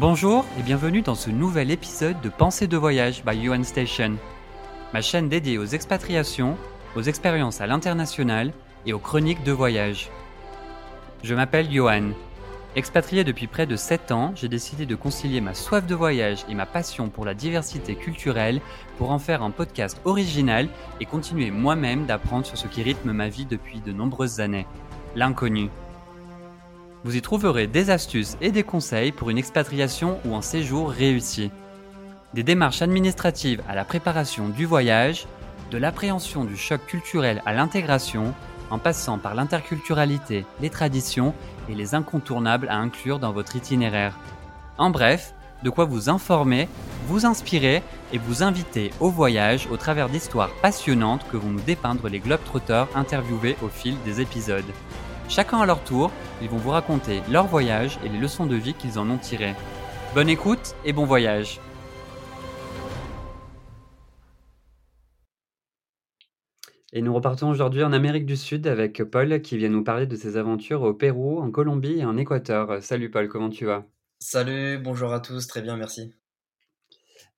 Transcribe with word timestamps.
Bonjour 0.00 0.46
et 0.56 0.62
bienvenue 0.62 1.02
dans 1.02 1.16
ce 1.16 1.28
nouvel 1.28 1.72
épisode 1.72 2.20
de 2.20 2.28
Pensée 2.28 2.68
de 2.68 2.76
voyage 2.76 3.24
by 3.24 3.36
UN 3.48 3.64
Station, 3.64 4.14
ma 4.94 5.02
chaîne 5.02 5.28
dédiée 5.28 5.58
aux 5.58 5.64
expatriations, 5.64 6.56
aux 6.94 7.02
expériences 7.02 7.60
à 7.60 7.66
l'international 7.66 8.52
et 8.86 8.92
aux 8.92 9.00
chroniques 9.00 9.42
de 9.42 9.50
voyage. 9.50 10.08
Je 11.24 11.34
m'appelle 11.34 11.68
Johan. 11.68 12.10
Expatrié 12.76 13.24
depuis 13.24 13.48
près 13.48 13.66
de 13.66 13.74
7 13.74 14.12
ans, 14.12 14.32
j'ai 14.36 14.46
décidé 14.46 14.86
de 14.86 14.94
concilier 14.94 15.40
ma 15.40 15.54
soif 15.54 15.84
de 15.84 15.96
voyage 15.96 16.44
et 16.48 16.54
ma 16.54 16.64
passion 16.64 17.08
pour 17.08 17.24
la 17.24 17.34
diversité 17.34 17.96
culturelle 17.96 18.60
pour 18.98 19.10
en 19.10 19.18
faire 19.18 19.42
un 19.42 19.50
podcast 19.50 20.00
original 20.04 20.68
et 21.00 21.06
continuer 21.06 21.50
moi-même 21.50 22.06
d'apprendre 22.06 22.46
sur 22.46 22.56
ce 22.56 22.68
qui 22.68 22.84
rythme 22.84 23.10
ma 23.10 23.28
vie 23.28 23.46
depuis 23.46 23.80
de 23.80 23.92
nombreuses 23.92 24.38
années, 24.38 24.68
l'inconnu. 25.16 25.70
Vous 27.04 27.16
y 27.16 27.22
trouverez 27.22 27.68
des 27.68 27.90
astuces 27.90 28.36
et 28.40 28.50
des 28.50 28.64
conseils 28.64 29.12
pour 29.12 29.30
une 29.30 29.38
expatriation 29.38 30.18
ou 30.24 30.34
un 30.34 30.42
séjour 30.42 30.90
réussi. 30.90 31.50
Des 32.34 32.42
démarches 32.42 32.82
administratives 32.82 33.62
à 33.68 33.76
la 33.76 33.84
préparation 33.84 34.48
du 34.48 34.66
voyage, 34.66 35.26
de 35.70 35.78
l'appréhension 35.78 36.44
du 36.44 36.56
choc 36.56 36.84
culturel 36.86 37.40
à 37.46 37.52
l'intégration, 37.52 38.34
en 38.70 38.78
passant 38.78 39.16
par 39.16 39.34
l'interculturalité, 39.34 40.44
les 40.60 40.70
traditions 40.70 41.34
et 41.68 41.74
les 41.74 41.94
incontournables 41.94 42.68
à 42.68 42.76
inclure 42.76 43.20
dans 43.20 43.32
votre 43.32 43.54
itinéraire. 43.54 44.18
En 44.76 44.90
bref, 44.90 45.34
de 45.62 45.70
quoi 45.70 45.84
vous 45.84 46.10
informer, 46.10 46.68
vous 47.06 47.26
inspirer 47.26 47.82
et 48.12 48.18
vous 48.18 48.42
inviter 48.42 48.90
au 48.98 49.10
voyage 49.10 49.68
au 49.70 49.76
travers 49.76 50.08
d'histoires 50.08 50.50
passionnantes 50.62 51.24
que 51.30 51.36
vont 51.36 51.50
nous 51.50 51.60
dépeindre 51.60 52.08
les 52.08 52.18
Globetrotters 52.18 52.88
interviewés 52.94 53.56
au 53.62 53.68
fil 53.68 53.96
des 54.04 54.20
épisodes. 54.20 54.64
Chacun 55.28 55.58
à 55.58 55.66
leur 55.66 55.84
tour, 55.84 56.10
ils 56.40 56.48
vont 56.48 56.56
vous 56.56 56.70
raconter 56.70 57.22
leur 57.30 57.46
voyage 57.46 57.98
et 58.04 58.08
les 58.08 58.18
leçons 58.18 58.46
de 58.46 58.56
vie 58.56 58.74
qu'ils 58.74 58.98
en 58.98 59.10
ont 59.10 59.18
tirées. 59.18 59.54
Bonne 60.14 60.28
écoute 60.28 60.74
et 60.84 60.92
bon 60.92 61.04
voyage 61.04 61.60
Et 66.94 67.02
nous 67.02 67.12
repartons 67.12 67.50
aujourd'hui 67.50 67.84
en 67.84 67.92
Amérique 67.92 68.24
du 68.24 68.36
Sud 68.36 68.66
avec 68.66 69.04
Paul 69.04 69.42
qui 69.42 69.58
vient 69.58 69.68
nous 69.68 69.84
parler 69.84 70.06
de 70.06 70.16
ses 70.16 70.38
aventures 70.38 70.82
au 70.82 70.94
Pérou, 70.94 71.38
en 71.38 71.50
Colombie 71.50 71.98
et 71.98 72.04
en 72.06 72.16
Équateur. 72.16 72.82
Salut 72.82 73.10
Paul, 73.10 73.28
comment 73.28 73.50
tu 73.50 73.66
vas? 73.66 73.84
Salut, 74.20 74.78
bonjour 74.78 75.12
à 75.12 75.20
tous, 75.20 75.46
très 75.46 75.60
bien, 75.60 75.76
merci. 75.76 76.17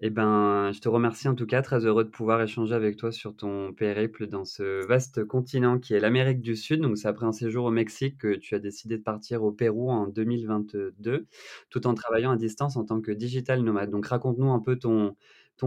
Eh 0.03 0.09
ben, 0.09 0.73
je 0.73 0.81
te 0.81 0.89
remercie 0.89 1.29
en 1.29 1.35
tout 1.35 1.45
cas, 1.45 1.61
très 1.61 1.85
heureux 1.85 2.05
de 2.05 2.09
pouvoir 2.09 2.41
échanger 2.41 2.75
avec 2.75 2.97
toi 2.97 3.13
sur 3.13 3.37
ton 3.37 3.75
périple 3.75 4.29
dans 4.29 4.47
ce 4.47 4.87
vaste 4.87 5.25
continent 5.27 5.79
qui 5.79 5.93
est 5.93 6.01
l'Amérique 6.01 6.41
du 6.41 6.57
Sud. 6.57 6.81
Donc, 6.81 6.97
c'est 6.97 7.09
après 7.09 7.27
un 7.27 7.33
séjour 7.33 7.67
au 7.67 7.71
Mexique 7.71 8.17
que 8.17 8.35
tu 8.35 8.55
as 8.55 8.61
décidé 8.61 8.97
de 8.97 9.03
partir 9.03 9.43
au 9.43 9.53
Pérou 9.53 9.91
en 9.91 10.07
2022, 10.07 11.27
tout 11.69 11.87
en 11.87 11.93
travaillant 11.93 12.31
à 12.31 12.37
distance 12.37 12.77
en 12.77 12.85
tant 12.87 13.03
que 13.03 13.13
digital 13.13 13.61
nomade. 13.61 13.91
Donc, 13.91 14.07
raconte-nous 14.07 14.51
un 14.51 14.61
peu 14.61 14.79
ton, 14.79 15.17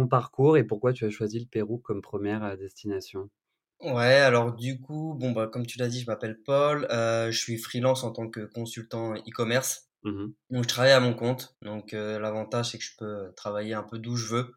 parcours 0.09 0.57
et 0.57 0.63
pourquoi 0.63 0.93
tu 0.93 1.05
as 1.05 1.11
choisi 1.11 1.39
le 1.39 1.45
Pérou 1.45 1.77
comme 1.77 2.01
première 2.01 2.43
euh, 2.43 2.55
destination. 2.55 3.29
Ouais, 3.81 4.15
alors 4.15 4.53
du 4.55 4.79
coup, 4.79 5.13
bon 5.19 5.31
bah 5.31 5.47
comme 5.47 5.67
tu 5.67 5.77
l'as 5.77 5.89
dit, 5.89 5.99
je 5.99 6.07
m'appelle 6.07 6.39
Paul, 6.43 6.87
euh, 6.89 7.29
je 7.31 7.37
suis 7.37 7.57
freelance 7.57 8.03
en 8.03 8.11
tant 8.11 8.29
que 8.29 8.39
consultant 8.45 9.13
e-commerce. 9.13 9.92
Mmh 10.03 10.27
Donc 10.49 10.63
je 10.63 10.67
travaille 10.67 10.91
à 10.91 10.99
mon 10.99 11.13
compte. 11.13 11.55
Donc 11.61 11.93
euh, 11.93 12.19
l'avantage 12.19 12.71
c'est 12.71 12.77
que 12.77 12.83
je 12.83 12.95
peux 12.97 13.33
travailler 13.35 13.73
un 13.73 13.83
peu 13.83 13.99
d'où 13.99 14.15
je 14.15 14.27
veux. 14.27 14.53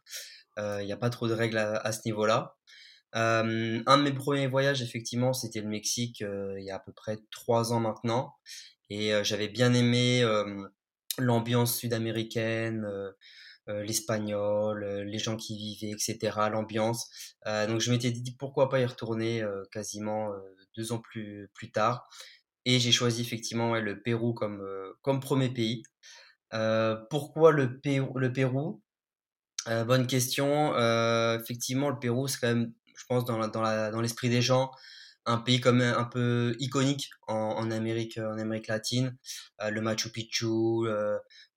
Il 0.59 0.87
n'y 0.87 0.93
a 0.93 0.97
pas 0.97 1.11
trop 1.11 1.29
de 1.29 1.35
règles 1.35 1.59
à, 1.59 1.93
ce 1.93 2.01
niveau-là. 2.07 2.57
Euh, 3.15 3.83
un 3.87 3.99
de 3.99 4.03
mes 4.03 4.13
premiers 4.13 4.47
voyages 4.47 4.83
effectivement 4.83 5.33
c'était 5.33 5.61
le 5.61 5.69
Mexique 5.69 6.21
il 6.21 6.65
y 6.65 6.71
a 6.71 6.77
à 6.77 6.79
peu 6.79 6.93
près 6.93 7.19
trois 7.31 7.73
ans 7.73 7.81
maintenant. 7.81 8.35
Et 8.89 9.13
j'avais 9.23 9.49
bien 9.49 9.75
aimé 9.75 10.25
l'ambiance 11.19 11.77
sud-américaine. 11.77 12.87
Euh, 13.69 13.83
l'espagnol, 13.83 14.85
euh, 14.85 15.03
les 15.03 15.19
gens 15.19 15.37
qui 15.37 15.57
vivaient, 15.57 15.91
etc., 15.91 16.39
l'ambiance. 16.53 17.11
Euh, 17.49 17.67
donc 17.67 17.81
je 17.81 17.91
m'étais 17.91 18.13
dit 18.13 18.37
pourquoi 18.39 18.69
pas 18.69 18.79
y 18.79 18.85
retourner 18.87 19.45
quasiment 19.73 20.31
deux 20.77 20.93
ans 20.93 21.01
plus, 21.01 21.51
plus 21.55 21.73
tard. 21.73 22.09
Et 22.67 22.79
j'ai 22.79 22.93
choisi 22.93 23.23
effectivement 23.23 23.75
le 23.77 24.03
Pérou 24.03 24.35
comme, 24.35 24.63
comme 25.01 25.21
premier 25.21 25.49
pays. 25.49 25.83
pourquoi 27.11 27.53
le 27.53 27.81
Pérou, 27.81 28.19
le 28.19 28.33
Pérou? 28.33 28.83
Bonne 29.67 30.07
question. 30.07 30.75
effectivement, 31.41 31.91
le 31.91 31.99
Pérou, 31.99 32.29
c'est 32.29 32.39
quand 32.41 32.49
même, 32.49 32.73
je 32.95 33.05
pense, 33.09 33.25
dans, 33.25 33.39
la, 33.39 33.49
dans, 33.49 33.63
la, 33.63 33.91
dans 33.91 34.01
l'esprit 34.01 34.29
des 34.29 34.43
gens, 34.43 34.71
un 35.27 35.39
pays 35.39 35.61
comme 35.61 35.81
un, 35.81 36.05
peu 36.05 36.55
iconique 36.59 37.11
en, 37.29 37.35
en, 37.35 37.71
Amérique, 37.71 38.19
en 38.19 38.39
Amérique 38.39 38.67
latine. 38.67 39.17
le 39.61 39.81
Machu 39.81 40.11
Picchu, 40.11 40.89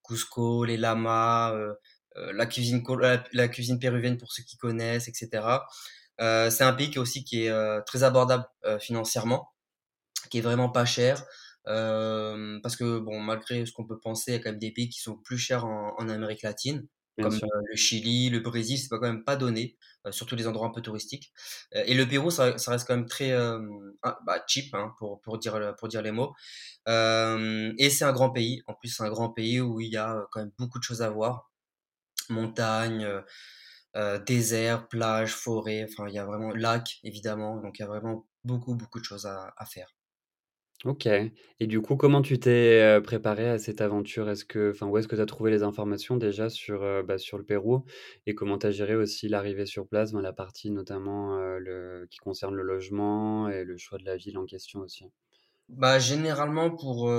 Cusco, 0.04 0.64
les 0.64 0.78
lamas, 0.78 1.54
euh, 2.18 2.34
la 2.34 2.46
cuisine 2.46 2.84
la, 3.34 3.48
cuisine 3.48 3.80
péruvienne 3.80 4.18
pour 4.18 4.32
ceux 4.32 4.44
qui 4.44 4.58
connaissent, 4.58 5.08
etc. 5.08 5.44
Euh, 6.22 6.50
c'est 6.50 6.64
un 6.64 6.74
pays 6.74 6.90
qui 6.92 7.00
aussi 7.00 7.24
qui 7.24 7.46
est 7.46 7.50
euh, 7.50 7.82
très 7.86 8.04
abordable 8.04 8.46
financièrement, 8.80 9.50
qui 10.30 10.40
est 10.40 10.42
vraiment 10.42 10.70
pas 10.70 10.86
cher. 10.86 11.24
parce 11.66 12.76
que 12.76 13.00
bon, 13.00 13.20
malgré 13.20 13.66
ce 13.66 13.72
qu'on 13.72 13.86
peut 13.86 14.00
penser, 14.00 14.32
il 14.32 14.34
y 14.36 14.38
a 14.38 14.40
quand 14.40 14.52
même 14.52 14.60
des 14.60 14.72
pays 14.72 14.90
qui 14.90 15.00
sont 15.00 15.18
plus 15.18 15.38
chers 15.38 15.66
en, 15.66 16.10
Amérique 16.10 16.44
latine, 16.44 16.88
comme 17.22 17.38
le 17.70 17.76
Chili, 17.76 18.30
le 18.30 18.40
Brésil, 18.40 18.78
c'est 18.78 18.88
pas 18.88 18.98
quand 18.98 19.08
même 19.08 19.26
pas 19.26 19.36
donné, 19.36 19.78
surtout 20.12 20.36
les 20.36 20.48
endroits 20.48 20.68
un 20.68 20.72
peu 20.72 20.82
touristiques. 20.82 21.34
et 21.74 21.94
le 21.94 22.08
Pérou, 22.08 22.32
ça, 22.32 22.56
reste 22.68 22.88
quand 22.88 22.96
même 22.96 23.08
très 23.08 23.34
ah, 23.34 24.20
bah, 24.26 24.44
cheap, 24.48 24.74
hein, 24.74 24.94
pour, 24.98 25.22
pour, 25.22 25.38
dire, 25.38 25.76
pour 25.78 25.90
dire 25.90 26.02
les 26.02 26.12
mots. 26.12 26.34
et 26.88 27.90
c'est 27.90 28.06
un 28.06 28.14
grand 28.14 28.32
pays, 28.32 28.64
en 28.68 28.74
plus 28.74 28.90
c'est 28.90 29.04
un 29.04 29.10
grand 29.10 29.30
pays 29.30 29.62
où 29.62 29.80
il 29.82 29.92
y 29.92 29.98
a 29.98 30.26
quand 30.32 30.40
même 30.40 30.52
beaucoup 30.58 30.80
de 30.80 30.84
choses 30.84 31.02
à 31.02 31.10
voir 31.10 31.50
montagne, 32.30 33.04
euh, 33.06 33.22
euh, 33.96 34.20
désert, 34.20 34.88
plage, 34.88 35.34
forêt, 35.34 35.86
enfin 35.90 36.08
il 36.08 36.14
y 36.16 36.20
a 36.20 36.26
vraiment 36.26 36.52
lac 36.52 37.00
évidemment, 37.04 37.58
donc 37.58 37.80
il 37.80 37.82
y 37.82 37.86
a 37.86 37.88
vraiment 37.88 38.28
beaucoup 38.44 38.76
beaucoup 38.76 39.00
de 39.00 39.06
choses 39.06 39.26
à, 39.26 39.54
faire. 39.66 39.96
Ok. 40.86 41.08
Et 41.08 41.68
du 41.68 41.82
coup, 41.82 41.98
comment 41.98 42.22
tu 42.22 42.40
t'es 42.40 43.02
préparé 43.04 43.50
à 43.50 43.60
cette 43.60 43.82
aventure? 43.82 44.30
Est-ce 44.30 44.46
que, 44.46 44.72
enfin, 44.72 44.88
où 44.88 44.98
est-ce 44.98 45.10
que 45.10 45.16
tu 45.18 45.22
as 45.22 45.26
trouvé 45.26 45.52
les 45.52 45.62
informations 45.62 46.16
déjà 46.16 46.50
sur, 46.50 47.04
bah, 47.04 47.18
sur 47.18 47.38
le 47.38 47.44
Pérou? 47.44 47.84
Et 48.26 48.34
comment 48.34 48.58
tu 48.58 48.68
as 48.68 48.72
géré 48.72 48.96
aussi 48.96 49.28
l'arrivée 49.28 49.66
sur 49.66 49.88
place 49.88 50.14
dans 50.14 50.22
la 50.22 50.32
partie 50.32 50.72
notamment 50.72 51.38
le, 51.38 52.08
qui 52.10 52.20
concerne 52.20 52.56
le 52.56 52.64
logement 52.64 53.50
et 53.50 53.66
le 53.66 53.78
choix 53.78 53.98
de 53.98 54.06
la 54.06 54.16
ville 54.16 54.38
en 54.38 54.46
question 54.46 54.80
aussi? 54.80 55.06
Bah 55.68 56.00
généralement 56.00 56.72
pour 56.72 57.12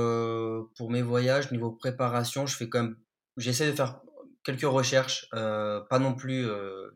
pour 0.76 0.91
mes 0.91 1.03
voyages 1.03 1.53
niveau 1.53 1.70
préparation, 1.70 2.47
je 2.47 2.56
fais 2.56 2.69
quand 2.69 2.82
même 2.82 2.97
j'essaie 3.37 3.66
de 3.70 3.76
faire 3.76 4.00
quelques 4.43 4.62
recherches, 4.62 5.28
pas 5.31 5.99
non 6.00 6.15
plus 6.15 6.47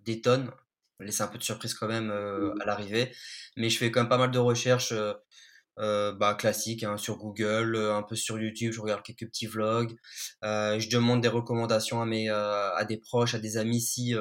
des 0.04 0.20
tonnes, 0.20 0.50
laisser 0.98 1.22
un 1.22 1.28
peu 1.28 1.38
de 1.38 1.44
surprise 1.44 1.74
quand 1.74 1.86
même 1.86 2.08
mmh. 2.08 2.54
à 2.60 2.64
l'arrivée, 2.64 3.12
mais 3.56 3.68
je 3.68 3.78
fais 3.78 3.90
quand 3.92 4.00
même 4.00 4.08
pas 4.08 4.18
mal 4.18 4.32
de 4.32 4.38
recherches 4.38 4.94
bah, 5.76 6.36
classiques 6.38 6.84
hein, 6.84 6.96
sur 6.96 7.18
Google, 7.18 7.76
un 7.76 8.02
peu 8.02 8.16
sur 8.16 8.38
YouTube, 8.38 8.72
je 8.72 8.80
regarde 8.80 9.02
quelques 9.02 9.26
petits 9.26 9.46
vlogs, 9.46 9.94
je 10.42 10.88
demande 10.88 11.20
des 11.20 11.28
recommandations 11.28 12.00
à 12.00 12.06
mes 12.06 12.28
à 12.28 12.84
des 12.88 12.98
proches, 12.98 13.34
à 13.34 13.38
des 13.38 13.56
amis 13.56 13.80
si 13.80 14.14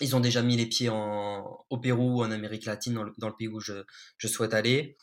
ils 0.00 0.16
ont 0.16 0.20
déjà 0.20 0.42
mis 0.42 0.56
les 0.56 0.66
pieds 0.66 0.88
en, 0.88 1.64
au 1.70 1.78
Pérou 1.78 2.18
ou 2.18 2.22
en 2.22 2.30
Amérique 2.30 2.66
latine, 2.66 2.94
dans 2.94 3.04
le, 3.04 3.12
dans 3.18 3.28
le 3.28 3.36
pays 3.36 3.48
où 3.48 3.60
je, 3.60 3.84
je 4.18 4.28
souhaite 4.28 4.54
aller. 4.54 4.96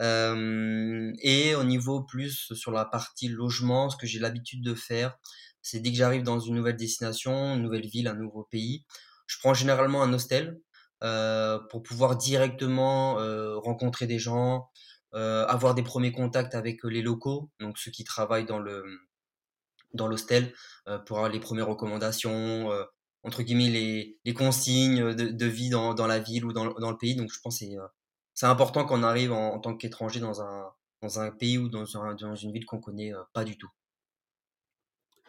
Euh, 0.00 1.12
et 1.20 1.54
au 1.54 1.64
niveau 1.64 2.02
plus 2.02 2.52
sur 2.54 2.72
la 2.72 2.84
partie 2.84 3.28
logement, 3.28 3.90
ce 3.90 3.96
que 3.96 4.06
j'ai 4.06 4.18
l'habitude 4.18 4.62
de 4.62 4.74
faire, 4.74 5.18
c'est 5.60 5.80
dès 5.80 5.90
que 5.90 5.96
j'arrive 5.96 6.22
dans 6.22 6.40
une 6.40 6.54
nouvelle 6.54 6.76
destination, 6.76 7.54
une 7.54 7.62
nouvelle 7.62 7.86
ville, 7.86 8.08
un 8.08 8.14
nouveau 8.14 8.44
pays, 8.44 8.84
je 9.26 9.38
prends 9.38 9.54
généralement 9.54 10.02
un 10.02 10.12
hostel 10.12 10.60
euh, 11.02 11.58
pour 11.70 11.82
pouvoir 11.82 12.16
directement 12.16 13.18
euh, 13.20 13.58
rencontrer 13.58 14.06
des 14.06 14.18
gens, 14.18 14.56
euh, 14.56 14.60
avoir 15.12 15.74
des 15.74 15.82
premiers 15.82 16.12
contacts 16.12 16.54
avec 16.54 16.84
les 16.84 17.02
locaux, 17.02 17.50
donc 17.60 17.78
ceux 17.78 17.90
qui 17.90 18.04
travaillent 18.04 18.46
dans 18.46 18.58
le 18.58 18.84
dans 19.94 20.08
l'hostel, 20.08 20.54
pour 21.06 21.18
avoir 21.18 21.30
les 21.30 21.40
premières 21.40 21.68
recommandations, 21.68 22.70
entre 23.22 23.42
guillemets 23.42 23.68
les, 23.68 24.18
les 24.24 24.34
consignes 24.34 25.14
de, 25.14 25.28
de 25.28 25.46
vie 25.46 25.68
dans, 25.68 25.94
dans, 25.94 26.06
la 26.06 26.18
ville 26.18 26.44
ou 26.44 26.52
dans, 26.52 26.72
dans, 26.72 26.90
le 26.90 26.96
pays. 26.96 27.14
Donc 27.14 27.30
je 27.32 27.40
pense 27.40 27.60
que 27.60 27.66
c'est 28.34 28.46
important 28.46 28.84
qu'on 28.84 29.02
arrive 29.02 29.32
en, 29.32 29.58
tant 29.60 29.76
qu'étranger 29.76 30.20
dans 30.20 30.40
un 30.42 30.72
dans 31.02 31.18
un 31.20 31.30
pays 31.30 31.58
ou 31.58 31.68
dans, 31.68 31.84
dans 32.14 32.36
une 32.36 32.52
ville 32.52 32.64
qu'on 32.64 32.80
connaît 32.80 33.12
pas 33.32 33.44
du 33.44 33.58
tout. 33.58 33.70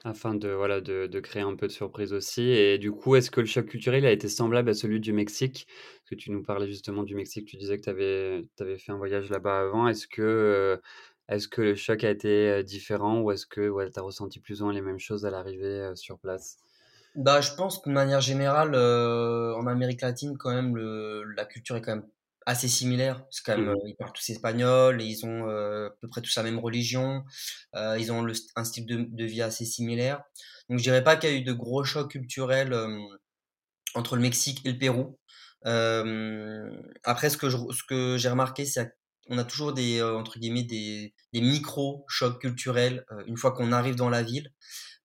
Afin 0.06 0.36
de, 0.36 0.50
voilà, 0.50 0.82
de, 0.82 1.08
de, 1.08 1.20
créer 1.22 1.44
un 1.44 1.56
peu 1.56 1.68
de 1.68 1.72
surprise 1.72 2.12
aussi. 2.12 2.42
Et 2.42 2.78
du 2.78 2.92
coup, 2.92 3.16
est-ce 3.16 3.32
que 3.32 3.40
le 3.40 3.46
choc 3.46 3.68
culturel 3.68 4.06
a 4.06 4.12
été 4.12 4.28
semblable 4.28 4.70
à 4.70 4.74
celui 4.74 5.00
du 5.00 5.14
Mexique? 5.14 5.66
Que 6.16 6.22
tu 6.22 6.32
nous 6.32 6.44
parlais 6.44 6.68
justement 6.68 7.04
du 7.04 7.16
Mexique, 7.16 7.48
tu 7.48 7.58
disais 7.58 7.78
que 7.78 7.84
tu 7.84 7.90
avais, 7.90 8.42
avais, 8.60 8.78
fait 8.78 8.92
un 8.92 8.98
voyage 8.98 9.30
là-bas 9.30 9.62
avant. 9.62 9.88
Est-ce 9.88 10.08
que, 10.08 10.22
euh, 10.22 10.78
est 11.30 11.50
que 11.50 11.62
le 11.62 11.76
choc 11.76 12.04
a 12.04 12.10
été 12.10 12.50
euh, 12.50 12.64
différent 12.64 13.22
ou 13.22 13.32
est-ce 13.32 13.46
que 13.46 13.70
ouais, 13.70 13.90
tu 13.90 14.00
as 14.00 14.02
ressenti 14.02 14.40
plus 14.40 14.62
ou 14.62 14.66
moins 14.66 14.74
les 14.74 14.82
mêmes 14.82 15.00
choses 15.00 15.26
à 15.26 15.32
l'arrivée 15.32 15.66
euh, 15.66 15.96
sur 15.96 16.20
place? 16.20 16.58
Bah, 17.16 17.42
Je 17.42 17.54
pense 17.54 17.80
que 17.80 17.90
de 17.90 17.94
manière 17.94 18.22
générale, 18.22 18.76
en 18.76 19.68
Amérique 19.68 20.02
latine, 20.02 20.38
quand 20.38 20.54
même, 20.54 20.76
le, 20.76 21.24
la 21.36 21.46
culture 21.46 21.76
est 21.76 21.82
quand 21.82 21.96
même 21.96 22.08
assez 22.46 22.68
similaires. 22.68 23.24
C'est 23.30 23.46
quand 23.46 23.58
même, 23.58 23.72
Mmh 23.72 23.88
ils 23.88 23.96
parlent 23.96 24.14
tous 24.14 24.30
espagnol, 24.30 25.02
et 25.02 25.06
ils 25.06 25.26
ont 25.26 25.48
à 25.48 25.92
peu 26.02 26.08
près 26.10 26.22
tous 26.22 26.36
la 26.36 26.44
même 26.44 26.60
religion, 26.60 27.24
ils 27.76 28.12
ont 28.12 28.24
le, 28.24 28.34
un 28.56 28.64
style 28.64 28.88
de, 28.88 29.06
de, 29.08 29.26
vie 29.26 29.44
assez 29.44 29.64
similaire. 29.64 30.24
Donc 30.70 30.80
je 30.80 30.84
dirais 30.84 31.04
pas 31.04 31.16
qu'il 31.16 31.30
y 31.30 31.34
a 31.34 31.36
eu 31.38 31.44
de 31.44 31.54
gros 31.54 31.84
chocs 31.84 32.10
culturels 32.10 32.74
entre 33.96 34.16
le 34.16 34.22
Mexique 34.22 34.66
et 34.66 34.72
le 34.72 34.78
Pérou. 34.78 35.18
Euh, 35.66 36.70
après, 37.04 37.30
ce 37.30 37.38
que 37.38 37.50
je, 37.50 37.58
ce 37.72 37.84
que 37.88 38.18
j'ai 38.18 38.30
remarqué, 38.30 38.66
c'est 38.66 38.94
qu'on 39.28 39.38
a 39.38 39.44
toujours 39.44 39.74
des 39.74 40.02
entre 40.02 40.40
guillemets 40.40 40.64
des, 40.64 41.14
des 41.32 41.42
micro 41.42 42.06
chocs 42.08 42.40
culturels 42.42 43.06
une 43.26 43.38
fois 43.38 43.52
qu'on 43.52 43.72
arrive 43.72 43.96
dans 43.96 44.10
la 44.10 44.24
ville. 44.24 44.52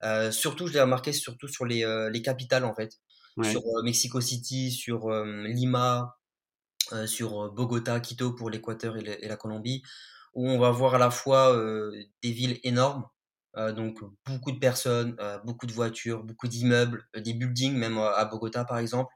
Euh, 0.04 0.30
surtout, 0.30 0.66
je 0.66 0.72
l'ai 0.72 0.80
remarqué 0.80 1.12
surtout 1.12 1.48
sur 1.48 1.64
les, 1.64 1.84
les 2.12 2.22
capitales 2.22 2.64
en 2.64 2.74
fait, 2.74 2.98
ouais. 3.36 3.50
sur 3.50 3.62
Mexico 3.84 4.20
City, 4.20 4.72
sur 4.72 5.10
Lima, 5.10 6.18
sur 7.06 7.52
Bogota, 7.52 8.00
Quito 8.00 8.32
pour 8.32 8.50
l'Équateur 8.50 8.96
et, 8.96 9.18
et, 9.22 9.28
la 9.28 9.36
Colombie, 9.36 9.82
où 10.34 10.48
on 10.48 10.58
va 10.58 10.70
voir 10.70 10.96
à 10.96 10.98
la 10.98 11.10
fois 11.10 11.56
des 12.22 12.32
villes 12.32 12.58
énormes 12.64 13.04
euh, 13.56 13.72
donc 13.72 13.98
beaucoup 14.26 14.52
de 14.52 14.58
personnes, 14.58 15.16
euh, 15.20 15.38
beaucoup 15.44 15.66
de 15.66 15.72
voitures, 15.72 16.22
beaucoup 16.22 16.48
d'immeubles, 16.48 17.08
euh, 17.16 17.20
des 17.20 17.32
buildings 17.32 17.74
même 17.74 17.98
à 17.98 18.24
Bogota 18.26 18.64
par 18.64 18.78
exemple. 18.78 19.12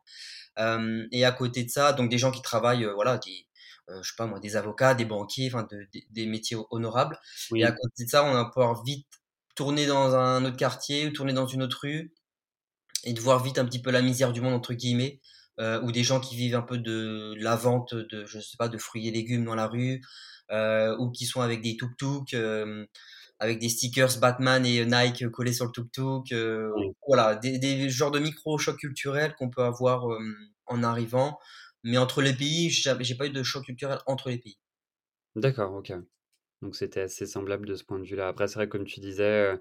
et 1.13 1.25
à 1.25 1.33
côté 1.33 1.65
de 1.65 1.71
ça, 1.71 1.93
donc 1.93 2.11
des 2.11 2.19
gens 2.19 2.31
qui 2.31 2.43
travaillent, 2.43 2.87
voilà, 2.95 3.19
des, 3.19 3.47
je 3.89 4.09
sais 4.09 4.15
pas 4.17 4.27
moi, 4.27 4.41
des 4.41 4.57
avocats, 4.57 4.95
des 4.95 5.05
banquiers, 5.05 5.51
enfin 5.53 5.67
de, 5.71 5.87
des 6.11 6.27
métiers 6.27 6.57
honorables. 6.71 7.19
Et 7.55 7.65
à 7.65 7.73
côté 7.73 8.05
de 8.05 8.09
ça, 8.09 8.25
on 8.25 8.33
va 8.33 8.45
pouvoir 8.47 8.83
vite 8.85 9.07
tourner 9.55 9.87
dans 9.87 10.15
un 10.15 10.45
autre 10.45 10.57
quartier 10.57 11.07
ou 11.07 11.11
tourner 11.11 11.33
dans 11.33 11.47
une 11.47 11.63
autre 11.63 11.81
rue 11.83 12.13
et 13.05 13.13
de 13.13 13.21
voir 13.21 13.43
vite 13.43 13.59
un 13.59 13.65
petit 13.65 13.83
peu 13.83 13.91
la 13.91 14.03
misère 14.03 14.33
du 14.33 14.41
monde 14.41 14.55
entre 14.55 14.75
guillemets. 14.75 15.21
Ou 15.59 15.93
des 15.93 16.03
gens 16.03 16.21
qui 16.21 16.37
vivent 16.37 16.57
un 16.57 16.63
peu 16.63 16.79
de, 16.79 17.35
la 17.39 17.57
vente 17.57 17.95
de 17.95 18.27
je 18.27 18.41
sais 18.41 18.57
pas 18.59 18.69
de 18.69 18.79
fruits 18.79 19.09
et 19.09 19.11
légumes 19.13 19.45
dans 19.45 19.55
la 19.55 19.69
rue 19.69 20.03
ou 20.51 21.11
qui 21.13 21.27
sont 21.27 21.41
avec 21.41 21.63
des 21.63 21.77
tuk-tuk 21.77 22.35
avec 23.43 23.59
des 23.59 23.69
stickers 23.69 24.21
Batman 24.21 24.65
et 24.65 24.87
Nike 24.87 25.29
collés 25.31 25.53
sur 25.53 25.67
le 25.67 25.73
tuk-tuk. 25.73 26.31
Euh, 26.31 26.71
voilà, 27.09 27.35
des, 27.35 27.59
des, 27.59 27.91
genres 27.91 28.13
de 28.13 28.21
micro-chocs 28.21 28.79
culturels 28.79 29.35
qu'on 29.35 29.51
peut 29.51 29.65
avoir 29.65 30.13
euh, 30.13 30.21
en 30.67 30.85
arrivant. 30.85 31.41
Mais 31.83 31.99
entre 31.99 32.23
les 32.23 32.33
pays, 32.33 32.71
j'ai 32.71 33.17
pas 33.17 33.27
eu 33.27 33.31
de 33.31 33.43
choc 33.43 33.65
culturel 33.65 33.99
entre 34.07 34.31
les 34.31 34.39
pays. 34.39 34.59
D'accord, 35.35 35.75
ok. 35.75 35.93
Donc 36.63 36.77
c'était 36.77 37.01
assez 37.01 37.27
semblable 37.27 37.67
de 37.67 37.75
ce 37.75 37.83
point 37.83 37.99
de 37.99 38.05
vue-là. 38.05 38.29
Après, 38.29 38.47
c'est 38.47 38.55
vrai, 38.55 38.69
comme 38.69 38.85
tu 38.85 39.01
disais, 39.01 39.25
euh, 39.25 39.57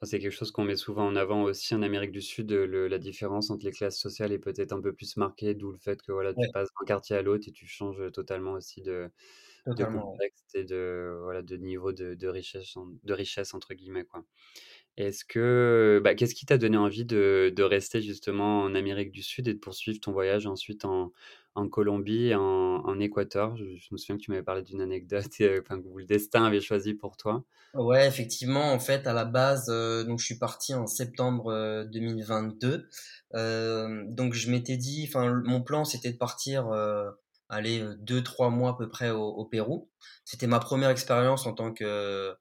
c'est 0.00 0.18
quelque 0.18 0.32
chose 0.32 0.50
qu'on 0.50 0.64
met 0.64 0.76
souvent 0.76 1.06
en 1.06 1.14
avant 1.14 1.42
aussi 1.42 1.74
en 1.74 1.82
Amérique 1.82 2.12
du 2.12 2.22
Sud. 2.22 2.50
Le, 2.50 2.88
la 2.88 2.98
différence 2.98 3.50
entre 3.50 3.66
les 3.66 3.72
classes 3.72 3.98
sociales 3.98 4.32
est 4.32 4.38
peut-être 4.38 4.72
un 4.72 4.80
peu 4.80 4.94
plus 4.94 5.18
marquée, 5.18 5.54
d'où 5.54 5.72
le 5.72 5.78
fait 5.78 6.00
que 6.00 6.12
voilà, 6.12 6.32
tu 6.32 6.50
passes 6.54 6.70
d'un 6.80 6.86
quartier 6.86 7.16
à 7.16 7.20
l'autre 7.20 7.46
et 7.48 7.52
tu 7.52 7.66
changes 7.66 8.10
totalement 8.12 8.52
aussi 8.52 8.80
de, 8.80 9.10
de 9.66 9.84
contexte 9.84 10.54
et 10.54 10.64
de, 10.64 11.18
voilà, 11.22 11.42
de 11.42 11.56
niveau 11.56 11.92
de, 11.92 12.14
de, 12.14 12.28
richesse, 12.28 12.74
de 13.02 13.12
richesse, 13.12 13.54
entre 13.54 13.74
guillemets. 13.74 14.04
Quoi. 14.04 14.24
Est-ce 14.96 15.24
que, 15.26 16.00
bah, 16.02 16.14
qu'est-ce 16.14 16.34
qui 16.34 16.46
t'a 16.46 16.56
donné 16.56 16.78
envie 16.78 17.04
de, 17.04 17.52
de, 17.54 17.62
rester 17.62 18.00
justement 18.00 18.62
en 18.62 18.74
Amérique 18.74 19.12
du 19.12 19.22
Sud 19.22 19.46
et 19.46 19.52
de 19.52 19.58
poursuivre 19.58 20.00
ton 20.00 20.12
voyage 20.12 20.46
ensuite 20.46 20.86
en, 20.86 21.12
en 21.54 21.68
Colombie 21.68 22.34
en, 22.34 22.40
en 22.40 22.98
Équateur? 22.98 23.56
Je, 23.58 23.64
me 23.92 23.98
souviens 23.98 24.16
que 24.16 24.22
tu 24.22 24.30
m'avais 24.30 24.42
parlé 24.42 24.62
d'une 24.62 24.80
anecdote 24.80 25.26
enfin, 25.60 25.82
où 25.84 25.98
le 25.98 26.06
destin 26.06 26.44
avait 26.44 26.62
choisi 26.62 26.94
pour 26.94 27.18
toi. 27.18 27.44
Ouais, 27.74 28.08
effectivement, 28.08 28.72
en 28.72 28.78
fait, 28.78 29.06
à 29.06 29.12
la 29.12 29.26
base, 29.26 29.66
euh, 29.68 30.02
donc 30.04 30.18
je 30.18 30.24
suis 30.24 30.38
parti 30.38 30.72
en 30.72 30.86
septembre 30.86 31.52
euh, 31.52 31.84
2022. 31.84 32.88
Euh, 33.34 34.02
donc 34.08 34.32
je 34.32 34.50
m'étais 34.50 34.78
dit, 34.78 35.04
enfin, 35.08 35.42
mon 35.44 35.60
plan 35.60 35.84
c'était 35.84 36.12
de 36.12 36.16
partir 36.16 36.68
euh, 36.68 37.10
aller 37.48 37.84
deux 37.98 38.22
trois 38.22 38.50
mois 38.50 38.70
à 38.70 38.74
peu 38.74 38.88
près 38.88 39.10
au, 39.10 39.24
au 39.24 39.44
Pérou. 39.44 39.90
C'était 40.24 40.46
ma 40.46 40.60
première 40.60 40.90
expérience 40.90 41.46
en 41.46 41.54
tant 41.54 41.72
que 41.72 42.34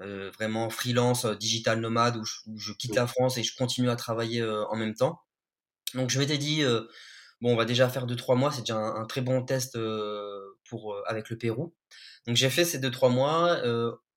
euh, 0.00 0.30
vraiment 0.32 0.70
freelance, 0.70 1.26
digital 1.26 1.80
nomade, 1.80 2.16
où 2.16 2.24
je, 2.24 2.34
où 2.46 2.58
je, 2.58 2.72
quitte 2.72 2.94
la 2.94 3.06
France 3.06 3.38
et 3.38 3.42
je 3.42 3.56
continue 3.56 3.90
à 3.90 3.96
travailler 3.96 4.42
en 4.44 4.76
même 4.76 4.94
temps. 4.94 5.20
Donc 5.94 6.10
je 6.10 6.18
m'étais 6.18 6.38
dit, 6.38 6.62
bon, 7.40 7.52
on 7.52 7.56
va 7.56 7.64
déjà 7.64 7.88
faire 7.88 8.06
deux 8.06 8.16
trois 8.16 8.36
mois, 8.36 8.52
c'est 8.52 8.62
déjà 8.62 8.76
un, 8.76 9.02
un, 9.02 9.06
très 9.06 9.20
bon 9.20 9.42
test 9.42 9.78
pour 10.68 10.96
avec 11.06 11.30
le 11.30 11.38
Pérou. 11.38 11.74
Donc 12.26 12.36
j'ai 12.36 12.50
fait 12.50 12.64
ces 12.64 12.78
deux 12.78 12.90
trois 12.90 13.10
mois. 13.10 13.60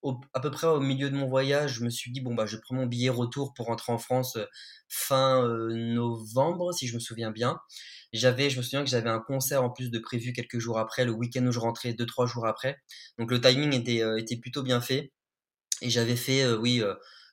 Au, 0.03 0.19
à 0.33 0.41
peu 0.41 0.51
près 0.51 0.67
au 0.67 0.81
milieu 0.81 1.09
de 1.09 1.15
mon 1.15 1.27
voyage, 1.27 1.75
je 1.75 1.83
me 1.85 1.89
suis 1.89 2.11
dit 2.11 2.19
bon 2.19 2.35
bah 2.35 2.45
je 2.45 2.57
prends 2.57 2.75
mon 2.75 2.85
billet 2.85 3.09
retour 3.09 3.53
pour 3.53 3.67
rentrer 3.67 3.93
en 3.93 3.97
France 3.97 4.37
fin 4.89 5.47
novembre 5.69 6.73
si 6.73 6.87
je 6.87 6.95
me 6.95 6.99
souviens 6.99 7.31
bien. 7.31 7.59
J'avais, 8.13 8.49
je 8.49 8.57
me 8.57 8.63
souviens 8.63 8.83
que 8.83 8.89
j'avais 8.89 9.09
un 9.09 9.19
concert 9.19 9.63
en 9.63 9.69
plus 9.71 9.89
de 9.91 9.99
prévu 9.99 10.33
quelques 10.33 10.59
jours 10.59 10.79
après, 10.79 11.05
le 11.05 11.11
week-end 11.11 11.45
où 11.47 11.51
je 11.51 11.59
rentrais 11.59 11.93
deux 11.93 12.05
trois 12.05 12.27
jours 12.27 12.47
après. 12.47 12.77
Donc 13.17 13.31
le 13.31 13.41
timing 13.41 13.73
était 13.73 14.01
était 14.19 14.37
plutôt 14.37 14.63
bien 14.63 14.81
fait. 14.81 15.11
Et 15.81 15.89
j'avais 15.89 16.15
fait 16.17 16.51
oui 16.53 16.83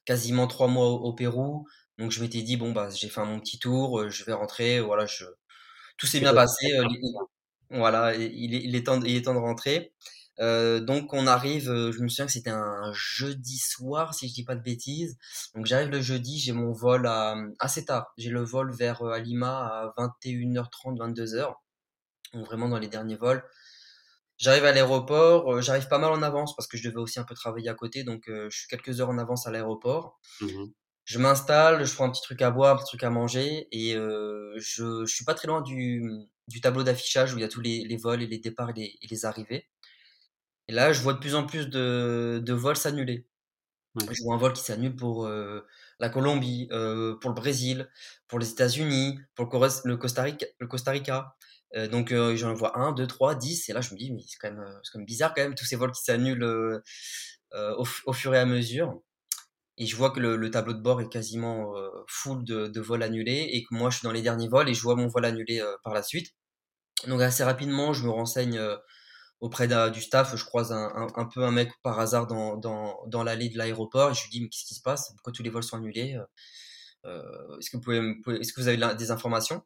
quasiment 0.07 0.47
trois 0.49 0.69
mois 0.69 0.89
au, 0.89 0.97
au 0.99 1.15
Pérou. 1.15 1.67
Donc 1.99 2.13
je 2.13 2.23
m'étais 2.23 2.43
dit 2.43 2.57
bon 2.57 2.73
bah 2.73 2.91
j'ai 2.91 3.09
fait 3.11 3.25
mon 3.25 3.41
petit 3.41 3.59
tour, 3.59 4.09
je 4.11 4.25
vais 4.25 4.33
rentrer, 4.35 4.81
voilà 4.81 5.07
je 5.07 5.25
tout 5.99 6.07
s'est 6.07 6.21
bien 6.21 6.35
passé. 6.35 6.67
voilà, 7.71 8.15
il 8.17 8.55
est, 8.55 8.63
il 8.65 8.75
est 8.77 8.87
temps, 8.87 9.01
il 9.03 9.17
est 9.17 9.23
temps 9.23 9.35
de 9.35 9.39
rentrer. 9.39 9.93
Euh, 10.41 10.81
donc 10.81 11.13
on 11.13 11.27
arrive, 11.27 11.65
je 11.65 12.01
me 12.01 12.09
souviens 12.09 12.27
que 12.27 12.33
c'était 12.33 12.51
un 12.51 12.93
jeudi 12.93 13.59
soir 13.59 14.15
si 14.15 14.29
je 14.29 14.35
dis 14.35 14.45
pas 14.45 14.55
de 14.55 14.63
bêtises. 14.63 15.17
Donc 15.55 15.67
j'arrive 15.67 15.91
le 15.91 16.01
jeudi, 16.01 16.39
j'ai 16.39 16.53
mon 16.53 16.73
vol 16.73 17.07
à, 17.07 17.37
assez 17.59 17.85
tard. 17.85 18.13
J'ai 18.17 18.31
le 18.31 18.43
vol 18.43 18.73
vers 18.73 19.03
à 19.03 19.19
Lima 19.19 19.67
à 19.67 19.95
21h30, 19.99 20.97
22h. 20.99 21.55
Donc 22.35 22.47
vraiment 22.47 22.69
dans 22.69 22.79
les 22.79 22.89
derniers 22.89 23.17
vols. 23.17 23.45
J'arrive 24.39 24.65
à 24.65 24.73
l'aéroport, 24.73 25.61
j'arrive 25.61 25.89
pas 25.89 25.99
mal 25.99 26.13
en 26.13 26.23
avance 26.23 26.57
parce 26.57 26.67
que 26.67 26.79
je 26.79 26.89
devais 26.89 27.01
aussi 27.01 27.21
un 27.21 27.25
peu 27.25 27.35
travailler 27.35 27.69
à 27.69 27.75
côté, 27.75 28.05
donc 28.05 28.23
je 28.27 28.49
suis 28.49 28.69
quelques 28.69 29.01
heures 29.01 29.11
en 29.11 29.19
avance 29.19 29.47
à 29.47 29.51
l'aéroport. 29.51 30.19
Mmh 30.41 30.67
je 31.11 31.19
m'installe, 31.19 31.85
je 31.85 31.93
prends 31.93 32.07
un 32.07 32.11
petit 32.11 32.23
truc 32.23 32.41
à 32.41 32.53
boire, 32.53 32.77
un 32.77 32.77
petit 32.77 32.87
truc 32.87 33.03
à 33.03 33.11
manger, 33.11 33.67
et 33.73 33.97
euh, 33.97 34.55
je, 34.59 35.05
je 35.05 35.13
suis 35.13 35.25
pas 35.25 35.35
très 35.35 35.49
loin 35.49 35.61
du, 35.61 36.05
du 36.47 36.61
tableau 36.61 36.85
d'affichage 36.85 37.35
où 37.35 37.39
il 37.39 37.41
y 37.41 37.45
a 37.45 37.49
tous 37.49 37.61
les, 37.61 37.83
les, 37.85 37.97
vols 37.97 38.23
et 38.23 38.29
les 38.29 38.39
départs 38.39 38.71
et 38.71 38.75
les, 38.75 38.99
et 39.03 39.07
les, 39.09 39.25
arrivées. 39.25 39.69
Et 40.71 40.73
là, 40.73 40.93
je 40.93 41.03
vois 41.03 41.15
de 41.15 41.19
plus 41.19 41.35
en 41.35 41.45
plus 41.45 41.69
de, 41.69 42.41
de 42.45 42.53
vols 42.53 42.77
s'annuler. 42.77 43.27
Ouais. 43.97 44.15
Je 44.15 44.23
vois 44.23 44.37
un 44.37 44.39
vol 44.39 44.53
qui 44.53 44.63
s'annule 44.63 44.95
pour 44.95 45.27
euh, 45.27 45.67
la 45.99 46.09
Colombie, 46.11 46.69
euh, 46.71 47.17
pour 47.17 47.31
le 47.31 47.35
Brésil, 47.35 47.91
pour 48.29 48.39
les 48.39 48.49
États-Unis, 48.51 49.19
pour 49.35 49.47
le, 49.47 49.97
Costa 49.97 50.23
Rica. 50.23 50.47
Le 50.61 50.69
Costa 50.69 50.93
Rica. 50.93 51.35
Euh, 51.75 51.89
donc 51.89 52.15
j'en 52.37 52.55
vois 52.55 52.79
un, 52.79 52.93
deux, 52.93 53.09
trois, 53.09 53.35
dix, 53.35 53.69
et 53.69 53.73
là 53.73 53.81
je 53.81 53.93
me 53.93 53.99
dis 53.99 54.13
mais 54.13 54.23
c'est 54.29 54.39
quand 54.39 54.53
même, 54.53 54.65
c'est 54.85 54.93
quand 54.93 55.01
même 55.01 55.07
bizarre 55.07 55.35
quand 55.35 55.43
même 55.43 55.57
tous 55.57 55.65
ces 55.65 55.75
vols 55.75 55.91
qui 55.91 56.05
s'annulent 56.05 56.45
au, 57.53 57.85
au, 58.07 58.13
fur 58.13 58.33
et 58.35 58.39
à 58.39 58.47
mesure 58.47 59.01
et 59.77 59.87
je 59.87 59.97
vois 59.97 60.11
que 60.11 60.21
le, 60.21 60.37
le 60.37 60.51
tableau 60.51 60.73
de 60.73 60.81
bord 60.81 61.01
est 61.01 61.09
quasiment 61.09 61.73
full 62.09 62.45
de, 62.45 62.67
de, 62.69 62.81
vols 62.81 63.05
annulés 63.05 63.51
et 63.53 63.63
que 63.65 63.75
moi 63.75 63.91
je 63.91 63.99
suis 63.99 64.05
dans 64.05 64.13
les 64.13 64.23
derniers 64.23 64.49
vols 64.49 64.69
et 64.69 64.75
je 64.75 64.83
vois 64.83 64.97
mon 64.97 65.09
vol 65.09 65.25
annulé 65.25 65.63
par 65.85 65.95
la 65.95 66.03
suite. 66.03 66.35
Donc 67.07 67.21
assez 67.21 67.45
rapidement, 67.45 67.93
je 67.93 68.05
me 68.05 68.11
renseigne 68.11 68.61
auprès 69.41 69.69
du 69.91 70.01
staff, 70.01 70.37
je 70.37 70.45
croise 70.45 70.73
un, 70.73 70.93
un, 70.95 71.07
un, 71.15 71.25
peu 71.25 71.45
un 71.45 71.51
mec 71.51 71.71
par 71.83 71.99
hasard 71.99 72.27
dans, 72.27 72.57
dans, 72.57 73.01
dans 73.07 73.23
l'allée 73.23 73.49
de 73.49 73.57
l'aéroport 73.59 74.11
et 74.11 74.15
je 74.15 74.23
lui 74.23 74.31
dis 74.31 74.41
mais 74.43 74.49
qu'est-ce 74.49 74.67
qui 74.67 74.75
se 74.75 74.83
passe? 74.83 75.11
Pourquoi 75.15 75.33
tous 75.33 75.43
les 75.43 75.51
vols 75.51 75.63
sont 75.63 75.77
annulés? 75.77 76.19
Est-ce 77.05 77.71
que 77.71 77.77
vous 77.77 77.83
pouvez, 77.83 78.41
est-ce 78.41 78.53
que 78.53 78.61
vous 78.61 78.69
avez 78.69 78.95
des 78.97 79.11
informations? 79.11 79.63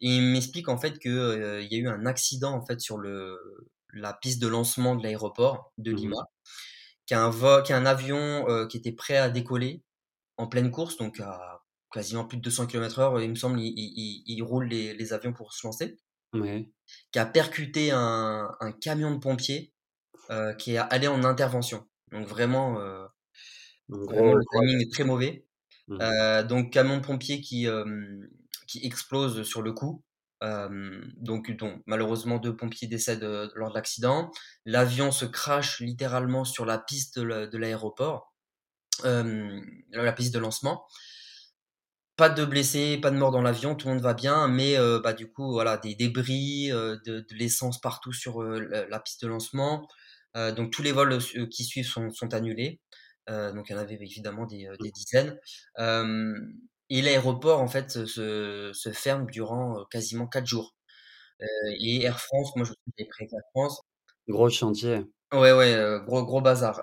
Et 0.00 0.16
il 0.16 0.22
m'explique 0.22 0.68
en 0.68 0.78
fait 0.78 0.98
qu'il 0.98 1.12
il 1.12 1.72
y 1.72 1.76
a 1.76 1.78
eu 1.78 1.88
un 1.88 2.06
accident 2.06 2.52
en 2.52 2.64
fait 2.64 2.80
sur 2.80 2.98
le 2.98 3.38
la 3.92 4.14
piste 4.14 4.40
de 4.40 4.48
lancement 4.48 4.96
de 4.96 5.02
l'aéroport 5.02 5.72
de 5.76 5.92
Lima. 5.92 6.16
Mmh 6.16 6.42
qui 7.06 7.14
a 7.14 7.22
un, 7.22 7.30
vol, 7.30 7.62
qui 7.62 7.72
a 7.72 7.76
un 7.76 7.86
avion 7.86 8.48
euh, 8.48 8.66
qui 8.66 8.76
était 8.76 8.92
prêt 8.92 9.16
à 9.16 9.28
décoller 9.28 9.82
en 10.36 10.46
pleine 10.46 10.70
course, 10.70 10.96
donc 10.96 11.20
à 11.20 11.62
quasiment 11.92 12.24
plus 12.24 12.38
de 12.38 12.42
200 12.42 12.66
km/h, 12.66 13.22
il 13.22 13.30
me 13.30 13.34
semble, 13.34 13.60
il, 13.60 13.72
il, 13.76 14.22
il 14.26 14.42
roule 14.42 14.66
les, 14.68 14.94
les, 14.94 15.12
avions 15.12 15.32
pour 15.32 15.52
se 15.52 15.66
lancer, 15.66 15.98
ouais. 16.32 16.70
qui 17.12 17.18
a 17.18 17.26
percuté 17.26 17.90
un, 17.90 18.50
un 18.60 18.72
camion 18.72 19.12
de 19.12 19.18
pompiers 19.18 19.72
euh, 20.30 20.54
qui 20.54 20.74
est 20.74 20.78
allé 20.78 21.08
en 21.08 21.24
intervention. 21.24 21.86
Donc 22.10 22.26
vraiment, 22.26 22.80
euh, 22.80 23.06
vraiment 23.88 24.34
le 24.34 24.44
timing 24.52 24.80
est 24.80 24.92
très 24.92 25.04
mauvais. 25.04 25.46
Mmh. 25.88 26.42
donc 26.44 26.72
camion 26.72 26.98
de 26.98 27.04
pompiers 27.04 27.40
qui, 27.40 27.66
qui 28.68 28.86
explose 28.86 29.42
sur 29.42 29.62
le 29.62 29.72
coup. 29.72 30.04
Euh, 30.42 31.00
donc, 31.16 31.52
malheureusement, 31.86 32.38
deux 32.38 32.56
pompiers 32.56 32.88
décèdent 32.88 33.22
euh, 33.22 33.48
lors 33.54 33.70
de 33.70 33.74
l'accident. 33.74 34.30
L'avion 34.64 35.12
se 35.12 35.24
crache 35.24 35.80
littéralement 35.80 36.44
sur 36.44 36.66
la 36.66 36.78
piste 36.78 37.18
de 37.18 37.58
l'aéroport, 37.58 38.34
euh, 39.04 39.60
la 39.92 40.12
piste 40.12 40.34
de 40.34 40.40
lancement. 40.40 40.84
Pas 42.16 42.28
de 42.28 42.44
blessés, 42.44 42.98
pas 42.98 43.10
de 43.10 43.16
morts 43.16 43.30
dans 43.30 43.40
l'avion, 43.40 43.74
tout 43.74 43.88
le 43.88 43.94
monde 43.94 44.02
va 44.02 44.12
bien, 44.12 44.46
mais 44.46 44.76
euh, 44.76 45.00
bah, 45.00 45.14
du 45.14 45.32
coup, 45.32 45.50
voilà, 45.52 45.78
des 45.78 45.94
débris, 45.94 46.70
euh, 46.70 46.96
de, 47.06 47.20
de 47.20 47.34
l'essence 47.34 47.80
partout 47.80 48.12
sur 48.12 48.42
la, 48.42 48.86
la, 48.86 49.00
piste 49.00 49.22
de 49.22 49.28
lancement. 49.28 49.88
donc, 50.34 50.70
tous 50.72 50.82
les 50.82 50.92
vols 50.92 51.18
qui 51.50 51.64
suivent 51.64 51.86
sont, 51.86 52.10
sont 52.10 52.34
annulés. 52.34 52.80
donc, 53.28 53.68
il 53.68 53.72
y 53.72 53.74
en 53.74 53.78
avait 53.78 53.94
évidemment 53.94 54.44
des, 54.46 54.68
des 54.80 54.90
dizaines. 54.90 55.38
Et 56.90 57.00
l'aéroport, 57.00 57.60
en 57.60 57.68
fait, 57.68 57.90
se, 57.90 58.70
se, 58.74 58.92
ferme 58.92 59.26
durant 59.30 59.82
quasiment 59.90 60.26
quatre 60.26 60.46
jours. 60.46 60.74
et 61.80 62.02
Air 62.02 62.20
France, 62.20 62.54
moi 62.56 62.66
je 62.66 62.72
j'ai 62.98 63.06
pris 63.06 63.24
Air 63.24 63.40
France. 63.54 63.80
Gros 64.28 64.50
chantier. 64.50 65.00
Ouais, 65.32 65.52
ouais, 65.52 65.98
gros 66.06 66.24
gros 66.24 66.42
bazar. 66.42 66.82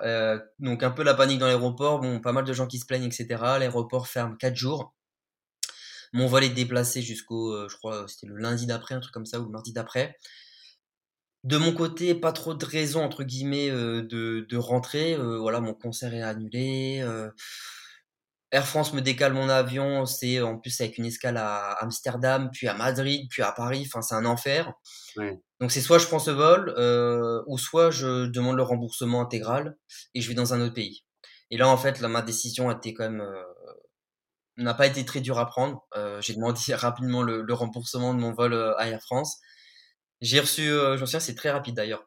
Donc 0.58 0.82
un 0.82 0.92
peu 0.92 1.04
la 1.04 1.14
panique 1.14 1.40
dans 1.40 1.46
l'aéroport, 1.46 2.00
bon, 2.00 2.20
pas 2.20 2.32
mal 2.32 2.46
de 2.46 2.54
gens 2.54 2.66
qui 2.68 2.80
se 2.80 2.86
plaignent 2.88 3.06
et 3.06 3.12
cetera. 3.12 3.60
L'aéroport 3.60 4.08
ferme 4.08 4.36
4 4.38 4.56
jours. 4.56 4.96
Mon 6.14 6.28
vol 6.28 6.44
est 6.44 6.50
déplacé 6.50 7.02
jusqu'au, 7.02 7.54
heu, 7.54 7.68
je 7.70 7.78
crois, 7.78 8.08
c'était 8.08 8.28
le 8.28 8.38
lundi 8.38 8.66
d'après, 8.68 8.96
un 8.96 9.00
truc 9.00 9.14
comme 9.14 9.26
ça 9.26 9.40
ou 9.40 9.46
le 9.46 9.52
mardi 9.52 9.74
d'après. 9.74 10.16
De 11.44 11.58
mon 11.58 11.74
côté, 11.74 12.16
pas 12.16 12.32
trop 12.34 12.54
de 12.54 12.66
raisons 12.66 13.04
entre 13.04 13.24
guillemets, 13.26 13.70
heu, 13.70 14.04
de 14.04 14.46
de 14.50 14.58
rentrer, 14.58 15.16
heu, 15.16 15.38
voilà, 15.38 15.60
mon 15.62 15.74
concert 15.74 16.14
est 16.14 16.22
annulé, 16.22 17.02
Air 18.52 18.66
France 18.68 18.94
me 18.94 19.02
décale 19.02 19.34
mon 19.34 19.48
avion, 19.48 20.06
c'est 20.06 20.42
en 20.42 20.58
plus 20.58 20.80
avec 20.82 20.98
une 20.98 21.06
escale 21.06 21.38
à 21.38 21.74
Amsterdam, 21.84 22.50
puis 22.52 22.68
à 22.68 22.74
Madrid, 22.74 23.28
puis 23.30 23.44
à 23.44 23.52
Paris, 23.52 23.84
enfin 23.86 24.02
c'est 24.02 24.16
un 24.16 24.26
enfer. 24.26 24.74
Donc 25.62 25.72
c'est 25.72 25.82
soit 25.82 26.00
je 26.00 26.08
prends 26.08 26.20
ce 26.20 26.32
vol, 26.32 26.74
ou 27.48 27.58
soit 27.58 27.92
je 27.92 28.28
demande 28.28 28.58
le 28.58 28.64
remboursement 28.64 29.22
intégral 29.22 29.78
et 30.16 30.22
je 30.22 30.30
vais 30.30 30.36
dans 30.36 30.54
un 30.54 30.62
autre 30.62 30.74
pays. 30.76 31.06
Et 31.52 31.58
là, 31.58 31.70
en 31.70 31.78
fait, 31.78 32.00
là, 32.02 32.08
ma 32.10 32.22
décision 32.24 32.70
a 32.70 32.76
été 32.76 32.94
quand 32.94 33.10
même, 33.10 33.26
n'a 34.60 34.74
pas 34.74 34.88
été 34.88 35.06
très 35.06 35.22
dure 35.22 35.40
à 35.40 35.46
prendre. 35.48 35.86
Heu, 35.98 36.20
j'ai 36.22 36.34
demandé 36.36 36.60
rapidement 36.76 37.24
le 37.24 37.42
le 37.44 37.54
remboursement 37.54 38.14
de 38.14 38.20
mon 38.20 38.34
vol, 38.34 38.54
heu, 38.54 38.80
à 38.80 38.90
Air 38.90 39.02
France. 39.02 39.38
J'ai 40.22 40.40
reçu, 40.40 40.64
heu, 40.70 40.96
je 40.98 41.02
me 41.02 41.06
souviens, 41.06 41.20
c'est 41.20 41.36
très 41.36 41.52
rapide 41.52 41.76
d'ailleurs. 41.76 42.06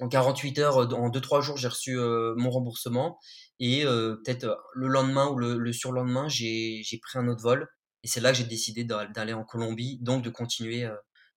En 0.00 0.08
48 0.08 0.58
heures, 0.60 0.80
heu, 0.82 0.94
en 0.94 1.10
2-3 1.10 1.40
jours, 1.42 1.56
j'ai 1.58 1.68
reçu, 1.68 1.96
mon 2.36 2.50
remboursement 2.50 3.18
et 3.60 3.84
peut-être, 3.84 4.58
le 4.74 4.88
lendemain 4.88 5.28
ou 5.28 5.36
le 5.38 5.58
le 5.58 5.72
surlendemain, 5.72 6.28
j'ai 6.28 6.82
j'ai 6.84 6.98
pris 6.98 7.18
un 7.18 7.28
autre 7.28 7.42
vol 7.42 7.68
et 8.04 8.08
c'est 8.08 8.20
là 8.20 8.32
que 8.32 8.38
j'ai 8.38 8.44
décidé 8.44 8.84
d'a 8.84 9.06
d'aller 9.06 9.32
en 9.34 9.44
Colombie, 9.44 9.98
donc 10.02 10.22
de 10.24 10.30
continuer, 10.30 10.88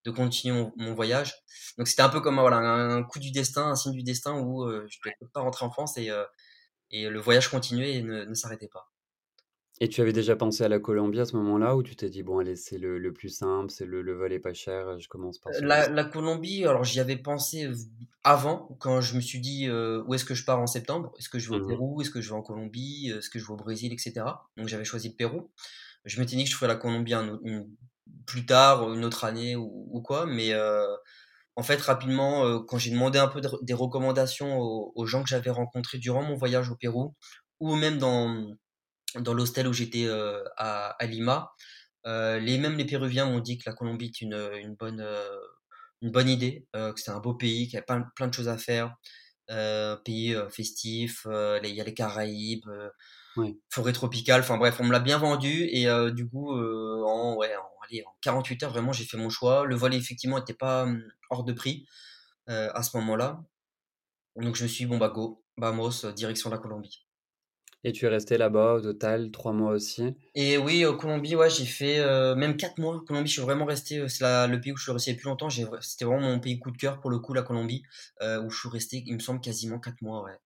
de 0.06 0.12
continuer 0.12 0.56
mon 0.58 0.74
mon 0.78 0.94
voyage. 0.96 1.36
Donc 1.78 1.88
c'était 1.88 2.02
un 2.04 2.10
peu 2.10 2.22
comme, 2.22 2.40
voilà, 2.40 2.58
un 2.60 3.04
coup 3.04 3.20
du 3.20 3.32
destin, 3.32 3.68
un 3.70 3.76
signe 3.76 3.94
du 3.94 4.04
destin 4.04 4.40
où, 4.40 4.68
je 4.70 4.98
devais 5.06 5.16
pas 5.34 5.42
rentrer 5.42 5.66
en 5.66 5.72
France 5.72 5.98
et 5.98 6.10
et 6.92 7.10
le 7.10 7.20
voyage 7.20 7.50
continuait 7.50 7.94
et 7.96 8.02
ne 8.04 8.26
ne 8.26 8.34
s'arrêtait 8.34 8.70
pas. 8.70 8.92
Et 9.80 9.88
tu 9.88 10.02
avais 10.02 10.12
déjà 10.12 10.36
pensé 10.36 10.66
à 10.66 10.68
la 10.68 10.80
Colombie 10.80 11.22
à 11.22 11.26
ce 11.26 11.38
moment-là 11.38 11.78
ou 11.78 11.84
tu 11.84 11.96
t'es 11.96 12.10
dit: 12.10 12.24
«Bon 12.24 12.40
allez, 12.40 12.58
c'est 12.58 12.78
le 12.78 12.98
le 13.00 13.14
plus 13.14 13.30
simple, 13.30 13.72
c'est 13.72 13.86
le 13.86 14.02
le 14.02 14.12
vol 14.14 14.34
est 14.34 14.40
pas 14.40 14.54
cher, 14.54 15.00
je 15.00 15.08
commence 15.08 15.40
par 15.40 15.54
Heu, 15.54 15.56
celui-ci»? 15.56 15.88
la 15.88 15.90
la 15.90 16.04
Colombie, 16.06 16.66
alors 16.66 16.84
j'y 16.84 17.00
avais 17.00 17.18
pensé 17.18 17.70
avant, 18.24 18.76
quand 18.80 19.02
je 19.02 19.16
me 19.16 19.22
suis 19.22 19.40
dit, 19.40 19.68
heu: 19.68 20.04
«Où 20.08 20.14
est-ce 20.16 20.26
que 20.26 20.34
je 20.34 20.44
pars 20.46 20.60
en 20.60 20.68
septembre? 20.68 21.12
Est-ce 21.20 21.30
que 21.30 21.38
je 21.40 21.50
vais 21.50 21.56
au 21.56 21.60
Mmh 21.60 21.70
mh. 21.72 21.80
Pérou? 21.80 22.02
Est-ce 22.02 22.10
que 22.10 22.22
je 22.22 22.30
vais 22.30 22.36
en 22.36 22.42
Colombie? 22.42 23.10
Est-ce 23.16 23.30
que 23.30 23.40
je 23.40 23.46
vais 23.46 23.54
au 23.54 23.56
Brésil?» 23.58 23.94
et 23.94 23.98
cetera. 23.98 24.50
Donc 24.58 24.68
j'avais 24.68 24.86
choisi 24.86 25.10
le 25.10 25.16
Pérou. 25.16 25.52
Je 26.06 26.20
m'étais 26.20 26.36
dit 26.38 26.44
que 26.46 26.50
je 26.52 26.56
ferais 26.56 26.68
la 26.70 26.76
Colombie 26.78 27.14
un 27.16 27.40
une 27.44 27.76
plus 28.28 28.46
tard, 28.46 28.94
une 28.94 29.06
autre 29.06 29.24
année 29.26 29.56
ou 29.56 29.88
ou 29.92 30.02
quoi, 30.02 30.26
mais 30.28 30.54
heu, 30.54 30.86
en 31.56 31.64
fait 31.64 31.82
rapidement, 31.82 32.46
heu, 32.48 32.60
quand 32.62 32.78
j'ai 32.78 32.92
demandé 32.92 33.20
un 33.20 33.28
peu 33.28 33.42
de 33.42 33.50
des 33.64 33.74
recommandations 33.74 34.58
aux 34.60 34.92
aux 34.96 35.06
gens 35.06 35.24
que 35.24 35.30
j'avais 35.30 35.50
rencontrés 35.52 35.98
durant 36.00 36.24
mon 36.24 36.36
voyage 36.36 36.70
au 36.72 36.76
Pérou 36.76 37.16
ou 37.60 37.76
même 37.76 37.98
dans 38.00 38.52
dans 39.22 39.34
l'hostel 39.34 39.68
où 39.68 39.74
j'étais, 39.74 40.06
heu, 40.06 40.44
à 40.58 40.90
à 41.02 41.06
Lima, 41.06 41.52
heu, 42.08 42.38
les 42.40 42.58
mêmes 42.60 42.78
les 42.78 42.86
péruviens 42.86 43.26
m'ont 43.28 43.40
dit 43.42 43.58
que 43.60 43.70
la 43.70 43.76
Colombie 43.76 44.08
est 44.08 44.22
une, 44.22 44.36
une 44.62 44.76
bonne, 44.76 45.02
heu, 45.02 45.40
une 46.02 46.12
bonne 46.12 46.30
idée, 46.30 46.68
que 46.74 46.94
c'était 46.98 47.12
un 47.12 47.20
beau 47.22 47.36
pays, 47.36 47.66
qu'il 47.68 47.76
y 47.76 47.78
avait 47.78 47.86
plein 47.86 48.04
plein 48.16 48.28
de 48.28 48.34
choses 48.34 48.50
à 48.50 48.58
faire, 48.58 48.96
heu, 49.52 49.98
pays, 50.06 50.34
heu, 50.36 50.50
festif, 50.50 51.28
il 51.30 51.70
y 51.76 51.82
a 51.82 51.86
les 51.86 51.94
Caraïbes, 51.96 52.70
Ouais. 53.36 53.56
forêt 53.70 53.94
tropicale, 53.94 54.42
enfin 54.42 54.58
bref, 54.58 54.78
on 54.80 54.86
me 54.86 54.92
l'a 54.92 55.00
bien 55.00 55.18
vendu 55.18 55.64
et 55.72 55.88
du 56.14 56.28
coup, 56.30 56.52
en 56.54 57.36
ouais, 57.36 57.56
en 57.56 57.64
allez, 57.90 58.04
en 58.06 58.16
48 58.22 58.64
heures 58.64 58.72
vraiment 58.72 58.94
j'ai 58.94 59.06
fait 59.06 59.18
mon 59.18 59.30
choix. 59.30 59.66
Le 59.66 59.76
vol 59.76 59.94
effectivement 59.94 60.38
était 60.40 60.54
pas, 60.54 60.86
mmh, 60.86 61.04
hors 61.30 61.44
de 61.44 61.54
prix, 61.54 61.86
à 62.48 62.84
ce 62.84 62.98
moment-là. 62.98 63.44
Donc 64.38 64.56
je 64.56 64.64
me 64.64 64.70
suis 64.70 64.86
dit: 64.86 64.90
«Bon 64.90 64.98
bah 64.98 65.10
go, 65.10 65.44
vamos, 65.58 66.06
direction 66.16 66.50
la 66.50 66.58
Colombie». 66.58 67.05
Et 67.86 67.94
tu 67.94 68.04
es 68.06 68.10
resté 68.10 68.38
là-bas 68.38 68.74
au 68.74 68.82
total 68.82 69.32
3 69.32 69.54
mois 69.54 69.72
aussi? 69.72 70.18
Et 70.38 70.58
oui, 70.58 70.84
au 70.86 70.98
Colombie, 70.98 71.36
ouais, 71.36 71.50
j'ai 71.50 71.66
fait, 71.66 72.00
heu, 72.00 72.36
même 72.36 72.58
4 72.58 72.78
mois. 72.78 73.04
Colombie, 73.08 73.28
je 73.30 73.34
suis 73.34 73.42
vraiment 73.42 73.66
resté, 73.66 74.00
heu, 74.00 74.08
c'est 74.10 74.48
le 74.48 74.60
pays 74.60 74.74
où 74.74 74.78
je 74.78 74.84
suis 74.84 74.92
resté 74.92 75.12
le 75.12 75.18
plus 75.18 75.26
longtemps. 75.30 75.50
C'était 75.50 76.06
vraiment 76.06 76.22
mon 76.30 76.40
pays 76.42 76.60
coup 76.60 76.72
de 76.72 76.78
cœur 76.78 77.00
pour 77.00 77.10
le 77.10 77.20
coup, 77.20 77.34
la 77.34 77.42
Colombie, 77.42 77.84
heu, 78.22 78.42
où 78.42 78.50
je 78.50 78.60
suis 78.60 78.70
resté, 78.70 79.04
il 79.06 79.14
me 79.16 79.20
semble, 79.20 79.40
quasiment 79.42 79.80
4 79.80 80.02
mois, 80.02 80.24
ouais. 80.24 80.38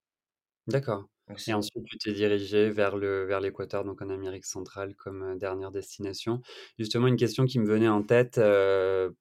D'accord. 0.68 1.10
Donc 1.30 1.40
Et 1.48 1.54
ensuite 1.54 1.86
tu 1.86 1.98
t'es 2.00 2.12
dirigé 2.12 2.72
vers 2.72 2.98
le 2.98 3.24
vers 3.26 3.40
l'Équateur, 3.40 3.84
donc 3.84 4.02
en 4.02 4.10
Amérique 4.10 4.46
centrale 4.46 4.96
comme, 4.96 5.38
dernière 5.38 5.70
destination. 5.72 6.42
Justement, 6.80 7.06
une 7.08 7.18
question 7.18 7.46
qui 7.46 7.60
me 7.60 7.68
venait 7.68 7.88
en 7.88 8.02
tête, 8.02 8.40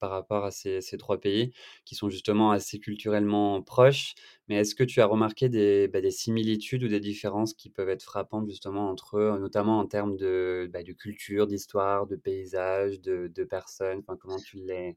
par 0.01 0.11
rapport 0.11 0.45
à 0.47 0.51
ces 0.51 0.81
ces 0.81 0.97
3 0.97 1.21
pays 1.21 1.53
qui 1.85 1.95
sont 1.95 2.09
justement 2.09 2.51
assez 2.51 2.79
culturellement 2.79 3.61
proches, 3.63 4.15
mais 4.49 4.57
est-ce 4.57 4.75
que 4.75 4.85
tu 4.85 5.03
as 5.03 5.07
remarqué 5.07 5.51
des, 5.51 5.87
bah, 5.89 6.01
des 6.01 6.11
similitudes 6.11 6.83
ou 6.85 6.89
des 6.89 7.01
différences 7.01 7.53
qui 7.53 7.69
peuvent 7.69 7.91
être 7.91 8.03
frappantes 8.03 8.49
justement 8.49 8.89
entre 8.91 9.19
eux, 9.19 9.39
notamment 9.39 9.79
en 9.79 9.87
termes 9.87 10.17
de, 10.17 10.69
bah, 10.73 10.83
de 10.83 10.93
culture, 10.93 11.47
d'histoire, 11.47 12.07
de 12.07 12.17
paysages, 12.17 13.01
de 13.03 13.27
de 13.29 13.45
personnes? 13.45 13.99
Enfin, 14.01 14.17
comment 14.19 14.41
tu 14.41 14.57
les 14.57 14.97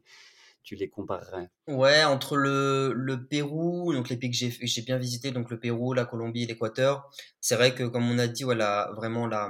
tu 0.63 0.75
les 0.75 0.89
comparerais? 0.89 1.51
Ouais, 1.67 2.03
entre 2.03 2.37
le 2.37 2.91
le 2.93 3.27
Pérou, 3.27 3.93
donc 3.93 4.09
les 4.09 4.17
pays 4.17 4.31
que 4.31 4.35
j'ai 4.37 4.81
bien 4.81 4.97
visité, 4.97 5.31
donc 5.31 5.49
le 5.51 5.59
Pérou, 5.59 5.93
la 5.93 6.05
Colombie 6.05 6.43
et 6.43 6.47
l'Équateur. 6.47 7.09
C'est 7.39 7.55
vrai 7.55 7.75
que 7.75 7.83
comme 7.83 8.09
on 8.09 8.17
a 8.17 8.27
dit, 8.27 8.43
voilà, 8.43 8.91
vraiment 8.95 9.27
la, 9.27 9.49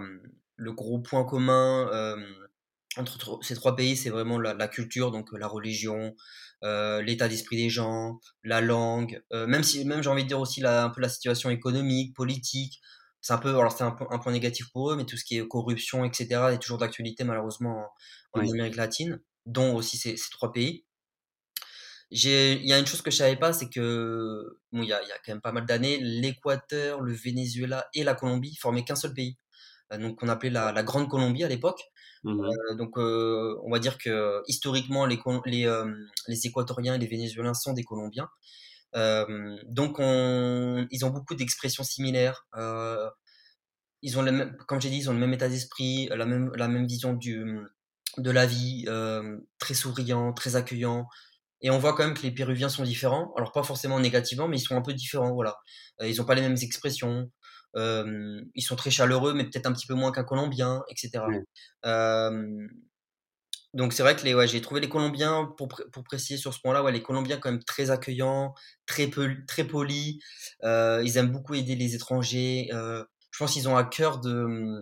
le 0.58 0.74
gros 0.74 1.00
point 1.00 1.24
commun, 1.24 1.90
hem, 1.94 2.26
entre 2.98 3.40
ces 3.44 3.56
3 3.56 3.76
pays, 3.78 3.96
c'est 3.96 4.10
vraiment 4.10 4.40
la 4.40 4.54
la 4.54 4.68
culture, 4.68 5.12
donc 5.12 5.30
la 5.32 5.48
religion, 5.48 6.16
heu, 6.64 7.00
l'état 7.02 7.30
d'esprit 7.30 7.56
des 7.58 7.70
gens, 7.70 8.20
la 8.44 8.60
langue, 8.62 9.24
même 9.32 9.64
si 9.64 9.86
même 9.86 10.04
j'ai 10.04 10.10
envie 10.10 10.24
de 10.24 10.28
dire 10.28 10.40
aussi 10.42 10.60
la 10.62 10.84
un 10.86 10.90
peu 10.90 11.00
la 11.02 11.10
situation 11.10 11.50
économique, 11.50 12.14
politique. 12.16 12.82
C'est 13.22 13.34
un 13.34 13.38
peu 13.38 13.50
alors 13.58 13.72
c'est 13.72 13.84
un 13.86 13.92
point 13.92 14.08
un 14.12 14.20
point 14.20 14.34
négatif 14.34 14.70
pour 14.74 14.92
eux, 14.92 14.96
mais 14.98 15.06
tout 15.06 15.16
ce 15.18 15.24
qui 15.26 15.38
est 15.38 15.48
corruption 15.48 16.04
et 16.06 16.12
cetera 16.14 16.52
est 16.54 16.60
toujours 16.60 16.78
d'actualité 16.80 17.24
malheureusement 17.24 17.86
en 18.34 18.42
en 18.42 18.42
Oui. 18.42 18.52
Amérique 18.52 18.76
latine, 18.76 19.22
dont 19.46 19.76
aussi 19.76 19.98
ces 19.98 20.18
ces 20.18 20.30
3 20.32 20.52
pays. 20.52 20.86
Il 22.12 22.66
y 22.68 22.74
a 22.74 22.80
une 22.80 22.86
chose 22.86 23.02
que 23.02 23.12
je 23.12 23.18
savais 23.18 23.38
pas, 23.38 23.54
c'est 23.54 23.70
que, 23.70 24.60
bon, 24.74 24.84
il 24.84 24.90
y 24.90 24.94
a 24.94 25.02
il 25.02 25.08
y 25.08 25.12
a 25.12 25.18
quand 25.26 25.32
même 25.34 25.42
pas 25.42 25.52
mal 25.54 25.66
d'années, 25.66 25.98
l'Équateur, 26.02 27.02
le 27.02 27.14
Venezuela 27.14 27.88
et 27.94 28.04
la 28.04 28.16
Colombie 28.16 28.56
formaient 28.58 28.84
qu'un 28.84 28.96
seul 28.98 29.14
pays, 29.14 29.38
heu, 29.94 29.98
donc 30.00 30.20
qu'on 30.20 30.30
appelait 30.30 30.50
la 30.52 30.72
la 30.74 30.84
Grande 30.84 31.10
Colombie 31.10 31.44
à 31.46 31.50
l'époque. 31.50 31.82
Mmh 32.24 32.34
mh. 32.42 32.62
Heu, 32.72 32.76
donc 32.78 32.98
heu, 32.98 33.58
on 33.64 33.72
va 33.72 33.80
dire 33.80 33.98
que 34.00 34.42
historiquement 34.48 35.06
les 35.06 35.20
les, 35.48 36.48
Équatoriens 36.48 36.96
et 36.96 37.00
les 37.00 37.08
Vénézuéliens 37.08 37.54
sont 37.56 37.74
des 37.74 37.84
Colombiens. 37.84 38.30
Donc 39.68 39.98
on 40.00 40.88
ils 40.92 41.06
ont 41.06 41.10
beaucoup 41.12 41.36
d'expressions 41.36 41.84
similaires, 41.84 42.48
ils 44.02 44.18
ont 44.18 44.22
le 44.22 44.32
même 44.32 44.58
comme 44.68 44.82
j'ai 44.82 44.90
dit, 44.90 44.98
ils 44.98 45.10
ont 45.10 45.14
le 45.14 45.20
même 45.20 45.34
état 45.34 45.50
d'esprit, 45.50 46.08
la 46.10 46.26
même 46.26 46.52
la 46.56 46.68
même 46.68 46.88
vision 46.88 47.14
du, 47.14 47.46
de 48.18 48.32
la 48.32 48.46
vie, 48.46 48.86
très 49.60 49.74
souriant, 49.74 50.34
très 50.34 50.56
accueillant. 50.56 51.08
Et 51.62 51.70
on 51.70 51.78
voit 51.78 51.94
quand 51.94 52.04
même 52.06 52.14
que 52.16 52.24
les 52.24 52.32
Péruviens 52.32 52.70
sont 52.70 52.84
différents. 52.84 53.34
Alors 53.38 53.52
pas 53.52 53.64
forcément 53.64 54.00
négativement, 54.00 54.48
mais 54.48 54.58
ils 54.58 54.62
sont 54.62 54.76
un 54.76 54.82
peu 54.82 54.94
différents, 54.94 55.34
voilà. 55.34 55.58
Heu, 56.02 56.08
ils 56.10 56.22
ont 56.22 56.26
pas 56.26 56.36
les 56.36 56.42
mêmes 56.42 56.58
expressions, 56.62 57.32
hem, 57.76 58.44
ils 58.56 58.64
sont 58.64 58.76
très 58.76 58.92
chaleureux, 58.92 59.34
mais 59.34 59.44
peut-être 59.46 59.68
un 59.68 59.74
petit 59.74 59.88
peu 59.88 59.94
moins 59.96 60.12
qu'un 60.12 60.24
Colombien, 60.24 60.84
et 60.90 60.96
cetera. 60.98 61.28
Ouais. 61.28 61.44
Hem, 61.84 62.70
donc 63.74 63.94
c'est 63.94 64.04
vrai 64.04 64.18
que 64.18 64.24
les 64.26 64.34
ouais, 64.34 64.48
j'ai 64.50 64.60
trouvé 64.60 64.82
les 64.82 64.90
Colombiens 64.90 65.54
pour 65.58 65.70
pour 65.70 66.04
préciser 66.04 66.38
sur 66.38 66.54
ce 66.54 66.60
point-là, 66.60 66.84
ouais, 66.84 66.92
les 66.92 67.02
Colombiens 67.02 67.38
quand 67.38 67.52
même 67.52 67.64
très 67.64 67.90
accueillants, 67.90 68.54
très 68.86 69.10
très 69.48 69.64
polis, 69.64 70.18
ils 70.62 71.18
aiment 71.18 71.32
beaucoup 71.32 71.54
aider 71.54 71.76
les 71.76 71.96
étrangers, 71.96 72.68
je 72.70 73.38
pense 73.40 73.54
qu'ils 73.54 73.70
ont 73.70 73.78
à 73.78 73.86
cœur 73.86 74.20
de, 74.20 74.82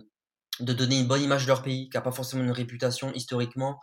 de 0.58 0.72
donner 0.72 0.98
une 0.98 1.06
bonne 1.06 1.22
image 1.22 1.44
de 1.44 1.48
leur 1.48 1.62
pays, 1.62 1.88
qui 1.88 1.96
a 1.96 2.00
pas 2.00 2.10
forcément 2.10 2.42
une 2.42 2.50
réputation 2.50 3.12
historiquement, 3.12 3.78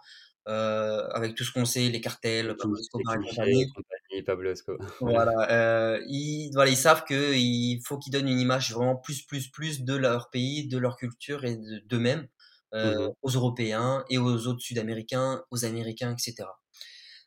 heu, 0.48 1.16
avec 1.16 1.36
tout 1.36 1.44
ce 1.44 1.52
qu'on 1.52 1.66
sait, 1.66 1.90
les 1.90 2.02
cartels, 2.02 2.58
Pablo 2.58 2.78
Escobar 2.80 3.16
et 3.52 3.68
compagnie. 3.74 4.24
Pablo 4.26 4.52
Esco 4.52 4.74
ouais. 5.02 5.20
Voilà, 5.50 5.98
heu, 6.00 6.04
ils 6.08 6.52
voilà, 6.54 6.72
ils 6.72 6.78
savent 6.78 7.04
qu'il 7.06 7.80
faut 7.86 7.98
qu'ils 8.00 8.12
donnent 8.14 8.28
une 8.28 8.40
image 8.40 8.74
vraiment 8.74 8.96
plus, 8.96 9.22
plus, 9.24 9.48
plus 9.50 9.82
de 9.84 9.96
leur 9.96 10.30
pays, 10.32 10.68
de 10.68 10.78
leur 10.78 10.98
culture 10.98 11.46
et 11.46 11.56
de 11.56 11.80
d'eux-mêmes, 11.86 12.28
heu, 12.74 12.84
Mmh 12.84 12.94
mh. 12.98 13.14
aux 13.22 13.30
Européens 13.32 14.04
et 14.10 14.18
aux 14.18 14.48
autres 14.48 14.62
Sud-Américains, 14.62 15.44
aux 15.52 15.66
Américains, 15.66 16.14
et 16.16 16.20
cetera. 16.22 16.60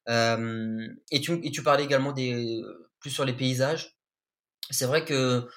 Hem, 0.09 0.97
et 1.13 1.21
tu 1.21 1.33
et 1.47 1.51
tu 1.53 1.63
parlais 1.63 1.85
également 1.85 2.13
des 2.13 2.61
plus 3.01 3.11
sur 3.11 3.25
les 3.27 3.35
paysages. 3.35 3.99
C'est 4.71 4.87
vrai 4.87 5.05
que 5.05 5.49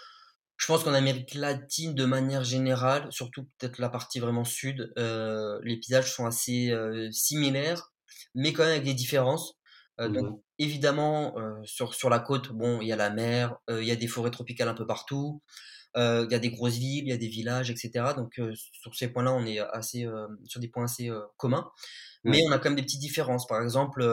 je 0.57 0.65
pense 0.67 0.83
qu'en 0.83 0.93
Amérique 0.93 1.33
latine, 1.35 1.95
de 1.95 2.05
manière 2.05 2.43
générale, 2.43 3.07
surtout 3.11 3.45
peut-être 3.59 3.79
la 3.79 3.89
partie 3.89 4.19
vraiment 4.19 4.45
sud, 4.45 4.93
heu, 4.97 5.59
les 5.63 5.77
paysages 5.79 6.13
sont 6.13 6.25
assez, 6.25 6.69
heu, 6.71 7.11
similaires, 7.11 7.91
mais 8.35 8.53
quand 8.53 8.63
même 8.63 8.73
avec 8.73 8.83
des 8.83 8.93
différences. 8.93 9.55
Heu, 9.99 10.09
Mmh 10.09 10.19
donc 10.19 10.25
mh. 10.27 10.43
évidemment, 10.59 11.37
heu, 11.39 11.55
sur 11.65 11.93
sur 11.95 12.09
la 12.09 12.19
côte, 12.19 12.51
bon, 12.51 12.81
il 12.81 12.87
y 12.87 12.91
a 12.93 12.95
la 12.95 13.09
mer, 13.09 13.57
heu, 13.69 13.81
il 13.81 13.87
y 13.87 13.91
a 13.91 13.95
des 13.95 14.07
forêts 14.07 14.31
tropicales 14.31 14.69
un 14.69 14.73
peu 14.75 14.85
partout, 14.87 15.41
heu, 15.97 16.25
il 16.29 16.31
y 16.33 16.35
a 16.35 16.39
des 16.39 16.51
grosses 16.51 16.75
villes, 16.77 17.05
il 17.05 17.09
y 17.09 17.13
a 17.13 17.17
des 17.17 17.27
villages, 17.29 17.71
et 17.71 17.75
cetera. 17.77 18.13
Donc 18.15 18.39
sur 18.73 18.95
ces 18.95 19.09
points-là, 19.09 19.33
on 19.33 19.45
est 19.45 19.59
assez, 19.59 20.07
sur 20.45 20.59
des 20.61 20.69
points 20.69 20.85
assez, 20.85 21.11
communs. 21.37 21.71
Mais 22.25 22.41
on 22.49 22.51
a 22.53 22.59
quand 22.59 22.69
même 22.69 22.75
des 22.77 22.83
petites 22.83 23.01
différences. 23.01 23.47
Par 23.47 23.61
exemple, 23.63 24.03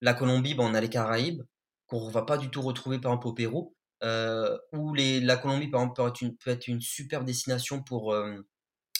La 0.00 0.14
Colombie, 0.14 0.54
bah, 0.54 0.64
on 0.66 0.74
a 0.74 0.80
les 0.80 0.88
Caraïbes, 0.90 1.42
qu'on 1.86 2.08
va 2.10 2.22
pas 2.22 2.38
du 2.38 2.50
tout 2.50 2.62
retrouver 2.62 2.98
par 3.00 3.12
exemple 3.12 3.28
au 3.28 3.32
Pérou, 3.34 3.75
euh, 4.02 4.56
où 4.72 4.94
les, 4.94 5.20
la 5.20 5.36
Colombie 5.36 5.68
par 5.68 5.82
exemple 5.82 5.96
peut 6.02 6.08
être 6.08 6.20
une, 6.22 6.36
peut 6.36 6.50
être 6.50 6.68
une 6.68 6.80
superbe 6.80 7.24
destination 7.24 7.82
pour 7.82 8.12
euh, 8.14 8.36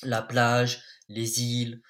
la 0.04 0.22
plage, 0.22 0.82
les 1.08 1.42
îles, 1.42 1.82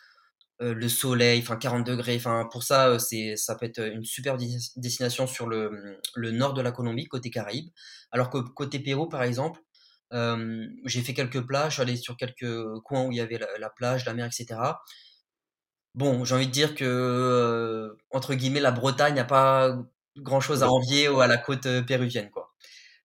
euh, 0.62 0.75
le 0.75 0.88
soleil, 0.88 1.40
enfin 1.42 1.56
40 1.56 1.86
degrés. 1.86 2.16
Enfin 2.16 2.48
pour 2.50 2.62
ça, 2.64 2.98
c'est 2.98 3.36
ça 3.36 3.56
peut 3.56 3.66
être 3.66 3.80
une 3.80 4.04
superbe 4.04 4.40
destination 4.76 5.26
sur 5.26 5.48
le, 5.48 6.00
le 6.16 6.30
nord 6.32 6.54
de 6.54 6.62
la 6.62 6.72
Colombie, 6.72 7.06
côté 7.06 7.30
Caraïbes. 7.30 7.70
Alors 8.12 8.30
que 8.30 8.38
côté 8.38 8.80
Pérou, 8.80 9.08
par 9.08 9.22
exemple, 9.25 9.60
j'ai 10.84 11.02
fait 11.02 11.14
quelques 11.14 11.42
plages, 11.46 11.72
je 11.72 11.75
suis 11.75 11.82
allé 11.82 11.96
sur 11.96 12.16
quelques 12.16 12.80
coins 12.84 13.04
où 13.06 13.12
il 13.12 13.18
y 13.18 13.20
avait 13.20 13.38
la, 13.38 13.48
la 13.58 13.70
plage, 13.70 14.04
la 14.06 14.14
mer, 14.14 14.26
etc. 14.26 14.80
Bon, 15.94 16.25
j'ai 16.25 16.34
envie 16.34 16.46
de 16.46 16.52
dire 16.52 16.75
que 16.75 17.96
entre 18.10 18.34
guillemets, 18.34 18.60
la 18.60 18.70
Bretagne 18.70 19.14
n'a 19.14 19.25
pas 19.25 19.78
grand 20.16 20.40
chose 20.40 20.62
à 20.62 20.70
envier 20.70 21.06
à 21.08 21.26
la 21.26 21.38
côte 21.38 21.66
péruvienne, 21.86 22.30
quoi. 22.30 22.54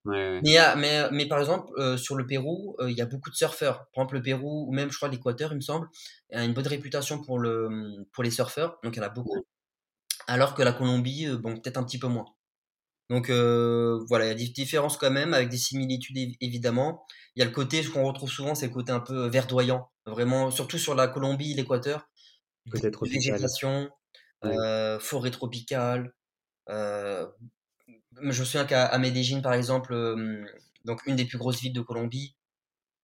Ouais, 0.06 0.14
ouais. 0.16 0.42
Mais, 0.42 0.50
il 0.52 0.54
y 0.54 0.58
a- 0.58 0.76
mais, 0.76 1.10
mais 1.12 1.28
par 1.28 1.40
exemple, 1.40 1.72
euh, 1.78 1.98
sur 1.98 2.16
le 2.16 2.26
Pérou, 2.26 2.76
euh, 2.80 2.90
il 2.92 2.98
y 2.98 3.02
a 3.02 3.06
beaucoup 3.06 3.30
de 3.30 3.36
surfeurs. 3.36 3.88
Par 3.94 4.04
exemple, 4.04 4.16
le 4.16 4.22
Pérou, 4.24 4.66
ou 4.68 4.74
même, 4.74 4.92
je 4.92 4.98
crois, 4.98 5.10
l'Équateur, 5.10 5.52
il 5.54 5.58
me 5.58 5.62
semble, 5.62 5.88
a 6.34 6.44
une 6.44 6.54
bonne 6.54 6.68
réputation 6.68 7.22
pour, 7.24 7.40
le, 7.40 8.06
pour 8.14 8.24
les 8.24 8.32
surfeurs. 8.32 8.80
Donc, 8.84 8.96
il 8.96 9.00
y 9.00 9.02
en 9.04 9.06
a 9.06 9.10
beaucoup. 9.10 9.46
Alors 10.28 10.56
que 10.56 10.64
la 10.64 10.74
Colombie, 10.74 11.28
euh, 11.28 11.38
bon, 11.38 11.56
peut-être 11.60 11.78
un 11.78 11.84
petit 11.86 12.00
peu 12.00 12.08
moins. 12.08 12.26
Donc, 13.10 13.30
euh, 13.30 14.00
voilà, 14.10 14.26
il 14.26 14.30
y 14.30 14.32
a 14.32 14.36
des 14.36 14.48
différences 14.50 14.98
quand 14.98 15.12
même, 15.12 15.34
avec 15.34 15.50
des 15.50 15.58
similitudes 15.58 16.18
évi- 16.18 16.38
évidemment. 16.42 17.06
Il 17.36 17.42
y 17.42 17.44
a 17.44 17.46
le 17.46 17.52
côté, 17.54 17.84
ce 17.84 17.90
qu'on 17.92 18.06
retrouve 18.06 18.30
souvent, 18.32 18.56
c'est 18.56 18.68
le 18.68 18.74
côté 18.74 18.92
un 18.94 19.02
peu 19.02 19.28
verdoyant. 19.30 19.92
Vraiment, 20.08 20.52
surtout 20.52 20.78
sur 20.80 20.96
la 20.96 21.08
Colombie, 21.10 21.54
l'Équateur. 21.56 22.10
Végétation, 23.04 23.90
euh, 24.46 25.00
forêt 25.00 25.32
tropicale. 25.32 26.14
Je 28.24 28.28
me 28.42 28.46
souviens 28.46 28.66
qu'à 28.66 28.98
Medellín, 28.98 29.42
par 29.42 29.54
exemple, 29.54 29.94
euh, 29.94 30.46
donc 30.86 31.06
une 31.06 31.16
des 31.16 31.26
plus 31.26 31.38
grosses 31.38 31.62
villes 31.62 31.74
de 31.74 31.82
Colombie, 31.82 32.36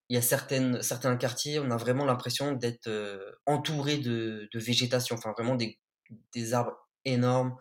il 0.10 0.16
y 0.16 0.18
a 0.18 0.22
certaines, 0.22 0.82
certains 0.84 1.18
quartiers, 1.18 1.60
on 1.60 1.72
a 1.72 1.78
vraiment 1.78 2.06
l'impression 2.06 2.54
d'être 2.54 2.88
euh, 2.88 3.32
entouré 3.46 3.98
de, 3.98 4.50
de 4.54 4.60
végétation, 4.60 5.16
enfin 5.16 5.34
vraiment 5.38 5.56
des, 5.56 5.80
des 6.34 6.54
arbres 6.54 6.78
énormes, 7.06 7.56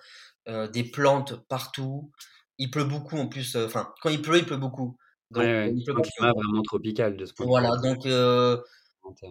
euh, 0.49 0.69
des 0.69 0.85
plantes 0.85 1.37
partout. 1.49 2.13
Il 2.59 2.71
pleut 2.71 2.85
beaucoup 2.85 3.19
en 3.19 3.29
plus, 3.29 3.57
enfin 3.57 3.95
quand 4.03 4.11
il 4.11 4.23
pleut, 4.23 4.39
il 4.39 4.47
pleut 4.47 4.57
beaucoup. 4.59 4.99
Donc 5.31 5.45
ouais. 5.45 5.73
il 5.75 5.83
pleut 5.85 5.95
Un 5.95 6.03
climat 6.03 6.33
vraiment 6.33 6.63
tropical 6.63 7.17
de 7.17 7.25
ce 7.27 7.35
point 7.35 7.47
de 7.47 7.53
vue-là, 7.53 7.71
Voilà, 7.71 7.77
donc 7.79 8.07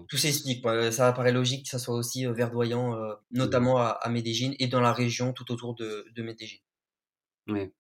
tout 0.08 0.17
s'explique. 0.17 0.65
Ça 0.91 1.13
paraît 1.13 1.32
logique 1.32 1.63
que 1.65 1.70
ça 1.70 1.79
soit 1.79 1.96
aussi 1.96 2.25
verdoyant, 2.25 2.96
Mmh. 3.32 3.39
notamment 3.39 3.77
à, 3.77 3.89
à 3.89 4.10
Medellín 4.10 4.53
et 4.60 4.67
dans 4.67 4.82
la 4.82 4.94
région 4.94 5.34
tout 5.34 5.51
autour 5.51 5.75
de, 5.75 6.05
de 6.15 6.24
Medellín. 6.24 6.58
Ouais. 7.48 7.72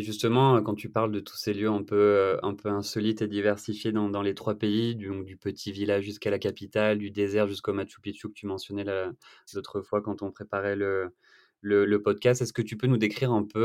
Et 0.00 0.02
justement, 0.02 0.56
heu, 0.56 0.62
quand 0.62 0.74
tu 0.74 0.90
parles 0.90 1.12
de 1.12 1.20
tous 1.20 1.36
ces 1.36 1.52
lieux 1.52 1.68
un 1.68 1.82
peu, 1.82 2.38
peu 2.62 2.68
insolites 2.70 3.20
et 3.22 3.28
diversifiés 3.28 3.92
dans 3.92 4.22
les 4.22 4.34
3 4.34 4.54
pays, 4.54 4.94
du 4.96 5.36
petit 5.36 5.72
village 5.72 6.04
jusqu'à 6.04 6.30
la 6.30 6.38
capitale, 6.38 6.98
du 6.98 7.10
désert 7.10 7.46
jusqu'au 7.48 7.72
Machu 7.72 8.00
Picchu 8.00 8.28
que 8.28 8.32
tu 8.34 8.46
mentionnais 8.46 8.84
la 8.84 9.12
l'autre 9.54 9.82
fois 9.82 10.00
quand 10.02 10.22
on 10.22 10.30
préparait 10.32 10.76
le 10.76 12.02
podcast. 12.02 12.40
Est-ce 12.42 12.52
que 12.52 12.62
tu 12.62 12.76
peux 12.76 12.86
nous 12.86 12.96
décrire 12.98 13.32
un 13.32 13.44
peu, 13.44 13.60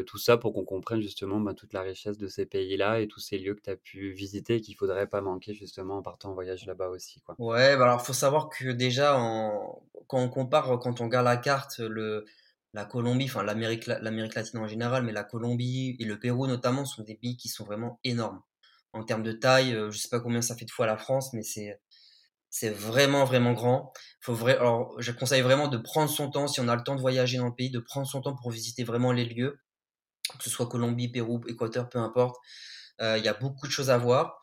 heu, 0.00 0.04
tout 0.06 0.18
ça 0.18 0.36
pour 0.38 0.52
qu'on 0.54 0.64
comprenne 0.64 1.02
justement, 1.02 1.40
ben, 1.40 1.54
toute 1.54 1.72
la 1.74 1.82
richesse 1.82 2.18
de 2.18 2.28
ces 2.28 2.46
pays-là 2.46 3.00
et 3.00 3.08
tous 3.08 3.20
ces 3.20 3.38
lieux 3.38 3.54
que 3.54 3.62
tu 3.62 3.70
as 3.70 3.76
pu 3.76 4.12
visiter 4.12 4.56
et 4.56 4.60
qu'il 4.60 4.76
faudrait 4.76 5.08
pas 5.08 5.20
manquer 5.20 5.52
justement 5.54 5.98
en 5.98 6.02
partant 6.02 6.30
en 6.30 6.34
voyage 6.34 6.66
là-bas 6.66 6.88
aussi? 6.88 7.22
Ouais, 7.38 7.76
bah 7.76 7.84
alors 7.84 8.00
faut 8.04 8.14
savoir 8.14 8.48
que 8.48 8.70
déjà 8.70 9.12
quand 10.08 10.18
on 10.20 10.28
compare, 10.30 10.78
quand 10.80 11.00
on 11.02 11.04
regarde 11.04 11.26
la 11.26 11.36
carte, 11.36 11.78
le 11.80 12.24
la 12.76 12.84
Colombie, 12.86 13.26
enfin 13.26 13.42
l'Amérique 13.44 13.86
la- 13.86 14.00
l'Amérique 14.00 14.34
latine 14.36 14.60
en 14.60 14.68
général, 14.68 15.04
mais 15.04 15.12
la 15.12 15.24
Colombie 15.24 15.96
et 16.00 16.04
le 16.04 16.18
Pérou 16.20 16.46
notamment 16.46 16.84
sont 16.86 17.02
des 17.04 17.16
pays 17.16 17.36
qui 17.36 17.48
sont 17.48 17.64
vraiment 17.64 18.00
énormes 18.04 18.42
en 18.92 19.04
termes 19.04 19.22
de 19.24 19.32
taille. 19.32 19.74
euh, 19.74 19.90
Je 19.90 19.98
sais 19.98 20.08
pas 20.10 20.20
combien 20.20 20.42
ça 20.42 20.56
fait 20.56 20.64
de 20.66 20.70
fois 20.72 20.86
la 20.86 20.98
France, 20.98 21.32
mais 21.34 21.42
c'est 22.50 22.70
vraiment 22.70 23.24
vraiment 23.24 23.52
grand. 23.52 23.92
Je 24.26 25.12
conseille 25.12 25.42
vraiment 25.42 25.68
de 25.68 25.78
prendre 25.78 26.10
son 26.10 26.30
temps 26.30 26.48
si 26.48 26.60
on 26.60 26.68
a 26.68 26.76
le 26.76 26.82
temps 26.82 26.94
de 26.96 27.00
voyager 27.00 27.38
dans 27.38 27.46
le 27.46 27.54
pays, 27.54 27.70
de 27.70 27.78
prendre 27.80 28.06
son 28.06 28.20
temps 28.22 28.34
pour 28.34 28.50
visiter 28.50 28.84
vraiment 28.84 29.12
les 29.12 29.24
lieux, 29.24 29.58
que 30.38 30.44
ce 30.44 30.50
soit 30.50 30.68
Colombie, 30.68 31.08
Pérou, 31.10 31.42
Équateur, 31.48 31.88
peu 31.88 31.98
importe. 31.98 32.36
Euh, 33.00 33.18
Il 33.18 33.24
y 33.24 33.28
a 33.28 33.34
beaucoup 33.34 33.66
de 33.66 33.72
choses 33.72 33.90
à 33.90 33.98
voir. 33.98 34.40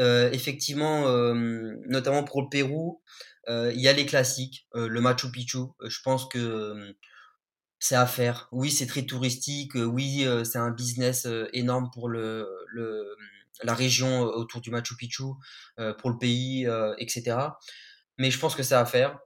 Euh, 0.00 0.30
effectivement, 0.32 1.08
notamment 1.88 2.24
pour 2.24 2.42
le 2.42 2.48
Pérou, 2.50 3.02
il 3.48 3.80
y 3.80 3.88
a 3.88 3.92
les 3.94 4.06
classiques, 4.06 4.68
le 4.74 5.00
Machu 5.00 5.30
Picchu. 5.32 5.58
Je 5.84 6.00
pense 6.04 6.28
que 6.28 6.94
c'est 7.78 7.94
à 7.96 8.06
faire. 8.06 8.48
Oui, 8.52 8.70
c'est 8.70 8.86
très 8.86 9.02
touristique. 9.06 9.76
euh, 9.76 9.84
oui, 9.84 10.24
euh, 10.26 10.44
c'est 10.44 10.58
un 10.58 10.70
business 10.70 11.26
euh, 11.26 11.48
énorme 11.52 11.90
pour 11.92 12.08
le, 12.08 12.48
le, 12.68 13.16
la 13.62 13.74
région 13.74 14.22
autour 14.22 14.60
du 14.60 14.70
Machu 14.70 14.96
Picchu, 14.96 15.24
pour 15.98 16.10
le 16.10 16.18
pays, 16.18 16.66
etc. 16.98 17.58
Mais 18.18 18.30
je 18.30 18.38
pense 18.38 18.54
que 18.54 18.62
c'est 18.62 18.74
à 18.74 18.84
faire. 18.86 19.18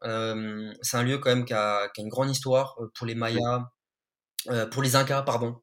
C'est 0.83 0.97
un 0.97 1.03
lieu 1.03 1.19
quand 1.19 1.31
même 1.31 1.45
qui 1.45 1.53
a, 1.55 1.89
qui 1.89 2.01
a 2.01 2.05
une 2.05 2.11
grande 2.11 2.31
histoire 2.31 2.79
pour 2.95 3.07
les 3.07 3.15
Mayas, 3.15 3.69
pour 4.71 4.83
les 4.83 4.97
Incas, 4.97 5.23
pardon, 5.23 5.61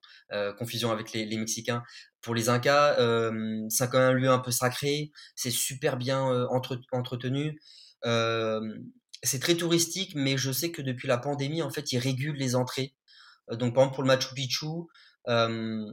confusion 0.57 0.91
avec 0.91 1.11
les, 1.13 1.25
les 1.25 1.37
Mexicains. 1.37 1.83
Pour 2.21 2.35
les 2.35 2.49
Incas, 2.49 2.95
c'est 3.69 3.89
quand 3.89 3.99
même 3.99 4.09
un 4.09 4.13
lieu 4.13 4.29
un 4.29 4.39
peu 4.39 4.51
sacré, 4.51 5.11
c'est 5.35 5.51
super 5.51 5.97
bien 5.97 6.21
entre- 6.49 6.79
entretenu. 6.91 7.59
Euh, 8.05 8.61
c'est 9.27 9.39
très 9.39 9.55
touristique, 9.55 10.13
mais 10.15 10.37
je 10.37 10.51
sais 10.51 10.71
que 10.71 10.81
depuis 10.81 11.07
la 11.07 11.17
pandémie, 11.19 11.61
en 11.63 11.71
fait, 11.71 11.91
ils 11.93 11.99
régulent 11.99 12.37
les 12.37 12.55
entrées. 12.55 12.95
Donc, 13.51 13.75
par 13.75 13.83
exemple, 13.85 13.95
pour 13.95 14.03
le 14.03 14.07
Machu 14.07 14.33
Picchu, 14.35 14.67
euh, 15.29 15.85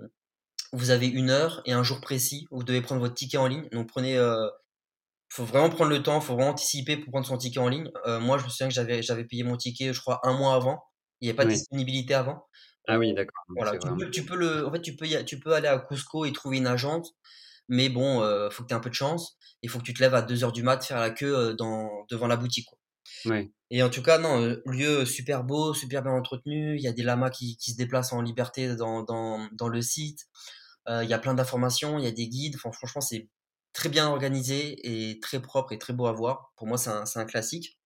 vous 0.73 0.91
avez 0.91 1.09
une 1.09 1.31
heure 1.31 1.63
et 1.67 1.73
un 1.73 1.83
jour 1.85 2.01
précis 2.01 2.47
où 2.51 2.59
vous 2.59 2.65
devez 2.65 2.83
prendre 2.83 3.01
votre 3.03 3.15
ticket 3.15 3.39
en 3.39 3.47
ligne. 3.49 3.69
Donc, 3.73 3.89
prenez, 3.89 4.17
euh, 4.19 4.49
faut 5.31 5.45
vraiment 5.45 5.71
prendre 5.71 5.91
le 5.91 6.03
temps, 6.03 6.21
faut 6.21 6.35
vraiment 6.35 6.51
anticiper 6.51 6.97
pour 6.99 7.11
prendre 7.13 7.27
son 7.27 7.39
ticket 7.39 7.61
en 7.61 7.69
ligne. 7.69 7.91
Euh, 8.07 8.21
moi, 8.21 8.39
je 8.39 8.45
me 8.45 8.49
souviens 8.51 8.69
que 8.69 8.75
j'avais 8.75 9.03
j'avais 9.03 9.25
payé 9.25 9.43
mon 9.45 9.57
ticket, 9.57 9.93
je 9.93 10.01
crois, 10.01 10.21
un 10.25 10.35
mois 10.39 10.55
avant. 10.55 10.85
Il 11.21 11.27
n'y 11.27 11.31
avait 11.31 11.37
pas 11.37 11.45
de 11.47 11.51
disponibilité 11.51 12.15
avant. 12.15 12.47
Ah 12.87 12.99
oui, 12.99 13.15
d'accord, 13.15 13.45
voilà, 13.57 13.77
tu 13.79 13.89
vraiment 13.89 13.97
peux, 13.97 14.11
tu 14.11 14.25
peux 14.27 14.37
le, 14.37 14.67
en 14.67 14.73
fait, 14.73 14.81
tu 14.83 14.97
peux, 14.97 15.07
y 15.07 15.17
a- 15.17 15.25
tu 15.25 15.39
peux 15.41 15.55
aller 15.55 15.69
à 15.69 15.79
Cusco 15.79 16.25
et 16.25 16.33
trouver 16.33 16.59
une 16.59 16.67
agence, 16.67 17.13
mais 17.69 17.89
bon, 17.89 18.23
euh, 18.23 18.51
faut 18.51 18.63
que 18.65 18.69
tu 18.69 18.75
aies 18.75 18.77
un 18.79 18.81
peu 18.81 18.91
de 18.91 18.95
chance. 18.95 19.37
Il 19.63 19.71
faut 19.71 19.79
que 19.81 19.85
tu 19.85 19.95
te 19.95 20.01
lèves 20.03 20.15
à 20.15 20.23
2 20.23 20.45
heures 20.45 20.53
du 20.53 20.63
mat, 20.63 20.85
faire 20.85 21.01
la 21.01 21.11
queue 21.11 21.55
dans, 21.55 22.07
devant 22.11 22.27
la 22.29 22.37
boutique. 22.37 22.67
quoi. 22.69 22.79
Et 23.71 23.83
en 23.83 23.91
tout 23.91 24.03
cas, 24.03 24.19
non, 24.19 24.43
euh, 24.43 24.63
lieu 24.67 25.05
super 25.05 25.45
beau, 25.45 25.75
super 25.75 26.03
bien 26.03 26.13
entretenu. 26.13 26.77
Il 26.77 26.83
y 26.83 26.89
a 26.89 26.93
des 26.93 27.03
lamas 27.03 27.31
qui, 27.31 27.57
se 27.59 27.77
déplacent 27.77 28.13
en 28.13 28.23
liberté 28.23 28.77
dans, 28.77 29.69
le 29.69 29.83
site. 29.83 30.27
Euh, 30.89 31.03
il 31.03 31.11
y 31.11 31.15
a 31.15 31.19
plein 31.19 31.35
d'informations, 31.35 31.99
il 31.99 32.05
y 32.05 32.09
a 32.09 32.13
des 32.13 32.29
guides. 32.29 32.57
Franchement, 32.57 33.01
c'est 33.01 33.29
très 33.73 33.89
bien 33.89 34.09
organisé 34.09 34.77
et 34.85 35.19
très 35.21 35.41
propre 35.41 35.73
et 35.73 35.79
très 35.79 35.93
beau 35.93 36.07
à 36.07 36.13
voir. 36.13 36.53
Pour 36.57 36.67
moi, 36.67 36.79
c'est 36.79 36.91
un 36.91 37.25
classique. 37.25 37.79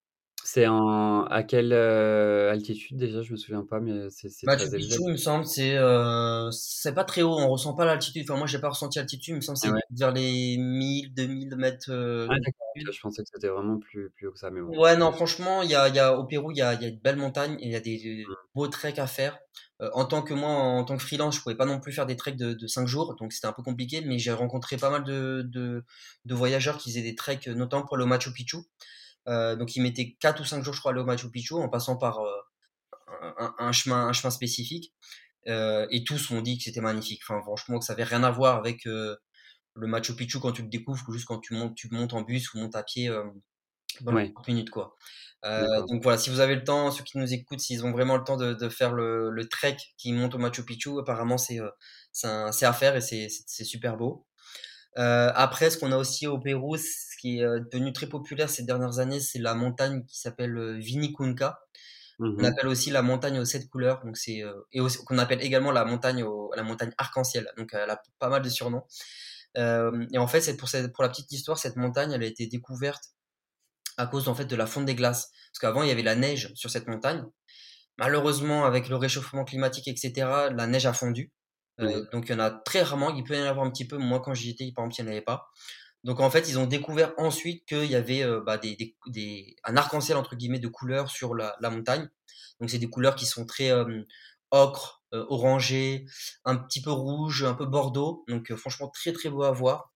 C'est 0.44 0.66
en 0.66 1.24
à 1.24 1.42
quelle, 1.42 1.72
heu, 1.72 2.48
altitude 2.50 2.96
déjà? 2.96 3.22
Je 3.22 3.32
me 3.32 3.36
souviens 3.36 3.64
pas, 3.64 3.80
mais 3.80 4.10
c'est 4.10 4.28
c'est 4.30 4.46
Machu 4.46 4.48
très 4.48 4.74
élevé? 4.74 4.98
Picchu, 4.98 5.02
il 5.02 5.10
me 5.12 5.16
semble, 5.16 5.44
c'est 5.46 5.76
euh, 5.76 6.50
c'est 6.52 6.94
pas 6.94 7.04
très 7.04 7.22
haut, 7.22 7.36
on 7.38 7.48
ressent 7.50 7.74
pas 7.74 7.84
l'altitude. 7.84 8.22
Enfin, 8.24 8.38
moi, 8.38 8.46
j'ai 8.46 8.60
pas 8.60 8.70
ressenti 8.70 8.98
l'altitude, 8.98 9.32
il 9.34 9.36
me 9.36 9.40
semble 9.42 9.56
que 9.58 9.60
Ah 9.60 9.68
c'est 9.68 9.72
ouais? 9.72 9.82
vers 9.90 10.12
les 10.12 10.56
1000, 10.58 11.12
2000 11.12 11.54
mètres 11.56 11.90
euh, 11.90 12.28
Ah 12.28 12.34
d'accord, 12.44 12.74
je 12.90 13.00
pensais 13.00 13.22
que 13.22 13.28
c'était 13.34 13.48
vraiment 13.48 13.78
plus 13.78 14.08
plus 14.10 14.28
haut 14.28 14.32
que 14.32 14.38
ça, 14.38 14.50
mais 14.50 14.60
bon, 14.62 14.78
Ouais, 14.78 14.96
non, 14.98 15.12
franchement, 15.12 15.62
il 15.62 15.70
y 15.70 15.74
a, 15.74 15.88
il 15.88 15.94
y 15.94 15.98
a, 15.98 16.14
au 16.18 16.24
Pérou, 16.26 16.50
il 16.50 16.58
y 16.58 16.62
a, 16.62 16.74
il 16.74 16.82
y 16.82 16.86
a 16.86 16.90
de 16.90 16.96
belles 17.00 17.16
montagnes 17.16 17.56
et 17.58 17.66
il 17.66 17.72
y 17.72 17.76
a 17.76 17.80
des 17.80 18.28
Mmh. 18.28 18.48
beaux 18.54 18.68
treks 18.68 18.98
à 18.98 19.06
faire. 19.06 19.38
Euh, 19.80 19.88
en 19.94 20.04
tant 20.04 20.20
que 20.22 20.34
moi, 20.34 20.50
en 20.50 20.84
tant 20.84 20.96
que 20.98 21.02
freelance, 21.02 21.36
je 21.36 21.40
pouvais 21.40 21.54
pas 21.54 21.64
non 21.64 21.80
plus 21.80 21.92
faire 21.92 22.04
des 22.04 22.16
treks 22.16 22.36
de, 22.36 22.52
de 22.52 22.66
5 22.66 22.86
jours, 22.86 23.14
donc 23.16 23.32
c'était 23.32 23.46
un 23.46 23.52
peu 23.54 23.62
compliqué, 23.62 24.02
mais 24.02 24.18
j'ai 24.18 24.32
rencontré 24.32 24.76
pas 24.76 24.90
mal 24.90 25.04
de, 25.04 25.42
de, 25.46 25.84
de 26.26 26.34
voyageurs 26.34 26.76
qui 26.76 26.90
faisaient 26.90 27.02
des 27.02 27.14
treks, 27.14 27.46
notamment 27.48 27.86
pour 27.86 27.96
le 27.96 28.04
Machu 28.04 28.30
Picchu. 28.32 28.58
Euh, 29.28 29.56
donc 29.56 29.76
ils 29.76 29.82
mettaient 29.82 30.16
4 30.20 30.40
ou 30.40 30.44
5 30.44 30.62
jours, 30.64 30.74
je 30.74 30.80
crois, 30.80 30.92
à 30.92 30.94
aller 30.94 31.02
au 31.02 31.06
Machu 31.06 31.30
Picchu, 31.30 31.54
en 31.54 31.68
passant 31.68 31.96
par 31.96 32.20
euh, 32.20 32.32
un, 33.58 33.72
chemin, 33.72 34.06
un 34.08 34.12
chemin 34.12 34.30
spécifique. 34.30 34.94
Euh, 35.48 35.86
et 35.90 36.04
tous 36.04 36.30
m'ont 36.30 36.42
dit 36.42 36.58
que 36.58 36.64
c'était 36.64 36.80
magnifique. 36.80 37.22
Enfin, 37.28 37.40
franchement, 37.42 37.78
que 37.78 37.84
ça 37.84 37.94
avait 37.94 38.04
rien 38.04 38.24
à 38.24 38.30
voir 38.30 38.56
avec 38.56 38.84
le 38.84 39.18
Machu 39.76 40.16
Picchu 40.16 40.40
quand 40.40 40.52
tu 40.52 40.62
le 40.62 40.68
découvres, 40.68 41.04
ou 41.08 41.12
juste 41.12 41.26
quand 41.26 41.40
tu 41.40 41.54
montes, 41.54 41.74
tu 41.76 41.88
montes 41.90 42.14
en 42.14 42.22
bus 42.22 42.52
ou 42.54 42.58
montes 42.58 42.76
à 42.76 42.82
pied 42.82 43.08
dans 44.00 44.12
Ouais, 44.12 44.34
30 44.34 44.48
minutes, 44.48 44.70
quoi. 44.70 44.96
Donc 45.44 46.02
voilà, 46.02 46.18
si 46.18 46.30
vous 46.30 46.40
avez 46.40 46.56
le 46.56 46.64
temps, 46.64 46.90
ceux 46.90 47.04
qui 47.04 47.18
nous 47.18 47.32
écoutent, 47.32 47.60
s'ils 47.60 47.84
ont 47.86 47.92
vraiment 47.92 48.16
le 48.16 48.24
temps 48.24 48.36
de, 48.36 48.54
de 48.54 48.68
faire 48.68 48.92
le, 48.92 49.30
le 49.30 49.48
trek 49.48 49.76
qui 49.96 50.12
monte 50.12 50.34
au 50.34 50.38
Machu 50.38 50.64
Picchu, 50.64 51.00
apparemment 51.00 51.38
c'est 51.38 51.60
c'est 52.12 52.26
à 52.66 52.72
faire 52.72 52.96
et 52.96 53.00
c'est 53.02 53.64
super 53.64 53.96
beau. 53.96 54.27
Euh, 54.96 55.30
après, 55.34 55.70
ce 55.70 55.78
qu'on 55.78 55.92
a 55.92 55.96
aussi 55.96 56.26
au 56.26 56.38
Pérou, 56.38 56.76
ce 56.76 57.16
qui 57.20 57.38
est 57.38 57.44
euh, 57.44 57.60
devenu 57.72 57.92
très 57.92 58.06
populaire 58.08 58.50
ces 58.50 58.64
dernières 58.64 58.98
années, 58.98 59.20
c'est 59.20 59.38
la 59.38 59.54
montagne 59.54 60.04
qui 60.06 60.18
s'appelle 60.18 60.56
euh, 60.56 60.78
Vinicunca. 60.78 61.60
Mmh 62.18 62.36
On 62.38 62.44
appelle 62.44 62.68
aussi 62.68 62.90
la 62.90 63.02
montagne 63.02 63.38
aux 63.40 63.44
sept 63.44 63.68
couleurs, 63.68 64.02
donc 64.04 64.16
c'est 64.16 64.42
euh, 64.44 64.54
et 64.72 64.80
aussi- 64.80 65.04
qu'on 65.04 65.18
appelle 65.18 65.42
également 65.42 65.72
la 65.72 65.84
montagne 65.84 66.22
au- 66.24 66.52
la 66.56 66.62
montagne 66.64 66.92
arc-en-ciel. 66.98 67.50
Donc 67.56 67.70
elle 67.74 67.90
a 67.90 68.02
pas 68.18 68.28
mal 68.28 68.42
de 68.42 68.48
surnoms. 68.50 68.84
Euh, 69.58 70.06
et 70.12 70.18
en 70.18 70.28
fait, 70.28 70.40
c'est 70.42 70.56
pour 70.56 70.68
cette, 70.68 70.92
pour 70.94 71.02
la 71.04 71.10
petite 71.10 71.32
histoire, 71.32 71.58
cette 71.58 71.76
montagne, 71.76 72.12
elle 72.12 72.22
a 72.24 72.26
été 72.26 72.46
découverte 72.48 73.04
à 73.98 74.06
cause 74.06 74.28
en 74.28 74.34
fait 74.34 74.46
de 74.46 74.56
la 74.56 74.66
fonte 74.66 74.86
des 74.86 74.94
glaces. 74.94 75.30
Parce 75.52 75.58
qu'avant, 75.60 75.82
il 75.82 75.88
y 75.88 75.92
avait 75.92 76.02
la 76.02 76.16
neige 76.16 76.52
sur 76.54 76.70
cette 76.70 76.86
montagne. 76.88 77.24
malheureusement, 77.98 78.64
avec 78.64 78.88
le 78.88 78.96
réchauffement 78.96 79.44
climatique, 79.44 79.88
et 79.88 79.96
cetera, 79.96 80.50
la 80.50 80.66
neige 80.66 80.86
a 80.86 80.92
fondu. 80.92 81.32
Oui. 81.78 81.94
donc 82.12 82.26
il 82.28 82.32
y 82.32 82.34
en 82.34 82.40
a 82.40 82.50
très 82.50 82.82
rarement, 82.82 83.10
il 83.14 83.24
peut 83.24 83.36
y 83.36 83.40
en 83.40 83.44
avoir 83.44 83.64
un 83.66 83.70
petit 83.70 83.86
peu. 83.86 83.98
Moi, 83.98 84.20
quand 84.20 84.34
j'y 84.34 84.50
étais, 84.50 84.70
par 84.72 84.84
exemple, 84.84 85.00
il 85.00 85.04
n'y 85.04 85.10
en 85.10 85.12
avait 85.12 85.24
pas. 85.24 85.50
Donc 86.04 86.20
en 86.20 86.30
fait, 86.30 86.48
ils 86.48 86.58
ont 86.58 86.66
découvert 86.66 87.12
ensuite 87.18 87.66
qu'il 87.66 87.84
y 87.86 87.96
avait 87.96 88.24
bah, 88.46 88.58
des, 88.58 88.76
des, 88.76 88.96
des, 89.08 89.56
un 89.64 89.76
arc-en-ciel 89.76 90.16
entre 90.16 90.36
guillemets 90.36 90.58
de 90.60 90.68
couleurs 90.68 91.10
sur 91.10 91.34
la, 91.34 91.56
la 91.60 91.70
montagne. 91.70 92.08
Donc 92.60 92.70
c'est 92.70 92.78
des 92.78 92.90
couleurs 92.90 93.16
qui 93.16 93.26
sont 93.26 93.46
très 93.46 93.70
ocre, 94.50 95.02
orangé, 95.12 96.06
un 96.44 96.56
petit 96.56 96.82
peu 96.82 96.90
rouge, 96.90 97.44
un 97.44 97.54
peu 97.54 97.66
bordeaux. 97.66 98.24
Donc 98.28 98.54
franchement 98.54 98.88
très 98.88 99.12
très 99.12 99.28
beau 99.30 99.42
à 99.44 99.52
voir. 99.52 99.92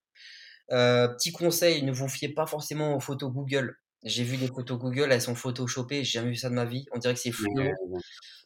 petit 0.69 1.33
conseil, 1.33 1.83
ne 1.83 1.93
vous 1.93 2.09
fiez 2.09 2.29
pas 2.29 2.47
forcément 2.47 2.97
aux 2.97 3.01
photos 3.01 3.33
Google. 3.33 3.77
J'ai 4.05 4.25
vu 4.25 4.37
des 4.37 4.49
photos 4.49 4.79
Google, 4.79 5.13
elles 5.13 5.21
sont 5.23 5.37
photoshopées, 5.37 6.03
j'ai 6.05 6.19
jamais 6.19 6.31
vu 6.31 6.37
ça 6.37 6.51
de 6.51 6.55
ma 6.55 6.65
vie. 6.65 6.87
On 6.93 6.99
dirait 6.99 7.15
que 7.15 7.21
c'est 7.21 7.31
fluo. 7.31 7.71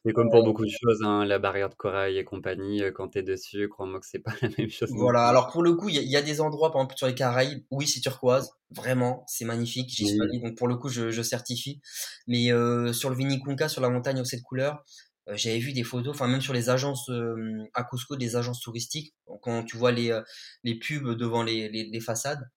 c'est 0.04 0.12
comme 0.12 0.30
pour 0.30 0.44
beaucoup 0.44 0.64
de 0.64 0.70
choses, 0.70 1.02
hein, 1.02 1.24
la 1.24 1.38
barrière 1.38 1.70
de 1.70 1.74
corail 1.74 2.18
et 2.18 2.24
compagnie, 2.24 2.82
quand 2.94 3.08
tu 3.08 3.18
es 3.18 3.22
dessus, 3.22 3.68
crois-moi 3.68 4.00
que 4.00 4.06
c'est 4.06 4.18
pas 4.18 4.32
la 4.42 4.50
même 4.58 4.70
chose. 4.70 4.90
Voilà, 4.92 5.26
alors 5.26 5.50
pour 5.50 5.62
le 5.62 5.74
coup, 5.74 5.88
il 5.88 5.96
y, 5.96 6.06
y, 6.06 6.16
a 6.16 6.22
des 6.22 6.40
endroits, 6.42 6.70
par 6.72 6.82
exemple 6.82 6.96
sur 6.96 7.06
les 7.06 7.14
Caraïbes, 7.14 7.64
oui, 7.70 7.86
c'est 7.86 8.00
turquoise, 8.00 8.50
vraiment, 8.70 9.24
c'est 9.26 9.44
magnifique, 9.44 9.88
j'y 9.88 10.06
suis 10.06 10.20
allé, 10.20 10.38
donc 10.40 10.56
pour 10.56 10.68
le 10.68 10.76
coup, 10.76 10.88
je, 10.88 11.10
je 11.10 11.22
certifie. 11.22 11.80
Mais 12.26 12.52
euh, 12.52 12.92
sur 12.92 13.10
le 13.10 13.16
Vinicunca, 13.16 13.68
sur 13.68 13.80
la 13.80 13.88
montagne 13.88 14.20
aux 14.20 14.24
sept 14.24 14.42
couleurs, 14.42 14.84
euh, 15.28 15.32
j'avais 15.36 15.58
vu 15.58 15.72
des 15.72 15.84
photos, 15.84 16.14
enfin 16.14 16.28
même 16.28 16.40
sur 16.40 16.52
les 16.52 16.70
agences 16.70 17.08
euh, 17.08 17.64
à 17.74 17.84
Cusco, 17.84 18.16
des 18.16 18.36
agences 18.36 18.60
touristiques, 18.60 19.14
quand 19.42 19.64
tu 19.64 19.76
vois 19.76 19.92
les, 19.92 20.20
les 20.64 20.78
pubs 20.78 21.16
devant 21.16 21.42
les, 21.42 21.68
les, 21.68 21.84
les 21.84 22.00
façades, 22.00 22.48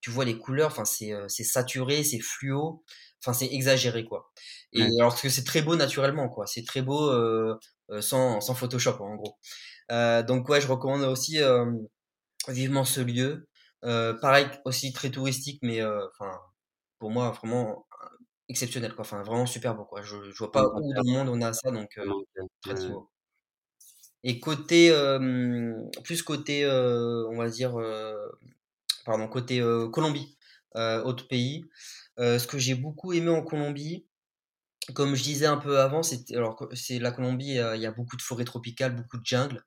tu 0.00 0.10
vois 0.10 0.24
les 0.24 0.38
couleurs, 0.38 0.68
enfin 0.68 0.84
c'est 0.84 1.12
c'est 1.28 1.44
saturé, 1.44 2.04
c'est 2.04 2.20
fluo, 2.20 2.84
enfin 3.22 3.32
c'est 3.32 3.46
exagéré 3.52 4.04
quoi. 4.04 4.30
Et 4.72 4.82
Ouais. 4.82 4.88
alors 5.00 5.20
que 5.20 5.28
c'est 5.28 5.44
très 5.44 5.62
beau 5.62 5.76
naturellement 5.76 6.28
quoi, 6.28 6.46
c'est 6.46 6.64
très 6.64 6.82
beau 6.82 7.10
euh, 7.10 7.58
sans, 8.00 8.40
sans 8.40 8.54
Photoshop 8.54 8.96
en 9.00 9.16
gros. 9.16 9.36
Euh, 9.92 10.22
donc 10.22 10.48
ouais, 10.48 10.60
je 10.60 10.68
recommande 10.68 11.02
aussi 11.02 11.38
vivement 12.48 12.84
ce 12.84 13.00
lieu. 13.00 13.48
pareil 13.82 14.46
aussi 14.64 14.92
très 14.92 15.10
touristique, 15.10 15.60
mais 15.62 15.82
enfin 15.84 16.38
pour 16.98 17.10
moi 17.10 17.30
vraiment 17.32 17.86
exceptionnel 18.48 18.94
quoi, 18.94 19.02
enfin 19.02 19.22
vraiment 19.22 19.46
super 19.46 19.74
beau 19.76 19.84
quoi. 19.84 20.02
Je, 20.02 20.16
je 20.32 20.38
vois 20.38 20.52
pas 20.52 20.64
où 20.66 20.92
dans 20.94 21.02
le 21.04 21.12
monde 21.12 21.28
on 21.30 21.42
a 21.42 21.52
ça 21.52 21.70
donc 21.72 21.98
très 22.62 22.76
très 22.76 22.88
beau. 22.88 23.10
Et 24.24 24.40
côté 24.40 24.92
plus 26.04 26.22
côté 26.22 26.66
on 26.66 27.36
va 27.36 27.48
dire 27.50 27.76
pardon, 29.08 29.26
côté 29.26 29.62
Colombie, 29.90 30.36
autre 30.74 31.26
pays. 31.28 31.64
ce 32.18 32.46
que 32.46 32.58
j'ai 32.58 32.74
beaucoup 32.74 33.14
aimé 33.14 33.30
en 33.30 33.42
Colombie, 33.42 34.06
comme 34.94 35.14
je 35.14 35.22
disais 35.22 35.46
un 35.46 35.56
peu 35.56 35.80
avant, 35.80 36.02
c'est 36.02 36.30
alors 36.34 36.68
c'est 36.74 36.98
la 36.98 37.10
Colombie, 37.10 37.54
il 37.54 37.80
y 37.80 37.86
a 37.86 37.90
beaucoup 37.90 38.16
de 38.18 38.22
forêts 38.22 38.44
tropicales, 38.44 38.94
beaucoup 38.94 39.16
de 39.16 39.24
jungle, 39.24 39.64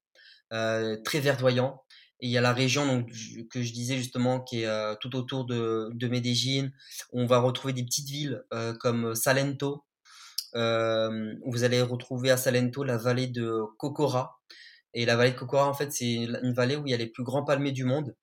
très 0.50 1.20
verdoyant. 1.20 1.82
Et 2.20 2.28
il 2.28 2.30
y 2.30 2.38
a 2.38 2.42
la 2.42 2.54
région 2.54 3.04
que 3.50 3.64
je 3.64 3.74
disais 3.74 3.98
justement 3.98 4.42
qui 4.42 4.62
est 4.62 4.96
tout 5.00 5.16
autour 5.16 5.46
de, 5.46 5.90
de 5.92 6.08
Medellín. 6.08 6.72
On 7.12 7.26
va 7.26 7.40
retrouver 7.40 7.74
des 7.74 7.84
petites 7.84 8.10
villes 8.10 8.44
comme 8.80 9.16
Salento. 9.16 9.84
vous 10.54 11.64
allez 11.64 11.82
retrouver 11.82 12.30
à 12.30 12.38
Salento 12.38 12.84
la 12.84 12.98
vallée 12.98 13.28
de 13.28 13.64
Cocora. 13.80 14.38
Et 14.94 15.06
la 15.06 15.16
vallée 15.16 15.32
de 15.32 15.38
Cocora, 15.38 15.68
en 15.68 15.74
fait, 15.74 15.92
c'est 15.92 16.14
une 16.14 16.54
vallée 16.54 16.76
où 16.76 16.86
il 16.86 16.92
y 16.92 16.94
a 16.94 16.98
les 16.98 17.08
plus 17.08 17.24
grands 17.24 17.44
palmiers 17.44 17.72
du 17.72 17.86
monde. 17.86 18.14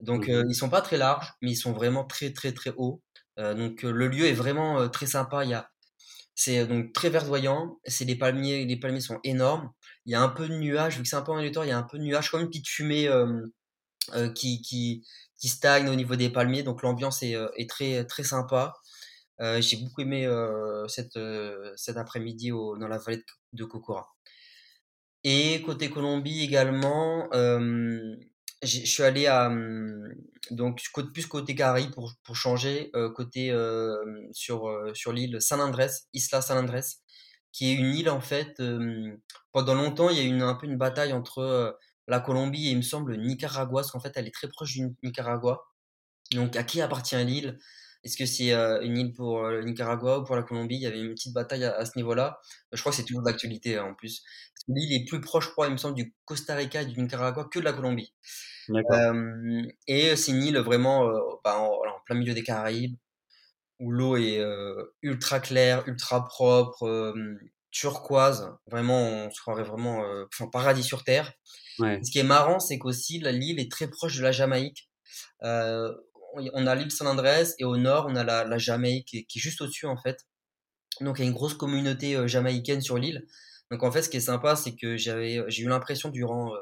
Donc, 0.00 0.28
euh, 0.28 0.44
ils 0.48 0.54
sont 0.54 0.68
pas 0.70 0.82
très 0.82 0.96
larges, 0.96 1.32
mais 1.42 1.52
ils 1.52 1.56
sont 1.56 1.72
vraiment 1.72 2.04
très, 2.04 2.32
très, 2.32 2.52
très 2.52 2.72
hauts. 2.76 3.02
Euh, 3.38 3.54
donc, 3.54 3.82
le 3.82 4.08
lieu 4.08 4.26
est 4.26 4.32
vraiment 4.34 4.88
très 4.88 5.06
sympa. 5.06 5.44
Il 5.44 5.50
y 5.50 5.54
a, 5.54 5.70
c'est 6.34 6.66
donc 6.66 6.92
très 6.92 7.10
verdoyant. 7.10 7.78
C'est 7.86 8.04
les 8.04 8.16
palmiers, 8.16 8.64
les 8.64 8.76
palmiers 8.76 9.00
sont 9.00 9.20
énormes. 9.24 9.70
Il 10.06 10.12
y 10.12 10.14
a 10.14 10.20
un 10.22 10.28
peu 10.28 10.48
de 10.48 10.54
nuages, 10.56 10.96
vu 10.96 11.02
que 11.02 11.08
c'est 11.08 11.16
un 11.16 11.22
peu 11.22 11.32
en 11.32 11.44
hauteur, 11.44 11.64
il 11.64 11.68
y 11.68 11.72
a 11.72 11.78
un 11.78 11.82
peu 11.84 11.98
de 11.98 12.04
nuages, 12.04 12.30
comme 12.30 12.42
une 12.42 12.48
petite 12.48 12.68
fumée 12.68 13.08
qui, 14.34 14.60
qui, 14.62 15.06
qui 15.38 15.48
stagne 15.48 15.88
au 15.88 15.94
niveau 15.94 16.16
des 16.16 16.30
palmiers. 16.30 16.62
Donc, 16.62 16.82
l'ambiance 16.82 17.22
est, 17.22 17.36
est 17.56 17.70
très, 17.70 18.04
très 18.06 18.24
sympa. 18.24 18.74
J'ai 19.40 19.76
beaucoup 19.78 20.02
aimé 20.02 20.28
cette, 20.88 21.18
cet 21.76 21.96
après-midi 21.96 22.50
dans 22.50 22.88
la 22.88 22.98
vallée 22.98 23.18
de, 23.18 23.24
de 23.52 23.64
Cocora. 23.64 24.08
Et 25.24 25.62
côté 25.62 25.88
Colombie 25.88 26.42
également, 26.42 27.28
je 28.64 28.86
suis 28.86 29.02
allé 29.02 29.26
à 29.26 29.50
donc 30.50 30.80
plus 31.12 31.26
côté 31.26 31.54
Caraïbes 31.54 31.92
pour, 31.92 32.12
pour 32.22 32.36
changer 32.36 32.90
côté 33.14 33.54
sur 34.32 34.70
sur 34.94 35.12
l'île 35.12 35.40
San 35.40 35.60
Andrés, 35.60 35.90
Isla 36.12 36.42
San 36.42 36.58
Andrés, 36.58 36.86
qui 37.52 37.70
est 37.70 37.74
une 37.74 37.94
île 37.94 38.10
en 38.10 38.20
fait. 38.20 38.60
pendant 39.52 39.74
longtemps, 39.74 40.10
il 40.10 40.18
y 40.18 40.20
a 40.20 40.24
eu 40.24 40.28
une, 40.28 40.42
un 40.42 40.54
peu 40.54 40.66
une 40.66 40.76
bataille 40.76 41.12
entre 41.12 41.78
la 42.08 42.20
Colombie 42.20 42.68
et 42.68 42.70
il 42.72 42.76
me 42.78 42.82
semble 42.82 43.16
Nicaragua, 43.16 43.80
parce 43.80 43.90
qu'en 43.90 44.00
fait, 44.00 44.12
elle 44.16 44.26
est 44.26 44.34
très 44.34 44.48
proche 44.48 44.72
du 44.74 44.94
Nicaragua. 45.02 45.62
Donc, 46.32 46.56
à 46.56 46.64
qui 46.64 46.80
appartient 46.80 47.16
l'île? 47.24 47.58
Est-ce 48.04 48.18
que 48.18 48.26
c'est 48.26 48.52
une 48.52 48.98
île 48.98 49.12
pour 49.14 49.44
le 49.44 49.64
Nicaragua 49.64 50.18
ou 50.18 50.24
pour 50.24 50.36
la 50.36 50.42
Colombie? 50.42 50.76
Il 50.76 50.82
y 50.82 50.86
avait 50.86 51.00
une 51.00 51.14
petite 51.14 51.32
bataille 51.32 51.64
à, 51.64 51.84
ce 51.86 51.92
niveau-là. 51.96 52.38
Je 52.72 52.80
crois 52.80 52.92
que 52.92 52.96
c'est 52.96 53.04
toujours 53.04 53.22
d'actualité 53.22 53.78
hein, 53.78 53.84
en 53.84 53.94
plus. 53.94 54.22
L'île 54.68 54.92
est 54.92 55.04
plus 55.04 55.20
proche, 55.20 55.46
je 55.46 55.50
crois, 55.50 55.66
il 55.66 55.72
me 55.72 55.76
semble, 55.76 55.94
du 55.94 56.14
Costa 56.24 56.54
Rica 56.54 56.82
et 56.82 56.86
du 56.86 57.00
Nicaragua 57.00 57.44
que 57.44 57.58
de 57.58 57.64
la 57.64 57.72
Colombie. 57.72 58.12
Euh, 58.70 59.62
et 59.86 60.16
c'est 60.16 60.32
une 60.32 60.42
île 60.42 60.58
vraiment 60.58 61.06
euh, 61.08 61.20
bah, 61.44 61.58
en, 61.58 61.66
en, 61.66 62.00
plein 62.06 62.16
milieu 62.16 62.34
des 62.34 62.42
Caraïbes, 62.42 62.96
où 63.80 63.90
l'eau 63.90 64.16
est 64.16 64.38
euh, 64.38 64.94
ultra 65.02 65.40
claire, 65.40 65.86
ultra 65.86 66.24
propre, 66.24 67.14
turquoise. 67.70 68.52
Vraiment, 68.66 69.00
on 69.00 69.30
se 69.30 69.40
croirait 69.40 69.64
vraiment 69.64 70.04
enfin, 70.32 70.48
paradis 70.48 70.84
sur 70.84 71.04
Terre. 71.04 71.32
Ouais. 71.78 72.00
Ce 72.02 72.10
qui 72.10 72.18
est 72.18 72.24
marrant, 72.24 72.60
c'est 72.60 72.78
qu'aussi 72.78 73.18
l'île 73.18 73.58
est 73.60 73.70
très 73.70 73.88
proche 73.88 74.16
de 74.16 74.22
la 74.22 74.32
Jamaïque. 74.32 74.88
on 75.42 76.66
a 76.66 76.74
l'île 76.74 76.90
San 76.90 77.06
Andrés 77.06 77.48
et 77.58 77.64
au 77.64 77.76
nord, 77.76 78.06
on 78.08 78.16
a 78.16 78.24
la, 78.24 78.44
la 78.44 78.58
Jamaïque 78.58 79.08
qui 79.08 79.18
est, 79.18 79.24
qui 79.24 79.38
est 79.38 79.42
juste 79.42 79.60
au-dessus 79.60 79.86
en 79.86 79.96
fait. 79.96 80.26
Donc 81.00 81.18
il 81.18 81.22
y 81.22 81.24
a 81.24 81.28
une 81.28 81.34
grosse 81.34 81.54
communauté 81.54 82.28
jamaïcaine 82.28 82.80
sur 82.80 82.96
l'île. 82.96 83.26
Donc 83.74 83.82
en 83.82 83.90
fait, 83.90 84.02
ce 84.02 84.08
qui 84.08 84.18
est 84.18 84.20
sympa, 84.20 84.54
c'est 84.54 84.76
que 84.76 84.96
j'avais, 84.96 85.42
j'ai 85.48 85.64
eu 85.64 85.68
l'impression 85.68 86.10
durant 86.10 86.52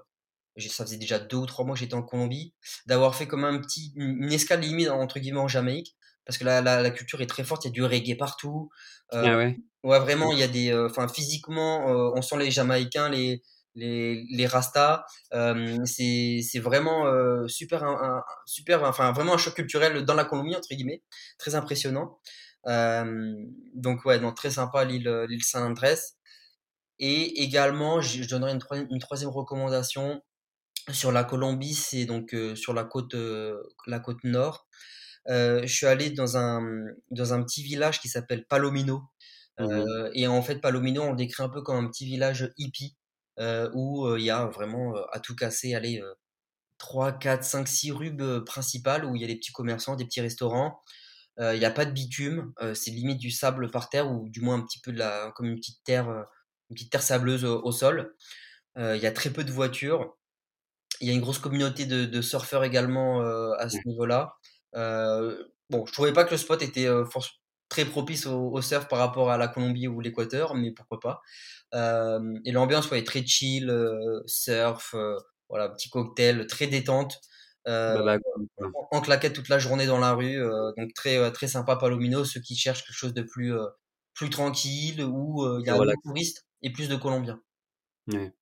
ça 0.59 0.85
faisait 0.85 0.97
déjà 0.97 1.19
deux 1.19 1.37
ou 1.37 1.47
trois 1.47 1.65
mois 1.65 1.75
que 1.75 1.81
j'étais 1.81 1.95
en 1.95 2.03
Colombie, 2.03 2.55
d'avoir 2.87 3.15
fait 3.15 3.27
comme 3.27 3.45
un 3.45 3.59
petit, 3.61 3.93
une 3.97 4.33
escale 4.33 4.61
limite 4.61 4.89
entre 4.89 5.19
guillemets 5.19 5.41
en 5.41 5.49
Jamaïque, 5.49 5.97
parce 6.25 6.39
que 6.39 6.45
la, 6.45 6.61
la, 6.61 6.83
la 6.83 6.91
culture 6.91 7.21
est 7.21 7.27
très 7.27 7.45
forte, 7.45 7.65
il 7.65 7.69
y 7.69 7.71
a 7.71 7.73
du 7.73 7.83
reggae 7.85 8.17
partout. 8.17 8.71
Euh, 9.13 9.23
ah 9.25 9.37
ouais. 9.37 9.59
Ouais, 9.83 9.99
vraiment, 9.99 10.33
il 10.33 10.39
y 10.39 10.43
a 10.45 10.49
des, 10.49 10.73
enfin, 10.75 11.09
physiquement, 11.09 11.89
euh, 11.89 12.13
on 12.15 12.23
sent 12.23 12.39
les 12.39 12.51
Jamaïcains, 12.53 13.09
les, 13.09 13.43
les, 13.75 14.25
les 14.31 14.47
Rastas. 14.47 15.05
Euh, 15.35 15.77
c'est, 15.85 16.41
vraiment 16.61 17.07
super, 17.49 17.83
un, 17.83 18.19
un, 18.19 18.23
super, 18.47 18.85
enfin, 18.85 19.13
vraiment 19.13 19.35
un 19.35 19.39
choc 19.39 19.55
culturel 19.55 20.05
dans 20.05 20.15
la 20.15 20.25
Colombie 20.25 20.55
entre 20.55 20.69
guillemets, 20.71 21.03
très 21.39 21.55
impressionnant. 21.57 22.19
donc 22.65 24.05
ouais, 24.05 24.21
donc 24.21 24.37
très 24.37 24.51
sympa 24.51 24.85
l'île, 24.85 25.27
l'île 25.29 25.43
Andrés. 25.55 25.97
Et 27.05 27.43
également, 27.43 28.01
je, 28.01 28.23
donnerai 28.29 28.53
une, 28.53 28.61
troisième, 28.61 28.87
une 28.89 29.01
troisième 29.01 29.31
recommandation 29.31 30.23
sur 30.93 31.11
la 31.11 31.25
Colombie, 31.25 31.75
c'est 31.75 32.05
donc 32.05 32.33
euh, 32.33 32.55
sur 32.55 32.75
la 32.75 32.85
côte, 32.85 33.15
euh, 33.15 33.61
la 33.89 33.99
côte 33.99 34.23
nord. 34.23 34.69
Euh, 35.29 35.63
je 35.63 35.75
suis 35.75 35.87
allé 35.87 36.11
dans 36.11 36.37
un, 36.37 36.63
dans 37.11 37.35
un 37.35 37.43
petit 37.43 37.65
village 37.65 38.01
qui 38.01 38.09
s'appelle 38.09 38.47
Palomino. 38.47 39.03
Mmh 39.59 39.83
et 40.15 40.27
en 40.27 40.43
fait, 40.43 40.61
Palomino, 40.61 41.03
on 41.03 41.11
le 41.11 41.17
décrit 41.17 41.43
un 41.43 41.49
peu 41.49 41.61
comme 41.61 41.85
un 41.85 41.89
petit 41.89 42.07
village 42.07 42.51
hippie 42.57 42.97
où 43.75 44.17
il 44.17 44.25
y 44.25 44.31
a 44.31 44.47
vraiment 44.47 44.95
à 45.13 45.21
tout 45.21 45.37
casser, 45.37 45.75
allez, 45.75 46.03
3, 46.79 47.13
4, 47.13 47.45
5, 47.45 47.69
6 47.69 47.93
rues 47.93 48.17
principales 48.47 49.05
où 49.05 49.15
il 49.15 49.21
y 49.23 49.25
a 49.25 49.29
des 49.29 49.37
petits 49.37 49.53
commerçants, 49.53 49.95
des 49.95 50.07
petits 50.07 50.23
restaurants. 50.23 50.81
Il 51.39 51.59
n'y 51.59 51.65
a 51.67 51.71
pas 51.71 51.85
de 51.85 51.93
bitume, 51.93 52.53
c'est 52.75 52.91
limite 52.91 53.19
du 53.19 53.31
sable 53.31 53.71
par 53.71 53.91
terre 53.91 54.11
ou 54.11 54.29
du 54.31 54.41
moins 54.41 54.57
un 54.57 54.63
petit 54.63 54.81
peu 54.81 54.91
de 54.91 54.99
la, 54.99 55.31
comme 55.37 55.47
une 55.47 55.57
petite 55.57 55.85
terre, 55.85 56.27
une 56.73 56.75
petite 56.75 56.91
terre 56.91 57.03
sableuse 57.03 57.45
au, 57.45 57.63
au 57.63 57.73
sol. 57.73 58.15
Il 58.77 58.97
y 58.97 59.07
a 59.07 59.13
très 59.13 59.31
peu 59.31 59.45
de 59.45 59.53
voitures. 59.53 60.17
Il 61.03 61.09
y 61.09 61.11
a 61.11 61.15
une 61.15 61.21
grosse 61.21 61.41
communauté 61.41 61.85
de, 61.85 62.05
de 62.05 62.23
surfeurs 62.23 62.63
également 62.63 63.23
euh, 63.23 63.53
à 63.59 63.69
ce 63.69 63.77
niveau-là. 63.87 64.37
Euh, 64.77 65.37
bon, 65.69 65.85
je 65.85 65.93
trouvais 65.93 66.13
pas 66.13 66.25
que 66.25 66.31
le 66.31 66.37
spot 66.37 66.63
était 66.63 66.87
euh, 66.87 67.05
très 67.69 67.85
propice 67.85 68.27
au, 68.27 68.51
au, 68.53 68.63
surf 68.63 68.87
par 68.87 69.01
rapport 69.01 69.31
à 69.31 69.37
la 69.37 69.49
Colombie 69.49 69.89
ou 69.89 70.01
l'Équateur, 70.01 70.55
mais 70.55 70.71
pourquoi 70.71 71.01
pas. 71.01 71.21
Euh, 71.75 72.39
et 72.45 72.53
l'ambiance 72.53 72.89
ouais, 72.91 73.01
est 73.01 73.07
très 73.07 73.27
chill, 73.27 73.69
euh, 73.69 74.23
surf, 74.27 74.95
euh, 74.95 75.17
voilà, 75.49 75.71
petit 75.71 75.91
cocktail, 75.91 76.47
très 76.47 76.69
détente. 76.69 77.21
En, 77.67 79.01
claquette 79.01 79.33
toute 79.33 79.49
la 79.49 79.59
journée 79.59 79.87
dans 79.87 79.99
la 79.99 80.15
rue, 80.15 80.39
donc 80.77 80.95
très 80.95 81.31
très 81.33 81.47
sympa 81.47 81.77
Palomino. 81.77 82.25
Ceux 82.25 82.41
qui 82.41 82.57
cherchent 82.57 82.85
quelque 82.85 82.97
chose 82.97 83.15
de 83.15 83.23
plus 83.23 83.55
plus 84.15 84.31
tranquille 84.31 85.05
où 85.05 85.45
il 85.61 85.67
y 85.67 85.71
a 85.71 85.75
voilà. 85.75 85.93
moins 85.93 85.95
de 85.95 86.03
touristes 86.03 86.45
et 86.63 86.71
plus 86.73 86.89
de 86.89 86.97
Colombiens. 86.97 87.41
Ouais. 88.09 88.33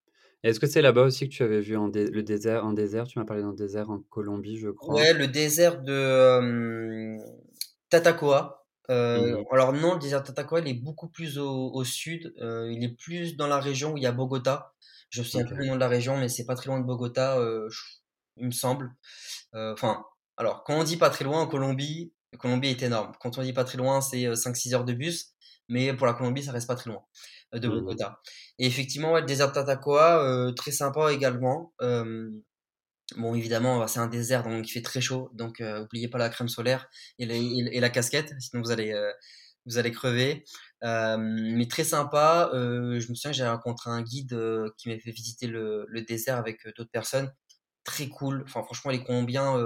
Est-ce 0.42 0.59
que 0.59 0.66
c'est 0.66 0.80
là-bas 0.80 1.02
aussi 1.02 1.28
que 1.28 1.35
tu 1.35 1.42
avais 1.42 1.61
vu 1.61 1.76
en 1.76 1.88
dé 1.88 2.06
le 2.11 2.22
désert 2.22 2.64
en 2.64 2.72
désert? 2.72 3.06
Tu 3.06 3.18
m'as 3.18 3.26
parlé 3.26 3.42
d'un 3.42 3.52
désert 3.52 3.90
en 3.90 3.98
Colombie, 3.98 4.59
je 4.59 4.70
crois. 4.70 4.94
Ouais, 4.94 5.12
le 5.12 5.26
désert 5.26 5.83
de, 5.83 6.38
hem, 6.38 7.18
Tatacoa. 7.90 8.64
Euh, 8.88 9.42
alors 9.52 9.72
non, 9.72 9.94
le 9.94 10.00
désert 10.00 10.22
Tatacoa, 10.22 10.61
il 10.61 10.68
est 10.68 10.74
beaucoup 10.74 11.09
plus 11.09 11.38
au, 11.38 11.70
au 11.72 11.85
sud. 11.85 12.33
Euh, 12.40 12.72
il 12.72 12.83
est 12.83 12.96
plus 12.96 13.37
dans 13.37 13.46
la 13.46 13.61
région 13.61 13.92
où 13.92 13.96
il 13.98 14.02
y 14.02 14.06
a 14.06 14.12
Bogota. 14.12 14.72
Je 15.11 15.20
me 15.20 15.24
souviens 15.26 15.46
plus 15.46 15.56
le 15.56 15.66
nom 15.66 15.74
de 15.74 15.80
la 15.80 15.88
région, 15.88 16.16
mais 16.16 16.28
c'est 16.28 16.46
pas 16.46 16.54
très 16.54 16.68
loin 16.68 16.80
de 16.80 16.87
Bogota, 16.87 17.38
euh, 17.38 17.68
il 18.37 18.46
me 18.46 18.52
semble. 18.52 18.92
Euh, 19.54 19.72
Enfin, 19.72 20.04
alors 20.37 20.64
quand 20.64 20.74
on 20.78 20.85
dit 20.85 20.96
pas 20.96 21.11
très 21.11 21.24
loin 21.24 21.40
en 21.40 21.46
Colombie, 21.46 22.12
Colombie 22.38 22.68
est 22.68 22.83
énorme. 22.83 23.12
Quand 23.20 23.37
on 23.37 23.42
dit 23.42 23.52
pas 23.52 23.64
très 23.64 23.76
loin, 23.76 24.00
c'est 24.00 24.26
euh, 24.26 24.35
5-6 24.35 24.74
heures 24.74 24.85
de 24.85 24.92
bus, 24.92 25.33
mais 25.68 25.92
pour 25.92 26.06
la 26.06 26.14
Colombie, 26.14 26.44
ça 26.44 26.52
reste 26.52 26.68
pas 26.68 26.76
très 26.76 26.90
loin 26.90 27.02
euh, 27.02 27.39
de 27.53 27.69
Mmh 27.69 27.73
mh. 27.81 27.81
Bogota. 27.81 28.21
Et 28.59 28.67
effectivement, 28.67 29.13
ouais, 29.13 29.21
le 29.21 29.27
désert 29.27 29.53
Tatacoa, 29.53 30.23
euh, 30.25 30.53
très 30.53 30.73
sympa 30.73 31.13
également. 31.13 31.73
Euh, 31.83 32.31
Bon, 33.17 33.35
évidemment, 33.35 33.87
c'est 33.89 33.99
un 33.99 34.07
désert, 34.07 34.45
donc 34.45 34.69
il 34.69 34.71
fait 34.71 34.83
très 34.83 35.01
chaud. 35.01 35.31
Donc, 35.35 35.61
euh, 35.61 35.83
oubliez 35.85 36.09
pas 36.09 36.19
la 36.19 36.29
crème 36.29 36.49
solaire 36.49 36.89
et, 37.19 37.27
la 37.81 37.91
casquette, 37.91 38.33
sinon 38.39 38.63
vous 38.63 38.71
allez, 38.71 38.93
euh, 38.93 39.11
vous 39.67 39.79
allez 39.79 39.91
crever. 39.93 40.45
Mais 40.83 41.67
très 41.69 41.85
sympa. 41.85 42.51
euh, 42.55 43.01
je 43.01 43.09
me 43.11 43.15
souviens 43.15 43.33
que 43.33 43.37
j'ai 43.37 43.47
rencontré 43.49 43.91
un 43.91 44.03
guide 44.03 44.39
qui 44.79 44.89
m'a 44.91 44.99
fait 45.01 45.11
visiter 45.11 45.47
le, 45.49 45.87
le 45.89 46.03
désert 46.03 46.37
avec 46.37 46.65
d'autres 46.77 46.91
personnes. 46.93 47.33
Très 47.85 48.09
cool. 48.09 48.43
Enfin, 48.47 48.63
franchement, 48.63 48.93
les 48.93 49.03
Colombiens, 49.03 49.57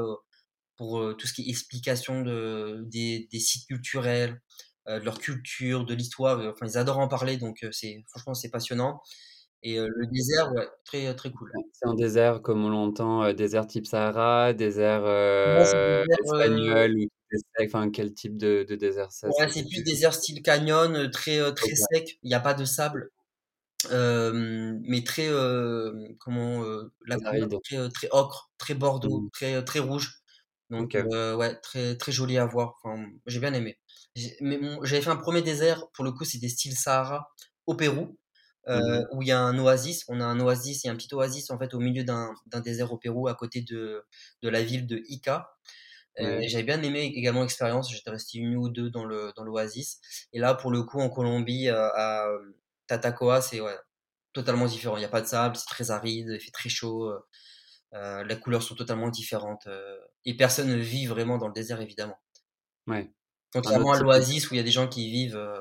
pour 0.76 1.14
tout 1.18 1.26
ce 1.26 1.34
qui 1.34 1.42
est 1.46 1.50
explication 1.50 2.22
de, 2.22 2.82
des, 2.86 3.28
des 3.30 3.40
sites 3.40 3.66
culturels, 3.66 4.40
de 4.86 5.04
leur 5.04 5.18
culture, 5.18 5.84
de 5.84 5.94
l'histoire, 5.94 6.38
euh, 6.38 6.52
enfin, 6.52 6.66
ils 6.66 6.78
adorent 6.78 6.98
en 6.98 7.08
parler. 7.08 7.36
Donc, 7.36 7.64
euh, 7.64 7.70
c'est, 7.72 8.04
franchement, 8.08 8.34
c'est 8.34 8.50
passionnant. 8.50 9.00
Et 9.62 9.78
euh, 9.78 9.88
le 9.96 10.06
désert, 10.06 10.52
ouais, 10.52 10.68
très, 10.84 11.14
très 11.14 11.30
cool. 11.32 11.50
C'est 11.72 11.86
un 11.86 11.94
désert 11.94 12.42
comme 12.42 12.64
on 12.64 12.68
l'entend, 12.68 13.32
désert 13.32 13.66
type 13.66 13.86
Sahara, 13.86 14.52
désert, 14.52 15.02
euh, 15.04 16.04
espagnol 16.22 16.94
steppes, 17.32 17.66
enfin 17.68 17.90
quel 17.90 18.12
type 18.14 18.36
de 18.36 18.64
de 18.68 18.76
désert 18.76 19.10
c'est? 19.10 19.26
Ouais, 19.26 19.48
C'est 19.48 19.66
plus 19.66 19.82
désert 19.82 20.14
style 20.14 20.42
canyon, 20.42 21.10
très, 21.10 21.38
très 21.54 21.74
sec. 21.74 22.18
Il 22.22 22.30
y 22.30 22.34
a 22.34 22.40
pas 22.40 22.54
de 22.54 22.64
sable, 22.66 23.10
mais 23.90 25.02
très, 25.04 25.28
comment, 26.18 26.62
la 27.06 27.16
Très 27.18 27.88
très, 27.90 28.08
ocre, 28.10 28.52
très 28.58 28.74
bordeaux, 28.74 29.20
Mmh. 29.22 29.30
très, 29.32 29.64
très 29.64 29.78
rouge. 29.78 30.20
Donc, 30.70 30.94
OK. 30.94 31.06
heu, 31.12 31.36
ouais, 31.36 31.54
très, 31.56 31.96
très 31.96 32.12
joli 32.12 32.38
à 32.38 32.46
voir. 32.46 32.74
Enfin, 32.82 33.06
j'ai 33.26 33.40
bien 33.40 33.52
aimé. 33.54 33.78
J'ai 34.16 34.36
mais 34.40 34.58
mon 34.58 34.84
j'avais 34.84 35.02
fait 35.02 35.10
un 35.10 35.16
premier 35.16 35.42
désert, 35.42 35.88
pour 35.92 36.04
le 36.04 36.12
coup, 36.12 36.24
c'était 36.24 36.48
style 36.48 36.76
Sahara, 36.76 37.32
au 37.66 37.74
Pérou, 37.74 38.16
heu, 38.68 38.74
Mmh 38.74 38.80
mh. 38.90 39.04
où 39.12 39.22
il 39.22 39.28
y 39.28 39.32
a 39.32 39.40
un 39.40 39.58
oasis. 39.58 40.04
On 40.08 40.20
a 40.20 40.24
un 40.24 40.38
oasis, 40.40 40.84
il 40.84 40.86
y 40.86 40.90
a 40.90 40.92
un 40.92 40.96
petit 40.96 41.12
oasis, 41.14 41.50
en 41.50 41.58
fait, 41.58 41.74
au 41.74 41.80
milieu 41.80 42.04
d'un 42.04 42.32
d'un 42.46 42.60
désert 42.60 42.92
au 42.92 42.98
Pérou, 42.98 43.26
à 43.28 43.34
côté 43.34 43.62
de 43.62 44.04
de 44.42 44.48
la 44.48 44.62
ville 44.62 44.86
de 44.86 45.02
Ica. 45.08 45.56
Ouais. 46.18 46.44
j'avais 46.48 46.64
bien 46.64 46.82
aimé 46.82 47.02
également 47.16 47.42
l'expérience, 47.42 47.92
j'étais 47.92 48.10
resté 48.10 48.38
une 48.38 48.56
ou 48.56 48.68
2 48.70 48.90
dans 48.90 49.04
le 49.06 49.32
dans 49.36 49.44
l'oasis 49.44 50.00
et 50.32 50.38
là, 50.40 50.54
pour 50.54 50.70
le 50.72 50.82
coup, 50.84 51.00
en 51.00 51.10
Colombie, 51.10 51.68
heu, 51.68 51.74
à, 51.76 52.28
Tatacoa, 52.88 53.42
c'est 53.42 53.60
ouais, 53.62 53.78
totalement 54.34 54.66
différent. 54.66 54.96
Il 54.98 55.02
y 55.02 55.06
a 55.06 55.08
pas 55.10 55.22
de 55.22 55.26
sable, 55.28 55.56
c'est 55.56 55.66
très 55.68 55.90
aride, 55.92 56.28
il 56.34 56.40
fait 56.40 56.50
très 56.52 56.68
chaud, 56.70 57.10
heu, 57.94 58.24
les 58.24 58.40
couleurs 58.40 58.62
sont 58.64 58.76
totalement 58.76 59.10
différentes, 59.10 59.68
et 60.26 60.36
personne 60.36 60.68
ne 60.70 60.76
vit 60.76 61.06
vraiment 61.06 61.38
dans 61.38 61.48
le 61.48 61.54
désert, 61.54 61.80
évidemment. 61.82 62.18
Ouais. 62.86 63.14
Contrairement 63.54 63.92
à 63.92 63.98
l'oasis 63.98 64.50
où 64.50 64.54
il 64.54 64.58
y 64.58 64.60
a 64.60 64.64
des 64.64 64.70
gens 64.72 64.88
qui 64.88 65.10
vivent, 65.10 65.36
heu, 65.36 65.58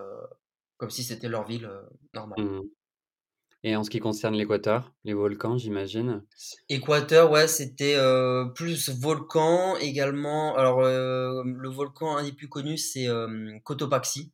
comme 0.78 0.90
si 0.92 1.04
c'était 1.04 1.30
leur 1.30 1.46
ville, 1.46 1.66
heu, 1.66 1.90
normale. 2.14 2.38
mmh 2.38 2.44
mh 2.60 2.70
et 3.64 3.76
en 3.76 3.84
ce 3.84 3.90
qui 3.90 4.00
concerne 4.00 4.36
l'équateur, 4.36 4.94
les 5.04 5.14
volcans, 5.14 5.58
j'imagine? 5.58 6.26
Équateur, 6.70 7.32
ouais, 7.32 7.48
c'était, 7.48 7.96
heu, 7.98 8.52
plus 8.56 8.90
volcan 8.90 9.76
également. 9.78 10.56
Alors, 10.56 10.82
le 10.82 11.70
volcan 11.70 12.18
un 12.18 12.24
des 12.24 12.34
plus 12.34 12.50
connus, 12.50 12.78
c'est, 12.78 13.08
Cotopaxi, 13.64 14.34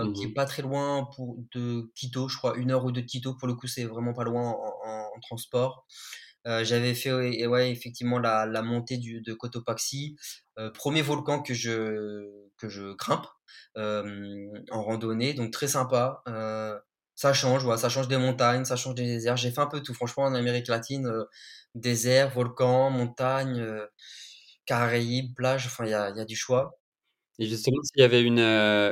Mmh 0.00 0.14
qui 0.14 0.26
est 0.26 0.32
pas 0.34 0.44
très 0.46 0.62
loin 0.62 1.08
pour 1.16 1.38
de 1.54 1.90
Quito, 1.94 2.28
je 2.28 2.36
crois, 2.38 2.56
une 2.56 2.70
heure 2.70 2.84
ou 2.84 2.92
2 2.92 3.02
de 3.02 3.06
Quito. 3.06 3.34
Pour 3.34 3.48
le 3.48 3.54
coup, 3.54 3.66
c'est 3.66 3.84
vraiment 3.84 4.12
pas 4.14 4.24
loin 4.24 4.50
en 4.50 4.74
en 4.84 5.10
en 5.16 5.20
transport. 5.20 5.86
J'avais 6.46 6.94
fait, 6.94 7.12
ouais 7.46 7.70
effectivement, 7.72 8.18
la 8.18 8.46
la 8.46 8.62
montée 8.62 8.98
du 8.98 9.20
de 9.22 9.34
Cotopaxi, 9.34 10.16
1 10.58 11.02
volcan 11.02 11.42
que 11.42 11.54
je 11.54 12.47
que 12.58 12.68
je 12.68 12.92
grimpe, 12.94 13.26
en 13.76 14.82
randonnée, 14.82 15.34
donc 15.34 15.52
très 15.52 15.68
sympa. 15.68 16.22
Ça 17.14 17.32
change, 17.34 17.64
voilà, 17.64 17.78
ça 17.78 17.88
change 17.88 18.06
des 18.08 18.16
montagnes, 18.16 18.64
ça 18.64 18.76
change 18.76 18.94
des 18.94 19.04
déserts. 19.04 19.36
J'ai 19.36 19.50
fait 19.50 19.60
un 19.60 19.66
peu 19.66 19.80
tout, 19.82 19.92
franchement, 19.94 20.22
en 20.24 20.34
Amérique 20.34 20.68
latine, 20.68 21.10
désert, 21.74 22.30
volcan, 22.30 22.90
montagne, 22.90 23.66
Caraïbes, 24.66 25.34
plage, 25.34 25.66
enfin, 25.66 25.84
il 25.86 25.90
y 25.90 25.94
a 25.94 26.10
y 26.10 26.20
a 26.20 26.24
du 26.24 26.36
choix. 26.36 26.78
Et 27.38 27.46
justement, 27.46 27.80
s'il 27.82 28.00
y 28.00 28.04
avait 28.04 28.22
une, 28.22 28.38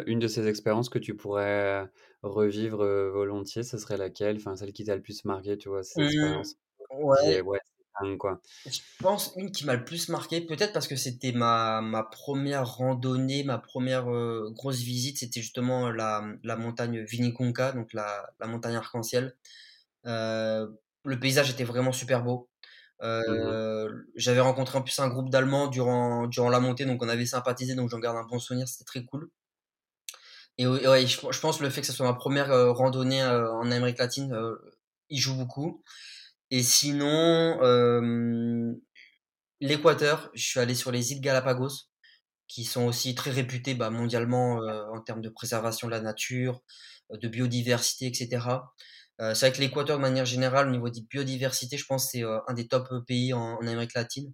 une 0.06 0.18
de 0.20 0.28
ces 0.28 0.46
expériences 0.46 0.88
que 0.88 0.98
tu 0.98 1.16
pourrais 1.16 1.90
revivre, 2.22 2.84
volontiers, 3.12 3.62
ce 3.64 3.76
serait 3.78 3.96
laquelle? 3.96 4.36
Enfin, 4.36 4.56
celle 4.56 4.72
qui 4.72 4.84
t'a 4.84 4.94
le 4.96 5.02
plus 5.02 5.24
marqué, 5.24 5.58
tu 5.58 5.68
vois? 5.68 5.82
Ces 5.82 5.98
Mmh, 5.98 6.02
expériences, 6.02 6.56
ouais. 6.90 7.42
Je 8.66 8.80
pense 8.98 9.32
une 9.36 9.52
qui 9.52 9.64
m'a 9.64 9.74
le 9.74 9.84
plus 9.84 10.08
marqué, 10.08 10.40
peut-être 10.40 10.72
parce 10.72 10.88
que 10.88 10.96
c'était 10.96 11.30
ma 11.32 11.80
ma 11.82 12.02
première 12.02 12.66
randonnée, 12.76 13.44
ma 13.44 13.58
première 13.58 14.06
re 14.06 14.50
grosse 14.52 14.78
visite, 14.80 15.18
c'était 15.18 15.40
justement 15.40 15.90
la, 15.92 16.24
la 16.42 16.56
montagne 16.56 17.00
Vinicunca, 17.04 17.72
donc 17.72 17.92
la 17.92 18.28
la 18.40 18.46
montagne 18.48 18.74
arc-en-ciel. 18.76 19.36
Heu, 20.06 20.80
le 21.04 21.20
paysage 21.20 21.50
était 21.50 21.64
vraiment 21.64 21.92
super 21.92 22.24
beau. 22.24 22.50
Mmh 23.26 23.34
mh. 23.50 23.56
Heu, 23.56 24.08
j'avais 24.16 24.40
rencontré 24.40 24.78
en 24.78 24.82
plus 24.82 24.98
un 25.00 25.08
groupe 25.08 25.30
d'Allemands 25.30 25.68
durant 25.68 26.26
durant 26.28 26.50
la 26.50 26.60
montée, 26.60 26.86
donc 26.86 27.02
on 27.04 27.08
avait 27.10 27.26
sympathisé, 27.26 27.74
donc 27.76 27.90
j'en 27.90 28.00
garde 28.00 28.16
un 28.18 28.24
bon 28.26 28.38
souvenir, 28.40 28.68
c'était 28.68 28.84
très 28.86 29.04
cool. 29.04 29.30
Et 30.58 30.66
ouais, 30.66 31.06
je 31.06 31.20
je 31.30 31.40
pense 31.40 31.60
le 31.60 31.70
fait 31.70 31.80
que 31.82 31.86
ce 31.86 31.92
soit 31.92 32.06
ma 32.06 32.14
première 32.14 32.48
re 32.48 32.74
randonnée, 32.76 33.22
en 33.24 33.70
Amérique 33.70 33.98
latine, 33.98 34.34
y 35.10 35.18
joue 35.18 35.36
beaucoup. 35.36 35.82
Et 36.50 36.62
sinon, 36.62 37.58
l'Équateur, 39.60 40.30
je 40.34 40.42
suis 40.44 40.60
allé 40.60 40.74
sur 40.74 40.92
les 40.92 41.12
îles 41.12 41.20
Galapagos, 41.20 41.70
qui 42.48 42.64
sont 42.64 42.84
aussi 42.86 43.14
très 43.16 43.30
réputées, 43.32 43.74
bah, 43.74 43.90
mondialement, 43.90 44.62
heu, 44.62 44.84
en 44.94 45.00
termes 45.02 45.22
de 45.22 45.30
préservation 45.30 45.88
de 45.88 45.92
la 45.92 46.00
nature, 46.02 46.62
de 47.12 47.28
biodiversité 47.28 48.06
et 48.08 48.14
cetera. 48.14 48.74
Heu, 49.20 49.34
c'est 49.34 49.48
vrai 49.48 49.56
que 49.56 49.62
l'Équateur, 49.62 49.98
de 49.98 50.02
manière 50.02 50.26
générale, 50.26 50.68
au 50.68 50.72
niveau 50.72 50.90
de 50.90 51.00
biodiversité, 51.10 51.78
je 51.78 51.86
pense 51.86 52.10
c'est, 52.12 52.22
heu, 52.24 52.40
un 52.48 52.54
des 52.54 52.68
top, 52.68 52.88
pays 53.06 53.32
en 53.34 53.56
en 53.58 53.66
Amérique 53.68 53.94
latine. 53.94 54.32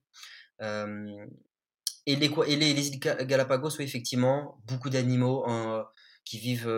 Et 2.07 2.17
l'Équa 2.17 2.47
et 2.49 2.57
les 2.57 2.75
les 2.75 2.89
îles 2.89 2.99
Ga 3.01 3.25
Galapagos, 3.25 3.77
oui, 3.79 3.85
effectivement, 3.85 4.61
beaucoup 4.67 4.91
d'animaux, 4.91 5.45
qui 6.25 6.39
vivent, 6.39 6.69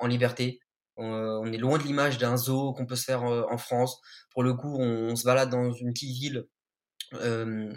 en 0.00 0.06
liberté. 0.06 0.60
Heu, 1.02 1.40
on 1.42 1.52
est 1.52 1.58
loin 1.58 1.78
de 1.78 1.84
l'image 1.84 2.18
d'un 2.18 2.36
zoo 2.36 2.72
qu'on 2.74 2.86
peut 2.86 2.96
se 2.96 3.04
faire, 3.04 3.24
heu, 3.30 3.44
en 3.50 3.58
France. 3.58 4.00
Pour 4.30 4.42
le 4.42 4.54
coup, 4.54 4.76
on 4.80 5.10
on 5.12 5.16
se 5.16 5.24
balade 5.24 5.50
dans 5.50 5.72
une 5.72 5.92
petite 5.92 6.10
ville, 6.16 6.46
heu, 7.14 7.70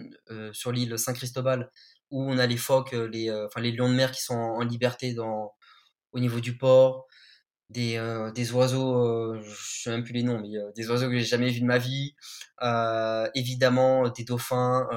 sur 0.53 0.71
l'île 0.71 0.97
Saint-Cristobal 0.99 1.71
où 2.11 2.23
on 2.23 2.37
a 2.39 2.47
les 2.47 2.57
phoques, 2.57 2.93
les, 2.93 3.31
enfin 3.31 3.61
les 3.61 3.71
lions 3.71 3.89
de 3.89 3.95
mer 3.95 4.11
qui 4.11 4.21
sont 4.23 4.35
en 4.35 4.57
en 4.57 4.61
liberté 4.63 5.13
dans 5.13 5.53
au 6.13 6.19
niveau 6.19 6.39
du 6.41 6.57
port. 6.57 7.07
Des, 7.71 7.99
des 8.35 8.51
oiseaux, 8.53 9.35
je 9.41 9.81
sais 9.83 9.89
même 9.91 10.03
plus 10.03 10.13
les 10.13 10.23
noms, 10.23 10.39
mais, 10.39 10.49
des 10.75 10.89
oiseaux 10.91 11.07
que 11.09 11.17
j'ai 11.17 11.25
jamais 11.25 11.49
vus 11.49 11.61
de 11.61 11.65
ma 11.65 11.79
vie. 11.79 12.15
Évidemment, 13.35 14.09
des 14.09 14.23
dauphins, 14.23 14.87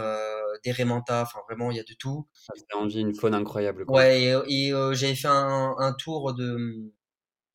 des 0.64 0.72
raies 0.72 0.84
mantas, 0.84 1.22
enfin 1.22 1.40
vraiment 1.48 1.70
il 1.70 1.78
y 1.78 1.80
a 1.80 1.84
de 1.84 1.94
tout. 1.98 2.28
Ça 2.34 2.52
envie, 2.76 3.00
une 3.00 3.14
faune 3.14 3.34
incroyable, 3.34 3.86
quoi. 3.86 4.00
Ouais 4.00 4.34
et 4.48 4.70
j'avais 4.92 5.14
fait 5.14 5.28
un 5.28 5.74
un 5.78 5.92
tour 5.94 6.34
de, 6.34 6.92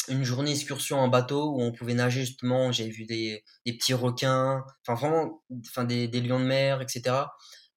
une 0.09 0.23
journée 0.23 0.51
excursion 0.51 0.99
en 0.99 1.07
bateau 1.09 1.51
où 1.55 1.61
on 1.61 1.71
pouvait 1.71 1.93
nager 1.95 2.21
justement. 2.25 2.71
J'avais 2.71 2.89
vu 2.91 3.05
des 3.05 3.43
des 3.65 3.73
petits 3.73 3.93
requins, 3.93 4.63
enfin 4.87 4.95
vraiment, 4.95 5.43
enfin 5.69 5.83
des 5.85 6.07
des 6.07 6.21
lions 6.21 6.39
de 6.39 6.45
mer 6.45 6.81
et 6.81 6.87
cetera. 6.87 7.33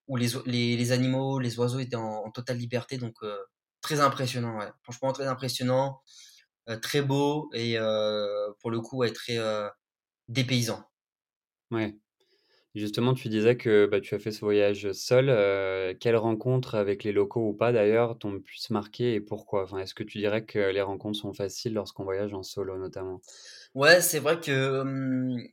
Où 0.09 0.17
les 0.17 0.29
les 0.47 0.77
les 0.77 0.93
animaux, 0.93 1.39
les 1.41 1.59
oiseaux 1.59 1.81
étaient 1.81 1.97
en 1.97 2.25
en 2.27 2.31
totale 2.33 2.59
liberté 2.59 2.99
donc 2.99 3.15
heu, 3.23 3.39
très 3.83 4.01
impressionnant, 4.01 4.59
ouais. 4.59 4.71
Franchement 4.83 5.13
très 5.13 5.27
impressionnant, 5.27 6.01
heu, 6.71 6.81
très 6.81 7.03
beau 7.03 7.51
et 7.55 7.79
heu, 7.79 8.55
pour 8.61 8.71
le 8.73 8.81
coup, 8.83 8.99
ouais, 8.99 9.13
très, 9.13 9.39
heu, 9.39 9.71
dépaysant. 10.29 10.85
Ouais. 11.71 11.97
Justement, 12.77 13.13
tu 13.15 13.29
disais 13.29 13.57
que, 13.57 13.87
bah, 13.87 14.01
tu 14.01 14.15
as 14.15 14.19
fait 14.21 14.31
ce 14.31 14.39
voyage 14.41 14.93
seul, 14.93 15.31
heu, 15.31 15.95
quelles 15.99 16.15
rencontres 16.17 16.75
avec 16.77 17.03
les 17.03 17.11
locaux 17.13 17.49
ou 17.49 17.55
pas 17.55 17.73
d'ailleurs 17.73 18.19
t'ont 18.21 18.31
le 18.33 18.41
plus 18.41 18.71
marqué 18.71 19.15
et 19.15 19.21
pourquoi? 19.21 19.65
Enfin, 19.65 19.79
est-ce 19.79 19.95
que 19.95 20.05
tu 20.05 20.19
dirais 20.19 20.45
que 20.47 20.59
les 20.61 20.83
rencontres 20.83 21.19
sont 21.19 21.33
faciles 21.33 21.75
lorsqu'on 21.75 22.05
voyage 22.05 22.35
en 22.35 22.43
solo 22.45 22.77
notamment? 22.79 23.21
Ouais, 23.75 24.01
c'est 24.01 24.21
vrai 24.21 24.41
que, 24.41 24.85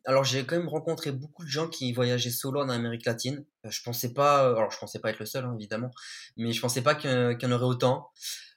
alors 0.05 0.23
j'ai 0.23 0.45
quand 0.45 0.57
même 0.57 0.69
rencontré 0.69 1.11
beaucoup 1.11 1.43
de 1.43 1.49
gens 1.49 1.67
qui 1.67 1.91
voyageaient 1.91 2.29
solo 2.31 2.61
en 2.61 2.69
Amérique 2.69 3.05
latine. 3.05 3.45
Heu, 3.65 3.69
je 3.71 3.81
pensais 3.83 4.13
pas, 4.13 4.47
alors 4.47 4.71
je 4.71 4.77
pensais 4.79 4.99
pas 4.99 5.09
être 5.09 5.19
le 5.19 5.25
seul, 5.25 5.43
hein, 5.45 5.55
évidemment, 5.59 5.91
mais 6.37 6.53
je 6.53 6.61
pensais 6.61 6.81
pas 6.81 6.95
qu'il 6.95 7.09
y 7.09 7.45
en 7.45 7.51
aurait 7.51 7.65
autant. 7.65 8.11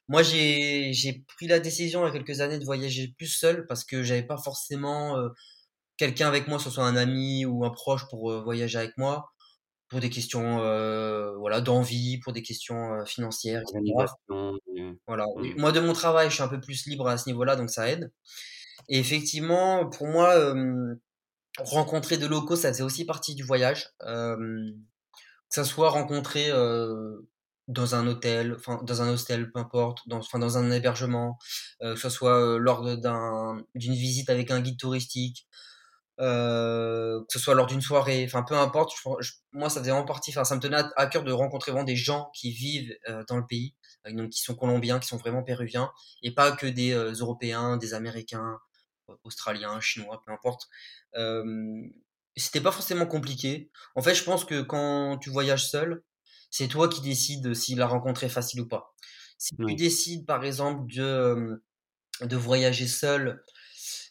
Moi, 0.08 0.22
j'ai 0.22 0.92
j'ai 0.92 1.24
pris 1.36 1.48
la 1.48 1.58
décision 1.60 2.02
il 2.04 2.08
y 2.08 2.10
a 2.10 2.12
quelques 2.12 2.40
années 2.40 2.58
de 2.60 2.64
voyager 2.64 3.14
plus 3.18 3.26
seul 3.28 3.66
parce 3.66 3.84
que 3.84 4.02
j'avais 4.04 4.22
pas 4.24 4.38
forcément, 4.38 5.18
heu, 5.18 5.30
quelqu'un 5.96 6.28
avec 6.28 6.48
moi, 6.48 6.58
que 6.58 6.64
ce 6.64 6.70
soit 6.70 6.86
un 6.86 6.96
ami 6.96 7.44
ou 7.44 7.64
un 7.64 7.70
proche 7.70 8.08
pour, 8.08 8.42
voyager 8.42 8.78
avec 8.78 8.96
moi. 8.96 9.32
pour 9.88 10.00
des 10.00 10.10
questions 10.10 10.58
voilà, 11.38 11.60
d'envie, 11.60 12.18
pour 12.18 12.32
des 12.32 12.42
questions 12.42 13.04
financières, 13.06 13.62
etc. 13.62 13.80
Voilà. 15.06 15.26
Mmh. 15.36 15.54
Moi, 15.58 15.72
de 15.72 15.80
mon 15.80 15.92
travail, 15.92 16.28
je 16.28 16.34
suis 16.34 16.42
un 16.42 16.48
peu 16.48 16.60
plus 16.60 16.86
libre 16.86 17.08
à 17.08 17.18
ce 17.18 17.28
niveau-là, 17.28 17.56
donc 17.56 17.70
ça 17.70 17.88
aide. 17.88 18.10
Et 18.88 18.98
effectivement, 18.98 19.88
pour 19.88 20.06
moi, 20.06 20.54
rencontrer 21.58 22.18
de 22.18 22.26
locaux, 22.26 22.56
ça 22.56 22.68
faisait 22.72 22.82
aussi 22.82 23.04
partie 23.04 23.34
du 23.34 23.42
voyage. 23.42 23.90
que 24.00 24.74
ça 25.48 25.64
soit 25.64 25.90
rencontrer 25.90 26.50
dans 27.68 27.94
un 27.96 28.06
hôtel, 28.06 28.54
enfin 28.54 28.80
dans 28.84 29.02
un 29.02 29.08
hostel, 29.08 29.50
peu 29.50 29.58
importe, 29.58 29.98
dans, 30.06 30.18
enfin 30.18 30.38
dans 30.38 30.56
un 30.58 30.70
hébergement, 30.70 31.38
que 31.80 31.96
ce 31.96 32.08
soit 32.08 32.58
lors 32.58 32.96
d'un, 32.96 33.62
d'une 33.74 33.94
visite 33.94 34.30
avec 34.30 34.50
un 34.50 34.60
guide 34.60 34.78
touristique, 34.78 35.48
que 36.18 37.24
ce 37.28 37.38
soit 37.38 37.54
lors 37.54 37.66
d'une 37.66 37.80
soirée, 37.80 38.24
enfin 38.26 38.42
peu 38.42 38.56
importe. 38.56 38.92
moi, 39.52 39.68
ça 39.70 39.80
faisait 39.80 39.90
vraiment 39.90 40.06
partie. 40.06 40.30
Enfin, 40.30 40.44
ça 40.44 40.56
me 40.56 40.60
tenait 40.60 40.82
à, 40.96 41.06
cœur 41.06 41.24
de 41.24 41.32
rencontrer 41.32 41.72
vraiment 41.72 41.84
des 41.84 41.96
gens 41.96 42.30
qui 42.34 42.50
vivent 42.52 42.96
dans 43.28 43.36
le 43.36 43.46
pays, 43.46 43.74
donc 44.10 44.30
qui 44.30 44.40
sont 44.40 44.54
colombiens, 44.54 44.98
qui 44.98 45.08
sont 45.08 45.16
vraiment 45.16 45.42
péruviens, 45.42 45.92
et 46.22 46.32
pas 46.32 46.52
que 46.52 46.66
des 46.66 46.92
Européens, 46.92 47.76
des 47.76 47.94
Américains, 47.94 48.58
Australiens, 49.24 49.80
Chinois, 49.80 50.22
peu 50.24 50.32
importe. 50.32 50.68
C'était 52.36 52.60
pas 52.60 52.72
forcément 52.72 53.06
compliqué. 53.06 53.70
En 53.94 54.02
fait, 54.02 54.14
je 54.14 54.22
pense 54.22 54.44
que 54.44 54.60
quand 54.60 55.18
tu 55.18 55.30
voyages 55.30 55.68
seul, 55.70 56.02
c'est 56.50 56.68
toi 56.68 56.88
qui 56.88 57.00
décides 57.00 57.54
si 57.54 57.74
la 57.74 57.86
rencontre 57.86 58.24
est 58.24 58.28
facile 58.28 58.60
ou 58.60 58.68
pas. 58.68 58.94
Si 59.38 59.56
tu 59.56 59.74
décides, 59.74 60.26
par 60.26 60.44
exemple, 60.44 60.92
de, 60.94 61.62
de 62.22 62.36
voyager 62.36 62.86
seul 62.86 63.42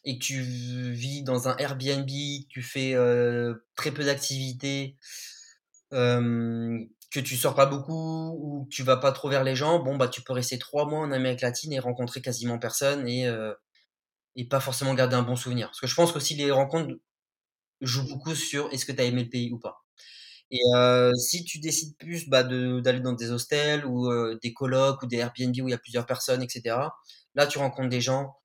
et 0.06 0.18
que 0.20 0.24
tu 0.24 0.42
vis 0.42 1.24
dans 1.24 1.48
un 1.50 1.58
Airbnb, 1.58 2.08
tu 2.50 2.62
fais 2.62 2.96
très 3.76 3.92
peu 3.92 4.04
d'activités, 4.06 4.98
que 5.92 7.20
tu 7.20 7.38
sors 7.38 7.56
pas 7.56 7.66
beaucoup 7.66 8.38
ou 8.40 8.66
que 8.66 8.70
tu 8.76 8.84
vas 8.84 8.98
pas 8.98 9.12
trop 9.12 9.30
vers 9.30 9.44
les 9.44 9.56
gens, 9.56 9.80
bon 9.80 9.96
bah 9.98 10.08
tu 10.08 10.22
peux 10.22 10.34
rester 10.34 10.60
trois 10.60 10.86
mois 10.86 11.00
en 11.00 11.12
Amérique 11.12 11.42
latine 11.42 11.74
et 11.74 11.80
rencontrer 11.80 12.22
quasiment 12.22 12.60
personne 12.60 13.08
et 13.08 13.28
et 14.36 14.48
pas 14.48 14.60
forcément 14.60 14.94
garder 14.94 15.16
un 15.16 15.24
bon 15.24 15.36
souvenir. 15.36 15.68
Parce 15.68 15.80
que 15.82 15.88
je 15.88 15.96
pense 15.96 16.12
que 16.12 16.20
si 16.20 16.36
les 16.36 16.52
rencontres 16.52 16.94
jouent 17.82 18.08
beaucoup 18.10 18.36
sur 18.36 18.72
est-ce 18.74 18.86
que 18.86 18.92
tu 18.92 19.02
as 19.02 19.06
aimé 19.06 19.24
le 19.24 19.30
pays 19.30 19.52
ou 19.52 19.60
pas. 19.60 19.86
Et 20.52 20.60
si 21.18 21.44
tu 21.46 21.60
décides 21.60 21.98
plus 21.98 22.30
bah, 22.30 22.44
d'aller 22.44 23.02
dans 23.02 23.14
des 23.14 23.32
hostels 23.32 23.86
ou 23.86 24.10
des 24.42 24.54
colocs 24.54 25.02
ou 25.04 25.08
des 25.08 25.18
Airbnb 25.18 25.56
où 25.62 25.68
il 25.68 25.72
y 25.72 25.74
a 25.74 25.78
plusieurs 25.80 26.06
personnes, 26.06 26.44
etc., 26.44 26.78
là 27.36 27.48
tu 27.48 27.58
rencontres 27.58 27.90
des 27.90 28.02
gens, 28.02 28.36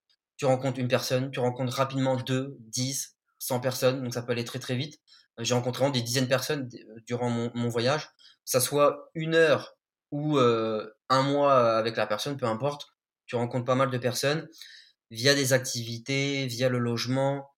tu 0.40 0.46
rencontres 0.46 0.78
une 0.78 0.88
personne, 0.88 1.30
tu 1.30 1.38
rencontres 1.38 1.74
rapidement 1.74 2.16
deux, 2.16 2.56
dix, 2.60 3.14
cent 3.38 3.60
personnes, 3.60 4.02
donc 4.02 4.14
ça 4.14 4.22
peut 4.22 4.32
aller 4.32 4.46
très 4.46 4.58
très 4.58 4.74
vite. 4.74 4.98
J'ai 5.36 5.52
rencontré 5.52 5.90
des 5.90 6.00
dizaines 6.00 6.24
de 6.24 6.30
personnes 6.30 6.66
durant 7.06 7.28
mon, 7.28 7.68
voyage, 7.68 8.06
que 8.06 8.10
ça 8.46 8.58
soit 8.58 9.10
une 9.12 9.34
heure 9.34 9.76
ou 10.12 10.38
un 10.38 11.22
mois 11.24 11.76
avec 11.76 11.94
la 11.98 12.06
personne, 12.06 12.38
peu 12.38 12.46
importe, 12.46 12.88
tu 13.26 13.36
rencontres 13.36 13.66
pas 13.66 13.74
mal 13.74 13.90
de 13.90 13.98
personnes 13.98 14.48
via 15.10 15.34
des 15.34 15.52
activités, 15.52 16.46
via 16.46 16.70
le 16.70 16.78
logement. 16.78 17.50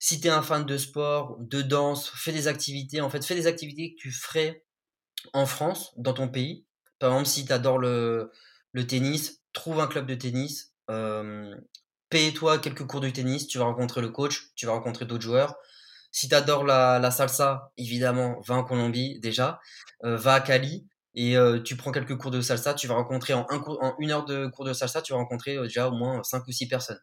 Si 0.00 0.20
tu 0.20 0.26
es 0.26 0.30
un 0.30 0.42
fan 0.42 0.66
de 0.66 0.76
sport, 0.76 1.36
de 1.38 1.62
danse, 1.62 2.10
fais 2.10 2.32
des 2.32 2.48
activités. 2.48 3.00
En 3.00 3.10
fait, 3.10 3.24
fais 3.24 3.36
des 3.36 3.46
activités 3.46 3.94
que 3.94 4.00
tu 4.00 4.10
ferais 4.10 4.64
en 5.34 5.46
France, 5.46 5.92
dans 5.96 6.14
ton 6.14 6.26
pays. 6.26 6.66
Par 6.98 7.12
exemple, 7.12 7.28
si 7.28 7.46
tu 7.46 7.52
adores 7.52 7.78
le, 7.78 8.32
tennis, 8.88 9.40
trouve 9.52 9.78
un 9.78 9.86
club 9.86 10.06
de 10.06 10.16
tennis. 10.16 10.74
Euh, 10.90 11.54
Paye-toi 12.10 12.58
quelques 12.58 12.86
cours 12.86 13.00
de 13.00 13.10
tennis. 13.10 13.46
Tu 13.46 13.58
vas 13.58 13.64
rencontrer 13.64 14.00
le 14.00 14.08
coach, 14.08 14.50
tu 14.54 14.66
vas 14.66 14.72
rencontrer 14.72 15.04
d'autres 15.04 15.22
joueurs. 15.22 15.56
Si 16.10 16.28
tu 16.28 16.34
adores 16.34 16.64
la, 16.64 16.98
la, 16.98 17.10
salsa, 17.10 17.72
évidemment, 17.76 18.40
va 18.46 18.54
en 18.56 18.64
Colombie 18.64 19.20
déjà. 19.20 19.60
Euh, 20.04 20.16
va 20.16 20.34
à 20.34 20.40
Cali 20.40 20.86
et 21.14 21.36
euh, 21.36 21.60
tu 21.60 21.76
prends 21.76 21.92
quelques 21.92 22.16
cours 22.16 22.30
de 22.30 22.40
salsa, 22.40 22.74
tu 22.74 22.86
vas 22.86 22.94
rencontrer 22.94 23.34
en, 23.34 23.46
un 23.50 23.58
en 23.58 23.94
une 23.98 24.10
heure 24.10 24.24
de 24.24 24.46
cours 24.46 24.64
de 24.64 24.72
salsa, 24.72 25.02
tu 25.02 25.12
vas 25.12 25.18
rencontrer 25.18 25.56
euh, 25.56 25.64
déjà 25.64 25.88
au 25.88 25.92
moins 25.92 26.22
cinq 26.22 26.46
ou 26.46 26.52
six 26.52 26.68
personnes. 26.68 27.00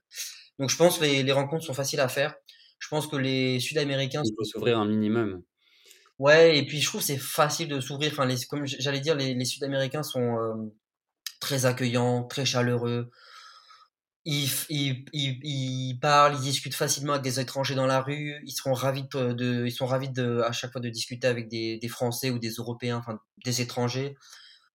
Donc 0.58 0.70
je 0.70 0.78
pense 0.78 0.98
que 0.98 1.04
les, 1.04 1.24
les 1.24 1.32
rencontres 1.32 1.66
sont 1.66 1.74
faciles 1.74 2.00
à 2.00 2.08
faire. 2.08 2.34
Je 2.80 2.88
pense 2.88 3.08
que 3.08 3.16
les 3.16 3.60
Sud-Américains... 3.60 4.22
Il 4.24 4.34
faut 4.36 4.44
s'ouvrir 4.44 4.80
un 4.80 4.86
minimum. 4.86 5.44
Ouais, 6.18 6.58
et 6.58 6.66
puis 6.66 6.80
je 6.80 6.88
trouve 6.88 7.02
c'est 7.02 7.18
facile 7.18 7.68
de 7.68 7.80
s'ouvrir. 7.82 8.12
Enfin, 8.14 8.26
les, 8.26 8.38
comme 8.50 8.66
j'allais 8.66 9.02
dire, 9.02 9.16
les, 9.16 9.34
les 9.34 9.46
Sud-Américains 9.46 10.04
sont 10.04 10.72
très 11.42 11.66
accueillants, 11.66 12.24
très 12.24 12.46
chaleureux 12.46 13.12
ils, 14.26 14.50
ils, 14.70 15.06
ils, 15.14 15.40
ils, 15.44 16.00
parlent, 16.00 16.36
ils 16.36 16.42
discutent 16.42 16.76
facilement 16.76 17.14
avec 17.14 17.24
des 17.24 17.40
étrangers 17.40 17.76
dans 17.76 17.86
la 17.86 18.02
rue. 18.02 18.42
Ils 18.46 18.52
seront 18.52 18.74
ravis 18.74 19.04
de, 19.14 19.34
de 19.34 19.66
ils 19.66 19.72
sont 19.72 19.86
ravis 19.86 20.10
de, 20.10 20.42
à 20.42 20.52
chaque 20.52 20.72
fois 20.72 20.82
de 20.82 20.90
discuter 20.90 21.28
avec 21.28 21.48
des, 21.48 21.78
des 21.78 21.88
Français 21.88 22.32
ou 22.32 22.40
des 22.40 22.52
Européens, 22.52 22.98
enfin 22.98 23.20
des 23.46 23.62
étrangers. 23.62 24.16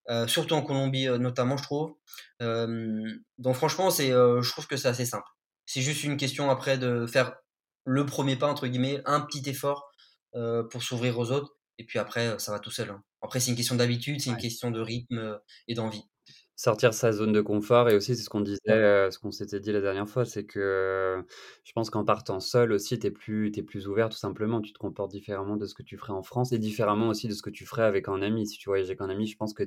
Euh, 0.09 0.27
surtout 0.27 0.55
en 0.55 0.63
Colombie 0.63 1.09
euh, 1.09 1.19
notamment, 1.19 1.57
je 1.57 1.63
trouve. 1.65 1.95
Euh, 2.43 3.05
donc 3.39 3.57
franchement, 3.57 3.91
c'est, 3.91 4.13
euh, 4.13 4.43
je 4.43 4.51
trouve 4.51 4.67
que 4.67 4.77
c'est 4.77 4.89
assez 4.89 5.07
simple. 5.07 5.27
C'est 5.67 5.83
juste 5.83 6.05
une 6.05 6.17
question 6.17 6.51
après 6.51 6.79
de 6.79 7.07
faire 7.07 7.35
le 7.85 8.07
premier 8.07 8.37
pas 8.37 8.49
entre 8.49 8.67
guillemets, 8.67 9.03
un 9.05 9.21
petit 9.21 9.49
effort 9.49 9.91
euh, 10.37 10.65
pour 10.65 10.83
s'ouvrir 10.83 11.19
aux 11.19 11.31
autres, 11.31 11.53
et 11.79 11.85
puis 11.85 11.99
après 11.99 12.39
ça 12.39 12.53
va 12.53 12.59
tout 12.59 12.71
seul. 12.71 12.91
Hein. 12.91 13.03
Après 13.23 13.41
c'est 13.41 13.51
une 13.51 13.57
question 13.57 13.77
d'habitude, 13.77 14.21
c'est 14.21 14.31
une 14.31 14.37
question 14.37 14.71
de 14.71 14.81
rythme 14.81 15.39
et 15.69 15.75
d'envie. 15.75 16.05
Sortir 16.63 16.93
sa 16.93 17.11
zone 17.13 17.33
de 17.33 17.41
confort 17.41 17.89
et 17.89 17.95
aussi 17.97 18.15
c'est 18.15 18.23
ce 18.23 18.29
qu'on 18.29 18.43
disait, 18.43 18.59
ce 18.67 19.19
qu'on 19.19 19.31
s'était 19.31 19.61
dit 19.61 19.73
la 19.73 19.81
dernière 19.81 20.07
fois, 20.07 20.27
c'est 20.27 20.45
que 20.45 21.25
je 21.65 21.73
pense 21.73 21.89
qu'en 21.89 22.05
partant 22.05 22.39
seul 22.39 22.73
aussi, 22.73 22.99
tu 22.99 23.07
es 23.07 23.11
plus 23.11 23.51
tu 23.51 23.63
plus 23.65 23.89
ouvert 23.89 24.11
tout 24.11 24.19
simplement. 24.19 24.61
Tu 24.61 24.75
te 24.75 24.79
comportes 24.79 25.11
différemment 25.11 25.57
de 25.57 25.65
ce 25.65 25.73
que 25.73 25.83
tu 25.83 25.97
ferais 25.97 26.13
en 26.13 26.23
France 26.23 26.53
et 26.53 26.59
différemment 26.59 27.09
aussi 27.09 27.29
de 27.29 27.33
ce 27.33 27.41
que 27.41 27.49
tu 27.49 27.65
ferais 27.65 27.85
avec 27.85 28.09
un 28.09 28.21
ami. 28.21 28.47
Si 28.47 28.59
tu 28.59 28.69
voyages 28.69 28.89
avec 28.89 29.01
un 29.01 29.09
ami, 29.09 29.27
je 29.27 29.39
pense 29.39 29.55
que 29.55 29.63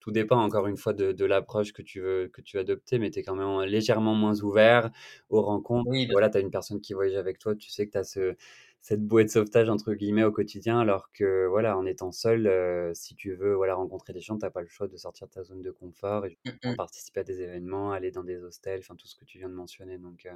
tout 0.00 0.10
dépend 0.10 0.38
encore 0.42 0.66
une 0.68 0.78
fois 0.78 0.94
de 0.94 1.12
de 1.12 1.24
l'approche 1.26 1.74
que 1.74 1.82
tu 1.82 2.00
veux 2.00 2.28
que 2.32 2.40
tu 2.40 2.56
veux 2.56 2.62
adopter, 2.62 2.98
mais 2.98 3.10
tu 3.10 3.18
es 3.18 3.22
quand 3.22 3.36
même 3.36 3.68
légèrement 3.68 4.14
moins 4.14 4.40
ouvert 4.42 4.90
aux 5.28 5.42
rencontres. 5.42 5.90
Oui, 5.90 6.06
Voilà, 6.10 6.30
tu 6.30 6.38
as 6.38 6.40
une 6.40 6.50
personne 6.50 6.80
qui 6.80 6.94
voyage 6.94 7.16
avec 7.16 7.38
toi, 7.38 7.54
tu 7.54 7.70
sais 7.70 7.86
que 7.86 7.92
tu 7.92 7.98
as 7.98 8.04
ce 8.04 8.36
cette 8.82 9.06
bouée 9.06 9.24
de 9.24 9.30
sauvetage 9.30 9.70
entre 9.70 9.94
guillemets 9.94 10.24
au 10.24 10.32
quotidien 10.32 10.80
alors 10.80 11.12
que 11.12 11.46
voilà 11.46 11.78
en 11.78 11.86
étant 11.86 12.10
seul 12.10 12.48
euh, 12.48 12.90
si 12.94 13.14
tu 13.14 13.32
veux 13.36 13.54
voilà 13.54 13.76
rencontrer 13.76 14.12
des 14.12 14.20
gens 14.20 14.36
t'as 14.36 14.50
pas 14.50 14.60
le 14.60 14.66
choix 14.66 14.88
de 14.88 14.96
sortir 14.96 15.28
de 15.28 15.32
ta 15.32 15.44
zone 15.44 15.62
de 15.62 15.70
confort 15.70 16.26
et 16.26 16.36
Mmh 16.44 16.74
participer 16.76 17.20
à 17.20 17.24
des 17.24 17.40
événements 17.40 17.92
aller 17.92 18.10
dans 18.10 18.24
des 18.24 18.38
hostels 18.38 18.80
enfin 18.80 18.96
tout 18.96 19.06
ce 19.06 19.14
que 19.14 19.24
tu 19.24 19.38
viens 19.38 19.48
de 19.48 19.54
mentionner 19.54 19.98
donc 19.98 20.26
euh, 20.26 20.32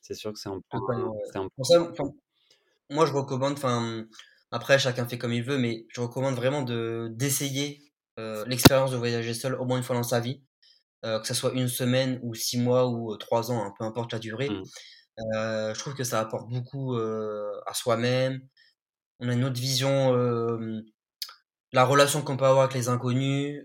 c'est 0.00 0.14
sûr 0.14 0.32
que 0.32 0.38
c'est 0.38 0.48
un 0.48 0.60
point, 0.70 1.12
c'est 1.32 1.38
un 1.38 1.48
Pour 1.48 1.66
ça, 1.66 1.82
enfin, 1.82 2.12
moi 2.90 3.04
je 3.06 3.12
recommande, 3.12 3.54
enfin 3.54 4.06
après 4.52 4.78
chacun 4.78 5.06
fait 5.06 5.18
comme 5.18 5.32
il 5.32 5.42
veut, 5.42 5.58
mais 5.58 5.86
je 5.88 6.00
recommande 6.00 6.36
vraiment 6.36 6.62
de 6.62 7.08
d'essayer 7.10 7.82
euh, 8.20 8.44
l'expérience 8.46 8.92
de 8.92 8.96
voyager 8.96 9.34
seul 9.34 9.56
au 9.56 9.64
moins 9.64 9.78
une 9.78 9.82
fois 9.82 9.96
dans 9.96 10.04
sa 10.04 10.20
vie, 10.20 10.42
que 11.02 11.26
ça 11.26 11.34
soit 11.34 11.52
une 11.52 11.68
semaine 11.68 12.20
ou 12.22 12.34
six 12.34 12.58
mois 12.58 12.88
ou 12.88 13.16
trois 13.16 13.50
ans, 13.50 13.64
hein, 13.64 13.72
peu 13.78 13.84
importe 13.84 14.12
la 14.12 14.18
durée. 14.18 14.50
Mmh. 14.50 14.62
Euh, 15.34 15.74
je 15.74 15.78
trouve 15.80 15.94
que 15.94 16.04
ça 16.04 16.20
apporte 16.20 16.48
beaucoup 16.48 16.94
euh, 16.96 17.60
à 17.66 17.74
soi-même. 17.74 18.40
On 19.20 19.28
a 19.28 19.32
une 19.34 19.44
autre 19.44 19.60
vision, 19.60 20.14
euh, 20.16 20.82
la 21.72 21.84
relation 21.84 22.22
qu'on 22.22 22.36
peut 22.36 22.46
avoir 22.46 22.64
avec 22.64 22.74
les 22.74 22.88
inconnus, 22.88 23.62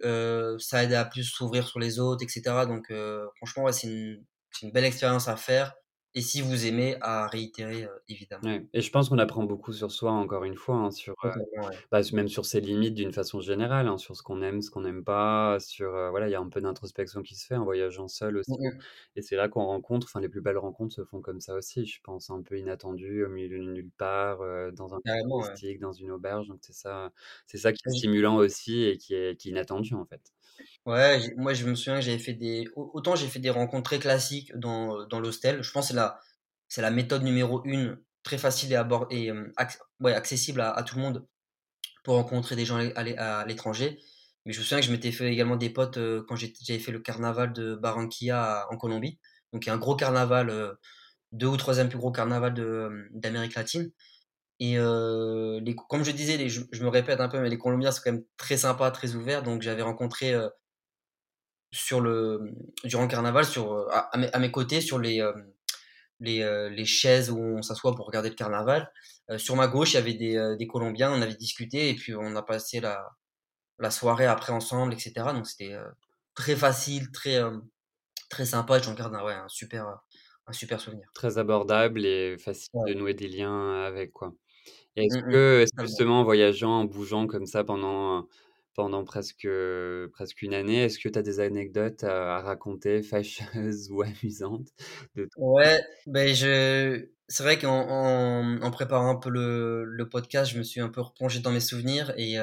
ça 0.59 0.83
aide 0.83 0.93
à 0.93 1.05
plus 1.05 1.23
s'ouvrir 1.25 1.67
sur 1.67 1.79
les 1.79 1.99
autres, 1.99 2.23
etc. 2.23 2.65
Donc 2.67 2.91
franchement, 3.37 3.63
ouais, 3.63 3.73
c'est 3.73 3.87
une, 3.87 4.25
une, 4.63 4.71
belle 4.71 4.85
expérience 4.85 5.27
à 5.27 5.37
faire. 5.37 5.73
Et 6.15 6.21
si 6.21 6.41
vous 6.41 6.67
aimez, 6.67 6.95
à 7.01 7.27
réitérer, 7.27 7.85
euh, 7.85 7.99
évidemment. 8.07 8.43
Ouais. 8.43 8.65
Et 8.73 8.81
je 8.81 8.91
pense 8.91 9.09
qu'on 9.09 9.17
apprend 9.17 9.43
beaucoup 9.43 9.73
sur 9.73 9.91
soi, 9.91 10.11
encore 10.11 10.43
une 10.43 10.55
fois, 10.55 10.75
hein, 10.75 10.91
sur, 10.91 11.15
euh, 11.25 11.31
ouais. 11.57 11.75
bah, 11.91 12.01
même 12.13 12.27
sur 12.27 12.45
ses 12.45 12.61
limites 12.61 12.93
d'une 12.93 13.11
façon 13.11 13.41
générale, 13.41 13.87
hein, 13.87 13.97
sur 13.97 14.15
ce 14.15 14.21
qu'on 14.21 14.43
aime, 14.43 14.61
ce 14.61 14.69
qu'on 14.69 14.81
n'aime 14.81 15.03
pas, 15.03 15.57
sur, 15.59 15.95
euh, 15.95 16.11
voilà, 16.11 16.27
il 16.27 16.31
y 16.31 16.35
a 16.35 16.39
un 16.39 16.49
peu 16.49 16.61
d'introspection 16.61 17.23
qui 17.23 17.35
se 17.35 17.47
fait 17.47 17.55
en 17.55 17.63
voyageant 17.63 18.07
seul 18.07 18.37
aussi. 18.37 18.51
Mmh 18.51 18.77
Et 19.15 19.21
c'est 19.23 19.35
là 19.35 19.49
qu'on 19.49 19.65
rencontre, 19.65 20.05
enfin, 20.07 20.19
les 20.19 20.29
plus 20.29 20.41
belles 20.41 20.57
rencontres 20.59 20.93
se 20.93 21.03
font 21.03 21.19
comme 21.21 21.41
ça 21.41 21.55
aussi, 21.55 21.85
je 21.87 21.99
pense, 22.03 22.29
un 22.29 22.43
peu 22.43 22.59
inattendues, 22.59 23.25
au 23.25 23.29
milieu 23.29 23.57
de 23.57 23.71
nulle 23.71 23.91
part, 23.97 24.39
dans 24.73 24.93
un 24.93 24.99
touristique, 25.23 25.79
dans 25.79 25.93
une 25.93 26.11
auberge. 26.11 26.47
Donc 26.47 26.59
c'est 26.61 26.73
ça, 26.73 27.11
c'est 27.47 27.57
ça 27.57 27.73
qui 27.73 27.81
est 27.87 27.91
stimulant 27.91 28.35
aussi 28.35 28.83
et 28.83 28.97
qui 28.97 29.15
est, 29.15 29.35
qui 29.39 29.49
est 29.49 29.51
inattendu 29.51 29.95
en 29.95 30.05
fait. 30.05 30.21
Ouais, 30.85 31.33
moi 31.37 31.53
je 31.53 31.65
me 31.65 31.75
souviens 31.75 31.95
que 31.95 32.05
j'avais 32.05 32.19
fait 32.19 32.33
des. 32.33 32.65
Autant 32.75 33.15
j'ai 33.15 33.27
fait 33.27 33.39
des 33.39 33.49
rencontres 33.49 33.83
très 33.83 33.99
classiques 33.99 34.51
dans, 34.55 35.05
dans 35.07 35.19
l'hostel. 35.19 35.61
Je 35.63 35.71
pense 35.71 35.85
que 35.89 35.93
c'est 36.67 36.81
la, 36.81 36.89
la 36.89 36.91
méthode 36.91 37.23
numéro 37.23 37.63
une, 37.65 37.97
très 38.23 38.37
facile 38.37 38.71
et, 38.73 38.75
abord... 38.75 39.07
et 39.09 39.31
ouais, 39.99 40.13
accessible 40.13 40.61
à, 40.61 40.71
à, 40.71 40.83
tout 40.83 40.95
le 40.97 41.01
monde 41.01 41.27
pour 42.03 42.15
rencontrer 42.15 42.55
des 42.55 42.65
gens 42.65 42.77
à 42.95 43.45
l'étranger. 43.45 43.99
Mais 44.45 44.53
je 44.53 44.59
me 44.59 44.63
souviens 44.63 44.79
que 44.81 44.85
je 44.85 44.91
m'étais 44.91 45.11
fait 45.11 45.31
également 45.31 45.55
des 45.57 45.69
potes 45.69 45.99
quand 46.27 46.35
j'avais 46.35 46.79
fait 46.79 46.91
le 46.91 46.99
carnaval 46.99 47.53
de 47.53 47.75
Barranquilla 47.75 48.67
en 48.71 48.77
Colombie. 48.77 49.19
Donc 49.53 49.65
il 49.65 49.69
y 49.69 49.71
a 49.71 49.75
un 49.75 49.77
gros 49.77 49.95
carnaval, 49.95 50.77
deux 51.31 51.47
ou 51.47 51.57
troisième 51.57 51.89
plus 51.89 51.97
gros 51.99 52.11
carnaval 52.11 52.53
d'Amérique 53.11 53.55
latine. 53.55 53.91
Et 54.63 54.77
euh, 54.77 55.59
les, 55.59 55.75
comme 55.75 56.05
je 56.05 56.11
disais, 56.11 56.37
les, 56.37 56.47
je, 56.47 56.61
je, 56.71 56.83
me 56.85 56.89
répète 56.89 57.19
un 57.19 57.27
peu, 57.27 57.37
mais 57.41 57.49
les 57.49 57.57
Colombiens 57.57 57.91
sont 57.91 58.01
quand 58.01 58.13
même 58.13 58.23
très 58.37 58.55
sympas, 58.55 58.91
très 58.91 59.13
ouverts. 59.13 59.43
Donc 59.43 59.61
j'avais 59.61 59.81
rencontré 59.81 60.33
euh, 60.33 60.47
sur 61.71 61.99
le 61.99 62.39
durant 62.85 63.01
le 63.03 63.09
carnaval 63.09 63.43
sur 63.43 63.89
à, 63.91 64.15
à, 64.15 64.17
mes, 64.17 64.31
à, 64.31 64.39
mes, 64.39 64.51
côtés 64.51 64.79
sur 64.79 64.99
les 64.99 65.21
les, 66.21 66.69
les 66.69 66.85
chaises 66.85 67.29
où 67.29 67.37
on 67.37 67.61
s'assoit 67.61 67.93
pour 67.93 68.05
regarder 68.05 68.29
le 68.29 68.35
carnaval. 68.35 68.89
sur 69.37 69.57
ma 69.57 69.67
gauche, 69.67 69.93
il 69.93 69.95
y 69.95 69.97
avait 69.97 70.13
des, 70.13 70.55
des 70.57 70.67
Colombiens, 70.67 71.11
on 71.11 71.21
avait 71.21 71.35
discuté 71.35 71.89
et 71.89 71.95
puis 71.95 72.15
on 72.15 72.33
a 72.37 72.41
passé 72.41 72.79
la, 72.79 73.05
la 73.79 73.91
soirée 73.91 74.27
après 74.27 74.53
ensemble, 74.53 74.93
etc. 74.93 75.33
Donc 75.33 75.45
c'était 75.45 75.75
très 76.35 76.55
facile, 76.55 77.11
très, 77.11 77.41
très 78.29 78.45
sympa. 78.45 78.79
J'en 78.79 78.93
garde 78.93 79.13
un, 79.13 79.25
ouais, 79.25 79.33
un, 79.33 79.49
super, 79.49 79.99
un 80.47 80.53
super 80.53 80.79
souvenir. 80.79 81.09
Très 81.13 81.37
abordable 81.37 82.05
et 82.05 82.37
facile 82.37 82.79
de 82.87 82.93
nouer 82.93 83.13
des 83.13 83.27
liens 83.27 83.83
avec, 83.83 84.13
quoi. 84.13 84.33
Est-ce 84.95 85.15
Mmh 85.15 85.27
mh. 85.27 85.33
que, 85.33 85.61
est-ce 85.61 85.71
que 85.75 85.85
justement 85.85 86.21
en 86.21 86.23
voyageant, 86.23 86.81
en 86.81 86.85
bougeant 86.85 87.27
comme 87.27 87.45
ça 87.47 87.63
pendant, 87.63 88.27
pendant 88.75 89.03
presque, 89.03 89.47
presque 90.13 90.41
une 90.43 90.53
année, 90.53 90.83
est-ce 90.83 90.99
que 90.99 91.09
tu 91.09 91.17
as 91.19 91.21
des 91.23 91.39
anecdotes 91.39 92.03
à 92.03 92.41
raconter 92.41 93.01
fâcheuses 93.03 93.89
ou 93.91 94.01
amusantes 94.03 94.69
de 95.15 95.29
Ouais, 95.35 95.79
beh, 96.05 96.35
je 96.35 97.07
c'est 97.27 97.41
vrai 97.41 97.57
qu'en 97.57 97.71
en 97.89 98.61
en 98.61 98.71
préparant 98.71 99.09
un 99.09 99.15
peu 99.15 99.29
le 99.31 99.83
le 99.83 100.07
podcast, 100.09 100.51
je 100.51 100.59
me 100.59 100.63
suis 100.63 100.79
un 100.79 100.89
peu 100.89 101.01
replongé 101.01 101.39
dans 101.39 101.49
mes 101.51 101.59
souvenirs 101.59 102.13
et 102.17 102.35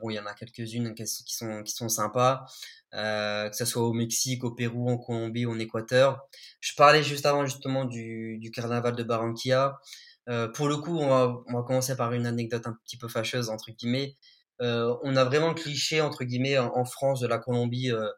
bon, 0.00 0.10
il 0.10 0.14
y 0.14 0.20
en 0.20 0.26
a 0.26 0.32
quelques-unes 0.34 0.94
qui 0.94 1.06
sont 1.06 1.62
qui 1.64 1.72
sont 1.72 1.88
sympas, 1.88 2.44
que 2.92 3.50
ça 3.52 3.66
soit 3.66 3.82
au 3.82 3.92
Mexique, 3.92 4.44
au 4.44 4.52
Pérou, 4.52 4.88
en 4.90 4.96
Colombie 4.98 5.44
en 5.46 5.58
Équateur. 5.58 6.28
Je 6.60 6.72
parlais 6.76 7.02
juste 7.02 7.26
avant 7.26 7.44
justement 7.46 7.84
du 7.84 8.38
du 8.38 8.50
carnaval 8.52 8.94
de 8.94 9.02
Barranquilla. 9.02 9.80
Heu, 10.28 10.50
pour 10.52 10.68
le 10.68 10.76
coup, 10.76 10.98
on 10.98 11.08
va 11.08 11.62
commencer 11.66 11.96
par 11.96 12.12
une 12.12 12.26
anecdote 12.26 12.66
un 12.66 12.74
petit 12.84 12.98
peu 12.98 13.08
«fâcheuse» 13.08 13.48
entre 13.50 13.70
guillemets. 13.72 14.16
Heu, 14.62 14.94
on 15.02 15.16
a 15.16 15.24
vraiment 15.24 15.48
le 15.48 15.54
cliché 15.54 16.00
entre 16.00 16.24
guillemets 16.24 16.58
en 16.58 16.84
France 16.84 17.20
de 17.20 17.26
la 17.28 17.38
Colombie, 17.38 17.90
heu, 17.90 18.10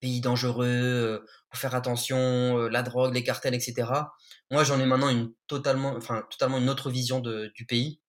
pays 0.00 0.20
dangereux, 0.20 1.24
faut 1.52 1.58
faire 1.60 1.74
attention, 1.76 2.68
la 2.68 2.82
drogue, 2.82 3.14
les 3.14 3.22
cartels 3.24 3.54
et 3.54 3.60
cetera. 3.60 4.12
Moi, 4.50 4.64
j'en 4.64 4.80
ai 4.80 4.86
maintenant 4.86 5.10
une 5.10 5.32
totalement 5.48 5.94
enfin, 5.96 6.24
totalement 6.30 6.58
une 6.58 6.70
autre 6.70 6.90
vision 6.90 7.20
du 7.20 7.66
pays, 7.68 8.00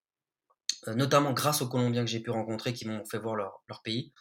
notamment 0.95 1.33
grâce 1.33 1.61
aux 1.61 1.67
Colombiens 1.69 2.03
que 2.05 2.09
j'ai 2.11 2.19
pu 2.21 2.29
rencontrer 2.31 2.73
qui 2.73 2.87
m'ont 2.87 3.05
fait 3.05 3.19
voir 3.19 3.35
leur 3.35 3.81
pays. 3.83 4.13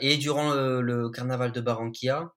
Et 0.00 0.16
durant 0.18 0.54
le 0.54 0.80
le 0.82 1.10
carnaval 1.10 1.52
de 1.52 1.60
Barranquilla, 1.60 2.32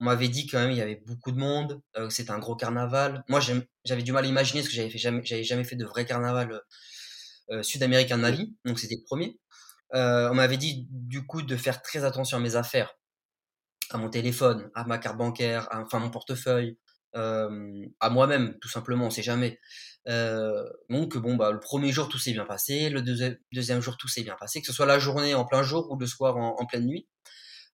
on 0.00 0.06
m'avait 0.06 0.28
dit 0.28 0.46
quand 0.46 0.58
même 0.60 0.70
il 0.72 0.78
y 0.78 0.82
avait 0.82 1.02
beaucoup 1.06 1.32
de 1.32 1.38
monde, 1.38 1.80
que 1.94 2.10
c'était 2.10 2.30
un 2.32 2.38
gros 2.38 2.56
carnaval. 2.56 3.24
Moi, 3.28 3.40
j'avais 3.84 4.02
du 4.02 4.12
mal 4.12 4.24
à 4.24 4.28
imaginer 4.28 4.60
parce 4.62 4.70
que 4.70 4.76
j'avais 4.76 4.90
jamais 4.98 5.22
j'avais 5.24 5.44
jamais 5.44 5.64
fait 5.64 5.76
de 5.76 5.84
vrai 5.86 6.06
carnaval, 6.06 6.52
heu 6.52 6.60
heu, 7.58 7.62
sud-américain 7.64 8.16
de 8.18 8.22
ma 8.22 8.30
vie, 8.32 8.54
donc 8.66 8.78
c'était 8.80 8.96
le 8.96 9.04
1er. 9.06 9.38
Heu, 9.94 10.28
on 10.32 10.34
m'avait 10.34 10.58
dit 10.58 10.86
du 10.90 11.26
coup 11.26 11.42
de 11.42 11.56
faire 11.56 11.82
très 11.82 12.04
attention 12.04 12.38
à 12.38 12.40
mes 12.40 12.56
affaires, 12.56 12.94
à 13.90 13.98
mon 13.98 14.10
téléphone, 14.10 14.70
à 14.74 14.84
ma 14.86 14.98
carte 14.98 15.18
bancaire, 15.18 15.68
à 15.72 15.82
enfin 15.82 15.98
mon 16.00 16.10
portefeuille, 16.10 16.78
à 17.14 18.10
moi-même 18.10 18.56
tout 18.60 18.68
simplement, 18.70 19.06
on 19.06 19.10
sait 19.10 19.22
jamais. 19.24 19.60
Donc 20.90 21.16
bon, 21.18 21.36
bah, 21.36 21.52
le 21.52 21.60
1er 21.60 21.92
jour 21.92 22.08
tout 22.10 22.18
s'est 22.18 22.32
bien 22.32 22.46
passé, 22.46 22.90
le 22.90 23.02
deuxi 23.02 23.36
2e 23.52 23.82
jour 23.82 23.96
tout 23.98 24.08
s'est 24.08 24.22
bien 24.24 24.36
passé, 24.40 24.60
que 24.62 24.66
ce 24.68 24.72
soit 24.74 24.86
la 24.86 24.98
journée 25.00 25.34
en 25.34 25.44
plein 25.46 25.62
jour 25.64 25.90
ou 25.92 25.98
le 25.98 26.06
soir 26.08 26.36
en 26.38 26.56
en 26.60 26.66
pleine 26.66 26.86
nuit. 26.86 27.06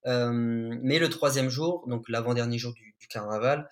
Mais 0.07 0.99
le 0.99 1.09
3e 1.11 1.49
jour, 1.51 1.87
donc 1.89 2.09
l'avant-dernier 2.09 2.59
jour 2.59 2.73
du 2.75 2.95
carnaval, 3.09 3.69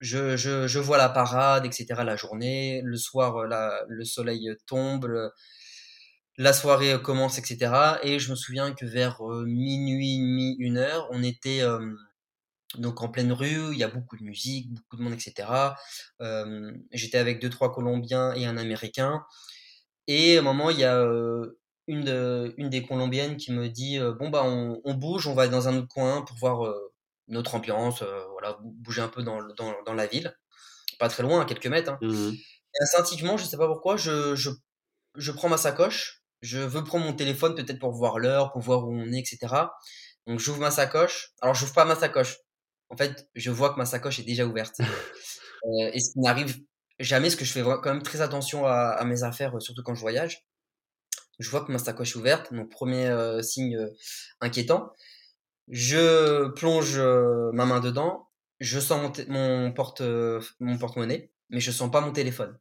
je 0.00 0.78
vois 0.78 0.98
la 0.98 1.08
parade 1.10 1.66
et 1.66 1.72
cetera 1.72 2.04
la 2.04 2.16
journée. 2.16 2.82
Le 2.84 2.96
soir, 2.98 3.46
la 3.46 3.82
le 3.88 4.04
soleil 4.04 4.50
tombe, 4.66 5.06
le 5.06 5.30
la 6.38 6.52
soirée 6.52 7.00
commence 7.02 7.38
et 7.38 7.42
cetera 7.44 7.98
et 8.02 8.18
je 8.18 8.30
me 8.30 8.36
souviens 8.36 8.72
que 8.74 8.84
vers, 8.84 9.22
heu, 9.26 9.44
00:30-01:00, 9.46 11.08
on 11.10 11.22
était, 11.22 11.62
donc 12.78 13.02
en 13.02 13.08
pleine 13.10 13.32
rue, 13.32 13.72
il 13.72 13.78
y 13.78 13.84
a 13.84 13.88
beaucoup 13.88 14.16
de 14.18 14.24
musique, 14.24 14.72
beaucoup 14.74 14.96
de 14.98 15.02
monde 15.02 15.14
et 15.14 15.20
cetera. 15.20 15.76
Hem, 16.20 16.82
j'étais 16.92 17.18
avec 17.18 17.40
2-3 17.42 17.72
Colombiens 17.74 18.34
et 18.34 18.46
un 18.46 18.56
Américain 18.58 19.24
et 20.08 20.36
à 20.38 20.40
un 20.40 20.42
moment, 20.44 20.70
il 20.70 20.80
y 20.80 20.84
a, 20.84 21.06
une 21.88 22.02
de 22.04 22.54
une 22.58 22.68
des 22.70 22.82
Colombiennes 22.84 23.36
qui 23.36 23.52
me 23.52 23.68
dit, 23.68 23.98
heu: 23.98 24.12
«Bon, 24.12 24.28
bah, 24.30 24.42
on 24.44 24.80
on 24.84 24.94
bouge, 24.94 25.26
on 25.28 25.34
va 25.34 25.48
dans 25.48 25.68
un 25.68 25.76
autre 25.76 25.88
coin 25.88 26.22
pour 26.22 26.36
voir, 26.38 26.64
heu, 26.66 26.92
notre 27.28 27.54
ambiance, 27.56 28.02
heu, 28.02 28.08
voilà, 28.32 28.54
bou 28.54 28.72
bouger 28.76 29.02
un 29.02 29.08
peu 29.08 29.22
dans 29.22 29.40
dans 29.56 29.74
dans 29.84 29.94
la 29.94 30.06
ville». 30.06 30.34
Pas 31.00 31.08
très 31.10 31.22
loin, 31.24 31.42
à 31.42 31.46
quelques 31.46 31.66
mètres, 31.68 31.90
hein 31.92 32.00
Mmh 32.00 32.36
et 32.74 32.82
instinctivement, 32.82 33.36
je 33.36 33.44
sais 33.46 33.56
pas 33.56 33.68
pourquoi, 33.68 33.96
je 33.96 34.34
je 34.36 34.50
je 35.16 35.32
prends 35.32 35.48
ma 35.50 35.58
sacoche, 35.58 36.22
je 36.42 36.58
veux 36.60 36.84
prendre 36.84 37.06
mon 37.06 37.14
téléphone 37.14 37.54
peut-être 37.56 37.80
pour 37.80 37.92
voir 37.92 38.18
l'heure, 38.20 38.52
pour 38.52 38.62
voir 38.62 38.86
où 38.88 38.94
on 38.94 39.12
est 39.12 39.20
et 39.20 39.24
cetera. 39.26 39.74
Donc 40.26 40.40
j'ouvre 40.40 40.60
ma 40.60 40.70
sacoche. 40.72 41.32
Alors 41.42 41.54
j'ouvre 41.56 41.74
pas 41.74 41.84
ma 41.86 41.96
sacoche. 41.96 42.38
En 42.90 42.96
fait, 42.98 43.28
je 43.36 43.50
vois 43.52 43.70
que 43.74 43.78
ma 43.78 43.86
sacoche 43.86 44.18
est 44.20 44.24
déjà 44.24 44.46
ouverte, 44.46 44.80
heu 44.80 44.86
et 45.94 46.00
ce 46.00 46.12
qui 46.12 46.20
n'arrive 46.20 46.58
jamais 47.00 47.28
parce 47.28 47.36
que 47.36 47.44
je 47.46 47.52
fais 47.52 47.62
quand 47.64 47.86
même 47.86 48.02
très 48.02 48.20
attention 48.22 48.66
à 48.66 48.74
à 48.92 49.04
mes 49.04 49.22
affaires, 49.24 49.56
heu, 49.56 49.60
surtout 49.60 49.82
quand 49.84 49.94
je 49.96 50.00
voyage. 50.02 50.45
Je 51.38 51.50
vois 51.50 51.64
que 51.64 51.72
ma 51.72 51.78
sacoche 51.78 52.12
est 52.16 52.18
ouverte, 52.18 52.52
donc 52.54 52.70
1er, 52.70 53.08
heu, 53.10 53.42
signe, 53.42 53.76
heu, 53.76 53.92
inquiétant. 54.40 54.92
Je 55.68 56.48
plonge, 56.50 56.98
heu, 56.98 57.50
ma 57.54 57.66
main 57.66 57.80
dedans, 57.80 58.28
je 58.60 58.80
sens 58.80 59.00
mon 59.28 59.72
porte, 59.72 60.02
mon 60.60 60.78
porte-monnaie, 60.78 61.30
mais 61.50 61.60
je 61.60 61.70
sens 61.72 61.90
pas 61.90 62.00
mon 62.02 62.12
téléphone. 62.12 62.58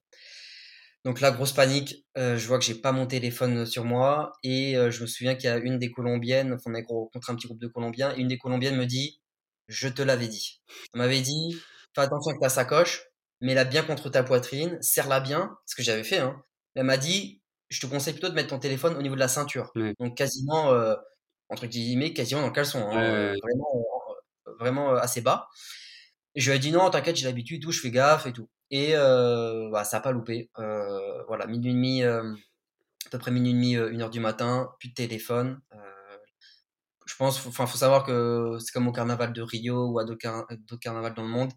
Donc 1.06 1.22
là, 1.22 1.30
grosse 1.32 1.52
panique, 1.54 2.04
je 2.16 2.48
vois 2.48 2.58
que 2.58 2.66
j'ai 2.66 2.74
pas 2.74 2.92
mon 2.92 3.06
téléphone 3.06 3.68
sur 3.68 3.86
moi 3.86 4.34
et 4.42 4.74
je 4.90 5.02
me 5.04 5.06
souviens 5.08 5.36
qu'il 5.36 5.46
y 5.46 5.54
a 5.54 5.58
une 5.58 5.78
des 5.78 5.92
Colombiennes, 5.92 6.54
enfin 6.54 6.72
on 6.72 6.74
avait 6.74 6.86
rencontré 6.90 7.32
un 7.32 7.36
petit 7.36 7.46
groupe 7.48 7.60
de 7.62 7.68
Colombiens 7.68 8.12
et 8.16 8.22
une 8.22 8.28
des 8.28 8.40
Colombiennes 8.40 8.76
me 8.76 8.86
dit: 8.88 9.22
«Je 9.68 9.88
te 9.88 10.02
l'avais 10.02 10.28
dit». 10.28 10.62
Elle 10.96 11.02
m'avait 11.02 11.22
dit: 11.22 11.56
«Fais 11.94 12.02
attention 12.02 12.32
avec 12.32 12.42
ta 12.42 12.50
sacoche, 12.50 13.04
mets-la 13.42 13.66
bien 13.66 13.84
contre 13.84 14.10
ta 14.10 14.24
poitrine, 14.24 14.80
serre-la 14.82 15.20
bien», 15.20 15.56
ce 15.68 15.76
que 15.76 15.84
j'avais 15.84 16.04
fait, 16.04 16.18
hein. 16.20 16.42
Elle 16.74 16.86
m'a 16.86 16.98
dit: 16.98 17.40
«Je 17.70 17.80
te 17.82 17.88
conseille 17.88 18.14
plutôt 18.14 18.30
de 18.30 18.34
mettre 18.36 18.50
ton 18.50 18.60
téléphone 18.60 18.96
au 18.98 19.02
niveau 19.02 19.16
de 19.16 19.20
la 19.20 19.28
ceinture». 19.30 19.76
Ouais. 19.76 19.96
Donc 20.00 20.18
quasiment, 20.18 20.74
heu, 20.74 20.98
entre 21.50 21.68
guillemets, 21.68 22.14
«quasiment 22.14 22.42
dans 22.42 22.48
le 22.48 22.54
caleçon», 22.54 22.80
hein, 22.90 23.02
ouais, 23.02 23.12
ouais. 23.12 23.42
vraiment, 23.44 23.86
heu, 24.48 24.54
vraiment, 24.60 24.92
assez 24.96 25.22
bas 25.22 25.50
et 26.36 26.42
je 26.42 26.52
lui 26.52 26.58
ai 26.58 26.60
dit: 26.62 26.72
«Non, 26.72 26.90
t'inquiète, 26.92 27.16
j'ai 27.18 27.26
l'habitude 27.28 27.58
et 27.58 27.62
tout, 27.66 27.72
je 27.74 27.82
fais 27.82 27.92
gaffe 27.92 28.28
et 28.28 28.34
tout» 28.34 28.50
et 28.72 28.94
bah, 28.96 29.84
ça 29.86 29.98
a 29.98 30.02
pas 30.02 30.12
loupé. 30.14 30.52
Voilà 31.28 31.48
00:30, 31.48 32.02
hem, 32.02 32.38
à 33.08 33.10
peu 33.12 33.20
près 33.20 33.32
00:30, 33.32 33.76
heu, 33.78 33.90
01:00 33.92 34.10
du 34.12 34.20
matin, 34.22 34.70
plus 34.80 34.90
de 34.90 34.96
téléphone. 34.96 35.62
Je 37.08 37.16
pense, 37.18 37.46
enfin, 37.48 37.68
faut 37.68 37.78
savoir 37.80 38.06
que 38.06 38.58
c'est 38.62 38.72
comme 38.74 38.88
au 38.88 38.92
carnaval 38.94 39.34
de 39.34 39.42
Rio 39.44 39.88
ou 39.92 40.00
à 40.00 40.06
d'autres 40.06 40.80
carnavals 40.82 41.14
dans 41.16 41.24
le 41.24 41.30
monde. 41.30 41.52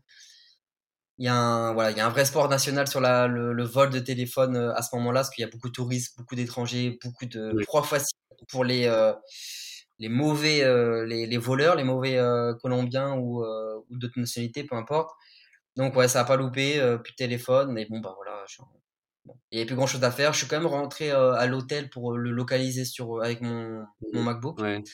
Il 1.18 1.24
y 1.26 1.28
a 1.28 1.34
un 1.34 1.72
voilà, 1.74 1.90
il 1.90 1.96
y 1.96 2.00
a 2.00 2.06
un 2.06 2.10
vrai 2.10 2.24
sport 2.24 2.48
national 2.48 2.86
sur 2.88 3.00
la 3.00 3.26
le 3.26 3.52
le 3.52 3.64
vol 3.64 3.90
de 3.90 3.98
téléphone, 3.98 4.56
heu, 4.56 4.72
à 4.76 4.82
ce 4.82 4.94
moment-là, 4.96 5.20
parce 5.20 5.30
qu'il 5.30 5.42
y 5.42 5.48
a 5.48 5.50
beaucoup 5.50 5.68
de 5.68 5.72
touristes, 5.72 6.16
beaucoup 6.16 6.36
d'étrangers, 6.36 6.96
beaucoup 7.02 7.26
de 7.26 7.56
Oui. 7.56 7.64
proies 7.64 7.82
faciles 7.82 8.16
pour 8.50 8.64
les, 8.64 8.86
heu, 8.86 9.14
les 9.98 10.08
mauvais, 10.08 10.62
heu, 10.64 11.04
les 11.04 11.26
les 11.26 11.38
voleurs, 11.38 11.74
les 11.76 11.84
mauvais, 11.84 12.18
Colombiens 12.62 13.14
ou 13.18 13.44
d'autres 13.90 14.20
nationalités, 14.20 14.64
peu 14.64 14.76
importe. 14.76 15.10
Donc 15.76 15.96
ouais, 15.96 16.08
ça 16.08 16.20
a 16.22 16.24
pas 16.24 16.36
loupé, 16.36 16.78
plus 17.04 17.12
de 17.12 17.16
téléphone 17.16 17.72
mais 17.72 17.86
bon, 17.90 18.00
bah, 18.00 18.14
voilà, 18.16 18.44
je 18.48 18.58
bon, 19.26 19.34
il 19.52 19.58
y 19.58 19.60
avait 19.62 19.66
plus 19.68 19.76
grand 19.76 19.86
chose 19.88 20.04
à 20.04 20.12
faire. 20.12 20.32
Je 20.34 20.38
suis 20.40 20.48
quand 20.48 20.58
même 20.58 20.66
rentré, 20.68 21.10
à 21.12 21.46
l'hôtel 21.46 21.90
pour, 21.90 22.16
le 22.18 22.30
localiser 22.32 22.84
sur, 22.86 23.22
avec 23.22 23.40
mon 23.42 23.86
mon 24.14 24.22
Mmh 24.22 24.24
MacBook. 24.24 24.60
Ouais. 24.60 24.84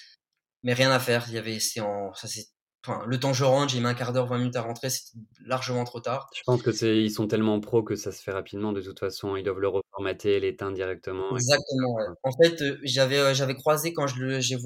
Mais 0.64 0.74
rien 0.74 0.90
à 0.92 1.00
faire, 1.00 1.26
il 1.28 1.34
y 1.34 1.38
avait 1.38 1.60
c'est 1.60 1.80
en 1.80 2.14
ça 2.14 2.28
c'est 2.28 2.46
enfin, 2.86 3.04
le 3.06 3.18
temps 3.20 3.32
que 3.32 3.36
je 3.38 3.44
rentre, 3.44 3.72
j'ai 3.72 3.80
mis 3.80 3.86
1/4 3.86 4.12
d'heure, 4.12 4.26
20 4.26 4.38
minutes 4.38 4.56
à 4.56 4.62
rentrer, 4.62 4.90
c'était 4.90 5.18
largement 5.46 5.84
trop 5.84 6.00
tard. 6.00 6.28
Je 6.32 6.42
pense 6.44 6.62
que 6.62 6.72
c'est 6.72 6.98
ils 7.02 7.10
sont 7.10 7.26
tellement 7.28 7.60
pros 7.60 7.82
que 7.82 7.94
ça 7.96 8.10
se 8.12 8.22
fait 8.22 8.32
rapidement 8.32 8.72
de 8.72 8.80
toute 8.82 8.98
façon. 8.98 9.36
Ils 9.36 9.42
doivent 9.44 9.60
le 9.60 9.68
reformater, 9.68 10.40
l'éteindre 10.40 10.74
directement 10.74 11.38
Exactement, 11.38 11.94
ouais. 11.94 12.04
En 12.22 12.30
fait, 12.32 12.60
heu, 12.60 12.78
j'avais, 12.82 13.16
heu, 13.18 13.32
j'avais 13.32 13.54
croisé 13.54 13.94
quand 13.94 14.06
je 14.06 14.16
le 14.20 14.40
j'ai 14.40 14.56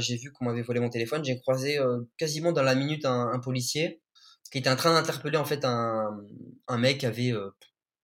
j'ai 0.00 0.16
vu 0.16 0.32
qu'on 0.32 0.44
m'avait 0.46 0.62
volé 0.62 0.80
mon 0.80 0.90
téléphone, 0.90 1.24
j'ai 1.24 1.38
croisé, 1.40 1.78
heu, 1.78 2.10
quasiment 2.18 2.50
dans 2.52 2.64
la 2.64 2.74
minute 2.74 3.04
un 3.04 3.28
un 3.32 3.38
policier 3.38 4.02
qui 4.50 4.58
était 4.58 4.70
en 4.70 4.74
train 4.76 4.92
d'interpeller 4.92 5.36
en 5.38 5.44
fait 5.44 5.64
un, 5.64 6.10
mmh, 6.10 6.26
un 6.68 6.78
mec 6.78 6.98
qui 6.98 7.06
avait, 7.06 7.30
heu, 7.30 7.52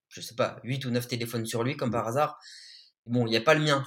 je 0.08 0.20
sais 0.20 0.34
pas 0.36 0.58
8 0.64 0.84
ou 0.86 0.90
9 0.90 1.08
téléphones 1.08 1.46
sur 1.46 1.64
lui 1.64 1.76
comme 1.76 1.90
Mmh. 1.90 1.92
par 1.92 2.06
hasard. 2.08 2.38
Bon, 3.06 3.26
il 3.26 3.32
y 3.32 3.36
a 3.36 3.40
pas 3.40 3.54
le 3.54 3.60
mien, 3.62 3.82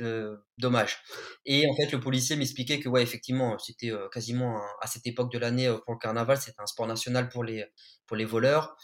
heu, 0.00 0.44
dommage 0.58 0.98
et 1.46 1.66
en 1.68 1.74
fait, 1.74 1.90
le 1.92 1.98
policier 1.98 2.36
m'expliquait 2.36 2.78
que 2.78 2.88
ouais, 2.90 3.02
effectivement, 3.02 3.58
c'était, 3.58 3.88
heu, 3.90 4.08
quasiment 4.12 4.58
un 4.58 4.66
à 4.82 4.86
cette 4.86 5.06
époque 5.06 5.32
de 5.32 5.38
l'année, 5.38 5.66
heu, 5.68 5.80
pour 5.84 5.94
le 5.94 5.98
carnaval, 5.98 6.36
c'était 6.38 6.60
un 6.60 6.66
sport 6.66 6.86
national 6.86 7.28
pour 7.30 7.42
les 7.42 7.64
pour 8.06 8.16
les 8.16 8.24
voleurs. 8.26 8.76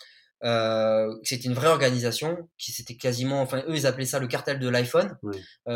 C'était 1.23 1.45
une 1.49 1.55
vraie 1.55 1.69
organisation, 1.69 2.49
qui 2.59 2.73
c'était 2.73 2.97
quasiment 2.97 3.41
enfin, 3.43 3.63
eux, 3.69 3.75
ils 3.77 3.87
appelaient 3.87 4.07
ça 4.07 4.19
le 4.19 4.27
cartel 4.29 4.59
de 4.59 4.69
l'iPhone. 4.69 5.19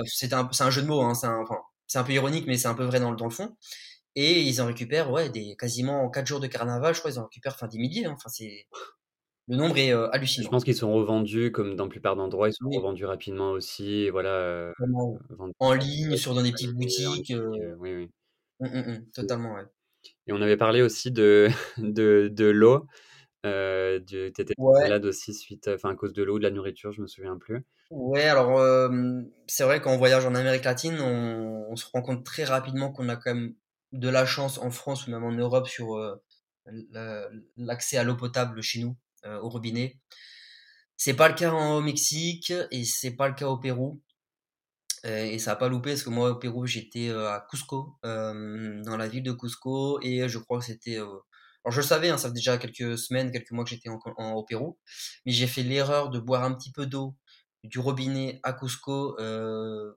C'était 0.06 0.34
un 0.34 0.48
c'est 0.52 0.64
un 0.64 0.70
jeu 0.70 0.82
de 0.82 0.86
mots, 0.86 1.02
hein, 1.02 1.14
c'est 1.14 1.26
un 1.26 1.44
c'est 1.86 1.98
un 1.98 2.04
peu 2.04 2.12
ironique, 2.12 2.46
mais 2.46 2.56
c'est 2.58 2.68
un 2.68 2.74
peu 2.74 2.84
vrai 2.84 3.00
dans 3.00 3.10
le 3.10 3.16
dans 3.16 3.24
le 3.26 3.30
fond 3.32 3.56
et 4.16 4.42
ils 4.42 4.60
en 4.62 4.66
récupèrent, 4.66 5.10
ouais, 5.12 5.30
des 5.30 5.56
quasiment 5.56 6.10
4 6.10 6.26
jours 6.26 6.40
de 6.40 6.46
carnaval, 6.48 6.94
je 6.94 7.00
crois, 7.00 7.12
ils 7.12 7.18
en 7.20 7.24
récupèrent 7.24 7.54
enfin 7.54 7.68
des 7.68 7.78
milliers, 7.78 8.06
hein, 8.06 8.14
enfin 8.16 8.28
c'est 8.30 8.66
le 9.50 9.56
nombre 9.58 9.76
est, 9.76 9.92
heu, 9.92 10.08
Je 10.40 10.48
hallucinant. 10.48 10.48
pense 10.48 10.64
qu'ils 10.64 10.74
sont 10.76 10.92
revendus 10.92 11.52
comme 11.52 11.76
dans 11.76 11.88
plupart 11.88 12.16
d'endroits, 12.16 12.48
ils 12.48 12.52
sont 12.54 12.70
Oui. 12.70 12.76
revendus 12.76 13.04
rapidement 13.04 13.50
aussi 13.52 14.04
et 14.04 14.10
voilà, 14.10 14.72
En 15.60 15.72
à 15.72 15.74
ligne, 15.74 16.16
sur 16.16 16.34
dans 16.34 16.42
des 16.42 16.52
petites 16.52 16.74
boutiques, 16.74 17.32
oui, 17.78 17.94
oui. 17.94 18.10
mmh, 18.60 18.66
mmh 18.68 18.86
mh, 18.92 19.10
Mmh 19.20 19.26
totalement, 19.26 19.54
ouais. 19.54 19.64
et 20.26 20.32
on 20.32 20.40
avait 20.42 20.56
parlé 20.56 20.82
aussi 20.82 21.10
de 21.12 21.48
de 21.78 22.28
de 22.32 22.44
l'eau. 22.46 22.86
Tu 23.44 24.26
étais 24.26 24.54
Ouais. 24.56 24.90
malade 24.90 25.04
aussi 25.06 25.34
suite, 25.34 25.68
enfin, 25.68 25.90
à 25.90 25.94
cause 25.96 26.12
de 26.12 26.22
l'eau, 26.22 26.38
de 26.38 26.44
la 26.44 26.50
nourriture, 26.50 26.92
je 26.92 27.02
me 27.02 27.06
souviens 27.06 27.38
plus. 27.38 27.64
Ouais, 27.90 28.22
alors, 28.28 28.60
c'est 29.48 29.64
vrai 29.64 29.80
on 29.90 29.96
voyage 29.96 30.24
en 30.24 30.34
Amérique 30.34 30.64
latine, 30.64 31.00
on 31.00 31.50
on 31.70 31.76
se 31.76 31.86
rend 31.92 32.02
compte 32.02 32.24
très 32.24 32.42
rapidement 32.44 32.90
qu'on 32.92 33.08
a 33.08 33.16
quand 33.16 33.32
même 33.34 33.54
de 33.92 34.08
la 34.08 34.26
chance 34.26 34.58
en 34.58 34.70
France 34.72 35.06
ou 35.06 35.10
même 35.12 35.22
en 35.24 35.30
Europe 35.32 35.68
sur, 35.68 35.96
l'accès 37.56 37.96
à 37.98 38.04
l'eau 38.04 38.16
potable 38.16 38.62
chez 38.62 38.80
nous, 38.80 38.96
au 39.24 39.48
robinet. 39.48 40.00
C'est 40.96 41.14
pas 41.14 41.28
le 41.28 41.34
cas 41.34 41.52
au 41.52 41.80
Mexique 41.80 42.52
et 42.70 42.84
c'est 42.84 43.16
pas 43.16 43.26
le 43.28 43.34
cas 43.34 43.48
au 43.48 43.58
Pérou. 43.58 44.00
Heu 45.04 45.08
et 45.10 45.38
ça 45.38 45.52
a 45.52 45.56
pas 45.56 45.68
loupé 45.68 45.90
parce 45.90 46.02
que 46.02 46.10
moi 46.10 46.30
au 46.30 46.36
Pérou 46.36 46.66
j'étais, 46.66 47.08
heu, 47.08 47.26
à 47.28 47.46
Cusco, 47.50 47.98
dans 48.02 48.96
la 48.98 49.08
ville 49.08 49.22
de 49.22 49.32
Cusco 49.32 50.00
et 50.02 50.28
je 50.28 50.38
crois 50.38 50.58
que 50.60 50.64
c'était, 50.66 50.96
alors 50.96 51.24
je 51.70 51.76
le 51.78 51.82
savais, 51.86 52.08
hein, 52.10 52.18
ça 52.18 52.28
fait 52.28 52.34
déjà 52.34 52.58
quelques 52.58 52.98
semaines, 52.98 53.32
quelques 53.32 53.50
mois 53.52 53.64
que 53.64 53.70
j'étais 53.70 53.88
en 53.88 53.98
en 54.18 54.32
au 54.34 54.44
Pérou, 54.44 54.78
mais 55.26 55.32
j'ai 55.32 55.46
fait 55.46 55.62
l'erreur 55.62 56.10
de 56.10 56.18
boire 56.18 56.44
un 56.44 56.52
petit 56.54 56.72
peu 56.72 56.86
d'eau 56.86 57.16
du 57.64 57.78
robinet 57.78 58.40
à 58.42 58.52
Cusco, 58.54 59.16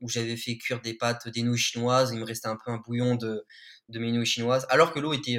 où 0.01 0.09
j'avais 0.09 0.37
fait 0.37 0.57
cuire 0.57 0.81
des 0.81 0.93
pâtes, 0.95 1.27
des 1.29 1.43
nouilles 1.43 1.57
chinoises. 1.57 2.11
Il 2.13 2.19
me 2.19 2.25
restait 2.25 2.47
un 2.49 2.57
peu 2.63 2.71
un 2.71 2.77
bouillon 2.77 3.15
de 3.15 3.45
de 3.89 3.99
mes 3.99 4.11
nouilles 4.11 4.25
chinoises, 4.25 4.65
alors 4.69 4.93
que 4.93 4.99
l'eau 4.99 5.13
était, 5.13 5.37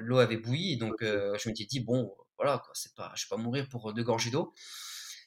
l'eau 0.00 0.18
avait 0.18 0.36
bouilli 0.38 0.76
donc 0.78 0.96
je 1.00 1.48
m'étais 1.48 1.64
dit: 1.66 1.80
«Bon, 1.80 2.12
voilà 2.42 2.58
quoi, 2.58 2.72
c'est 2.74 2.94
pas 2.94 3.12
je 3.16 3.24
vais 3.24 3.28
pas 3.30 3.36
mourir 3.42 3.68
pour 3.68 3.92
2 3.92 4.02
gorgées 4.02 4.30
d'eau» 4.30 4.52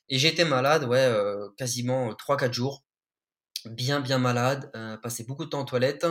et 0.09 0.17
été 0.17 0.45
malade, 0.45 0.83
ouais, 0.85 1.07
heu, 1.07 1.53
quasiment 1.57 2.13
3-4 2.15 2.53
jours. 2.53 2.83
Bien, 3.65 3.99
bien 3.99 4.19
malade, 4.19 4.71
passé 5.01 5.23
beaucoup 5.25 5.45
de 5.45 5.49
temps 5.49 5.61
aux 5.61 5.65
toilettes, 5.65 6.05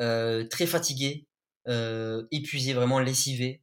heu, 0.00 0.48
très 0.48 0.66
fatigué, 0.66 1.26
épuisé, 2.30 2.72
vraiment 2.74 3.00
lessivé, 3.00 3.62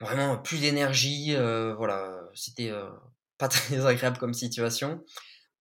vraiment 0.00 0.38
plus 0.38 0.60
d'énergie, 0.60 1.34
voilà, 1.34 2.28
c'était, 2.34 2.72
pas 3.38 3.48
très 3.48 3.84
agréable 3.86 4.18
comme 4.18 4.34
situation, 4.34 5.04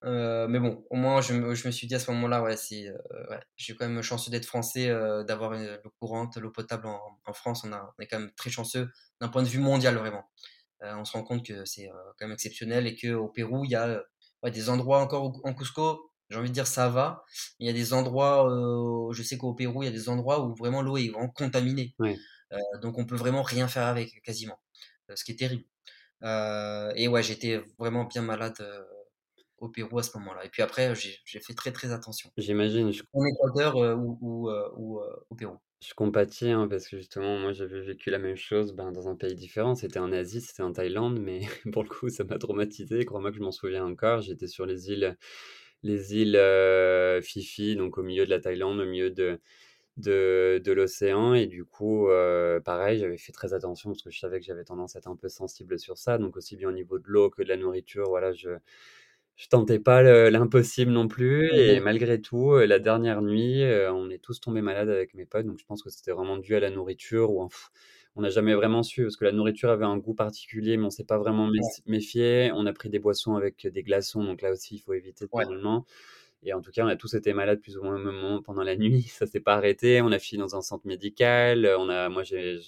heu, 0.06 0.48
mais 0.48 0.60
bon, 0.60 0.86
au 0.90 0.96
moins 0.96 1.22
je 1.22 1.34
me 1.34 1.56
je 1.56 1.68
me 1.68 1.72
suis 1.72 1.88
dit 1.88 1.96
à 1.96 2.00
ce 2.00 2.12
moment-là, 2.12 2.42
ouais, 2.44 2.58
c'est, 2.58 2.88
heu, 2.88 2.98
ouais, 3.30 3.40
suis 3.58 3.76
quand 3.76 3.88
même 3.88 4.02
chanceux 4.02 4.32
d'être 4.32 4.46
français, 4.46 4.90
heu, 4.90 5.24
d'avoir 5.26 5.52
l'eau 5.54 5.92
courante, 6.00 6.38
l'eau 6.38 6.52
potable 6.52 6.88
en 6.88 7.00
en 7.26 7.34
France. 7.34 7.64
On 7.66 7.72
a 7.74 7.94
on 7.98 8.02
est 8.04 8.08
quand 8.08 8.20
même 8.20 8.32
très 8.36 8.50
chanceux 8.50 8.90
d'un 9.22 9.30
point 9.30 9.44
de 9.44 9.48
vue 9.48 9.60
mondial, 9.60 9.96
vraiment. 9.98 10.24
Heu, 10.84 10.96
on 10.96 11.06
se 11.06 11.14
rend 11.14 11.24
compte 11.24 11.46
que 11.46 11.66
c'est, 11.66 11.88
quand 12.18 12.28
même 12.28 12.34
exceptionnel 12.34 12.88
et 12.88 12.96
qu'au 12.98 13.30
Pérou, 13.30 13.66
il 13.66 13.72
y 13.72 13.76
a, 13.76 14.04
ouais, 14.44 14.52
des 14.52 14.70
endroits 14.70 15.02
encore 15.02 15.42
en 15.46 15.54
Cusco, 15.54 16.12
j'ai 16.30 16.38
envie 16.40 16.50
de 16.50 16.54
dire 16.54 16.68
ça 16.68 16.90
va. 16.90 17.24
Il 17.60 17.68
y 17.68 17.70
a 17.70 17.74
des 17.74 17.94
endroits, 17.94 18.48
je 19.14 19.24
sais 19.24 19.38
qu'au 19.38 19.54
Pérou, 19.56 19.84
il 19.84 19.88
y 19.88 19.90
a 19.90 19.92
des 19.92 20.10
endroits 20.10 20.46
où 20.46 20.56
vraiment 20.56 20.82
l'eau 20.82 20.98
est 20.98 21.10
vraiment 21.10 21.30
contaminée, 21.30 21.96
donc 22.82 22.98
on 22.98 23.06
peut 23.06 23.16
vraiment 23.16 23.44
rien 23.44 23.68
faire 23.68 23.88
avec 23.88 24.22
quasiment, 24.24 24.60
ce 25.16 25.24
qui 25.26 25.34
est 25.34 25.36
terrible, 25.38 25.66
et 26.24 27.08
ouais, 27.08 27.24
j'étais 27.24 27.62
vraiment 27.80 28.06
bien 28.06 28.22
malade, 28.22 28.58
au 29.62 29.70
Pérou 29.70 30.00
à 30.00 30.04
ce 30.04 30.18
moment-là 30.18 30.46
et 30.46 30.50
puis 30.50 30.62
après, 30.64 30.94
j'ai 30.96 31.18
j'ai 31.26 31.40
fait 31.40 31.54
très, 31.56 31.72
très 31.72 31.92
attention. 31.94 32.32
J'imagine, 32.38 32.92
je 32.92 33.04
En 33.14 33.26
Équateur, 33.26 33.78
heu, 33.84 33.96
ou 33.96 34.18
ou, 34.22 34.50
heu, 34.50 34.72
ou, 34.78 35.00
heu, 35.02 35.26
au 35.30 35.36
Pérou. 35.36 35.58
Je 35.84 35.96
compatis, 35.96 36.50
hein, 36.52 36.68
parce 36.68 36.88
que 36.88 36.98
justement, 36.98 37.40
moi, 37.40 37.54
j'avais 37.54 37.82
vécu 37.82 38.12
la 38.12 38.20
même 38.20 38.36
chose, 38.36 38.74
ben, 38.74 38.92
dans 38.92 39.08
un 39.10 39.16
pays 39.16 39.34
différent. 39.34 39.74
C'était 39.74 39.98
en 39.98 40.12
Asie, 40.12 40.40
c'était 40.40 40.62
en 40.62 40.72
Thaïlande, 40.72 41.20
mais 41.20 41.42
pour 41.74 41.82
le 41.84 41.90
coup, 41.90 42.08
ça 42.10 42.24
m'a 42.24 42.38
traumatisé. 42.38 43.04
Crois-moi 43.04 43.32
que 43.32 43.38
je 43.38 43.42
m'en 43.42 43.52
souviens 43.52 43.84
encore. 43.86 44.22
J'étais 44.22 44.46
sur 44.48 44.68
les 44.68 44.92
îles 44.92 45.18
les 45.84 46.16
îles, 46.16 46.40
Phi, 47.24 47.76
donc 47.76 47.98
au 47.98 48.04
milieu 48.04 48.26
de 48.26 48.30
la 48.32 48.40
Thaïlande, 48.40 48.80
au 48.80 48.86
milieu 48.86 49.12
de 49.12 49.40
de 49.98 50.62
de 50.64 50.72
l'océan 50.74 51.34
et 51.36 51.48
du 51.48 51.66
coup, 51.66 52.08
pareil, 52.66 53.00
j'avais 53.00 53.18
fait 53.18 53.32
très 53.34 53.54
attention 53.54 53.92
parce 53.92 54.04
que 54.04 54.12
je 54.12 54.20
savais 54.20 54.40
que 54.40 54.46
j'avais 54.46 54.64
tendance 54.66 54.96
à 54.96 55.00
être 55.00 55.08
un 55.10 55.16
peu 55.18 55.30
sensible 55.30 55.80
sur 55.80 55.98
ça, 55.98 56.18
donc 56.20 56.38
aussi 56.38 56.56
bien 56.58 56.70
au 56.70 56.74
niveau 56.74 57.00
de 57.00 57.06
l'eau 57.08 57.30
que 57.32 57.44
de 57.44 57.50
la 57.50 57.58
nourriture, 57.58 58.10
voilà, 58.10 58.32
je 58.34 58.50
je 59.42 59.48
tentais 59.48 59.80
pas 59.80 60.04
le 60.04 60.30
l'impossible 60.30 60.92
non 60.92 61.08
plus 61.08 61.52
Mmh 61.52 61.56
et 61.56 61.80
malgré 61.80 62.22
tout, 62.22 62.56
la 62.58 62.78
dernière 62.78 63.22
nuit, 63.24 63.64
on 63.92 64.10
est 64.12 64.20
tous 64.20 64.40
tombés 64.40 64.62
malades 64.62 64.90
avec 64.90 65.16
mes 65.16 65.26
potes, 65.26 65.48
donc 65.48 65.58
je 65.58 65.66
pense 65.66 65.82
que 65.82 65.90
c'était 65.90 66.12
vraiment 66.12 66.38
dû 66.38 66.56
à 66.56 66.60
la 66.60 66.70
nourriture 66.70 67.32
ou 67.32 67.50
on 68.16 68.22
n'a 68.22 68.30
jamais 68.30 68.54
vraiment 68.54 68.84
su 68.84 69.04
parce 69.04 69.18
que 69.18 69.26
la 69.26 69.32
nourriture 69.32 69.70
avait 69.70 69.86
un 69.86 69.98
goût 69.98 70.14
particulier, 70.14 70.78
mais 70.78 70.86
on 70.86 70.90
s'est 70.90 71.06
pas 71.06 71.18
vraiment 71.18 71.50
méfié. 71.88 72.52
On 72.54 72.66
a 72.66 72.74
pris 72.74 72.90
des 72.90 73.00
boissons 73.00 73.36
avec 73.36 73.66
des 73.66 73.84
glaçons, 73.84 74.24
donc 74.24 74.42
là 74.42 74.52
aussi, 74.52 74.76
il 74.76 74.80
faut 74.80 74.94
éviter 74.94 75.26
ouais. 75.32 75.44
normalement 75.44 75.86
et 76.44 76.54
en 76.54 76.62
tout 76.62 76.72
cas, 76.72 76.84
on 76.84 76.88
a 76.88 76.96
tous 76.96 77.14
été 77.14 77.34
malades 77.34 77.62
plus 77.62 77.78
ou 77.78 77.84
moins 77.84 77.96
au 77.96 78.04
même 78.04 78.16
moment 78.16 78.42
pendant 78.42 78.64
la 78.64 78.76
nuit. 78.78 79.04
Ça 79.04 79.26
s'est 79.26 79.40
pas 79.40 79.56
arrêté. 79.56 80.02
On 80.02 80.12
a 80.12 80.20
fini 80.20 80.40
dans 80.40 80.56
un 80.56 80.62
centre 80.62 80.86
médical, 80.88 81.70
on 81.78 81.90
a 81.90 82.10
moi, 82.10 82.24
j'ai 82.24 82.60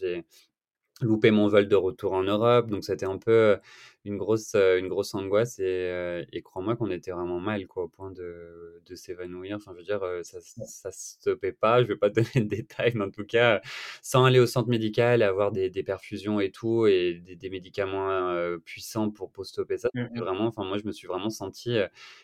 loupé 1.01 1.31
mon 1.31 1.47
vol 1.47 1.67
de 1.67 1.75
retour 1.75 2.13
en 2.13 2.23
Europe, 2.23 2.69
donc 2.69 2.83
c'était 2.83 3.05
un 3.05 3.17
peu, 3.17 3.57
une 4.05 4.17
grosse, 4.17 4.55
heu, 4.55 4.79
une 4.79 4.87
grosse 4.89 5.13
angoisse 5.15 5.59
et 5.59 5.63
heu 5.91 6.25
et 6.31 6.41
crois-moi 6.41 6.75
qu'on 6.75 6.89
était 6.91 7.11
vraiment 7.11 7.39
mal, 7.39 7.67
quoi, 7.67 7.83
au 7.83 7.87
point 7.89 8.11
de 8.11 8.81
de 8.85 8.95
s'évanouir. 8.95 9.55
Enfin, 9.57 9.71
je 9.73 9.77
veux 9.79 9.83
dire, 9.83 10.03
heu, 10.03 10.23
ça 10.23 10.39
ça 10.41 10.91
stoppait 10.91 11.53
pas. 11.53 11.81
Je 11.83 11.87
vais 11.87 11.95
pas 11.97 12.09
te 12.09 12.15
donner 12.35 12.45
de 12.45 12.55
détails, 12.55 12.93
mais 12.95 13.05
en 13.05 13.11
tout 13.11 13.25
cas, 13.25 13.61
sans 14.01 14.25
aller 14.25 14.39
au 14.39 14.47
centre 14.47 14.69
médical 14.69 15.21
avoir 15.21 15.51
des 15.51 15.69
des 15.69 15.83
perfusions 15.83 16.39
et 16.39 16.51
tout 16.51 16.87
et 16.87 17.15
des 17.15 17.35
des 17.35 17.49
médicaments, 17.49 18.35
puissants 18.65 19.09
pour 19.11 19.31
pour 19.31 19.45
stopper 19.45 19.77
ça, 19.77 19.89
Mmh 19.93 20.09
vraiment 20.15 20.45
enfin, 20.47 20.63
moi, 20.65 20.77
je 20.77 20.85
me 20.85 20.91
suis 20.91 21.07
vraiment 21.07 21.29
senti, 21.29 21.77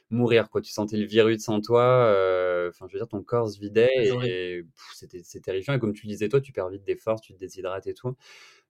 mourir, 0.10 0.50
quoi. 0.50 0.62
Tu 0.62 0.72
sentais 0.72 0.98
le 0.98 1.06
virus 1.06 1.48
en 1.50 1.62
toi, 1.62 2.14
enfin, 2.70 2.88
je 2.88 2.94
veux 2.94 3.00
dire, 3.00 3.08
ton 3.08 3.24
corps 3.24 3.50
se 3.50 3.60
vidait 3.60 3.90
et 4.28 4.64
c'était 4.96 5.22
c'est 5.24 5.42
terrifiant 5.42 5.74
et 5.74 5.80
comme 5.80 5.94
tu 5.94 6.08
disais 6.08 6.30
toi, 6.30 6.42
tu 6.42 6.52
perds 6.52 6.70
vite 6.70 6.84
des 6.84 6.96
forces, 6.96 7.22
tu 7.22 7.34
te 7.34 7.40
déshydrates 7.40 7.88
et 7.88 7.94
tout. 7.94 8.16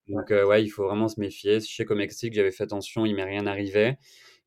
Donc 0.10 0.32
heu, 0.32 0.46
ouais, 0.46 0.64
il 0.64 0.70
faut 0.70 0.86
vraiment 0.86 1.08
se 1.08 1.20
méfier. 1.20 1.60
Je 1.60 1.68
sais 1.74 1.86
qu'au 1.86 1.96
Mexique, 1.96 2.34
j'avais 2.34 2.52
fait 2.52 2.64
attention, 2.64 3.06
il 3.06 3.16
m'est 3.16 3.24
rien 3.24 3.46
arrivé. 3.48 3.98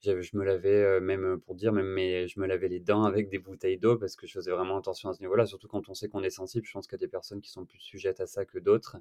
Je 0.04 0.36
me 0.36 0.44
lavais, 0.44 0.82
heu, 0.82 1.00
même, 1.00 1.24
heu, 1.24 1.38
pour 1.38 1.54
dire, 1.54 1.72
même 1.72 1.86
mes 1.86 2.26
je 2.28 2.40
me 2.40 2.46
lavais 2.46 2.68
les 2.68 2.80
dents 2.80 3.04
avec 3.04 3.28
des 3.30 3.38
bouteilles 3.38 3.78
d'eau 3.78 3.96
parce 3.96 4.16
que 4.16 4.26
je 4.26 4.32
faisais 4.32 4.50
vraiment 4.50 4.76
attention 4.78 5.08
à 5.10 5.14
ce 5.14 5.20
niveau-là, 5.20 5.46
surtout 5.46 5.68
quand 5.68 5.88
on 5.88 5.94
sait 5.94 6.08
qu'on 6.08 6.22
est 6.24 6.30
sensible. 6.30 6.66
Je 6.66 6.72
pense 6.72 6.86
qu'il 6.88 6.98
y 6.98 7.02
a 7.02 7.06
des 7.06 7.10
personnes 7.10 7.40
qui 7.40 7.50
sont 7.50 7.64
plus 7.66 7.78
sujettes 7.80 8.20
à 8.20 8.26
ça 8.26 8.44
que 8.44 8.58
d'autres. 8.58 8.96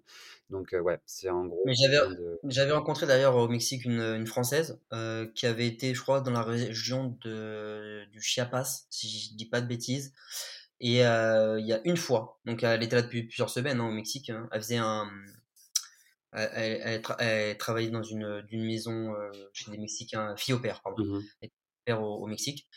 Donc 0.52 0.74
heu, 0.74 0.80
ouais, 0.82 1.00
c'est 1.06 1.30
en 1.30 1.46
gros 1.48 1.66
Mais 1.66 1.74
j'avais 1.76 1.98
de 1.98 2.72
rencontré 2.72 3.06
d'ailleurs 3.06 3.36
au 3.36 3.48
Mexique 3.48 3.86
une, 3.86 4.00
une 4.02 4.26
Française, 4.28 4.80
heu, 4.94 5.32
qui 5.36 5.46
avait 5.46 5.68
été, 5.68 5.94
je 5.94 6.02
crois, 6.02 6.22
dans 6.22 6.32
la 6.32 6.42
région 6.44 7.18
de 7.24 8.06
du 8.12 8.20
Chiapas, 8.22 8.86
si 8.90 9.10
je 9.10 9.36
dis 9.36 9.46
pas 9.46 9.62
de 9.62 9.68
bêtises 9.68 10.14
et 10.80 10.90
il 11.02 11.66
y 11.68 11.74
a 11.74 11.82
une 11.86 11.98
fois, 11.98 12.40
donc 12.46 12.64
elle 12.64 12.82
était 12.84 12.96
là 12.96 13.04
depuis 13.04 13.24
plusieurs 13.24 13.50
semaines, 13.52 13.80
hein, 13.80 13.88
au 13.88 13.92
Mexique, 13.92 14.30
hein. 14.32 14.50
Elle 14.52 14.62
faisait 14.62 14.78
un, 14.78 15.08
elle 16.34 16.50
elle 16.56 16.82
elle 16.86 17.02
tra 17.02 17.16
elle 17.20 17.58
travaillait 17.58 17.92
dans 17.92 18.04
une, 18.04 18.44
maison, 18.54 19.14
heu, 19.16 19.32
chez 19.54 19.72
des 19.72 19.78
Mexicains, 19.78 20.36
fille 20.38 20.54
au 20.54 20.60
père, 20.60 20.82
pardon. 20.84 21.00
Elle 21.42 21.50
au 21.50 21.52
père 21.86 22.02
au 22.04 22.24
au 22.24 22.28
Mexique. 22.28 22.68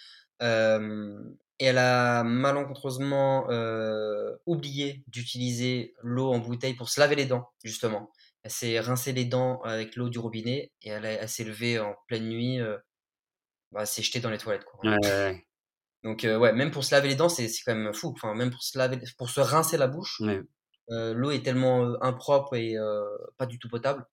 Et 1.60 1.66
elle 1.66 1.78
a 1.78 2.24
malencontreusement, 2.24 3.46
heu, 3.50 4.38
oublié 4.46 5.04
d'utiliser 5.06 5.94
l'eau 6.02 6.32
en 6.32 6.38
bouteille 6.40 6.74
pour 6.74 6.88
se 6.88 6.98
laver 7.00 7.14
les 7.16 7.26
dents, 7.26 7.48
justement. 7.62 8.10
Elle 8.42 8.50
s'est 8.50 8.80
rincé 8.80 9.12
les 9.12 9.24
dents 9.24 9.60
avec 9.62 9.94
l'eau 9.96 10.08
du 10.08 10.18
robinet 10.18 10.72
et 10.82 10.88
elle 10.90 11.28
s'est 11.28 11.44
levée 11.44 11.78
en 11.78 11.94
pleine 12.08 12.28
nuit, 12.28 12.58
heu, 12.60 12.78
bah, 13.72 13.82
elle 13.82 13.86
s'est 13.88 14.02
jetée 14.02 14.20
dans 14.20 14.30
les 14.30 14.38
toilettes, 14.38 14.64
quoi, 14.66 14.80
Ouais, 14.82 14.90
ouais. 14.98 15.44
Donc 16.04 16.22
ouais, 16.24 16.52
même 16.52 16.70
pour 16.70 16.84
se 16.84 16.94
laver 16.94 17.08
les 17.08 17.16
dents, 17.16 17.28
c'est 17.30 17.48
c'est 17.48 17.62
quand 17.64 17.74
même 17.74 17.94
fou. 17.94 18.12
Enfin, 18.16 18.34
même 18.34 18.50
pour 18.50 18.62
se 18.62 18.78
laver 18.78 18.98
pour 19.18 19.30
se 19.30 19.40
rincer 19.40 19.76
la 19.78 19.88
bouche, 19.88 20.20
Ouais. 20.20 20.44
Heu, 20.90 21.12
l'eau 21.14 21.30
est 21.30 21.42
tellement, 21.44 21.94
impropre 22.02 22.54
et 22.56 22.76
pas 23.38 23.46
du 23.46 23.58
tout 23.58 23.68
potable 23.68 24.06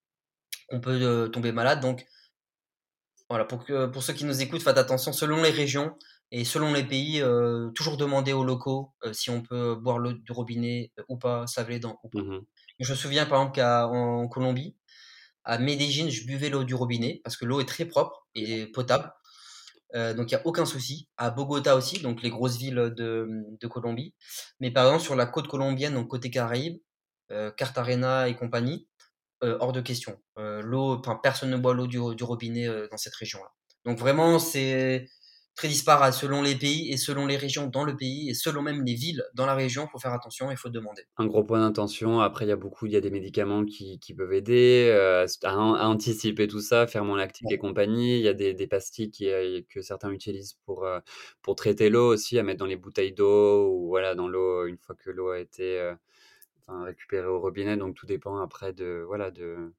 qu'on 0.69 0.81
peut, 0.81 1.29
tomber 1.33 1.51
malade. 1.53 1.81
Donc 1.81 2.05
Voilà, 3.29 3.45
pour 3.45 3.63
que 3.63 3.85
pour 3.87 4.03
ceux 4.03 4.13
qui 4.13 4.25
nous 4.25 4.41
écoutent, 4.41 4.61
faites 4.61 4.77
attention 4.77 5.13
selon 5.13 5.41
les 5.41 5.51
régions 5.51 5.95
et 6.31 6.43
selon 6.43 6.73
les 6.73 6.83
pays, 6.83 7.21
toujours 7.75 7.95
demander 7.97 8.33
aux 8.33 8.43
locaux, 8.43 8.93
si 9.13 9.29
on 9.29 9.41
peut 9.41 9.75
boire 9.75 9.99
l'eau 9.99 10.13
du 10.13 10.31
robinet, 10.31 10.91
ou 11.07 11.17
pas, 11.17 11.47
se 11.47 11.59
laver 11.59 11.73
les 11.75 11.79
dents 11.79 11.99
ou 12.03 12.09
pas. 12.09 12.21
Mmh 12.21 12.45
Je 12.79 12.91
me 12.91 12.95
souviens 12.97 13.25
par 13.25 13.39
exemple 13.39 13.55
qu'à 13.55 13.87
en 13.87 14.27
Colombie, 14.27 14.75
à 15.45 15.57
Medellín, 15.59 16.09
je 16.09 16.25
buvais 16.25 16.49
l'eau 16.49 16.63
du 16.65 16.75
robinet 16.75 17.21
parce 17.23 17.37
que 17.37 17.45
l'eau 17.45 17.61
est 17.61 17.67
très 17.67 17.85
propre 17.85 18.27
et 18.35 18.67
potable, 18.67 19.11
heu, 19.95 20.13
donc 20.13 20.31
il 20.31 20.33
y 20.33 20.37
a 20.37 20.45
aucun 20.45 20.65
souci. 20.65 21.09
À 21.17 21.31
Bogota 21.31 21.75
aussi, 21.75 21.99
donc 22.01 22.21
les 22.23 22.29
grosses 22.29 22.57
villes, 22.57 22.75
de, 22.95 23.27
de 23.59 23.67
Colombie. 23.67 24.13
Mais 24.59 24.71
par 24.71 24.85
exemple 24.85 25.03
sur 25.03 25.15
la 25.15 25.25
côte 25.25 25.47
colombienne, 25.47 25.93
donc 25.95 26.07
côté 26.09 26.29
Caraïbes, 26.31 26.79
heu, 27.31 27.51
Cartagena 27.57 28.27
et 28.29 28.35
compagnie, 28.35 28.87
Heu, 29.43 29.57
hors 29.59 29.71
de 29.73 29.81
question. 29.81 30.17
Heu, 30.39 30.61
l'eau 30.61 31.01
personne 31.23 31.49
ne 31.51 31.57
boit 31.57 31.73
l'eau 31.73 31.87
du 31.87 31.99
du 32.15 32.23
robinet, 32.23 32.67
heu, 32.67 32.87
dans 32.91 32.97
cette 32.97 33.15
région-là. 33.15 33.49
Donc 33.85 33.97
vraiment 33.99 34.37
c'est 34.39 35.07
très 35.55 35.67
disparate 35.69 36.13
selon 36.13 36.41
les 36.43 36.55
pays 36.55 36.91
et 36.91 36.97
selon 36.97 37.27
les 37.27 37.37
régions 37.37 37.67
dans 37.67 37.83
le 37.85 37.95
pays 37.97 38.29
et 38.29 38.33
selon 38.35 38.61
même 38.63 38.83
les 38.85 38.95
villes 38.95 39.23
dans 39.35 39.45
la 39.45 39.55
région, 39.55 39.87
faut 39.87 39.99
faire 39.99 40.13
attention, 40.13 40.51
il 40.51 40.57
faut 40.57 40.69
demander. 40.69 41.03
Un 41.17 41.25
gros 41.27 41.43
point 41.43 41.59
d'intention. 41.59 42.21
Après, 42.21 42.45
il 42.45 42.47
y 42.47 42.51
a 42.53 42.55
beaucoup 42.55 42.85
il 42.85 42.93
y 42.93 42.95
a 42.95 43.01
des 43.01 43.09
médicaments 43.11 43.65
qui 43.65 43.99
qui 43.99 44.13
peuvent 44.13 44.31
aider, 44.31 44.87
heu, 44.89 45.25
à 45.43 45.87
anticiper 45.89 46.47
tout 46.47 46.61
ça, 46.61 46.87
ferment 46.87 47.15
lactique 47.17 47.51
Ouais. 47.51 47.51
et 47.51 47.57
compagnie. 47.57 48.15
Il 48.17 48.21
y 48.23 48.29
a 48.29 48.33
des 48.33 48.53
des 48.53 48.65
pastilles 48.65 49.11
qui, 49.11 49.27
heu, 49.27 49.61
que 49.69 49.81
certains 49.81 50.09
utilisent 50.11 50.53
pour, 50.65 50.85
heu, 50.85 51.01
pour 51.41 51.55
traiter 51.55 51.89
l'eau 51.89 52.13
aussi, 52.13 52.39
à 52.39 52.43
mettre 52.43 52.59
dans 52.59 52.65
les 52.65 52.77
bouteilles 52.77 53.11
d'eau 53.11 53.69
ou 53.73 53.87
voilà, 53.89 54.15
dans 54.15 54.29
l'eau, 54.29 54.65
une 54.67 54.77
fois 54.77 54.95
que 54.95 55.09
l'eau 55.09 55.29
a 55.31 55.39
été, 55.39 55.79
heu 55.81 55.97
enfin 56.61 56.83
récupéré 56.85 57.27
au 57.27 57.39
robinet, 57.41 57.77
donc 57.77 57.95
tout 57.95 58.05
dépend 58.07 58.37
après 58.39 58.73
de 58.73 59.03
voilà 59.07 59.31
de 59.31 59.73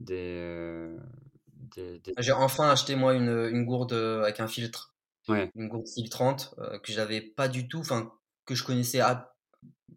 des, 0.00 0.88
des 1.58 1.98
des 2.00 2.18
J'ai 2.18 2.32
enfin 2.32 2.70
acheté 2.70 2.96
moi 2.96 3.14
une, 3.14 3.28
une 3.52 3.64
gourde, 3.64 3.92
avec 3.92 4.40
un 4.40 4.48
filtre. 4.48 4.94
Ouais. 5.28 5.52
Une 5.56 5.68
gourde 5.68 5.88
filtrante, 5.88 6.54
heu, 6.58 6.78
que 6.80 6.92
j'avais 6.92 7.20
pas 7.22 7.48
du 7.48 7.68
tout, 7.68 7.80
enfin 7.80 8.12
que 8.46 8.54
je 8.56 8.64
connaissais 8.64 9.00
à 9.00 9.34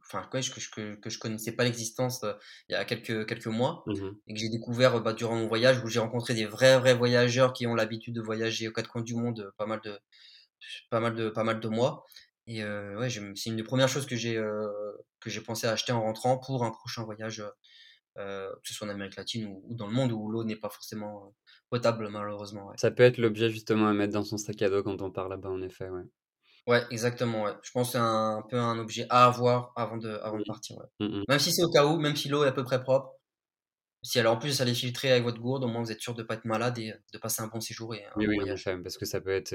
enfin 0.04 0.28
que 0.32 0.42
je 0.42 0.52
que 0.72 0.96
que 0.96 1.10
je 1.12 1.20
connaissais 1.20 1.54
pas 1.54 1.64
l'existence, 1.66 2.24
heu, 2.24 2.36
il 2.70 2.74
y 2.74 2.76
a 2.76 2.86
quelques 2.86 3.28
quelques 3.28 3.48
mois 3.48 3.86
Mmh 3.86 4.22
et 4.28 4.34
que 4.36 4.40
j'ai 4.40 4.50
découvert, 4.50 5.02
bah, 5.02 5.14
durant 5.14 5.36
mon 5.38 5.48
voyage 5.48 5.84
où 5.84 5.88
j'ai 5.90 6.00
rencontré 6.00 6.34
des 6.36 6.46
vrais, 6.48 6.80
vrais 6.80 6.96
voyageurs 6.96 7.54
qui 7.54 7.68
ont 7.68 7.76
l'habitude 7.76 8.16
de 8.16 8.22
voyager 8.22 8.68
aux 8.70 8.74
4 8.74 8.90
coins 8.90 9.04
du 9.04 9.16
monde, 9.16 9.52
pas 9.58 9.66
mal 9.68 9.82
de 9.84 10.00
pas 10.90 11.00
mal 11.00 11.16
de 11.16 11.30
pas 11.30 11.44
mal 11.44 11.60
de 11.60 11.68
mois 11.68 12.06
et 12.48 12.64
ouais, 12.66 13.10
c'est 13.10 13.50
une 13.50 13.56
des 13.58 13.64
premières 13.64 13.88
choses 13.90 14.06
que 14.08 14.16
j'ai, 14.16 14.36
que 15.20 15.30
j'ai 15.30 15.42
pensé 15.42 15.68
à 15.68 15.72
acheter 15.72 15.92
en 15.94 16.02
rentrant 16.02 16.38
pour 16.40 16.64
un 16.66 16.72
prochain 16.72 17.04
voyage, 17.04 17.44
heu 18.18 18.52
que 18.64 18.68
ce 18.70 18.74
soit 18.76 18.88
en 18.88 18.92
Amérique 18.92 19.16
latine 19.18 19.46
ou 19.48 19.64
ou 19.70 19.76
dans 19.76 19.88
le 19.88 19.94
monde 19.94 20.12
où 20.12 20.30
l'eau 20.32 20.44
n'est 20.44 20.56
pas 20.58 20.70
forcément, 20.70 21.36
potable 21.70 22.10
malheureusement, 22.10 22.68
ouais. 22.70 22.78
Ça 22.78 22.90
peut 22.92 23.04
être 23.04 23.18
l'objet 23.18 23.50
justement 23.50 23.88
à 23.90 23.94
mettre 23.94 24.14
dans 24.14 24.24
son 24.24 24.38
sac 24.38 24.62
à 24.62 24.70
dos 24.70 24.82
quand 24.84 25.02
on 25.02 25.12
part 25.12 25.28
là-bas 25.30 25.50
en 25.50 25.62
effet, 25.62 25.90
ouais. 25.90 26.04
Ouais, 26.68 26.86
exactement, 26.92 27.44
ouais. 27.44 27.54
Je 27.64 27.72
pense 27.72 27.94
c'est 27.94 27.98
un 27.98 28.38
un 28.38 28.42
peu 28.44 28.58
un 28.60 28.78
objet 28.78 29.08
à 29.10 29.26
avoir 29.26 29.74
avant 29.76 29.98
de 29.98 30.10
avant 30.22 30.38
de 30.40 30.44
Oui. 30.44 30.46
partir, 30.46 30.78
ouais. 30.78 30.86
Mmh 31.00 31.22
mh. 31.22 31.26
Même 31.28 31.40
si 31.40 31.52
c'est 31.52 31.64
au 31.64 31.72
cas 31.72 31.86
où, 31.88 31.98
même 32.00 32.16
si 32.16 32.30
l'eau 32.30 32.44
est 32.44 32.48
à 32.48 32.52
peu 32.52 32.64
près 32.64 32.82
propre, 32.84 33.16
si 34.04 34.20
elle 34.20 34.28
en 34.28 34.38
plus 34.38 34.62
elle 34.62 34.70
est 34.70 34.76
filtrée 34.76 35.12
avec 35.12 35.24
votre 35.24 35.40
gourde, 35.42 35.64
au 35.66 35.68
moins 35.68 35.82
vous 35.84 35.92
êtes 35.92 36.02
sûr 36.02 36.16
de 36.16 36.24
pas 36.24 36.36
être 36.36 36.46
malade 36.46 36.78
et 36.80 36.94
de 37.14 37.20
passer 37.20 37.42
un 37.44 37.48
bon 37.48 37.62
séjour 37.62 37.96
et 37.96 38.06
un 38.06 38.12
Oui, 38.16 38.26
bon 38.26 38.28
oui, 38.28 38.36
voyage. 38.36 38.52
effet, 38.52 38.78
parce 38.84 38.98
que 38.98 39.06
ça 39.06 39.22
peut 39.22 39.30
être, 39.30 39.54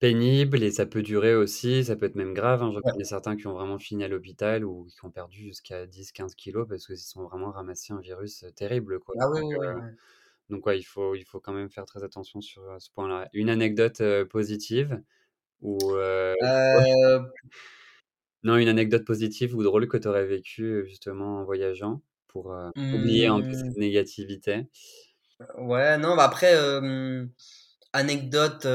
pénible 0.00 0.62
et 0.64 0.70
ça 0.72 0.86
peut 0.86 1.02
durer 1.02 1.34
aussi, 1.36 1.84
ça 1.84 1.96
peut 1.96 2.06
être 2.06 2.16
même 2.16 2.34
grave, 2.34 2.62
hein. 2.62 2.72
J'en 2.74 2.82
Ouais. 2.82 2.92
connais 2.92 3.04
certains 3.04 3.36
qui 3.36 3.46
ont 3.46 3.54
vraiment 3.54 3.78
fini 3.78 4.04
à 4.04 4.08
l'hôpital 4.08 4.64
ou 4.64 4.86
qui 4.86 5.04
ont 5.04 5.10
perdu 5.10 5.38
jusqu'à 5.44 5.86
10-15 5.86 6.34
kilogrammes 6.34 6.68
parce 6.70 6.86
qu'ils 6.86 6.98
sont 6.98 7.24
vraiment 7.24 7.50
ramassé 7.52 7.92
un 7.92 8.00
virus, 8.00 8.44
terrible, 8.56 9.00
quoi. 9.00 9.16
Ah 9.20 9.28
oui, 9.30 9.40
Donc 9.40 9.46
oui, 9.46 9.56
oui, 9.56 9.66
heu, 9.66 9.82
ouais. 9.82 9.90
donc 10.50 10.66
ouais, 10.66 10.78
il 10.78 10.84
faut 10.84 11.14
il 11.16 11.24
faut 11.24 11.40
quand 11.40 11.52
même 11.54 11.70
faire 11.70 11.86
très 11.86 12.04
attention 12.04 12.40
sur, 12.42 12.62
ce 12.80 12.90
point-là. 12.92 13.28
Une 13.34 13.50
anecdote, 13.50 14.02
positive 14.30 15.02
ou 15.62 15.94
non, 18.42 18.56
une 18.56 18.68
anecdote 18.68 19.04
positive 19.04 19.54
ou 19.56 19.62
drôle 19.62 19.88
que 19.88 19.96
tu 19.98 20.08
aurais 20.08 20.26
vécue, 20.26 20.84
justement 20.86 21.40
en 21.40 21.44
voyageant 21.44 22.02
pour, 22.28 22.54
oublier 22.92 23.26
un 23.26 23.40
peu 23.42 23.54
mmh, 23.54 23.70
cette 23.70 23.76
négativité? 23.76 24.66
ouais, 25.58 25.98
non, 25.98 26.16
bah, 26.16 26.24
après, 26.24 26.54
anecdote, 27.92 28.66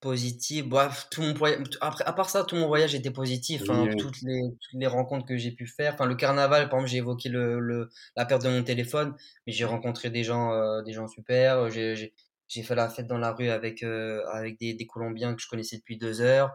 positive, 0.00 0.68
bah, 0.68 0.90
tout 1.10 1.22
mon 1.22 1.34
voya 1.34 1.58
après 1.80 2.04
à 2.04 2.12
part 2.12 2.30
ça, 2.30 2.44
tout 2.44 2.56
mon 2.56 2.66
voyage 2.68 2.94
était 2.94 3.10
positif, 3.10 3.70
hein. 3.70 3.88
oui. 3.88 3.98
Toutes 3.98 4.20
les 4.22 4.40
toutes 4.60 4.80
les 4.80 4.86
rencontres 4.86 5.26
que 5.26 5.36
j'ai 5.36 5.52
pu 5.52 5.66
faire, 5.66 5.94
enfin 5.94 6.06
le 6.06 6.14
carnaval, 6.16 6.68
par 6.68 6.78
exemple, 6.78 6.90
j'ai 6.90 6.98
évoqué 6.98 7.28
le 7.28 7.60
le 7.60 7.90
la 8.16 8.26
perte 8.26 8.42
de 8.44 8.48
mon 8.48 8.62
téléphone, 8.64 9.14
mais 9.46 9.52
j'ai 9.52 9.64
rencontré 9.66 10.10
des 10.10 10.24
gens, 10.24 10.52
heu, 10.54 10.82
des 10.84 10.92
gens 10.92 11.06
super, 11.08 11.58
heu, 11.66 11.70
j'ai 11.70 12.62
fait 12.62 12.74
la 12.74 12.88
fête 12.90 13.06
dans 13.06 13.18
la 13.18 13.32
rue 13.32 13.48
avec, 13.50 13.82
heu, 13.84 14.22
avec 14.32 14.58
des 14.58 14.74
des 14.74 14.86
Colombiens 14.86 15.34
que 15.34 15.42
je 15.42 15.48
connaissais 15.48 15.76
depuis 15.78 15.98
2 15.98 16.20
heures. 16.20 16.52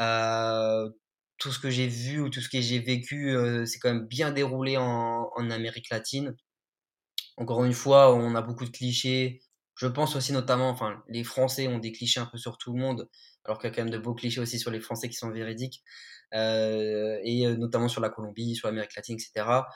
Heu, 0.00 0.98
tout 1.38 1.52
ce 1.52 1.58
que 1.60 1.70
j'ai 1.70 1.88
vu 1.88 2.20
ou 2.20 2.30
tout 2.30 2.40
ce 2.40 2.48
que 2.48 2.60
j'ai 2.60 2.78
vécu, 2.80 3.30
heu, 3.30 3.66
s'est 3.66 3.78
quand 3.80 3.92
même 3.94 4.06
bien 4.06 4.32
déroulé 4.32 4.76
en 4.76 5.30
en 5.36 5.50
Amérique 5.50 5.90
latine. 5.90 6.36
Encore 7.36 7.64
une 7.64 7.74
fois, 7.74 8.14
on 8.14 8.34
a 8.34 8.40
beaucoup 8.42 8.64
de 8.64 8.70
clichés. 8.70 9.42
Je 9.76 9.86
pense 9.86 10.16
aussi 10.16 10.32
notamment, 10.32 10.68
enfin, 10.68 11.02
les 11.08 11.24
Français 11.24 11.66
ont 11.68 11.78
des 11.78 11.92
clichés 11.92 12.20
un 12.20 12.26
peu 12.26 12.38
sur 12.38 12.58
tout 12.58 12.72
le 12.74 12.80
monde, 12.80 13.08
alors 13.44 13.58
qu'il 13.58 13.68
y 13.70 13.72
a 13.72 13.74
quand 13.74 13.82
même 13.84 13.90
de 13.92 13.98
beaux 13.98 14.14
clichés 14.14 14.40
aussi 14.40 14.58
sur 14.58 14.70
les 14.70 14.80
Français 14.80 15.08
qui 15.08 15.14
sont 15.16 15.30
véridiques, 15.30 15.82
heu 16.34 17.20
et 17.24 17.46
heu, 17.46 17.56
notamment 17.56 17.88
sur 17.88 18.00
la 18.02 18.10
Colombie, 18.10 18.54
sur 18.56 18.68
l'Amérique 18.68 18.94
latine, 18.96 19.16
et 19.16 19.20
cetera 19.20 19.68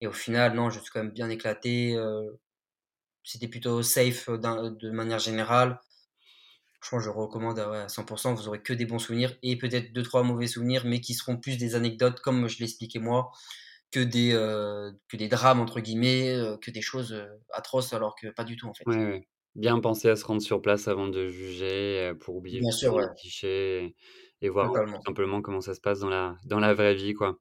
et 0.00 0.06
au 0.08 0.12
final, 0.12 0.54
non, 0.54 0.70
je 0.70 0.80
suis 0.80 0.90
quand 0.90 1.02
même 1.02 1.12
bien 1.12 1.30
éclaté, 1.30 1.94
heu, 1.96 2.40
c'était 3.24 3.48
plutôt 3.48 3.82
safe, 3.82 4.28
de 4.30 4.90
manière 4.90 5.18
générale. 5.20 5.80
Franchement, 6.80 7.00
je 7.00 7.10
recommande, 7.10 7.58
à 7.60 7.88
100 7.88 8.04
vous 8.34 8.48
aurez 8.48 8.62
que 8.62 8.72
des 8.74 8.84
bons 8.86 8.98
souvenirs 8.98 9.36
et 9.42 9.56
peut-être 9.56 9.92
deux 9.92 10.02
trois 10.02 10.22
mauvais 10.22 10.46
souvenirs, 10.46 10.84
mais 10.86 11.00
qui 11.00 11.14
seront 11.14 11.38
plus 11.38 11.56
des 11.58 11.74
anecdotes 11.76 12.20
comme 12.20 12.46
je 12.48 12.58
l'expliquais 12.60 12.98
moi, 12.98 13.32
que 13.92 14.00
des, 14.00 14.32
que 15.08 15.16
des 15.16 15.28
«drames» 15.28 15.60
entre 15.60 15.80
guillemets, 15.80 16.36
que 16.62 16.70
des 16.70 16.82
choses, 16.82 17.16
atroces 17.52 17.92
alors 17.94 18.16
que 18.16 18.28
pas 18.28 18.44
du 18.44 18.56
tout 18.56 18.68
en 18.68 18.74
fait. 18.74 18.88
Bien 19.56 19.78
penser 19.78 20.08
à 20.08 20.16
se 20.16 20.24
rendre 20.24 20.42
sur 20.42 20.60
place 20.60 20.88
avant 20.88 21.06
de 21.06 21.28
juger, 21.28 22.12
pour 22.20 22.34
oublier 22.34 22.60
Bien 22.60 22.70
sûr, 22.70 22.92
ouais, 22.94 23.04
les 23.04 23.12
clichés 23.14 23.84
et 23.86 23.96
et 24.40 24.48
voir, 24.50 24.72
tout 24.84 24.96
simplement 25.06 25.40
comment 25.40 25.60
ça 25.62 25.74
se 25.74 25.80
passe 25.80 26.00
dans 26.00 26.08
la 26.10 26.36
dans 26.44 26.58
la 26.58 26.74
vraie 26.74 26.94
vie, 26.94 27.14
quoi. 27.14 27.38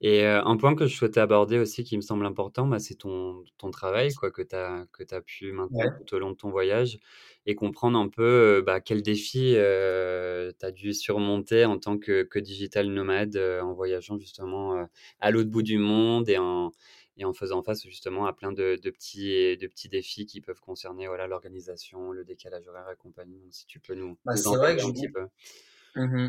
Et 0.00 0.24
un 0.26 0.56
point 0.58 0.74
que 0.76 0.86
je 0.86 0.96
souhaitais 0.96 1.20
aborder 1.20 1.58
aussi 1.58 1.84
qui 1.84 1.96
me 1.96 2.02
semble 2.02 2.26
important, 2.26 2.66
bah, 2.68 2.78
c'est 2.80 2.96
ton 2.96 3.44
ton 3.58 3.70
travail 3.70 4.14
quoi, 4.14 4.30
que 4.32 4.42
tu 4.42 4.56
as 4.56 4.86
que 4.92 5.04
tu 5.04 5.14
as 5.14 5.22
pu 5.22 5.52
maintenir 5.52 5.70
Ouais. 5.70 6.08
tout 6.08 6.14
au 6.16 6.20
long 6.20 6.30
de 6.32 6.36
ton 6.36 6.50
voyage 6.50 6.98
et 7.46 7.54
comprendre 7.56 7.98
un 7.98 8.08
peu, 8.08 8.62
bah, 8.66 8.80
quels 8.80 9.02
défis, 9.02 9.54
heu, 9.56 10.52
tu 10.60 10.66
as 10.66 10.72
dû 10.72 10.94
surmonter 10.94 11.64
en 11.66 11.78
tant 11.78 11.98
que 11.98 12.24
que 12.24 12.38
digital 12.40 12.88
nomade, 12.88 13.36
en 13.38 13.74
voyageant 13.74 14.18
justement, 14.18 14.86
à 15.20 15.30
l'autre 15.32 15.50
bout 15.50 15.62
du 15.62 15.78
monde 15.78 16.28
et 16.30 16.38
en 16.38 16.72
et 17.18 17.24
en 17.26 17.34
faisant 17.34 17.62
face 17.62 17.84
justement 17.84 18.26
à 18.26 18.32
plein 18.32 18.52
de 18.52 18.78
de 18.82 18.90
petits 18.90 19.56
de 19.58 19.66
petits 19.68 19.88
défis 19.90 20.26
qui 20.26 20.40
peuvent 20.40 20.60
concerner, 20.60 21.06
voilà, 21.08 21.26
l'organisation, 21.26 22.12
le 22.12 22.24
décalage 22.24 22.68
horaire 22.68 22.90
et 22.90 22.96
compagnie. 22.96 23.40
Donc 23.40 23.54
si 23.54 23.66
tu 23.66 23.80
peux 23.80 23.94
nous 23.94 24.18
Bah, 24.24 24.32
nous 24.32 24.46
en 24.48 24.56
c'est 24.56 24.56
vrai 24.56 24.74
que 24.74 24.78
parler 24.78 24.82
je 24.82 24.88
un 24.88 24.92
petit 24.92 25.08
peu? 25.08 25.26
mmh 25.96 26.28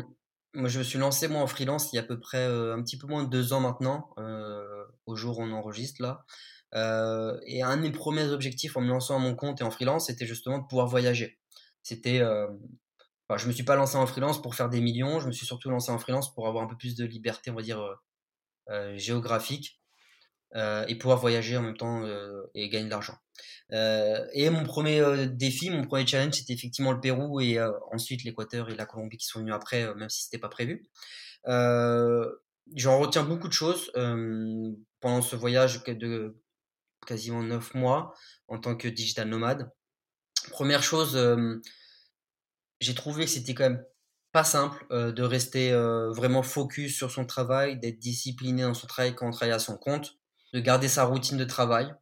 Moi, 0.54 0.68
je 0.68 0.78
me 0.80 0.84
suis 0.84 0.98
lancé 0.98 1.28
moi 1.28 1.40
en 1.42 1.46
freelance 1.46 1.92
il 1.92 1.96
y 1.96 1.98
a 1.98 2.02
à 2.02 2.04
peu 2.06 2.18
près, 2.18 2.46
heu, 2.48 2.72
un 2.72 2.82
petit 2.82 2.98
peu 2.98 3.06
moins 3.06 3.22
de 3.24 3.28
2 3.30 3.52
ans 3.52 3.60
maintenant, 3.60 4.10
heu, 4.18 4.86
au 5.06 5.14
jour 5.16 5.38
où 5.38 5.42
on 5.42 5.52
enregistre 5.52 6.02
là, 6.02 6.24
heu 6.74 7.40
et 7.46 7.62
un 7.62 7.76
de 7.76 7.82
mes 7.82 7.92
premiers 7.92 8.24
objectifs 8.30 8.76
en 8.76 8.80
me 8.82 8.88
lançant 8.88 9.16
à 9.16 9.20
mon 9.20 9.34
compte 9.36 9.60
et 9.60 9.64
en 9.64 9.70
freelance, 9.70 10.06
c'était 10.08 10.26
justement 10.26 10.58
de 10.58 10.66
pouvoir 10.66 10.86
voyager. 10.88 11.38
C'était, 11.82 12.20
Enfin, 13.28 13.38
je 13.38 13.46
me 13.46 13.52
suis 13.52 13.64
pas 13.64 13.76
lancé 13.76 13.96
en 13.96 14.06
freelance 14.06 14.42
pour 14.42 14.54
faire 14.54 14.68
des 14.68 14.80
millions, 14.82 15.20
je 15.20 15.26
me 15.26 15.32
suis 15.32 15.46
surtout 15.46 15.70
lancé 15.70 15.90
en 15.90 15.98
freelance 15.98 16.34
pour 16.34 16.46
avoir 16.48 16.64
un 16.64 16.66
peu 16.66 16.76
plus 16.76 16.96
de 16.96 17.04
liberté, 17.06 17.50
on 17.50 17.54
va 17.54 17.62
dire, 17.62 17.80
géographique, 18.96 19.79
heu 20.56 20.84
et 20.88 20.96
pouvoir 20.96 21.18
voyager 21.18 21.56
en 21.56 21.62
même 21.62 21.76
temps, 21.76 22.02
heu 22.04 22.50
et 22.54 22.68
gagner 22.68 22.86
de 22.86 22.90
l'argent. 22.90 23.16
Heu 23.72 24.28
et 24.34 24.50
mon 24.50 24.64
premier 24.64 24.96
er 24.98 25.26
défi, 25.28 25.70
mon 25.70 25.84
premier 25.84 26.06
challenge, 26.06 26.34
c'était 26.34 26.52
effectivement 26.54 26.92
le 26.92 27.00
Pérou 27.00 27.40
et 27.40 27.58
heu, 27.58 27.72
ensuite 27.92 28.24
l'Équateur 28.24 28.70
et 28.70 28.76
la 28.76 28.86
Colombie 28.86 29.16
qui 29.18 29.26
sont 29.26 29.40
venus 29.40 29.54
après, 29.54 29.84
heu, 29.84 29.94
même 29.94 30.10
si 30.10 30.24
c'était 30.24 30.38
pas 30.38 30.48
prévu. 30.50 30.84
J'en 32.76 32.98
retiens 33.00 33.24
beaucoup 33.24 33.48
de 33.48 33.52
choses, 33.52 33.90
pendant 35.00 35.22
ce 35.22 35.36
voyage 35.36 35.82
de 35.84 36.36
quasiment 37.06 37.42
9 37.42 37.74
mois 37.74 38.14
en 38.48 38.58
tant 38.58 38.76
que 38.76 38.88
digital 38.88 39.28
nomade. 39.28 39.70
Première 40.50 40.82
chose, 40.84 41.16
J'ai 42.80 42.94
trouvé 42.94 43.24
que 43.24 43.30
c'était 43.30 43.54
quand 43.54 43.64
même 43.70 43.84
pas 44.32 44.44
simple, 44.44 44.86
heu, 44.92 45.12
de 45.12 45.22
rester, 45.22 45.72
heu, 45.72 46.10
vraiment 46.14 46.42
focus 46.42 46.96
sur 46.96 47.10
son 47.10 47.26
travail, 47.26 47.78
d'être 47.78 47.98
discipliné 47.98 48.62
dans 48.62 48.74
son 48.74 48.86
travail 48.86 49.14
quand 49.14 49.26
on 49.28 49.32
travaille 49.32 49.54
à 49.54 49.58
son 49.58 49.76
compte, 49.76 50.19
de 50.52 50.60
garder 50.60 50.88
sa 50.88 51.04
routine 51.04 51.38
de 51.38 51.44
travail. 51.44 51.92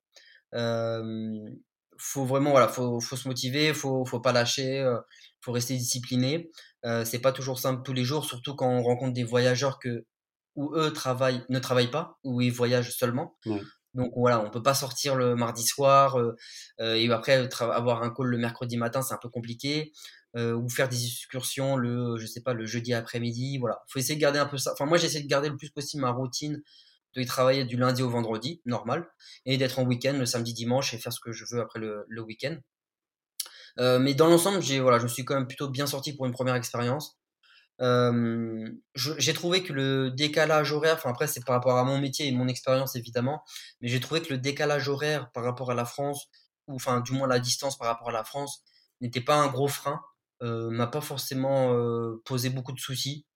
Hem, 0.52 1.56
faut 1.98 2.24
vraiment, 2.24 2.50
voilà, 2.52 2.68
faut 2.68 3.00
faut 3.00 3.16
se 3.16 3.28
motiver, 3.28 3.74
faut 3.74 4.04
faut 4.06 4.20
pas 4.20 4.32
lâcher, 4.32 4.80
heu, 4.82 4.98
faut 5.42 5.52
rester 5.52 5.76
discipliné. 5.76 6.50
Heu, 6.86 7.04
c'est 7.04 7.20
pas 7.20 7.32
toujours 7.32 7.58
simple 7.60 7.82
tous 7.84 7.92
les 7.94 8.04
jours, 8.04 8.24
surtout 8.26 8.54
quand 8.56 8.68
on 8.70 8.82
rencontre 8.82 9.14
des 9.14 9.24
voyageurs 9.24 9.78
que 9.80 10.06
où 10.56 10.74
eux 10.76 10.92
travaillent 10.92 11.44
ne 11.50 11.58
travaillent 11.60 11.90
pas, 11.90 12.18
où 12.24 12.40
ils 12.42 12.52
voyagent 12.52 12.92
seulement. 12.96 13.36
Donc 13.94 14.12
voilà, 14.16 14.40
on 14.44 14.50
peut 14.50 14.62
pas 14.62 14.74
sortir 14.74 15.16
le 15.16 15.34
mardi 15.36 15.64
soir, 15.66 16.18
et 16.80 17.10
après 17.12 17.48
avoir 17.62 18.02
un 18.02 18.10
call 18.10 18.26
le 18.28 18.38
mercredi 18.38 18.76
matin, 18.76 19.02
c'est 19.02 19.14
un 19.14 19.18
peu 19.22 19.28
compliqué, 19.30 19.92
ou 20.36 20.68
faire 20.70 20.88
des 20.88 21.04
excursions 21.06 21.76
le, 21.76 22.16
je 22.18 22.26
sais 22.26 22.42
pas, 22.42 22.54
le 22.54 22.66
jeudi 22.66 22.92
après-midi, 22.94 23.58
voilà. 23.58 23.80
Faut 23.88 23.98
essayer 23.98 24.14
de 24.16 24.20
garder 24.20 24.38
un 24.38 24.46
peu 24.46 24.58
ça 24.58 24.72
enfin 24.72 24.86
moi 24.86 24.98
j'essaie 24.98 25.22
de 25.22 25.28
garder 25.28 25.48
le 25.48 25.56
plus 25.56 25.70
possible 25.70 26.02
ma 26.02 26.10
routine, 26.10 26.62
de 27.16 27.22
travailler 27.24 27.64
du 27.64 27.76
lundi 27.76 28.02
au 28.02 28.10
vendredi, 28.10 28.62
normal 28.66 29.08
et 29.46 29.56
d'être 29.58 29.78
en 29.78 29.84
week-end 29.84 30.14
le 30.18 30.26
samedi, 30.26 30.54
dimanche 30.54 30.94
et 30.94 30.98
faire 30.98 31.12
ce 31.12 31.20
que 31.20 31.32
je 31.32 31.44
veux 31.50 31.60
après 31.60 31.80
le 31.80 32.22
week-end. 32.22 32.58
Heu, 33.78 33.98
mais 33.98 34.14
dans 34.14 34.28
l'ensemble, 34.28 34.62
j'ai 34.62 34.80
voilà, 34.80 34.98
je 34.98 35.04
me 35.04 35.08
suis 35.08 35.24
quand 35.24 35.34
même 35.34 35.46
plutôt 35.46 35.68
bien 35.68 35.86
sorti 35.86 36.12
pour 36.14 36.26
une 36.26 36.32
première 36.32 36.54
expérience. 36.54 37.18
Je 38.94 39.12
j'ai 39.18 39.32
trouvé 39.34 39.62
que 39.62 39.72
le 39.72 40.10
décalage 40.10 40.72
horaire, 40.72 40.94
enfin 40.96 41.10
après 41.10 41.26
c'est 41.26 41.44
par 41.44 41.54
rapport 41.56 41.76
à 41.78 41.84
mon 41.84 41.98
métier 42.00 42.26
et 42.28 42.32
mon 42.32 42.48
expérience 42.48 42.96
évidemment, 42.96 43.42
mais 43.80 43.88
j'ai 43.88 44.00
trouvé 44.00 44.22
que 44.22 44.32
le 44.32 44.38
décalage 44.38 44.88
horaire 44.88 45.30
par 45.32 45.44
rapport 45.44 45.70
à 45.70 45.74
la 45.74 45.84
France, 45.84 46.28
ou 46.66 46.74
enfin 46.76 47.00
du 47.00 47.12
moins 47.12 47.28
la 47.28 47.38
distance 47.40 47.78
par 47.78 47.88
rapport 47.88 48.08
à 48.10 48.12
la 48.12 48.24
France, 48.24 48.62
n'était 49.00 49.20
pas 49.20 49.36
un 49.36 49.48
gros 49.48 49.68
frein, 49.68 50.00
heu, 50.42 50.68
m'a 50.70 50.86
pas 50.86 51.00
forcément, 51.00 51.72
heu, 51.74 52.22
posé 52.24 52.50
beaucoup 52.50 52.72
de 52.72 52.80
soucis. 52.80 53.26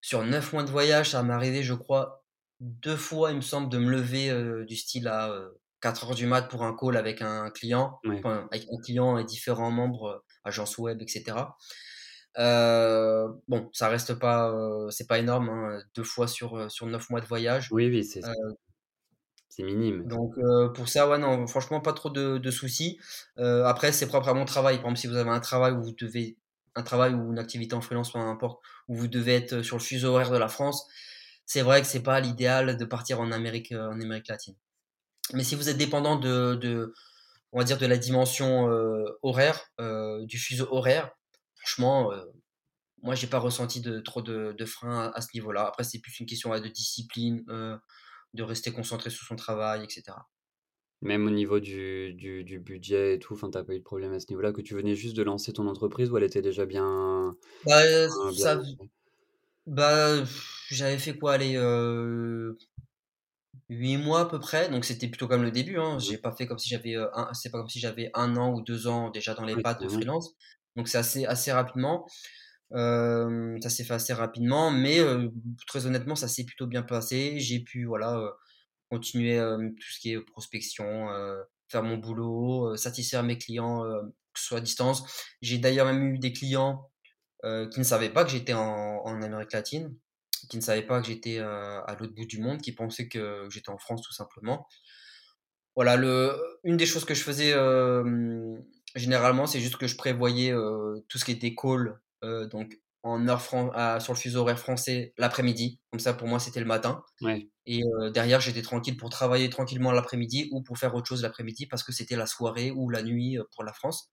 Sur 0.00 0.24
9 0.24 0.52
mois 0.52 0.62
de 0.62 0.70
voyage, 0.70 1.10
ça 1.10 1.22
m'est 1.24 1.32
arrivé 1.34 1.62
je 1.64 1.74
crois 1.74 2.23
2 2.60 2.96
fois 2.96 3.30
il 3.30 3.36
me 3.36 3.40
semble 3.42 3.68
de 3.70 3.78
me 3.78 3.90
lever, 3.90 4.64
du 4.66 4.76
style 4.76 5.08
à, 5.08 5.30
heu, 5.30 5.60
4:00 5.80 6.14
du 6.14 6.26
mat 6.26 6.42
pour 6.42 6.64
un 6.64 6.74
call 6.76 6.96
avec 6.96 7.22
un 7.22 7.50
client, 7.50 8.00
enfin 8.22 8.48
avec 8.52 8.66
un 8.72 8.80
client 8.82 9.18
et 9.18 9.24
différents 9.24 9.70
membres, 9.70 10.24
agences 10.44 10.78
web 10.78 11.00
et 11.02 11.08
cetera. 11.08 11.56
bon, 12.36 13.70
ça 13.72 13.88
reste 13.88 14.14
pas, 14.14 14.52
c'est 14.90 15.06
pas 15.06 15.18
énorme, 15.18 15.48
hein, 15.50 15.82
deux 15.94 16.04
fois 16.04 16.28
sur, 16.28 16.70
sur 16.70 16.86
9 16.86 17.10
mois 17.10 17.20
de 17.20 17.26
voyage. 17.26 17.70
Oui, 17.72 17.88
oui, 17.88 18.04
c'est 18.04 18.22
c'est 19.48 19.62
minime. 19.62 20.06
Donc 20.08 20.34
pour 20.74 20.88
ça, 20.88 21.08
ouais, 21.08 21.18
non, 21.18 21.46
franchement, 21.46 21.80
pas 21.80 21.92
trop 21.92 22.10
de, 22.10 22.38
de 22.38 22.50
soucis. 22.50 22.98
après, 23.36 23.92
c'est 23.92 24.06
propre 24.06 24.28
à 24.28 24.34
mon 24.34 24.44
travail. 24.44 24.76
Par 24.76 24.86
exemple, 24.86 24.98
si 24.98 25.06
vous 25.06 25.16
avez 25.16 25.30
un 25.30 25.40
travail 25.40 25.72
où 25.72 25.82
vous 25.82 25.94
devez, 25.98 26.36
un 26.74 26.82
travail 26.82 27.14
ou 27.14 27.32
une 27.32 27.38
activité 27.38 27.74
en 27.74 27.80
freelance, 27.80 28.12
peu 28.12 28.18
importe, 28.18 28.60
où 28.88 28.96
vous 28.96 29.08
devez 29.08 29.34
être 29.34 29.62
sur 29.62 29.76
le 29.76 29.82
fuseau 29.82 30.08
horaire 30.10 30.30
de 30.30 30.36
la 30.38 30.48
France, 30.48 30.86
c'est 31.46 31.62
vrai 31.62 31.80
que 31.80 31.86
c'est 31.86 32.02
pas 32.02 32.20
l'idéal 32.20 32.76
de 32.76 32.84
partir 32.84 33.20
en 33.20 33.32
Amérique, 33.32 33.72
en 33.72 34.00
Amérique 34.00 34.28
latine. 34.28 34.56
Mais 35.32 35.44
si 35.44 35.54
vous 35.54 35.68
êtes 35.68 35.78
dépendant 35.78 36.16
de, 36.16 36.54
de 36.54 36.94
on 37.52 37.58
va 37.58 37.64
dire, 37.64 37.78
de 37.78 37.86
la 37.86 37.96
dimension 37.96 38.68
horaire, 39.22 39.70
du 40.22 40.38
fuseau 40.38 40.66
horaire, 40.70 41.10
franchement, 41.56 42.10
moi, 43.02 43.14
j'ai 43.14 43.26
pas 43.26 43.38
ressenti 43.38 43.80
de, 43.80 44.00
trop 44.00 44.22
de, 44.22 44.54
de 44.56 44.64
freins 44.64 45.12
à, 45.14 45.20
ce 45.20 45.28
niveau-là. 45.34 45.66
Après, 45.66 45.84
c'est 45.84 46.00
plus 46.00 46.18
une 46.20 46.26
question 46.26 46.50
de 46.58 46.68
discipline, 46.68 47.44
de 47.46 48.42
rester 48.42 48.72
concentré 48.72 49.10
sur 49.10 49.26
son 49.26 49.36
travail, 49.36 49.84
etc. 49.84 50.16
Même 51.00 51.26
au 51.26 51.30
niveau 51.30 51.60
du, 51.60 52.14
du, 52.14 52.58
budget 52.58 53.14
et 53.14 53.18
tout, 53.18 53.34
enfin, 53.34 53.50
t'as 53.50 53.62
pas 53.62 53.74
eu 53.74 53.78
de 53.78 53.84
problème 53.84 54.12
à 54.12 54.20
ce 54.20 54.26
niveau-là, 54.30 54.52
que 54.52 54.62
tu 54.62 54.74
venais 54.74 54.94
juste 54.94 55.16
de 55.16 55.22
lancer 55.22 55.52
ton 55.52 55.68
entreprise 55.68 56.10
ou 56.10 56.16
elle 56.16 56.24
était 56.24 56.42
déjà 56.42 56.64
bien. 56.64 57.36
Bah, 57.66 58.08
ça, 58.32 58.60
bah 59.66 60.22
j'avais 60.70 60.98
fait 60.98 61.16
quoi, 61.16 61.34
aller 61.34 61.56
8 63.70 63.96
mois 63.96 64.20
à 64.20 64.24
peu 64.26 64.38
près, 64.38 64.68
donc 64.68 64.84
c'était 64.84 65.08
plutôt 65.08 65.26
comme 65.28 65.42
le 65.42 65.50
début. 65.50 65.78
Hein. 65.78 65.98
J'ai 65.98 66.18
pas 66.18 66.32
fait 66.32 66.46
comme 66.46 66.58
si 66.58 66.68
j'avais 66.68 66.96
un, 66.96 67.32
c'est 67.32 67.50
pas 67.50 67.58
comme 67.58 67.68
si 67.68 67.80
j'avais 67.80 68.10
un 68.14 68.36
an 68.36 68.52
ou 68.52 68.62
deux 68.62 68.86
ans 68.86 69.10
déjà 69.10 69.34
dans 69.34 69.44
les 69.44 69.56
pattes 69.60 69.82
de 69.82 69.88
freelance. 69.88 70.34
Donc 70.76 70.88
c'est 70.88 70.98
assez, 70.98 71.24
assez 71.24 71.52
rapidement. 71.52 72.06
ça 72.70 73.68
s'est 73.68 73.84
fait 73.84 73.94
assez 73.94 74.12
rapidement, 74.12 74.70
mais 74.70 74.98
très 75.66 75.86
honnêtement, 75.86 76.16
ça 76.16 76.28
s'est 76.28 76.44
plutôt 76.44 76.66
bien 76.66 76.82
passé. 76.82 77.38
J'ai 77.38 77.60
pu 77.60 77.84
voilà 77.84 78.20
continuer 78.90 79.38
tout 79.38 79.92
ce 79.92 80.00
qui 80.00 80.12
est 80.12 80.20
prospection, 80.20 81.08
faire 81.68 81.82
mon 81.82 81.96
boulot, 81.96 82.76
satisfaire 82.76 83.22
mes 83.22 83.38
clients, 83.38 83.82
que 83.82 84.40
ce 84.40 84.46
soit 84.46 84.58
à 84.58 84.60
distance. 84.60 85.04
J'ai 85.40 85.58
d'ailleurs 85.58 85.86
même 85.86 86.14
eu 86.14 86.18
des 86.18 86.32
clients 86.32 86.90
qui 87.70 87.78
ne 87.78 87.84
savaient 87.84 88.10
pas 88.10 88.24
que 88.24 88.30
j'étais 88.30 88.54
en, 88.54 89.02
en 89.04 89.22
Amérique 89.22 89.52
latine 89.52 89.94
qui 90.48 90.56
ne 90.56 90.62
savaient 90.62 90.82
pas 90.82 91.00
que 91.00 91.06
j'étais 91.06 91.38
à 91.38 91.96
l'autre 91.98 92.14
bout 92.14 92.26
du 92.26 92.38
monde, 92.38 92.60
qui 92.60 92.72
pensaient 92.72 93.08
que 93.08 93.46
j'étais 93.50 93.70
en 93.70 93.78
France 93.78 94.02
tout 94.02 94.12
simplement. 94.12 94.66
Voilà, 95.74 95.96
le, 95.96 96.38
une 96.64 96.76
des 96.76 96.86
choses 96.86 97.04
que 97.04 97.14
je 97.14 97.22
faisais 97.22 97.54
généralement, 98.94 99.46
c'est 99.46 99.60
juste 99.60 99.76
que 99.76 99.86
je 99.86 99.96
prévoyais 99.96 100.52
tout 101.08 101.18
ce 101.18 101.24
qui 101.24 101.32
était 101.32 101.54
call, 101.54 101.98
donc 102.22 102.78
en 103.02 103.26
heure 103.28 103.40
sur 103.40 104.12
le 104.12 104.18
fuseau 104.18 104.40
horaire 104.40 104.58
français 104.58 105.14
l'après-midi. 105.18 105.80
Comme 105.90 106.00
ça, 106.00 106.14
pour 106.14 106.28
moi, 106.28 106.38
c'était 106.38 106.60
le 106.60 106.66
matin. 106.66 107.02
Et 107.66 107.82
derrière, 108.12 108.40
j'étais 108.40 108.62
tranquille 108.62 108.96
pour 108.96 109.08
travailler 109.08 109.48
tranquillement 109.48 109.92
l'après-midi 109.92 110.48
ou 110.52 110.62
pour 110.62 110.78
faire 110.78 110.94
autre 110.94 111.08
chose 111.08 111.22
l'après-midi 111.22 111.66
parce 111.66 111.82
que 111.82 111.92
c'était 111.92 112.16
la 112.16 112.26
soirée 112.26 112.70
ou 112.70 112.90
la 112.90 113.02
nuit 113.02 113.38
pour 113.54 113.64
la 113.64 113.72
France. 113.72 114.10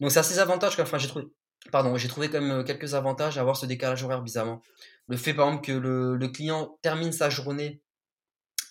Donc, 0.00 0.12
c'est 0.12 0.20
assez 0.20 0.38
avantage. 0.38 0.78
Enfin, 0.78 0.98
j'ai 0.98 1.08
trouvé, 1.08 1.24
pardon, 1.72 1.96
j'ai 1.96 2.08
trouvé 2.08 2.28
quand 2.28 2.40
même 2.40 2.64
quelques 2.64 2.94
avantages 2.94 3.38
à 3.38 3.40
avoir 3.40 3.56
ce 3.56 3.66
décalage 3.66 4.02
horaire 4.02 4.22
bizarrement. 4.22 4.62
Le 5.08 5.16
fait, 5.16 5.34
par 5.34 5.48
exemple, 5.48 5.66
que 5.66 5.72
le, 5.72 6.28
client 6.28 6.78
termine 6.82 7.12
sa 7.12 7.30
journée 7.30 7.82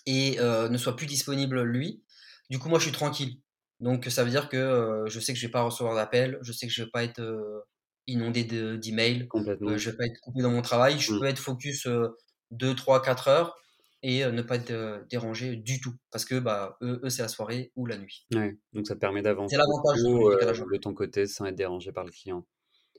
et 0.06 0.38
euh, 0.40 0.68
ne 0.68 0.78
soit 0.78 0.96
plus 0.96 1.06
disponible 1.06 1.62
lui, 1.62 2.02
du 2.48 2.58
coup, 2.58 2.68
moi, 2.68 2.78
je 2.78 2.84
suis 2.84 2.92
tranquille. 2.92 3.40
Donc, 3.80 4.06
ça 4.06 4.24
veut 4.24 4.30
dire 4.30 4.48
que 4.48 4.56
euh, 4.56 5.06
je 5.06 5.20
sais 5.20 5.32
que 5.32 5.38
je 5.38 5.46
vais 5.46 5.50
pas 5.50 5.62
recevoir 5.62 5.94
d'appel, 5.94 6.38
je 6.42 6.52
sais 6.52 6.66
que 6.66 6.72
je 6.72 6.84
vais 6.84 6.90
pas 6.90 7.04
être 7.04 7.20
euh, 7.20 7.60
inondé 8.06 8.44
d'emails, 8.44 9.28
je 9.34 9.76
je 9.76 9.90
vais 9.90 9.96
pas 9.96 10.06
être 10.06 10.20
coupé 10.20 10.42
dans 10.42 10.50
mon 10.50 10.62
travail, 10.62 10.98
je 10.98 11.12
mmh. 11.12 11.20
peux 11.20 11.26
être 11.26 11.38
focus 11.38 11.88
2, 12.52 12.74
3, 12.74 13.02
4 13.02 13.28
heures 13.28 13.56
et 14.02 14.24
ne 14.24 14.42
pas 14.42 14.56
être 14.56 15.06
dérangé 15.10 15.56
du 15.56 15.80
tout 15.80 15.94
parce 16.12 16.24
que 16.24 16.38
bah 16.38 16.78
eux, 16.82 17.00
c'est 17.08 17.22
la 17.22 17.28
soirée 17.28 17.72
ou 17.74 17.84
la 17.84 17.98
nuit. 17.98 18.26
Ouais, 18.32 18.56
donc 18.72 18.86
ça 18.86 18.96
permet 18.96 19.22
d'avancer 19.22 19.56
de 19.56 20.76
ton 20.76 20.94
côté 20.94 21.26
sans 21.26 21.46
être 21.46 21.56
dérangé 21.56 21.92
par 21.92 22.04
le 22.04 22.10
client. 22.10 22.46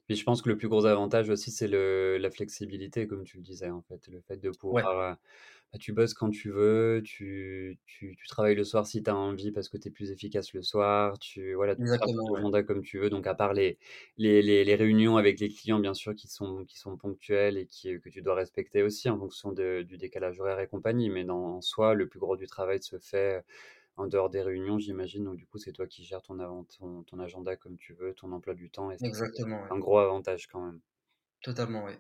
Puis 0.09 0.15
je 0.15 0.23
pense 0.23 0.41
que 0.41 0.49
le 0.49 0.57
plus 0.57 0.67
gros 0.67 0.87
avantage 0.87 1.29
aussi, 1.29 1.51
c'est 1.51 1.67
la 1.67 2.31
flexibilité, 2.31 3.05
comme 3.05 3.25
tu 3.25 3.37
le 3.37 3.43
disais, 3.43 3.69
en 3.69 3.83
fait. 3.83 4.07
Le 4.07 4.19
fait 4.21 4.37
de 4.37 4.49
pouvoir. 4.49 4.99
Euh, 4.99 5.13
bah, 5.71 5.77
tu 5.79 5.93
bosses 5.93 6.15
quand 6.15 6.31
tu 6.31 6.49
veux, 6.49 7.03
tu, 7.05 7.77
tu, 7.85 8.17
travailles 8.27 8.55
le 8.55 8.63
soir 8.63 8.87
si 8.87 9.03
tu 9.03 9.09
as 9.11 9.15
envie 9.15 9.51
parce 9.51 9.69
que 9.69 9.77
tu 9.77 9.89
es 9.89 9.91
plus 9.91 10.09
efficace 10.09 10.51
le 10.53 10.63
soir, 10.63 11.19
tu 11.19 11.53
voilà, 11.53 11.75
tu 11.75 11.85
fais 11.85 11.99
ton 11.99 12.35
agenda 12.35 12.63
comme 12.63 12.81
tu 12.81 12.97
veux. 12.97 13.11
Donc, 13.11 13.27
à 13.27 13.35
part 13.35 13.53
les, 13.53 13.77
les, 14.17 14.41
les, 14.41 14.75
réunions 14.75 15.17
avec 15.17 15.39
les 15.39 15.49
clients, 15.49 15.77
bien 15.77 15.93
sûr, 15.93 16.15
qui 16.15 16.27
sont, 16.27 16.65
qui 16.65 16.79
sont 16.79 16.97
ponctuelles 16.97 17.59
et 17.59 17.67
qui, 17.67 18.01
que 18.01 18.09
tu 18.09 18.23
dois 18.23 18.33
respecter 18.33 18.81
aussi 18.81 19.09
en 19.09 19.19
fonction 19.19 19.51
de, 19.51 19.83
du 19.83 19.99
décalage 19.99 20.39
horaire 20.39 20.59
et 20.59 20.67
compagnie. 20.67 21.11
Mais 21.11 21.23
dans, 21.23 21.57
en 21.57 21.61
soi, 21.61 21.93
le 21.93 22.07
plus 22.07 22.19
gros 22.19 22.35
du 22.35 22.47
travail 22.47 22.81
se 22.81 22.97
fait 22.97 23.43
en 23.99 24.07
dehors 24.07 24.29
des 24.29 24.41
réunions, 24.41 24.79
j'imagine. 24.79 25.25
Donc, 25.25 25.35
du 25.35 25.45
coup, 25.45 25.57
c'est 25.57 25.73
toi 25.73 25.85
qui 25.85 26.03
gères 26.03 26.21
ton, 26.21 26.37
ton, 26.77 27.03
ton, 27.03 27.19
agenda 27.19 27.55
comme 27.55 27.77
tu 27.77 27.93
veux, 27.93 28.13
ton 28.13 28.31
emploi 28.31 28.53
du 28.53 28.69
temps. 28.69 28.91
Et 28.91 28.97
Exactement. 29.01 29.61
Un 29.69 29.77
gros 29.77 29.99
avantage 29.99 30.47
quand 30.47 30.63
même. 30.63 30.79
Totalement, 31.41 31.83
oui. 31.85 31.93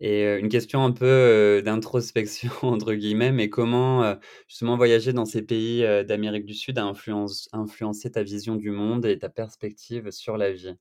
Et 0.00 0.24
une 0.38 0.48
question 0.48 0.84
un 0.84 0.92
peu 0.92 1.62
d'introspection, 1.64 2.50
entre 2.62 2.94
guillemets, 2.94 3.32
mais 3.32 3.48
comment 3.48 4.16
justement 4.48 4.76
voyager 4.76 5.12
dans 5.12 5.24
ces 5.24 5.42
pays 5.42 5.82
d'Amérique 6.04 6.46
du 6.46 6.54
Sud 6.54 6.78
a 6.78 6.84
influence, 6.84 7.48
influencé 7.52 8.10
ta 8.10 8.22
vision 8.22 8.56
du 8.56 8.70
monde 8.70 9.06
et 9.06 9.18
ta 9.18 9.28
perspective 9.28 10.10
sur 10.10 10.36
la 10.36 10.52
vie? 10.52 10.76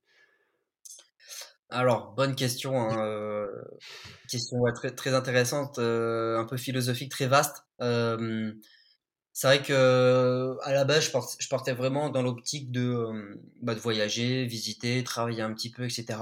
Alors, 1.69 2.13
bonne 2.13 2.35
question, 2.35 2.75
hein, 2.75 3.47
question 4.29 4.57
très, 4.75 4.91
très 4.91 5.13
intéressante, 5.13 5.79
un 5.79 6.45
peu 6.49 6.57
philosophique, 6.57 7.11
très 7.11 7.27
vaste. 7.27 7.65
C'est 9.33 9.47
vrai 9.47 9.63
que 9.63 10.57
à 10.61 10.73
la 10.73 10.85
base, 10.85 11.11
je 11.39 11.47
partais, 11.49 11.73
vraiment 11.73 12.09
dans 12.09 12.21
l'optique 12.21 12.71
de, 12.71 13.39
bah, 13.63 13.73
de 13.73 13.79
voyager, 13.79 14.45
visiter, 14.45 15.03
travailler 15.03 15.41
un 15.41 15.53
petit 15.53 15.71
peu, 15.71 15.85
etc. 15.85 16.19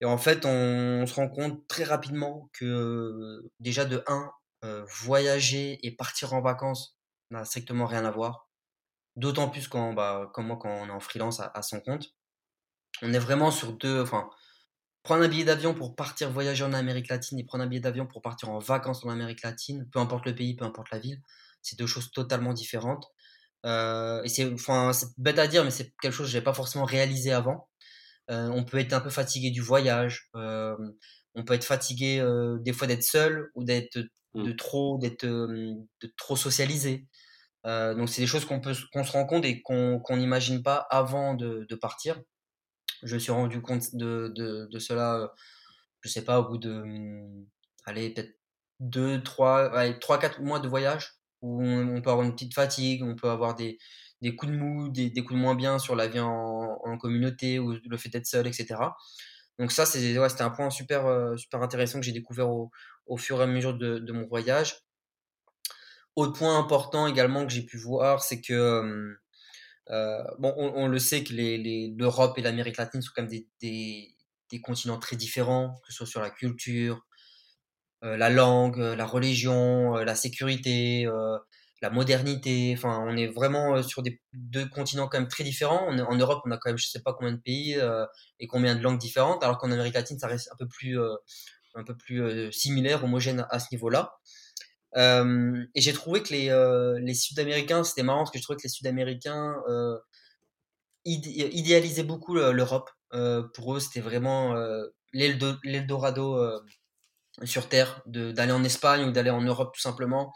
Et 0.00 0.06
en 0.06 0.16
fait, 0.18 0.46
on, 0.46 1.06
se 1.06 1.14
rend 1.14 1.28
compte 1.28 1.66
très 1.68 1.84
rapidement 1.84 2.48
que 2.54 3.42
déjà 3.60 3.84
de 3.84 4.02
1, 4.06 4.30
voyager 5.04 5.78
et 5.86 5.94
partir 5.94 6.32
en 6.32 6.40
vacances 6.40 6.98
n'a 7.30 7.44
strictement 7.44 7.86
rien 7.86 8.06
à 8.06 8.10
voir. 8.10 8.48
D'autant 9.16 9.48
plus 9.50 9.68
quand, 9.68 9.92
bah, 9.92 10.30
comme 10.32 10.46
moi, 10.46 10.58
quand 10.60 10.70
on 10.70 10.86
est 10.88 10.90
en 10.90 11.00
freelance 11.00 11.40
à, 11.40 11.62
son 11.62 11.80
compte. 11.80 12.14
On 13.02 13.12
est 13.12 13.18
vraiment 13.18 13.50
sur 13.50 13.74
deux. 13.74 14.00
Enfin, 14.00 14.30
prendre 15.02 15.22
un 15.24 15.28
billet 15.28 15.44
d'avion 15.44 15.74
pour 15.74 15.94
partir 15.94 16.30
voyager 16.30 16.64
en 16.64 16.72
Amérique 16.72 17.08
latine 17.08 17.38
et 17.38 17.44
prendre 17.44 17.64
un 17.64 17.66
billet 17.66 17.80
d'avion 17.80 18.06
pour 18.06 18.22
partir 18.22 18.48
en 18.50 18.58
vacances 18.58 19.04
en 19.04 19.10
Amérique 19.10 19.42
latine, 19.42 19.88
peu 19.92 19.98
importe 19.98 20.26
le 20.26 20.34
pays, 20.34 20.56
peu 20.56 20.64
importe 20.64 20.90
la 20.90 20.98
ville, 20.98 21.20
c'est 21.64 21.78
deux 21.78 21.86
choses 21.86 22.12
totalement 22.12 22.52
différentes. 22.52 23.06
Euh, 23.64 24.22
et 24.22 24.28
c'est, 24.28 24.52
enfin, 24.52 24.92
c'est 24.92 25.08
bête 25.18 25.38
à 25.38 25.48
dire, 25.48 25.64
mais 25.64 25.70
c'est 25.70 25.92
quelque 26.00 26.12
chose 26.12 26.28
que 26.28 26.34
n'avais 26.34 26.44
pas 26.44 26.54
forcément 26.54 26.84
réalisé 26.84 27.32
avant. 27.32 27.68
Euh, 28.30 28.48
on 28.48 28.64
peut 28.64 28.78
être 28.78 28.92
un 28.92 29.00
peu 29.00 29.10
fatigué 29.10 29.50
du 29.50 29.62
voyage. 29.62 30.28
Euh, 30.36 30.76
on 31.34 31.44
peut 31.44 31.54
être 31.54 31.64
fatigué 31.64 32.22
des 32.60 32.72
fois 32.72 32.86
d'être 32.86 33.02
seul 33.02 33.50
ou 33.54 33.64
d'être 33.64 33.98
de 34.34 34.52
mmh. 34.52 34.56
trop, 34.56 34.98
d'être 34.98 35.26
de 35.26 36.14
trop 36.16 36.36
socialisé. 36.36 37.08
donc 37.64 38.08
c'est 38.08 38.20
des 38.22 38.28
choses 38.28 38.44
qu'on 38.44 38.60
peut, 38.60 38.74
qu'on 38.92 39.02
se 39.02 39.12
rend 39.12 39.26
compte 39.26 39.44
et 39.44 39.60
qu'on 39.62 40.00
n'imagine 40.10 40.62
pas 40.62 40.86
avant 40.90 41.34
de, 41.34 41.66
de, 41.68 41.74
partir. 41.74 42.20
Je 43.02 43.14
me 43.14 43.18
suis 43.18 43.32
rendu 43.32 43.60
compte 43.62 43.94
de, 43.96 44.32
de, 44.36 44.68
de 44.70 44.78
cela, 44.78 45.32
je 46.02 46.08
sais 46.08 46.22
pas, 46.24 46.38
au 46.38 46.48
bout 46.48 46.58
de, 46.58 46.82
mmh, 46.84 47.46
allez, 47.86 48.10
peut-être 48.10 48.38
2, 48.80 49.22
3, 49.22 49.94
3, 49.94 50.18
4 50.18 50.40
mois 50.40 50.60
de 50.60 50.68
voyage 50.68 51.18
où 51.44 51.62
on, 51.62 52.00
peut 52.00 52.10
avoir 52.10 52.24
une 52.24 52.32
petite 52.32 52.54
fatigue, 52.54 53.02
on 53.02 53.14
peut 53.14 53.28
avoir 53.28 53.54
des, 53.54 53.78
des 54.22 54.34
coups 54.34 54.50
de 54.50 54.56
mou, 54.56 54.88
des, 54.88 55.12
coups 55.12 55.34
de 55.34 55.38
moins 55.38 55.54
bien 55.54 55.78
sur 55.78 55.94
la 55.94 56.08
vie 56.08 56.20
en, 56.20 56.96
communauté 56.98 57.58
ou 57.58 57.74
le 57.84 57.96
fait 57.98 58.08
d'être 58.08 58.26
seul, 58.26 58.46
etc. 58.46 58.76
Donc 59.58 59.70
ça, 59.70 59.84
c'était 59.84 60.42
un 60.42 60.50
point 60.50 60.70
super, 60.70 61.06
euh, 61.06 61.36
super 61.36 61.60
intéressant 61.60 62.00
que 62.00 62.06
j'ai 62.06 62.12
découvert 62.12 62.48
au, 62.48 62.70
au, 63.06 63.18
fur 63.18 63.40
et 63.40 63.42
à 63.42 63.46
mesure 63.46 63.74
de, 63.74 64.12
mon 64.12 64.26
voyage. 64.26 64.76
Autre 66.16 66.32
point 66.32 66.58
important 66.58 67.06
également 67.06 67.46
que 67.46 67.52
j'ai 67.52 67.66
pu 67.66 67.76
voir, 67.76 68.22
c'est 68.22 68.40
que, 68.40 69.14
euh, 69.90 70.24
bon, 70.38 70.54
on, 70.56 70.86
le 70.86 70.98
sait 70.98 71.24
que 71.24 71.34
l'Europe 71.98 72.38
et 72.38 72.42
l'Amérique 72.42 72.78
latine 72.78 73.02
sont 73.02 73.10
quand 73.14 73.22
même 73.22 73.30
des, 73.30 73.46
des, 73.60 74.16
des, 74.50 74.60
continents 74.62 74.98
très 74.98 75.16
différents, 75.16 75.74
que 75.84 75.92
ce 75.92 75.98
soit 75.98 76.06
sur 76.06 76.20
la 76.22 76.30
culture, 76.30 77.04
la 78.04 78.30
langue, 78.30 78.80
euh, 78.80 78.94
la 78.94 79.06
religion, 79.06 79.96
euh, 79.96 80.04
la 80.04 80.14
sécurité, 80.14 81.06
la 81.82 81.90
modernité. 81.90 82.74
Enfin, 82.76 83.04
on 83.06 83.16
est 83.16 83.26
vraiment 83.26 83.82
sur 83.82 84.02
des, 84.02 84.20
deux 84.32 84.66
continents 84.68 85.08
quand 85.08 85.18
même 85.18 85.28
très 85.28 85.44
différents. 85.44 85.88
en 85.88 86.16
Europe, 86.16 86.42
on 86.46 86.50
a 86.50 86.56
quand 86.56 86.70
même 86.70 86.78
je 86.78 86.86
sais 86.86 87.02
pas 87.02 87.12
combien 87.12 87.32
de 87.32 87.40
pays 87.40 87.78
et 88.40 88.46
combien 88.46 88.74
de 88.74 88.82
langues 88.82 88.98
différentes, 88.98 89.42
alors 89.42 89.58
qu'en 89.58 89.70
Amérique 89.70 89.94
latine, 89.94 90.18
ça 90.18 90.26
reste 90.26 90.48
un 90.52 90.56
peu 90.56 90.66
plus, 90.66 90.98
un 91.74 91.84
peu 91.84 91.94
plus 91.94 92.50
similaire, 92.52 93.04
homogène 93.04 93.46
à 93.50 93.58
ce 93.58 93.66
niveau-là. 93.72 94.14
et 94.96 95.80
j'ai 95.80 95.92
trouvé 95.92 96.22
que 96.22 96.32
les, 96.32 96.98
les 97.02 97.14
Sud-Américains, 97.14 97.84
c'était 97.84 98.02
marrant 98.02 98.20
parce 98.20 98.30
que 98.30 98.38
je 98.38 98.44
trouvais 98.44 98.56
que 98.56 98.64
les 98.64 98.70
Sud-Américains 98.70 99.56
idéalisaient 101.04 102.02
beaucoup 102.02 102.34
l'Europe. 102.34 102.88
pour 103.52 103.76
eux, 103.76 103.80
c'était 103.80 104.00
vraiment 104.00 104.54
l'Eldorado 105.12 106.62
sur 107.42 107.68
Terre, 107.68 108.02
d'aller 108.06 108.52
en 108.52 108.62
Espagne 108.64 109.04
ou 109.04 109.12
d'aller 109.12 109.30
en 109.30 109.40
Europe 109.40 109.74
tout 109.74 109.80
simplement. 109.80 110.32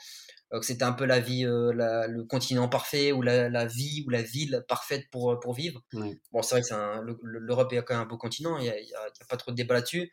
que 0.50 0.62
c'était 0.62 0.84
un 0.84 0.92
peu 0.92 1.04
la 1.04 1.20
vie, 1.20 1.44
le 1.44 2.22
continent 2.24 2.68
parfait 2.68 3.12
ou 3.12 3.22
la, 3.22 3.66
vie 3.66 4.04
ou 4.06 4.10
la 4.10 4.22
ville 4.22 4.64
parfaite 4.68 5.08
pour, 5.10 5.38
pour 5.40 5.54
vivre. 5.54 5.80
Bon, 6.32 6.42
c'est 6.42 6.60
vrai 6.60 6.62
que 6.62 7.16
l'Europe 7.22 7.72
est 7.72 7.82
quand 7.84 7.94
même 7.94 8.04
un 8.04 8.06
beau 8.06 8.18
continent, 8.18 8.58
il 8.58 8.64
n'y 8.64 8.70
a, 8.70 8.72
a, 8.72 9.26
pas 9.28 9.36
trop 9.36 9.52
de 9.52 9.56
débat 9.56 9.74
là-dessus. 9.74 10.10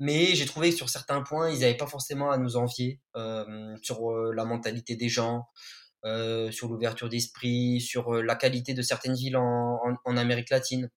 Mais 0.00 0.34
j'ai 0.36 0.46
trouvé 0.46 0.70
que 0.70 0.76
sur 0.76 0.88
certains 0.88 1.22
points, 1.22 1.50
ils 1.50 1.60
n'avaient 1.60 1.76
pas 1.76 1.86
forcément 1.86 2.30
à 2.30 2.38
nous 2.38 2.56
envier 2.56 3.00
sur 3.82 4.12
la 4.32 4.44
mentalité 4.44 4.96
des 4.96 5.08
gens, 5.08 5.46
euh, 6.04 6.52
sur 6.52 6.68
l'ouverture 6.68 7.08
d'esprit, 7.08 7.80
sur 7.80 8.14
euh, 8.14 8.22
la 8.22 8.36
qualité 8.36 8.72
de 8.72 8.82
certaines 8.82 9.16
villes 9.16 9.36
en, 9.36 9.80
en, 10.04 10.16
Amérique 10.16 10.50
latine. 10.50 10.90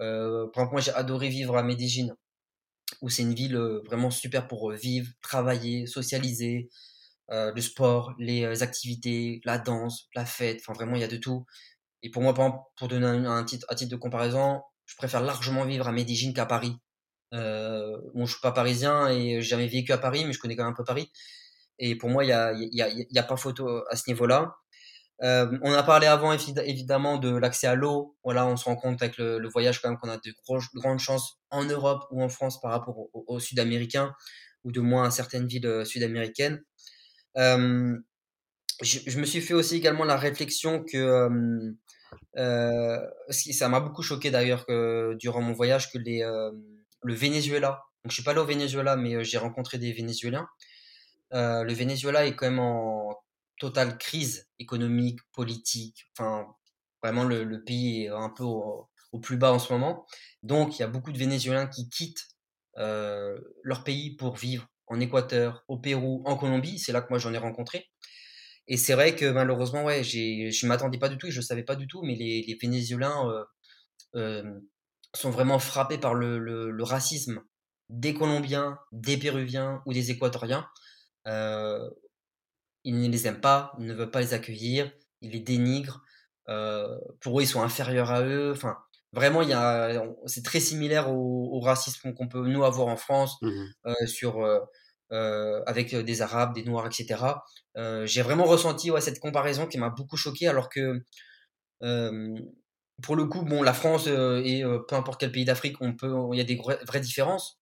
Euh, 0.00 0.46
par 0.54 0.62
exemple, 0.62 0.72
moi 0.72 0.80
j'ai 0.80 0.92
adoré 0.92 1.28
vivre 1.28 1.58
à 1.58 1.62
Medellín, 1.62 2.16
où 3.02 3.08
c'est 3.08 3.22
une 3.22 3.34
ville 3.34 3.56
vraiment 3.86 4.10
super 4.10 4.46
pour 4.48 4.72
vivre, 4.72 5.08
travailler, 5.22 5.86
socialiser, 5.86 6.68
le 7.30 7.60
sport, 7.60 8.14
les 8.18 8.62
activités, 8.62 9.40
la 9.44 9.58
danse, 9.58 10.08
la 10.14 10.24
fête, 10.26 10.60
enfin 10.60 10.72
vraiment 10.72 10.96
il 10.96 11.00
y 11.00 11.04
a 11.04 11.08
de 11.08 11.16
tout. 11.16 11.46
Et 12.02 12.10
pour 12.10 12.22
moi, 12.22 12.34
pour 12.34 12.88
donner 12.88 13.06
un, 13.06 13.44
titre, 13.44 13.66
à 13.68 13.74
titre 13.74 13.90
de 13.90 13.96
comparaison, 13.96 14.62
je 14.86 14.96
préfère 14.96 15.22
largement 15.22 15.64
vivre 15.64 15.86
à 15.86 15.92
Medellín 15.92 16.32
qu'à 16.32 16.46
Paris. 16.46 16.76
Euh, 17.34 17.96
bon, 18.14 18.26
je 18.26 18.32
suis 18.32 18.40
pas 18.40 18.52
parisien 18.52 19.08
et 19.08 19.40
j'ai 19.40 19.42
jamais 19.42 19.68
vécu 19.68 19.92
à 19.92 19.98
Paris, 19.98 20.24
mais 20.24 20.32
je 20.32 20.38
connais 20.38 20.56
quand 20.56 20.64
même 20.64 20.72
un 20.72 20.76
peu 20.76 20.84
Paris. 20.84 21.12
Et 21.78 21.96
pour 21.96 22.10
moi, 22.10 22.24
il 22.24 22.28
n'y 22.28 22.32
a, 22.32 22.52
y 22.52 22.82
a, 22.82 22.88
y 22.88 23.18
a, 23.18 23.22
pas 23.22 23.36
photo 23.36 23.84
à 23.90 23.96
ce 23.96 24.08
niveau-là. 24.08 24.54
Euh, 25.22 25.58
on 25.62 25.72
a 25.72 25.82
parlé 25.82 26.06
avant 26.06 26.32
évidemment 26.32 27.18
de 27.18 27.34
l'accès 27.36 27.66
à 27.66 27.74
l'eau. 27.74 28.16
Voilà, 28.24 28.46
on 28.46 28.56
se 28.56 28.64
rend 28.64 28.76
compte 28.76 29.02
avec 29.02 29.18
le, 29.18 29.46
voyage 29.48 29.80
quand 29.80 29.90
même 29.90 29.98
qu'on 29.98 30.08
a 30.08 30.16
de, 30.16 30.34
grandes 30.74 30.98
chances 30.98 31.38
en 31.50 31.64
Europe 31.64 32.04
ou 32.10 32.22
en 32.22 32.28
France 32.28 32.60
par 32.60 32.70
rapport 32.70 32.96
aux 33.12 33.40
Sud-Américains 33.40 34.14
ou 34.64 34.72
de 34.72 34.80
moins 34.80 35.04
à 35.04 35.10
certaines 35.10 35.46
villes 35.46 35.66
euh, 35.66 35.84
sud-américaines. 35.84 36.62
Euh, 37.36 37.96
je, 38.82 39.18
me 39.18 39.26
suis 39.26 39.42
fait 39.42 39.54
aussi 39.54 39.76
également 39.76 40.04
la 40.04 40.16
réflexion 40.16 40.82
que 40.82 41.28
ça 42.34 43.68
m'a 43.68 43.80
beaucoup 43.80 44.02
choqué 44.02 44.30
d'ailleurs 44.30 44.64
que 44.64 45.14
durant 45.18 45.42
mon 45.42 45.52
voyage 45.52 45.92
que 45.92 45.98
les, 45.98 46.20
le 47.02 47.14
Venezuela. 47.14 47.82
Donc 48.02 48.10
je 48.10 48.14
suis 48.14 48.22
pas 48.22 48.30
allé 48.30 48.40
au 48.40 48.46
Venezuela, 48.46 48.96
mais 48.96 49.22
j'ai 49.22 49.36
rencontré 49.36 49.76
des 49.76 49.92
Vénézuéliens 49.92 50.48
le 51.32 51.72
Venezuela 51.72 52.26
est 52.26 52.34
quand 52.34 52.46
même 52.46 52.58
en 52.58 53.14
totale 53.60 53.98
crise 53.98 54.48
économique, 54.58 55.20
politique. 55.32 56.06
Enfin, 56.18 56.46
vraiment, 57.02 57.24
le, 57.24 57.62
pays 57.62 58.04
est 58.04 58.08
un 58.08 58.30
peu 58.30 58.42
au, 58.42 58.88
plus 59.22 59.36
bas 59.36 59.52
en 59.52 59.58
ce 59.60 59.72
moment. 59.72 60.06
Donc, 60.42 60.78
il 60.78 60.80
y 60.80 60.84
a 60.84 60.88
beaucoup 60.88 61.12
de 61.12 61.18
Vénézuéliens 61.18 61.68
qui 61.68 61.88
quittent 61.88 62.26
euh, 62.78 63.38
leur 63.62 63.84
pays 63.84 64.16
pour 64.16 64.36
vivre 64.36 64.66
en 64.86 64.98
Équateur, 64.98 65.64
au 65.68 65.78
Pérou, 65.78 66.22
en 66.26 66.36
Colombie. 66.36 66.78
C'est 66.78 66.92
là 66.92 67.02
que 67.02 67.08
moi 67.10 67.18
j'en 67.18 67.32
ai 67.32 67.38
rencontré. 67.38 67.88
Et 68.66 68.76
c'est 68.76 68.94
vrai 68.94 69.14
que 69.14 69.26
malheureusement, 69.30 69.84
ouais, 69.84 70.02
je 70.02 70.18
ne 70.18 70.68
m'attendais 70.68 70.98
pas 70.98 71.08
du 71.08 71.18
tout 71.18 71.30
je 71.30 71.38
ne 71.38 71.44
savais 71.44 71.62
pas 71.64 71.76
du 71.76 71.86
tout, 71.86 72.02
mais 72.02 72.14
les, 72.14 72.42
les 72.42 72.54
Vénézuéliens 72.60 73.44
euh, 74.16 74.42
sont 75.14 75.30
vraiment 75.30 75.58
frappés 75.58 75.98
par 75.98 76.14
le, 76.14 76.38
le, 76.38 76.82
racisme 76.84 77.42
des 77.88 78.14
Colombiens, 78.14 78.78
des 78.92 79.16
Péruviens 79.16 79.82
ou 79.86 79.92
des 79.92 80.10
Équatoriens. 80.10 80.68
Euh, 81.26 81.90
ils 82.84 83.00
ne 83.00 83.08
les 83.08 83.26
aiment 83.26 83.40
pas, 83.40 83.72
ils 83.78 83.86
ne 83.86 83.94
veulent 83.94 84.10
pas 84.10 84.20
les 84.20 84.34
accueillir, 84.34 84.90
ils 85.20 85.32
les 85.32 85.40
dénigrent. 85.40 86.02
Euh, 86.48 86.98
pour 87.20 87.38
eux, 87.38 87.42
ils 87.42 87.46
sont 87.46 87.62
inférieurs 87.62 88.10
à 88.10 88.22
eux. 88.22 88.52
Enfin, 88.52 88.76
vraiment, 89.12 89.42
il 89.42 89.48
y 89.48 89.52
a, 89.52 90.02
c'est 90.26 90.44
très 90.44 90.60
similaire 90.60 91.10
au, 91.10 91.60
racisme 91.60 92.14
qu'on 92.14 92.28
peut 92.28 92.46
nous 92.46 92.64
avoir 92.64 92.88
en 92.88 92.96
France 92.96 93.36
mmh 93.42 93.64
euh, 93.86 94.06
sur 94.06 94.44
avec 95.66 95.94
des 95.94 96.22
Arabes, 96.22 96.54
des 96.54 96.62
Noirs, 96.62 96.86
etc. 96.86 97.24
j'ai 98.04 98.22
vraiment 98.22 98.44
ressenti 98.44 98.90
ouais, 98.90 99.00
cette 99.00 99.18
comparaison 99.20 99.66
qui 99.66 99.78
m'a 99.78 99.90
beaucoup 99.90 100.16
choqué, 100.16 100.48
alors 100.48 100.68
que 100.68 101.02
pour 103.02 103.16
le 103.16 103.24
coup, 103.26 103.42
bon, 103.42 103.62
la 103.62 103.72
France 103.72 104.06
et 104.06 104.62
peu 104.88 104.94
importe 104.94 105.20
quel 105.20 105.32
pays 105.32 105.44
d'Afrique, 105.44 105.76
on 105.80 105.94
peut, 105.94 106.14
il 106.32 106.38
y 106.38 106.40
a 106.40 106.44
des 106.44 106.56
vraies 106.56 107.00
différences. 107.00 107.60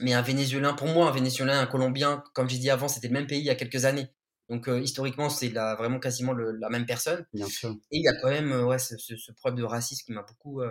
Mais 0.00 0.12
un 0.12 0.22
Vénézuélien, 0.22 0.74
pour 0.74 0.88
moi, 0.88 1.08
un 1.08 1.12
Vénézuélien, 1.12 1.60
un 1.60 1.66
Colombien, 1.66 2.22
comme 2.34 2.48
j'ai 2.48 2.58
dit 2.58 2.70
avant, 2.70 2.88
c'était 2.88 3.08
le 3.08 3.12
même 3.12 3.26
pays 3.26 3.40
il 3.40 3.44
y 3.44 3.50
a 3.50 3.54
quelques 3.54 3.84
années. 3.84 4.08
Donc 4.48 4.68
euh, 4.68 4.80
historiquement, 4.80 5.30
c'est 5.30 5.48
vraiment 5.48 5.98
quasiment 5.98 6.32
la 6.32 6.68
même 6.68 6.86
personne. 6.86 7.26
Bien 7.32 7.46
sûr. 7.46 7.70
Et 7.90 7.98
il 7.98 8.02
y 8.02 8.08
a 8.08 8.14
quand 8.20 8.28
même 8.28 8.52
euh, 8.52 8.64
ouais, 8.64 8.78
ce, 8.78 8.96
ce, 8.98 9.32
problème 9.32 9.58
de 9.58 9.64
racisme 9.64 10.04
qui 10.04 10.12
m'a 10.12 10.22
beaucoup, 10.22 10.60
euh, 10.60 10.70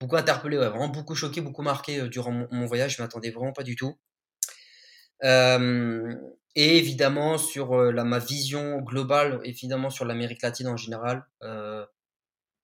beaucoup 0.00 0.16
interpellé, 0.16 0.58
ouais, 0.58 0.68
vraiment 0.68 0.88
beaucoup 0.88 1.14
choqué, 1.14 1.40
beaucoup 1.40 1.62
marqué 1.62 2.08
durant 2.08 2.32
mon, 2.32 2.66
voyage. 2.66 2.96
Je 2.96 3.02
m'attendais 3.02 3.30
vraiment 3.30 3.52
pas 3.52 3.62
du 3.62 3.76
tout. 3.76 3.96
et 5.22 6.78
évidemment 6.78 7.38
sur 7.38 7.76
la, 7.76 8.04
ma 8.04 8.18
vision 8.18 8.80
globale, 8.80 9.40
évidemment 9.44 9.90
sur 9.90 10.04
l'Amérique 10.04 10.42
latine 10.42 10.68
en 10.68 10.76
général, 10.76 11.26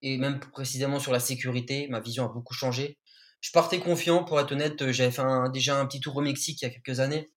et 0.03 0.19
même 0.19 0.41
précisément 0.41 0.99
sur 0.99 1.13
la 1.13 1.21
sécurité, 1.21 1.87
ma 1.89 2.01
vision 2.01 2.25
a 2.25 2.29
beaucoup 2.29 2.55
changé 2.55 2.99
je 3.43 3.51
partais 3.51 3.81
confiant, 3.81 4.25
pour 4.25 4.41
être 4.41 4.53
honnête. 4.53 4.91
J'avais 4.93 5.11
fait 5.11 5.23
déjà 5.53 5.79
un 5.79 5.87
petit 5.87 6.01
tour 6.01 6.17
au 6.17 6.23
Mexique 6.23 6.63
il 6.63 6.65
y 6.65 6.69
a 6.69 6.71
quelques 6.71 7.01
années. 7.01 7.31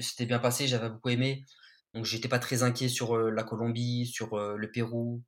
C'était 0.00 0.26
bien 0.26 0.38
passé, 0.38 0.66
j'avais 0.66 0.90
beaucoup 0.90 1.08
aimé. 1.10 1.44
Donc 1.94 2.04
j'étais 2.04 2.28
pas 2.28 2.38
très 2.38 2.62
inquiet 2.62 2.88
sur 2.88 3.16
la 3.16 3.42
Colombie, 3.42 4.06
sur 4.06 4.38
le 4.38 4.70
Pérou, 4.70 5.22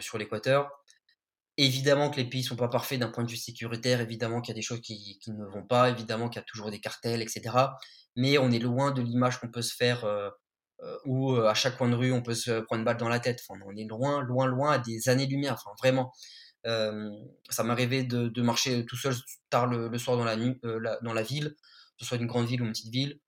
sur 0.00 0.18
l'Équateur. 0.18 0.70
Évidemment 1.56 2.10
que 2.10 2.16
les 2.16 2.28
pays 2.28 2.42
sont 2.42 2.56
pas 2.56 2.68
parfaits 2.68 2.98
d'un 2.98 3.08
point 3.08 3.24
de 3.24 3.30
vue 3.30 3.36
sécuritaire, 3.36 4.00
évidemment 4.00 4.40
qu'il 4.40 4.52
y 4.52 4.56
a 4.56 4.58
des 4.58 4.62
choses 4.62 4.80
qui, 4.80 5.18
ne 5.28 5.44
vont 5.46 5.64
pas, 5.64 5.88
évidemment 5.88 6.28
qu'il 6.28 6.40
y 6.40 6.42
a 6.42 6.46
toujours 6.46 6.70
des 6.70 6.80
cartels, 6.80 7.22
etc. 7.22 7.42
Mais 8.16 8.38
on 8.38 8.50
est 8.50 8.58
loin 8.58 8.90
de 8.90 9.00
l'image 9.00 9.38
qu'on 9.38 9.50
peut 9.50 9.62
se 9.62 9.74
faire 9.74 10.04
où 11.06 11.36
à 11.36 11.54
chaque 11.54 11.78
coin 11.78 11.88
de 11.88 11.94
rue 11.94 12.12
on 12.12 12.22
peut 12.22 12.34
se 12.34 12.60
prendre 12.60 12.80
une 12.80 12.84
balle 12.84 12.96
dans 12.96 13.08
la 13.08 13.20
tête. 13.20 13.40
Enfin, 13.48 13.58
on 13.66 13.76
est 13.76 13.84
loin, 13.84 14.22
loin, 14.22 14.46
loin 14.46 14.72
à 14.72 14.78
des 14.78 15.08
années-lumière. 15.08 15.54
Enfin, 15.54 15.70
vraiment. 15.78 16.12
Ça 17.50 17.62
m'arrivait 17.62 18.04
de, 18.04 18.28
de, 18.28 18.42
marcher 18.42 18.84
tout 18.86 18.96
seul 18.96 19.14
tard 19.50 19.66
le, 19.66 19.96
soir 19.98 20.16
dans 20.16 20.24
la, 20.24 20.36
nuit, 20.36 20.58
dans 20.62 21.12
la 21.12 21.22
ville, 21.22 21.54
ce 21.98 22.06
soit 22.06 22.18
une 22.18 22.26
grande 22.26 22.46
ville 22.46 22.62
ou 22.62 22.66
une 22.66 22.72
petite 22.72 22.92
ville. 22.92 23.20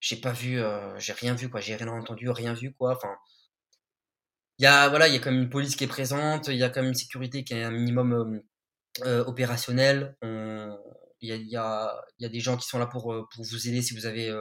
J'ai 0.00 0.16
pas 0.16 0.32
vu, 0.32 0.60
euh, 0.60 0.98
j'ai 0.98 1.12
rien 1.12 1.34
vu, 1.34 1.50
quoi. 1.50 1.60
J'ai 1.60 1.76
rien 1.76 1.88
entendu, 1.88 2.30
rien 2.30 2.54
vu, 2.54 2.72
quoi. 2.74 2.92
Enfin, 2.96 3.14
il 4.58 4.64
y 4.64 4.66
a, 4.66 4.88
voilà, 4.88 5.08
il 5.08 5.14
y 5.14 5.16
a 5.16 5.20
quand 5.20 5.30
même 5.30 5.42
une 5.42 5.50
police 5.50 5.76
qui 5.76 5.84
est 5.84 5.88
présente, 5.88 6.48
il 6.48 6.56
y 6.56 6.62
a 6.64 6.70
quand 6.70 6.80
même 6.80 6.90
une 6.90 6.94
sécurité 6.94 7.44
qui 7.44 7.54
est 7.54 7.62
un 7.62 7.70
minimum 7.70 8.42
opérationnel. 9.04 10.16
Il 10.22 11.28
y 11.28 11.32
a, 11.32 11.36
y, 11.36 11.56
a, 11.56 12.04
y 12.18 12.26
a 12.26 12.28
des 12.28 12.40
gens 12.40 12.56
qui 12.56 12.66
sont 12.68 12.78
là 12.78 12.86
pour, 12.86 13.02
pour 13.32 13.44
vous 13.44 13.68
aider 13.68 13.82
si 13.82 13.94
vous 13.94 14.06
avez 14.06 14.32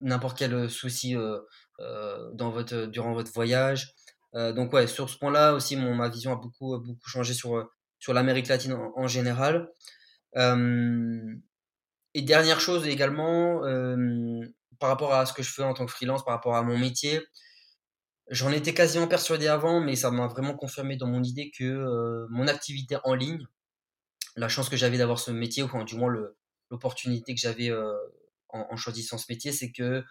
n'importe 0.00 0.38
quel 0.38 0.70
souci 0.70 1.14
dans 1.78 2.50
votre, 2.50 2.86
durant 2.86 3.12
votre 3.14 3.32
voyage. 3.32 3.94
Euh, 4.34 4.52
donc 4.52 4.72
ouais, 4.72 4.86
sur 4.86 5.08
ce 5.08 5.18
point-là 5.18 5.54
aussi, 5.54 5.76
mon, 5.76 5.94
ma 5.94 6.08
vision 6.08 6.32
a 6.32 6.36
beaucoup, 6.36 6.78
beaucoup 6.78 7.08
changé 7.08 7.34
sur, 7.34 7.56
euh, 7.56 7.64
sur 7.98 8.12
l'Amérique 8.12 8.48
latine 8.48 8.72
en, 8.72 9.06
général. 9.06 9.70
Euh, 10.36 11.34
et 12.18 12.22
dernière 12.22 12.58
chose 12.58 12.86
également, 12.88 13.60
par 14.80 14.88
rapport 14.88 15.14
à 15.14 15.24
ce 15.24 15.32
que 15.32 15.44
je 15.44 15.52
fais 15.52 15.62
en 15.62 15.72
tant 15.72 15.86
que 15.86 15.92
freelance, 15.92 16.24
par 16.24 16.34
rapport 16.34 16.56
à 16.56 16.62
mon 16.62 16.76
métier, 16.76 17.20
j'en 18.28 18.50
étais 18.50 18.74
quasiment 18.74 19.06
persuadé 19.06 19.46
avant, 19.46 19.80
mais 19.80 19.94
ça 19.94 20.10
m'a 20.10 20.26
vraiment 20.26 20.56
confirmé 20.56 20.96
dans 20.96 21.06
mon 21.06 21.22
idée 21.22 21.52
que 21.56 22.26
mon 22.30 22.48
activité 22.48 22.96
en 23.04 23.14
ligne, 23.14 23.46
la 24.34 24.48
chance 24.48 24.68
que 24.68 24.76
j'avais 24.76 24.98
d'avoir 24.98 25.20
ce 25.20 25.30
métier, 25.30 25.62
ou 25.62 25.84
du 25.84 25.96
moins 25.96 26.12
l'opportunité 26.70 27.36
que 27.36 27.40
j'avais 27.40 27.70
en, 28.48 28.76
choisissant 28.76 29.16
ce 29.16 29.26
métier, 29.28 29.52
c'est 29.52 29.70
que 29.70 30.02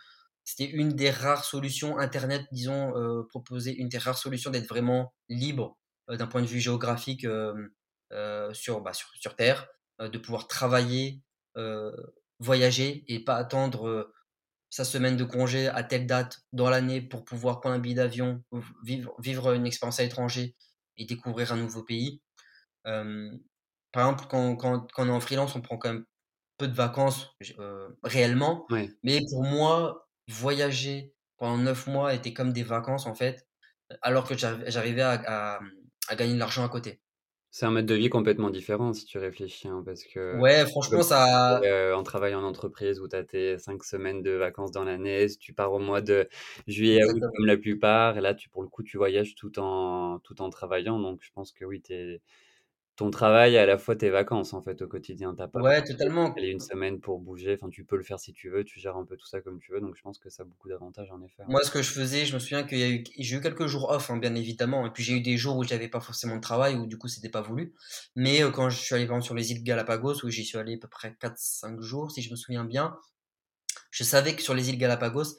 c'était 0.45 0.69
une 0.69 0.93
des 0.93 1.09
rares 1.09 1.43
solutions 1.43 1.97
Internet, 1.97 2.45
disons, 2.53 2.93
proposer 3.27 3.75
une 3.75 3.89
des 3.89 3.97
rares 3.97 4.17
solutions 4.17 4.49
d'être 4.49 4.69
vraiment 4.69 5.13
libre 5.27 5.77
d'un 6.07 6.27
point 6.27 6.41
de 6.41 6.47
vue 6.47 6.61
géographique 6.61 7.27
bah, 8.09 8.53
sur, 8.53 9.35
Terre, 9.35 9.67
de 9.99 10.17
pouvoir 10.17 10.47
travailler, 10.47 11.21
voyager 12.39 13.03
et 13.07 13.19
pas 13.23 13.35
attendre 13.35 14.13
sa 14.69 14.83
semaine 14.83 15.17
de 15.17 15.23
congé 15.23 15.67
à 15.67 15.83
telle 15.83 16.05
date 16.05 16.41
dans 16.51 16.69
l'année 16.69 17.01
pour 17.01 17.23
pouvoir 17.23 17.61
prendre 17.61 17.75
un 17.75 17.79
billet 17.79 17.95
d'avion, 17.95 18.43
vivre, 18.83 19.15
vivre 19.19 19.53
une 19.53 19.65
expérience 19.65 19.99
à 19.99 20.03
l'étranger 20.03 20.55
et 20.97 21.05
découvrir 21.05 21.51
un 21.53 21.57
nouveau 21.57 21.83
pays. 21.83 22.21
par 22.83 22.93
exemple, 23.95 24.25
quand, 24.29 24.55
quand, 24.55 24.91
quand, 24.93 25.03
on 25.05 25.07
est 25.07 25.11
en 25.11 25.19
freelance, 25.19 25.55
on 25.55 25.61
prend 25.61 25.77
quand 25.77 25.93
même 25.93 26.05
peu 26.57 26.67
de 26.67 26.73
vacances 26.73 27.35
réellement. 28.03 28.67
Mais 29.03 29.21
pour 29.29 29.43
moi, 29.43 30.07
voyager 30.27 31.13
pendant 31.37 31.57
neuf 31.57 31.87
mois 31.87 32.13
était 32.13 32.33
comme 32.33 32.51
des 32.51 32.63
vacances 32.63 33.05
en 33.05 33.13
fait, 33.13 33.47
alors 34.01 34.27
que 34.27 34.35
j'arrivais 34.35 35.03
à, 35.03 35.59
à, 36.07 36.15
gagner 36.15 36.33
de 36.33 36.39
l'argent 36.39 36.65
à 36.65 36.69
côté. 36.69 36.99
C'est 37.49 37.65
un 37.65 37.71
mode 37.71 37.85
de 37.85 37.95
vie 37.95 38.09
complètement 38.09 38.49
différent 38.49 38.93
si 38.93 39.05
tu 39.05 39.17
réfléchis, 39.17 39.67
hein, 39.67 39.81
parce 39.85 40.03
que 40.03 40.37
ouais, 40.39 40.65
franchement 40.65 41.01
ça. 41.01 41.59
Euh, 41.63 41.93
en 41.93 42.03
travaillant 42.03 42.41
en 42.41 42.43
entreprise 42.43 42.99
où 42.99 43.07
tu 43.07 43.15
as 43.15 43.23
tes 43.23 43.57
cinq 43.57 43.83
semaines 43.83 44.21
de 44.21 44.31
vacances 44.31 44.71
dans 44.71 44.83
l'année, 44.83 45.27
tu 45.39 45.53
pars 45.53 45.71
au 45.73 45.79
mois 45.79 46.01
de 46.01 46.27
juillet 46.67 47.01
à 47.01 47.07
août 47.07 47.21
comme 47.35 47.45
la 47.45 47.57
plupart, 47.57 48.17
et 48.17 48.21
là 48.21 48.33
tu 48.33 48.49
pour 48.49 48.61
le 48.61 48.67
coup 48.67 48.83
tu 48.83 48.97
voyages 48.97 49.33
tout 49.35 49.59
en 49.59 50.19
tout 50.19 50.41
en 50.41 50.49
travaillant, 50.49 50.99
donc 50.99 51.19
je 51.21 51.31
pense 51.33 51.51
que 51.51 51.65
oui, 51.65 51.81
tu 51.81 51.93
es 51.93 52.21
ton 52.97 53.11
travail 53.11 53.55
et 53.55 53.59
à 53.59 53.67
la 53.67 53.77
fois 53.79 53.95
tes 53.97 54.09
vacances, 54.11 54.53
en 54.53 54.61
fait, 54.63 54.81
au 54.83 54.89
quotidien. 54.89 55.35
Tu 55.35 55.43
as 55.43 55.49
pas 55.49 55.61
Ouais, 55.61 55.83
totalement. 55.83 56.33
caler 56.35 56.49
une 56.51 56.59
semaine 56.61 57.01
pour 57.01 57.19
bouger. 57.19 57.55
Enfin, 57.55 57.69
tu 57.69 57.85
peux 57.85 57.97
le 57.97 58.03
faire 58.03 58.19
si 58.19 58.33
tu 58.33 58.49
veux, 58.49 58.63
tu 58.65 58.79
gères 58.79 58.97
un 58.97 59.05
peu 59.05 59.17
tout 59.17 59.27
ça 59.27 59.41
comme 59.41 59.59
tu 59.59 59.71
veux, 59.73 59.81
donc 59.81 59.95
je 59.97 60.01
pense 60.03 60.19
que 60.19 60.29
ça 60.29 60.43
a 60.43 60.45
beaucoup 60.47 60.69
d'avantages, 60.69 61.11
en 61.11 61.21
effet, 61.23 61.45
ouais. 61.45 61.49
Moi, 61.49 61.63
ce 61.63 61.71
que 61.71 61.81
je 61.81 61.91
faisais, 61.91 62.25
je 62.25 62.33
me 62.33 62.39
souviens 62.39 62.63
qu'il 62.65 62.77
y 62.77 62.83
a 62.83 62.89
eu 62.89 63.03
j'ai 63.17 63.37
eu 63.37 63.41
quelques 63.41 63.67
jours 63.67 63.89
off, 63.89 64.09
hein, 64.09 64.17
bien 64.17 64.35
évidemment 64.35 64.85
et 64.85 64.91
puis 64.91 65.01
j'ai 65.03 65.13
eu 65.13 65.21
des 65.21 65.37
jours 65.37 65.55
où 65.57 65.63
j'avais 65.63 65.87
pas 65.87 66.01
forcément 66.01 66.35
de 66.35 66.41
travail, 66.41 66.75
où 66.75 66.85
du 66.87 66.97
coup, 66.97 67.07
c'était 67.07 67.29
pas 67.29 67.41
voulu. 67.41 67.73
Mais, 68.15 68.41
heu, 68.43 68.51
quand 68.51 68.69
je 68.69 68.77
suis 68.77 68.93
allé, 68.95 69.05
par 69.07 69.15
exemple, 69.15 69.25
sur 69.27 69.35
les 69.35 69.51
îles 69.51 69.63
Galapagos, 69.63 70.25
où 70.25 70.29
j'y 70.29 70.43
suis 70.45 70.57
allé 70.57 70.75
à 70.75 70.77
peu 70.77 70.89
près 70.89 71.15
4-5 71.15 71.79
jours, 71.81 72.11
si 72.11 72.21
je 72.21 72.31
me 72.31 72.35
souviens 72.35 72.65
bien, 72.65 72.97
je 73.91 74.03
savais 74.05 74.35
que 74.35 74.41
sur 74.43 74.53
les 74.55 74.69
îles 74.69 74.77
Galapagos, 74.79 75.37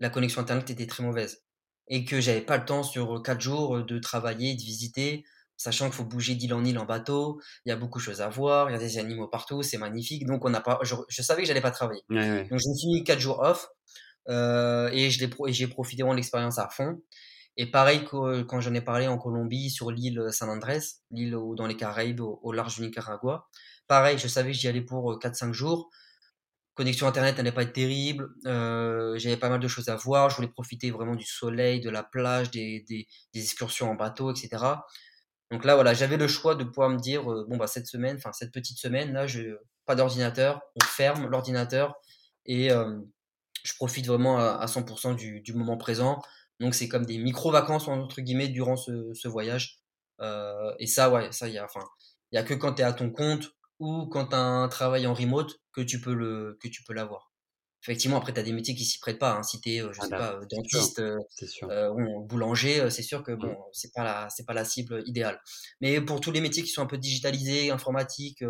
la 0.00 0.10
connexion 0.10 0.42
internet 0.42 0.70
était 0.70 0.86
très 0.88 1.02
mauvaise 1.04 1.44
et 1.88 2.04
que 2.04 2.20
j'avais 2.20 2.42
pas 2.42 2.58
le 2.58 2.64
temps 2.66 2.82
sur, 2.84 3.16
heu, 3.16 3.22
4 3.22 3.40
jours, 3.42 3.76
heu, 3.78 3.84
de 3.84 3.98
travailler, 4.00 4.54
de 4.56 4.62
visiter, 4.62 5.24
sachant 5.56 5.86
qu'il 5.86 5.94
faut 5.94 6.04
bouger 6.04 6.34
d'île 6.34 6.54
en 6.54 6.64
île 6.64 6.78
en 6.78 6.84
bateau. 6.86 7.40
Il 7.64 7.70
y 7.70 7.72
a 7.72 7.76
beaucoup 7.76 7.98
de 7.98 8.04
choses 8.04 8.20
à 8.20 8.28
voir, 8.28 8.70
il 8.70 8.72
y 8.74 8.76
a 8.76 8.78
des 8.78 8.98
animaux 8.98 9.28
partout, 9.28 9.62
c'est 9.62 9.78
magnifique, 9.78 10.26
donc 10.26 10.44
on 10.44 10.50
n'a 10.50 10.60
pas 10.60 10.78
je 10.82 10.94
je 11.08 11.22
savais 11.22 11.42
que 11.42 11.48
j'allais 11.48 11.60
pas 11.62 11.70
travailler. 11.72 12.02
Ouais, 12.08 12.30
ouais. 12.30 12.50
Donc 12.50 12.60
je 12.60 12.68
me 12.68 12.74
suis 12.76 12.88
mis 12.88 13.04
4 13.04 13.20
jours 13.20 13.40
off, 13.40 13.68
heu 14.28 14.90
et 14.92 15.10
j'ai 15.10 15.68
profité 15.68 16.02
vraiment 16.02 16.14
de 16.14 16.18
l'expérience 16.18 16.58
à 16.58 16.68
fond 16.68 17.02
et 17.56 17.70
pareil 17.70 18.04
que 18.04 18.42
quand 18.42 18.60
j'en 18.60 18.74
ai 18.74 18.82
parlé 18.82 19.08
en 19.08 19.18
Colombie 19.18 19.70
sur 19.70 19.90
l'île, 19.92 20.22
San 20.32 20.48
Andrés, 20.50 20.80
l'île 21.10 21.36
dans 21.56 21.66
les 21.66 21.76
Caraïbes, 21.76 22.20
au 22.20 22.40
au 22.42 22.52
large 22.52 22.76
du 22.76 22.82
Nicaragua. 22.82 23.48
Pareil, 23.88 24.18
je 24.18 24.28
savais 24.28 24.52
que 24.52 24.58
j'y 24.58 24.68
allais 24.68 24.82
pour, 24.82 25.12
heu, 25.12 25.18
4-5 25.18 25.52
jours. 25.54 25.90
Connexion 26.74 27.06
internet 27.06 27.38
allait 27.38 27.52
pas 27.52 27.64
être 27.64 27.72
terrible, 27.74 28.30
heu, 28.46 29.14
j'avais 29.18 29.36
pas 29.36 29.50
mal 29.50 29.60
de 29.60 29.68
choses 29.68 29.90
à 29.90 29.96
voir, 29.96 30.30
je 30.30 30.36
voulais 30.36 30.48
profiter 30.48 30.90
vraiment 30.90 31.16
du 31.16 31.26
soleil, 31.26 31.80
de 31.80 31.90
la 31.90 32.02
plage, 32.02 32.50
des 32.50 32.84
des 32.88 33.06
des 33.34 33.40
excursions 33.42 33.90
en 33.90 33.94
bateau 33.96 34.32
et 34.32 34.36
cetera. 34.36 34.86
Donc 35.52 35.64
là, 35.66 35.76
voilà, 35.76 35.94
j'avais 35.94 36.18
le 36.18 36.28
choix 36.28 36.56
de 36.56 36.64
pouvoir 36.64 36.90
me 36.90 36.98
dire, 36.98 37.30
heu: 37.32 37.46
«Bon, 37.48 37.58
bah, 37.58 37.68
cette 37.68 37.86
semaine, 37.88 38.16
enfin 38.18 38.32
cette 38.32 38.52
petite 38.52 38.78
semaine-là, 38.80 39.26
je 39.28 39.58
pas 39.86 39.96
d'ordinateur, 39.96 40.62
on 40.82 40.84
ferme 40.86 41.28
l'ordinateur 41.28 41.96
et 42.46 42.66
hem, 42.68 43.06
je 43.64 43.74
profite 43.76 44.06
vraiment 44.06 44.38
à 44.38 44.58
à 44.62 44.66
100 44.68 45.14
du 45.14 45.40
du 45.42 45.54
moment 45.54 45.76
présent». 45.78 46.22
Donc 46.60 46.74
c'est 46.76 46.88
comme 46.88 47.06
des 47.06 47.18
«micro 47.18 47.50
vacances» 47.52 47.88
entre 47.88 48.20
guillemets 48.22 48.48
durant 48.48 48.76
ce 48.76 49.28
voyage, 49.28 49.80
heu 50.22 50.74
et 50.80 50.86
ça, 50.88 51.10
ouais, 51.10 51.32
ça, 51.32 51.48
il 51.48 51.54
y 51.54 51.58
a 51.58 51.64
enfin, 51.64 51.84
a 52.34 52.42
que 52.44 52.54
quand 52.54 52.74
tu 52.74 52.82
es 52.82 52.84
à 52.84 52.92
ton 52.94 53.10
compte 53.12 53.50
ou 53.80 54.06
quand 54.08 54.28
tu 54.28 54.36
as 54.36 54.40
un 54.40 54.68
travail 54.68 55.06
en 55.08 55.14
remote 55.14 55.60
que 55.72 55.80
tu 55.82 56.00
peux 56.00 56.14
l'avoir. 56.94 57.31
Effectivement, 57.82 58.16
après 58.18 58.32
tu 58.32 58.40
as 58.40 58.42
des 58.44 58.52
métiers 58.52 58.74
qui 58.74 58.84
s'y 58.84 58.98
prêtent 59.00 59.18
pas, 59.18 59.32
hein. 59.36 59.42
Si 59.42 59.60
tu 59.60 59.70
es, 59.70 59.78
je 59.80 60.00
Ah 60.00 60.04
sais 60.04 60.10
bah, 60.10 60.38
pas, 60.40 60.46
dentiste, 60.50 61.02
bon, 61.60 62.20
boulanger, 62.20 62.90
c'est 62.90 63.02
sûr 63.02 63.22
que 63.24 63.32
Mmh. 63.32 63.38
bon, 63.38 63.56
c'est 63.72 63.92
pas 63.92 64.04
la 64.04 64.28
c'est 64.30 64.44
pas 64.46 64.54
la 64.54 64.64
cible 64.64 65.02
idéale. 65.06 65.40
Mais 65.80 66.00
pour 66.00 66.20
tous 66.20 66.30
les 66.30 66.40
métiers 66.40 66.62
qui 66.62 66.68
sont 66.70 66.82
un 66.82 66.86
peu 66.86 66.98
digitalisés, 66.98 67.70
informatiques, 67.70 68.44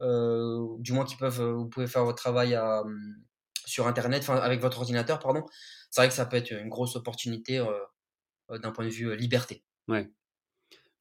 du 0.00 0.92
moins 0.92 1.04
qui 1.06 1.16
peuvent, 1.16 1.42
vous 1.42 1.68
pouvez 1.68 1.86
faire 1.86 2.04
votre 2.04 2.18
travail 2.18 2.54
à, 2.54 2.82
mmh, 2.84 3.24
sur 3.66 3.86
internet, 3.86 4.22
enfin 4.22 4.36
avec 4.36 4.60
votre 4.60 4.78
ordinateur, 4.78 5.18
pardon. 5.18 5.44
C'est 5.90 6.00
vrai 6.02 6.08
que 6.08 6.14
ça 6.14 6.26
peut 6.26 6.36
être 6.36 6.50
une 6.52 6.68
grosse 6.68 6.96
opportunité, 6.96 7.64
d'un 8.50 8.72
point 8.72 8.84
de 8.84 8.90
vue, 8.90 9.16
liberté. 9.16 9.64
Ouais. 9.88 10.08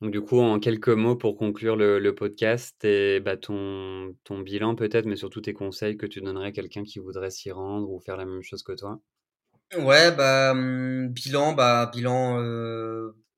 Donc 0.01 0.11
du 0.11 0.21
coup, 0.21 0.39
en 0.39 0.59
quelques 0.59 0.89
mots 0.89 1.15
pour 1.15 1.37
conclure 1.37 1.75
le 1.77 2.15
podcast 2.15 2.83
et 2.85 3.19
bah, 3.21 3.37
ton 3.37 4.13
bilan 4.43 4.75
peut-être, 4.75 5.05
mais 5.05 5.15
surtout 5.15 5.41
tes 5.41 5.53
conseils 5.53 5.97
que 5.97 6.05
tu 6.05 6.21
donnerais 6.21 6.47
à 6.47 6.51
quelqu'un 6.51 6.83
qui 6.83 6.99
voudrait 6.99 7.29
s'y 7.31 7.51
rendre 7.51 7.89
ou 7.89 7.99
faire 7.99 8.17
la 8.17 8.25
même 8.25 8.43
chose 8.43 8.63
que 8.63 8.73
toi? 8.73 8.99
Ouais, 9.73 10.11
bah, 10.15 10.53
mmh, 10.53 11.07
bilan, 11.09 11.53
bah, 11.53 11.89
bilan, 11.93 12.37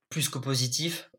plus 0.10 0.30
que 0.30 0.38
positif, 0.40 1.10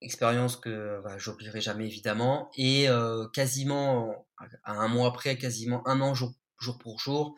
expérience 0.00 0.56
que, 0.56 1.00
bah, 1.02 1.18
j'oublierai 1.18 1.60
jamais 1.60 1.86
évidemment 1.86 2.50
et 2.56 2.86
quasiment 3.32 4.26
à 4.64 4.72
1 4.72 4.88
mois 4.88 5.12
près, 5.12 5.36
quasiment 5.38 5.86
1 5.86 6.00
an 6.00 6.14
jour 6.14 6.34
pour 6.80 6.98
jour, 7.00 7.36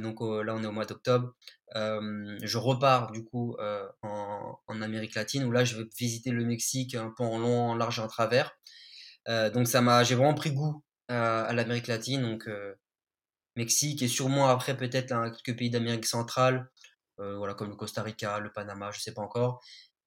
donc 0.00 0.20
heu, 0.22 0.42
là 0.42 0.54
on 0.54 0.62
est 0.62 0.66
au 0.66 0.72
mois 0.72 0.84
d'octobre, 0.86 1.34
hem, 1.74 2.38
je 2.42 2.58
repars 2.58 3.10
du 3.12 3.24
coup, 3.24 3.56
heu, 3.60 3.88
en 4.02 4.82
Amérique 4.82 5.14
latine 5.14 5.44
où 5.44 5.52
là 5.52 5.64
je 5.64 5.76
vais 5.78 5.84
visiter 5.98 6.30
le 6.30 6.44
Mexique 6.44 6.94
un 6.94 7.10
peu 7.16 7.24
en 7.24 7.38
long, 7.38 7.70
en 7.70 7.74
large 7.76 7.98
et 7.98 8.02
en 8.02 8.08
travers, 8.08 8.52
donc 9.28 9.68
ça 9.68 9.80
m'a 9.82 10.04
j'ai 10.04 10.14
vraiment 10.16 10.34
pris 10.34 10.52
goût 10.52 10.84
à 11.08 11.52
l'Amérique 11.54 11.88
latine. 11.88 12.22
Donc 12.22 12.48
Mexique 13.56 14.02
et 14.02 14.08
sûrement 14.08 14.48
après 14.48 14.76
peut-être 14.76 15.14
quelques 15.44 15.58
pays 15.58 15.70
d'Amérique 15.70 16.06
centrale, 16.06 16.70
voilà 17.18 17.54
comme 17.54 17.70
le 17.70 17.76
Costa 17.76 18.02
Rica, 18.02 18.38
le 18.40 18.52
Panama, 18.52 18.90
je 18.92 19.00
sais 19.00 19.14
pas 19.14 19.22
encore. 19.22 19.62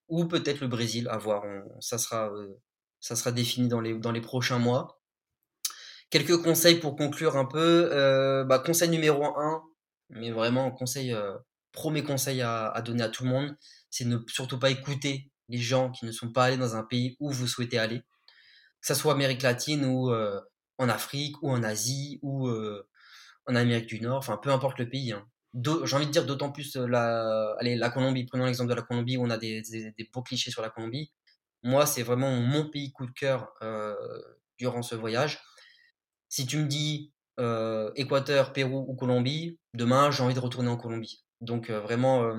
Ou 0.09 0.26
peut-être 0.28 0.61
le 0.61 0.67
Brésil, 0.69 1.07
à 1.09 1.17
voir, 1.17 1.43
ça 1.82 1.97
sera, 1.99 2.32
ça 3.01 3.15
sera 3.15 3.32
défini 3.32 3.67
dans 3.69 3.82
les 3.82 3.95
dans 3.95 4.11
les 4.13 4.21
prochains 4.21 4.59
mois. 4.59 5.01
Quelques 6.12 6.41
conseils 6.43 6.76
pour 6.80 6.95
conclure 6.95 7.36
un 7.36 7.45
peu, 7.45 7.89
heu, 7.91 8.43
bah, 8.45 8.60
conseil 8.60 8.89
numéro 8.89 9.26
1, 9.26 9.64
mais 10.10 10.32
vraiment 10.32 10.72
conseil, 10.72 11.12
heu, 11.14 11.34
1er 11.72 12.03
conseil 12.03 12.41
à 12.41 12.80
donner 12.86 13.03
à 13.03 13.10
tout 13.10 13.24
le 13.24 13.30
monde, 13.30 13.56
c'est 13.89 14.06
ne 14.06 14.20
surtout 14.28 14.60
pas 14.60 14.70
écouter 14.70 15.32
les 15.49 15.58
gens 15.58 15.91
qui 15.91 16.06
ne 16.06 16.12
sont 16.12 16.32
pas 16.32 16.45
allés 16.45 16.58
dans 16.58 16.76
un 16.76 16.84
pays 16.84 17.18
où 17.20 17.32
vous 17.32 17.47
souhaitez 17.47 17.80
aller. 17.80 17.99
Que 18.62 18.88
ça 18.88 18.95
soit 18.95 19.14
Amérique 19.14 19.43
latine 19.43 19.86
ou, 19.86 20.12
heu, 20.12 20.41
en 20.80 20.89
Afrique 20.89 21.41
ou 21.43 21.51
en 21.51 21.64
Asie 21.64 22.20
ou, 22.24 22.49
en 23.47 23.56
Amérique 23.56 23.88
du 23.88 24.01
Nord, 24.01 24.18
enfin 24.20 24.38
peu 24.38 24.51
importe 24.51 24.80
le 24.80 24.89
pays, 24.89 25.12
hein. 25.14 25.26
J'ai 25.86 25.95
envie 25.97 26.08
de 26.08 26.12
dire 26.12 26.26
d'autant 26.28 26.51
plus, 26.51 26.76
la 26.78 27.91
Colombie, 27.93 28.26
prenons 28.26 28.45
l'exemple 28.45 28.70
de 28.72 28.76
la 28.76 28.84
Colombie 28.84 29.18
où 29.18 29.24
on 29.26 29.32
a 29.32 29.38
des 29.38 29.64
beaux 30.14 30.24
clichés 30.24 30.51
sur 30.51 30.62
la 30.64 30.70
Colombie. 30.70 31.12
Moi, 31.64 31.86
c'est 31.88 32.03
vraiment 32.03 32.32
mon 32.38 32.70
pays 32.70 32.91
coup 32.93 33.06
de 33.08 33.12
cœur, 33.14 33.53
durant 34.60 34.82
ce 34.84 34.95
voyage. 34.95 35.39
Si 36.36 36.45
tu 36.45 36.57
me 36.57 36.67
dis, 36.67 37.13
Équateur, 37.95 38.51
Pérou 38.51 38.86
ou 38.89 38.95
Colombie, 38.95 39.57
demain 39.73 40.11
j'ai 40.11 40.21
envie 40.21 40.33
de 40.33 40.39
retourner 40.41 40.67
en 40.67 40.75
Colombie. 40.75 41.23
Donc 41.39 41.71
vraiment, 41.71 42.29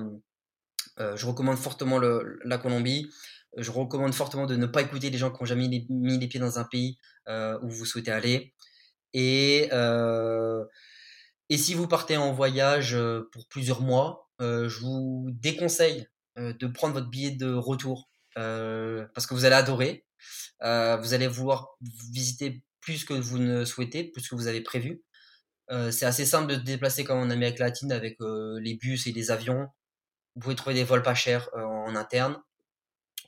je 0.99 1.25
recommande 1.25 1.57
fortement 1.57 1.97
la 1.97 2.57
Colombie. 2.59 3.09
Je 3.57 3.71
recommande 3.71 4.13
fortement 4.13 4.45
de 4.45 4.55
ne 4.55 4.67
pas 4.67 4.83
écouter 4.83 5.09
les 5.09 5.17
gens 5.17 5.31
qui 5.31 5.41
ont 5.41 5.47
jamais 5.47 5.67
mis 5.89 6.19
les 6.19 6.27
pieds 6.27 6.39
dans 6.39 6.59
un 6.59 6.63
pays, 6.63 6.99
où 7.27 7.69
vous 7.69 7.85
souhaitez 7.85 8.11
aller 8.11 8.53
et 9.15 9.67
si 11.57 11.73
vous 11.73 11.87
partez 11.87 12.17
en 12.17 12.33
voyage, 12.33 12.95
pour 13.31 13.47
plusieurs 13.47 13.81
mois, 13.81 14.29
je 14.39 14.79
vous 14.79 15.29
déconseille, 15.31 16.05
de 16.35 16.67
prendre 16.67 16.93
votre 16.93 17.09
billet 17.09 17.31
de 17.31 17.51
retour, 17.51 18.11
parce 18.35 19.25
que 19.25 19.33
vous 19.33 19.45
allez 19.45 19.55
adorer. 19.55 20.05
Vous 20.61 21.13
allez 21.15 21.27
vouloir 21.27 21.69
visiter 22.11 22.61
plus 22.87 23.03
que 23.03 23.13
vous 23.13 23.37
ne 23.37 23.65
souhaitez, 23.65 24.05
plus 24.05 24.29
que 24.29 24.35
vous 24.35 24.47
avez 24.47 24.61
prévu. 24.61 25.03
Heu, 25.71 25.91
c'est 25.91 26.05
assez 26.05 26.25
simple 26.25 26.47
de 26.53 26.55
se 26.55 26.61
déplacer 26.61 27.03
comme 27.03 27.19
en 27.19 27.29
Amérique 27.29 27.59
latine 27.59 27.91
avec, 27.91 28.15
heu, 28.21 28.59
les 28.61 28.75
bus 28.75 29.07
et 29.07 29.11
les 29.11 29.29
avions. 29.29 29.67
Vous 30.35 30.41
pouvez 30.41 30.55
trouver 30.55 30.75
des 30.75 30.85
vols 30.85 31.03
pas 31.03 31.15
chers, 31.15 31.49
heu, 31.57 31.65
en 31.65 31.95
interne 31.97 32.37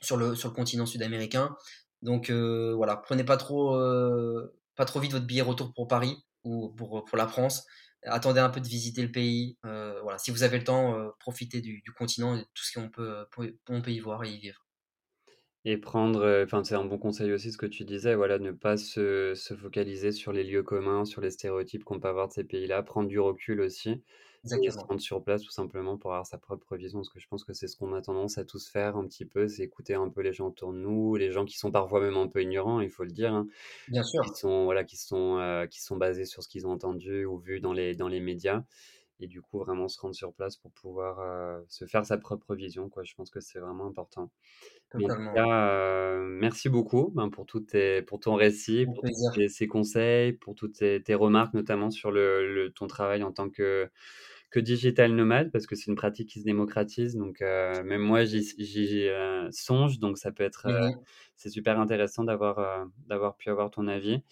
sur 0.02 0.16
le 0.16 0.34
continent 0.50 0.86
sud-américain. 0.86 1.56
Donc 2.02 2.30
voilà, 2.30 2.96
prenez 2.96 3.24
pas 3.24 3.36
trop, 3.36 3.78
pas 4.76 4.86
trop 4.86 5.00
vite 5.00 5.12
votre 5.12 5.26
billet 5.26 5.42
retour 5.42 5.74
pour 5.74 5.88
Paris 5.88 6.16
ou 6.44 6.70
pour, 6.70 7.04
la 7.14 7.28
France. 7.28 7.66
Attendez 8.04 8.40
un 8.40 8.50
peu 8.50 8.60
de 8.60 8.68
visiter 8.68 9.02
le 9.02 9.12
pays, 9.12 9.58
voilà, 9.64 10.16
si 10.18 10.30
vous 10.30 10.42
avez 10.42 10.58
le 10.58 10.64
temps, 10.64 11.12
profitez 11.20 11.60
du 11.60 11.92
continent 11.98 12.36
et 12.36 12.44
tout 12.54 12.64
ce 12.64 12.72
qu'on 12.78 12.88
peut 12.88 13.26
on 13.68 13.82
peut 13.82 13.92
y 13.92 14.00
voir 14.00 14.24
et 14.24 14.30
y 14.30 14.38
vivre. 14.38 14.69
Et 15.66 15.76
prendre, 15.76 16.20
heu, 16.24 16.42
enfin, 16.44 16.64
c'est 16.64 16.74
un 16.74 16.84
bon 16.86 16.96
conseil 16.98 17.30
aussi 17.32 17.52
ce 17.52 17.58
que 17.58 17.66
tu 17.66 17.84
disais, 17.84 18.14
voilà, 18.14 18.38
ne 18.38 18.50
pas 18.50 18.78
se 18.78 19.34
se 19.34 19.52
focaliser 19.54 20.10
sur 20.10 20.32
les 20.32 20.42
lieux 20.42 20.62
communs, 20.62 21.04
sur 21.04 21.20
les 21.20 21.30
stéréotypes 21.30 21.84
qu'on 21.84 22.00
peut 22.00 22.08
avoir 22.08 22.28
de 22.28 22.32
ces 22.32 22.44
pays-là, 22.44 22.82
prendre 22.82 23.08
du 23.08 23.18
recul 23.20 23.60
aussi 23.60 24.02
et 24.62 24.70
se 24.70 24.78
Exactement. 24.78 24.88
rendre 24.88 25.00
sur 25.00 25.22
place 25.22 25.42
tout 25.42 25.50
simplement 25.50 25.98
pour 25.98 26.12
avoir 26.12 26.26
sa 26.26 26.38
propre 26.38 26.76
vision. 26.76 27.00
Parce 27.00 27.10
que 27.10 27.20
je 27.20 27.28
pense 27.28 27.44
que 27.44 27.52
c'est 27.52 27.68
ce 27.68 27.76
qu'on 27.76 27.92
a 27.94 28.00
tendance 28.02 28.38
à 28.38 28.44
tous 28.44 28.68
faire 28.70 28.96
un 28.96 29.06
petit 29.06 29.26
peu, 29.26 29.48
c'est 29.48 29.62
écouter 29.62 29.94
un 29.94 30.08
peu 30.08 30.22
les 30.22 30.32
gens 30.32 30.48
autour 30.48 30.72
de 30.72 30.78
nous, 30.78 31.16
les 31.16 31.30
gens 31.30 31.44
qui 31.44 31.58
sont 31.58 31.70
parfois 31.70 32.00
même 32.00 32.16
un 32.16 32.26
peu 32.28 32.42
ignorants, 32.42 32.80
il 32.80 32.90
faut 32.90 33.04
le 33.04 33.10
dire, 33.12 33.34
hein. 33.34 33.46
Bien 33.88 34.02
Qui 34.22 34.28
sûr. 34.28 34.34
sont, 34.34 34.64
voilà, 34.64 34.84
qui 34.84 34.96
sont, 34.98 35.38
heu, 35.40 35.66
qui 35.66 35.80
sont 35.82 35.96
basés 35.96 36.26
sur 36.26 36.42
ce 36.42 36.48
qu'ils 36.48 36.66
ont 36.66 36.72
entendu 36.72 37.24
ou 37.24 37.38
vu 37.38 37.60
dans 37.60 37.72
les 37.72 37.94
dans 37.96 38.08
les 38.08 38.20
médias 38.20 38.64
et 39.20 39.28
du 39.28 39.42
coup, 39.42 39.58
vraiment 39.58 39.88
se 39.88 40.00
rendre 40.00 40.14
sur 40.14 40.32
place 40.34 40.56
pour 40.56 40.72
pouvoir, 40.72 41.20
heu, 41.20 41.64
se 41.68 41.86
faire 41.86 42.06
sa 42.06 42.18
propre 42.18 42.54
vision, 42.56 42.88
quoi. 42.90 43.04
Je 43.04 43.14
pense 43.14 43.30
que 43.30 43.40
c'est 43.40 43.60
vraiment 43.60 43.86
important. 43.86 44.30
Mais 44.96 45.06
tout 45.06 45.20
heu, 45.38 46.20
merci 46.40 46.68
beaucoup, 46.68 47.10
ben, 47.14 47.30
pour 47.30 47.46
tes 47.68 48.02
pour 48.02 48.20
ton 48.20 48.34
récit, 48.34 48.86
pour 48.88 49.04
tous 49.04 49.14
tes 49.34 49.48
ces 49.48 49.66
conseils, 49.68 50.32
pour 50.34 50.54
toutes 50.56 50.74
tes 50.76 51.02
tes 51.02 51.14
remarques, 51.14 51.54
notamment 51.54 51.90
sur 51.90 52.10
le 52.12 52.52
le 52.52 52.72
ton 52.72 52.86
travail 52.88 53.22
en 53.22 53.32
tant 53.32 53.50
que 53.50 53.90
que 54.50 54.60
digital 54.60 55.14
nomade, 55.14 55.50
parce 55.52 55.66
que 55.66 55.76
c'est 55.76 55.86
une 55.90 55.96
pratique 55.96 56.28
qui 56.30 56.40
se 56.40 56.44
démocratise. 56.44 57.16
Donc 57.16 57.42
heu, 57.42 57.82
même 57.84 58.02
moi, 58.02 58.24
j'y 58.24 58.42
songe, 59.52 59.98
donc 59.98 60.18
ça 60.18 60.32
peut 60.32 60.44
être, 60.44 60.66
Mmh 60.66 60.72
mh. 60.90 61.04
c'est 61.36 61.50
super 61.50 61.78
intéressant 61.80 62.24
d'avoir, 62.24 62.86
d'avoir 63.06 63.36
pu 63.36 63.50
avoir 63.50 63.70
ton 63.70 63.86
avis 63.88 64.22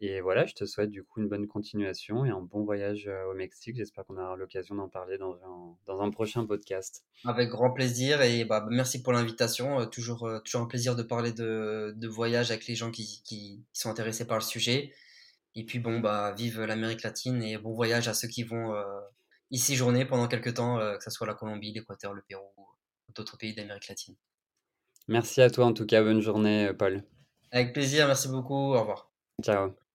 Et 0.00 0.20
voilà, 0.20 0.46
je 0.46 0.54
te 0.54 0.64
souhaite 0.64 0.90
du 0.90 1.02
coup 1.02 1.20
une 1.20 1.28
bonne 1.28 1.48
continuation 1.48 2.24
et 2.24 2.30
un 2.30 2.40
bon 2.40 2.64
voyage 2.64 3.10
au 3.30 3.34
Mexique. 3.34 3.76
J'espère 3.76 4.04
qu'on 4.04 4.16
aura 4.16 4.36
l'occasion 4.36 4.76
d'en 4.76 4.88
parler 4.88 5.18
dans 5.18 5.34
un, 5.34 5.76
dans 5.86 6.00
un, 6.00 6.10
prochain 6.10 6.46
podcast. 6.46 7.04
Avec 7.24 7.48
grand 7.48 7.72
plaisir 7.72 8.22
et 8.22 8.44
bah, 8.44 8.64
merci 8.70 9.02
pour 9.02 9.12
l'invitation. 9.12 9.84
toujours, 9.86 10.28
toujours 10.44 10.62
un 10.62 10.66
plaisir 10.66 10.94
de 10.94 11.02
parler 11.02 11.32
de, 11.32 11.94
de 11.96 12.08
voyage 12.08 12.52
avec 12.52 12.68
les 12.68 12.76
gens 12.76 12.92
qui, 12.92 13.22
qui, 13.24 13.64
sont 13.72 13.90
intéressés 13.90 14.24
par 14.24 14.38
le 14.38 14.44
sujet. 14.44 14.92
Et 15.56 15.64
puis 15.64 15.80
bon, 15.80 15.98
bah, 15.98 16.32
vive 16.36 16.60
l'Amérique 16.62 17.02
latine 17.02 17.42
et 17.42 17.58
bon 17.58 17.74
voyage 17.74 18.06
à 18.06 18.14
ceux 18.14 18.28
qui 18.28 18.44
vont 18.44 18.80
y 19.50 19.58
séjourner 19.58 20.04
pendant 20.04 20.28
quelques 20.28 20.54
temps, 20.54 20.78
que 20.78 21.02
ce 21.02 21.10
soit 21.10 21.26
la 21.26 21.34
Colombie, 21.34 21.72
l'Équateur, 21.72 22.14
le 22.14 22.22
Pérou 22.22 22.44
ou 22.56 23.12
d'autres 23.14 23.36
pays 23.36 23.54
d'Amérique 23.54 23.88
latine. 23.88 24.14
Merci 25.08 25.40
à 25.40 25.50
toi 25.50 25.66
en 25.66 25.72
tout 25.72 25.86
cas, 25.86 26.02
bonne 26.02 26.20
journée 26.20 26.72
Paul. 26.78 27.02
Avec 27.50 27.72
plaisir, 27.72 28.06
merci 28.06 28.28
beaucoup, 28.28 28.74
au 28.74 28.80
revoir. 28.80 29.10
Ciao. 29.42 29.87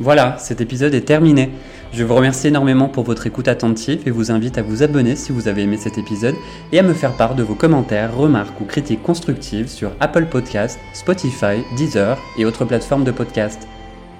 Voilà, 0.00 0.36
cet 0.38 0.60
épisode 0.60 0.94
est 0.94 1.00
terminé. 1.00 1.50
Je 1.92 2.04
vous 2.04 2.14
remercie 2.14 2.48
énormément 2.48 2.88
pour 2.88 3.02
votre 3.02 3.26
écoute 3.26 3.48
attentive 3.48 4.02
et 4.06 4.10
vous 4.10 4.30
invite 4.30 4.56
à 4.56 4.62
vous 4.62 4.84
abonner 4.84 5.16
si 5.16 5.32
vous 5.32 5.48
avez 5.48 5.62
aimé 5.62 5.76
cet 5.76 5.98
épisode 5.98 6.36
et 6.70 6.78
à 6.78 6.82
me 6.82 6.92
faire 6.92 7.16
part 7.16 7.34
de 7.34 7.42
vos 7.42 7.56
commentaires, 7.56 8.14
remarques 8.14 8.60
ou 8.60 8.64
critiques 8.64 9.02
constructives 9.02 9.68
sur 9.68 9.90
Apple 9.98 10.26
Podcast, 10.26 10.78
Spotify, 10.92 11.64
Deezer 11.76 12.16
et 12.38 12.44
autres 12.44 12.64
plateformes 12.64 13.04
de 13.04 13.10
podcast. 13.10 13.66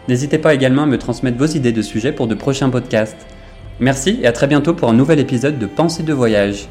N'hésitez 0.09 0.39
pas 0.39 0.55
également 0.55 0.83
à 0.83 0.87
me 0.87 0.99
transmettre 0.99 1.39
vos 1.39 1.47
idées 1.47 1.73
de 1.73 1.83
sujets 1.83 2.13
pour 2.13 2.27
de 2.27 2.35
prochains 2.35 2.71
podcasts. 2.71 3.27
Merci 3.79 4.19
et 4.23 4.27
à 4.27 4.33
très 4.33 4.49
bientôt 4.49 4.75
pour 4.75 4.89
un 4.89 4.95
nouvel 4.95 5.21
épisode 5.21 5.59
de 5.59 5.67
Pensée 5.67 6.03
de 6.03 6.13
voyage. 6.13 6.69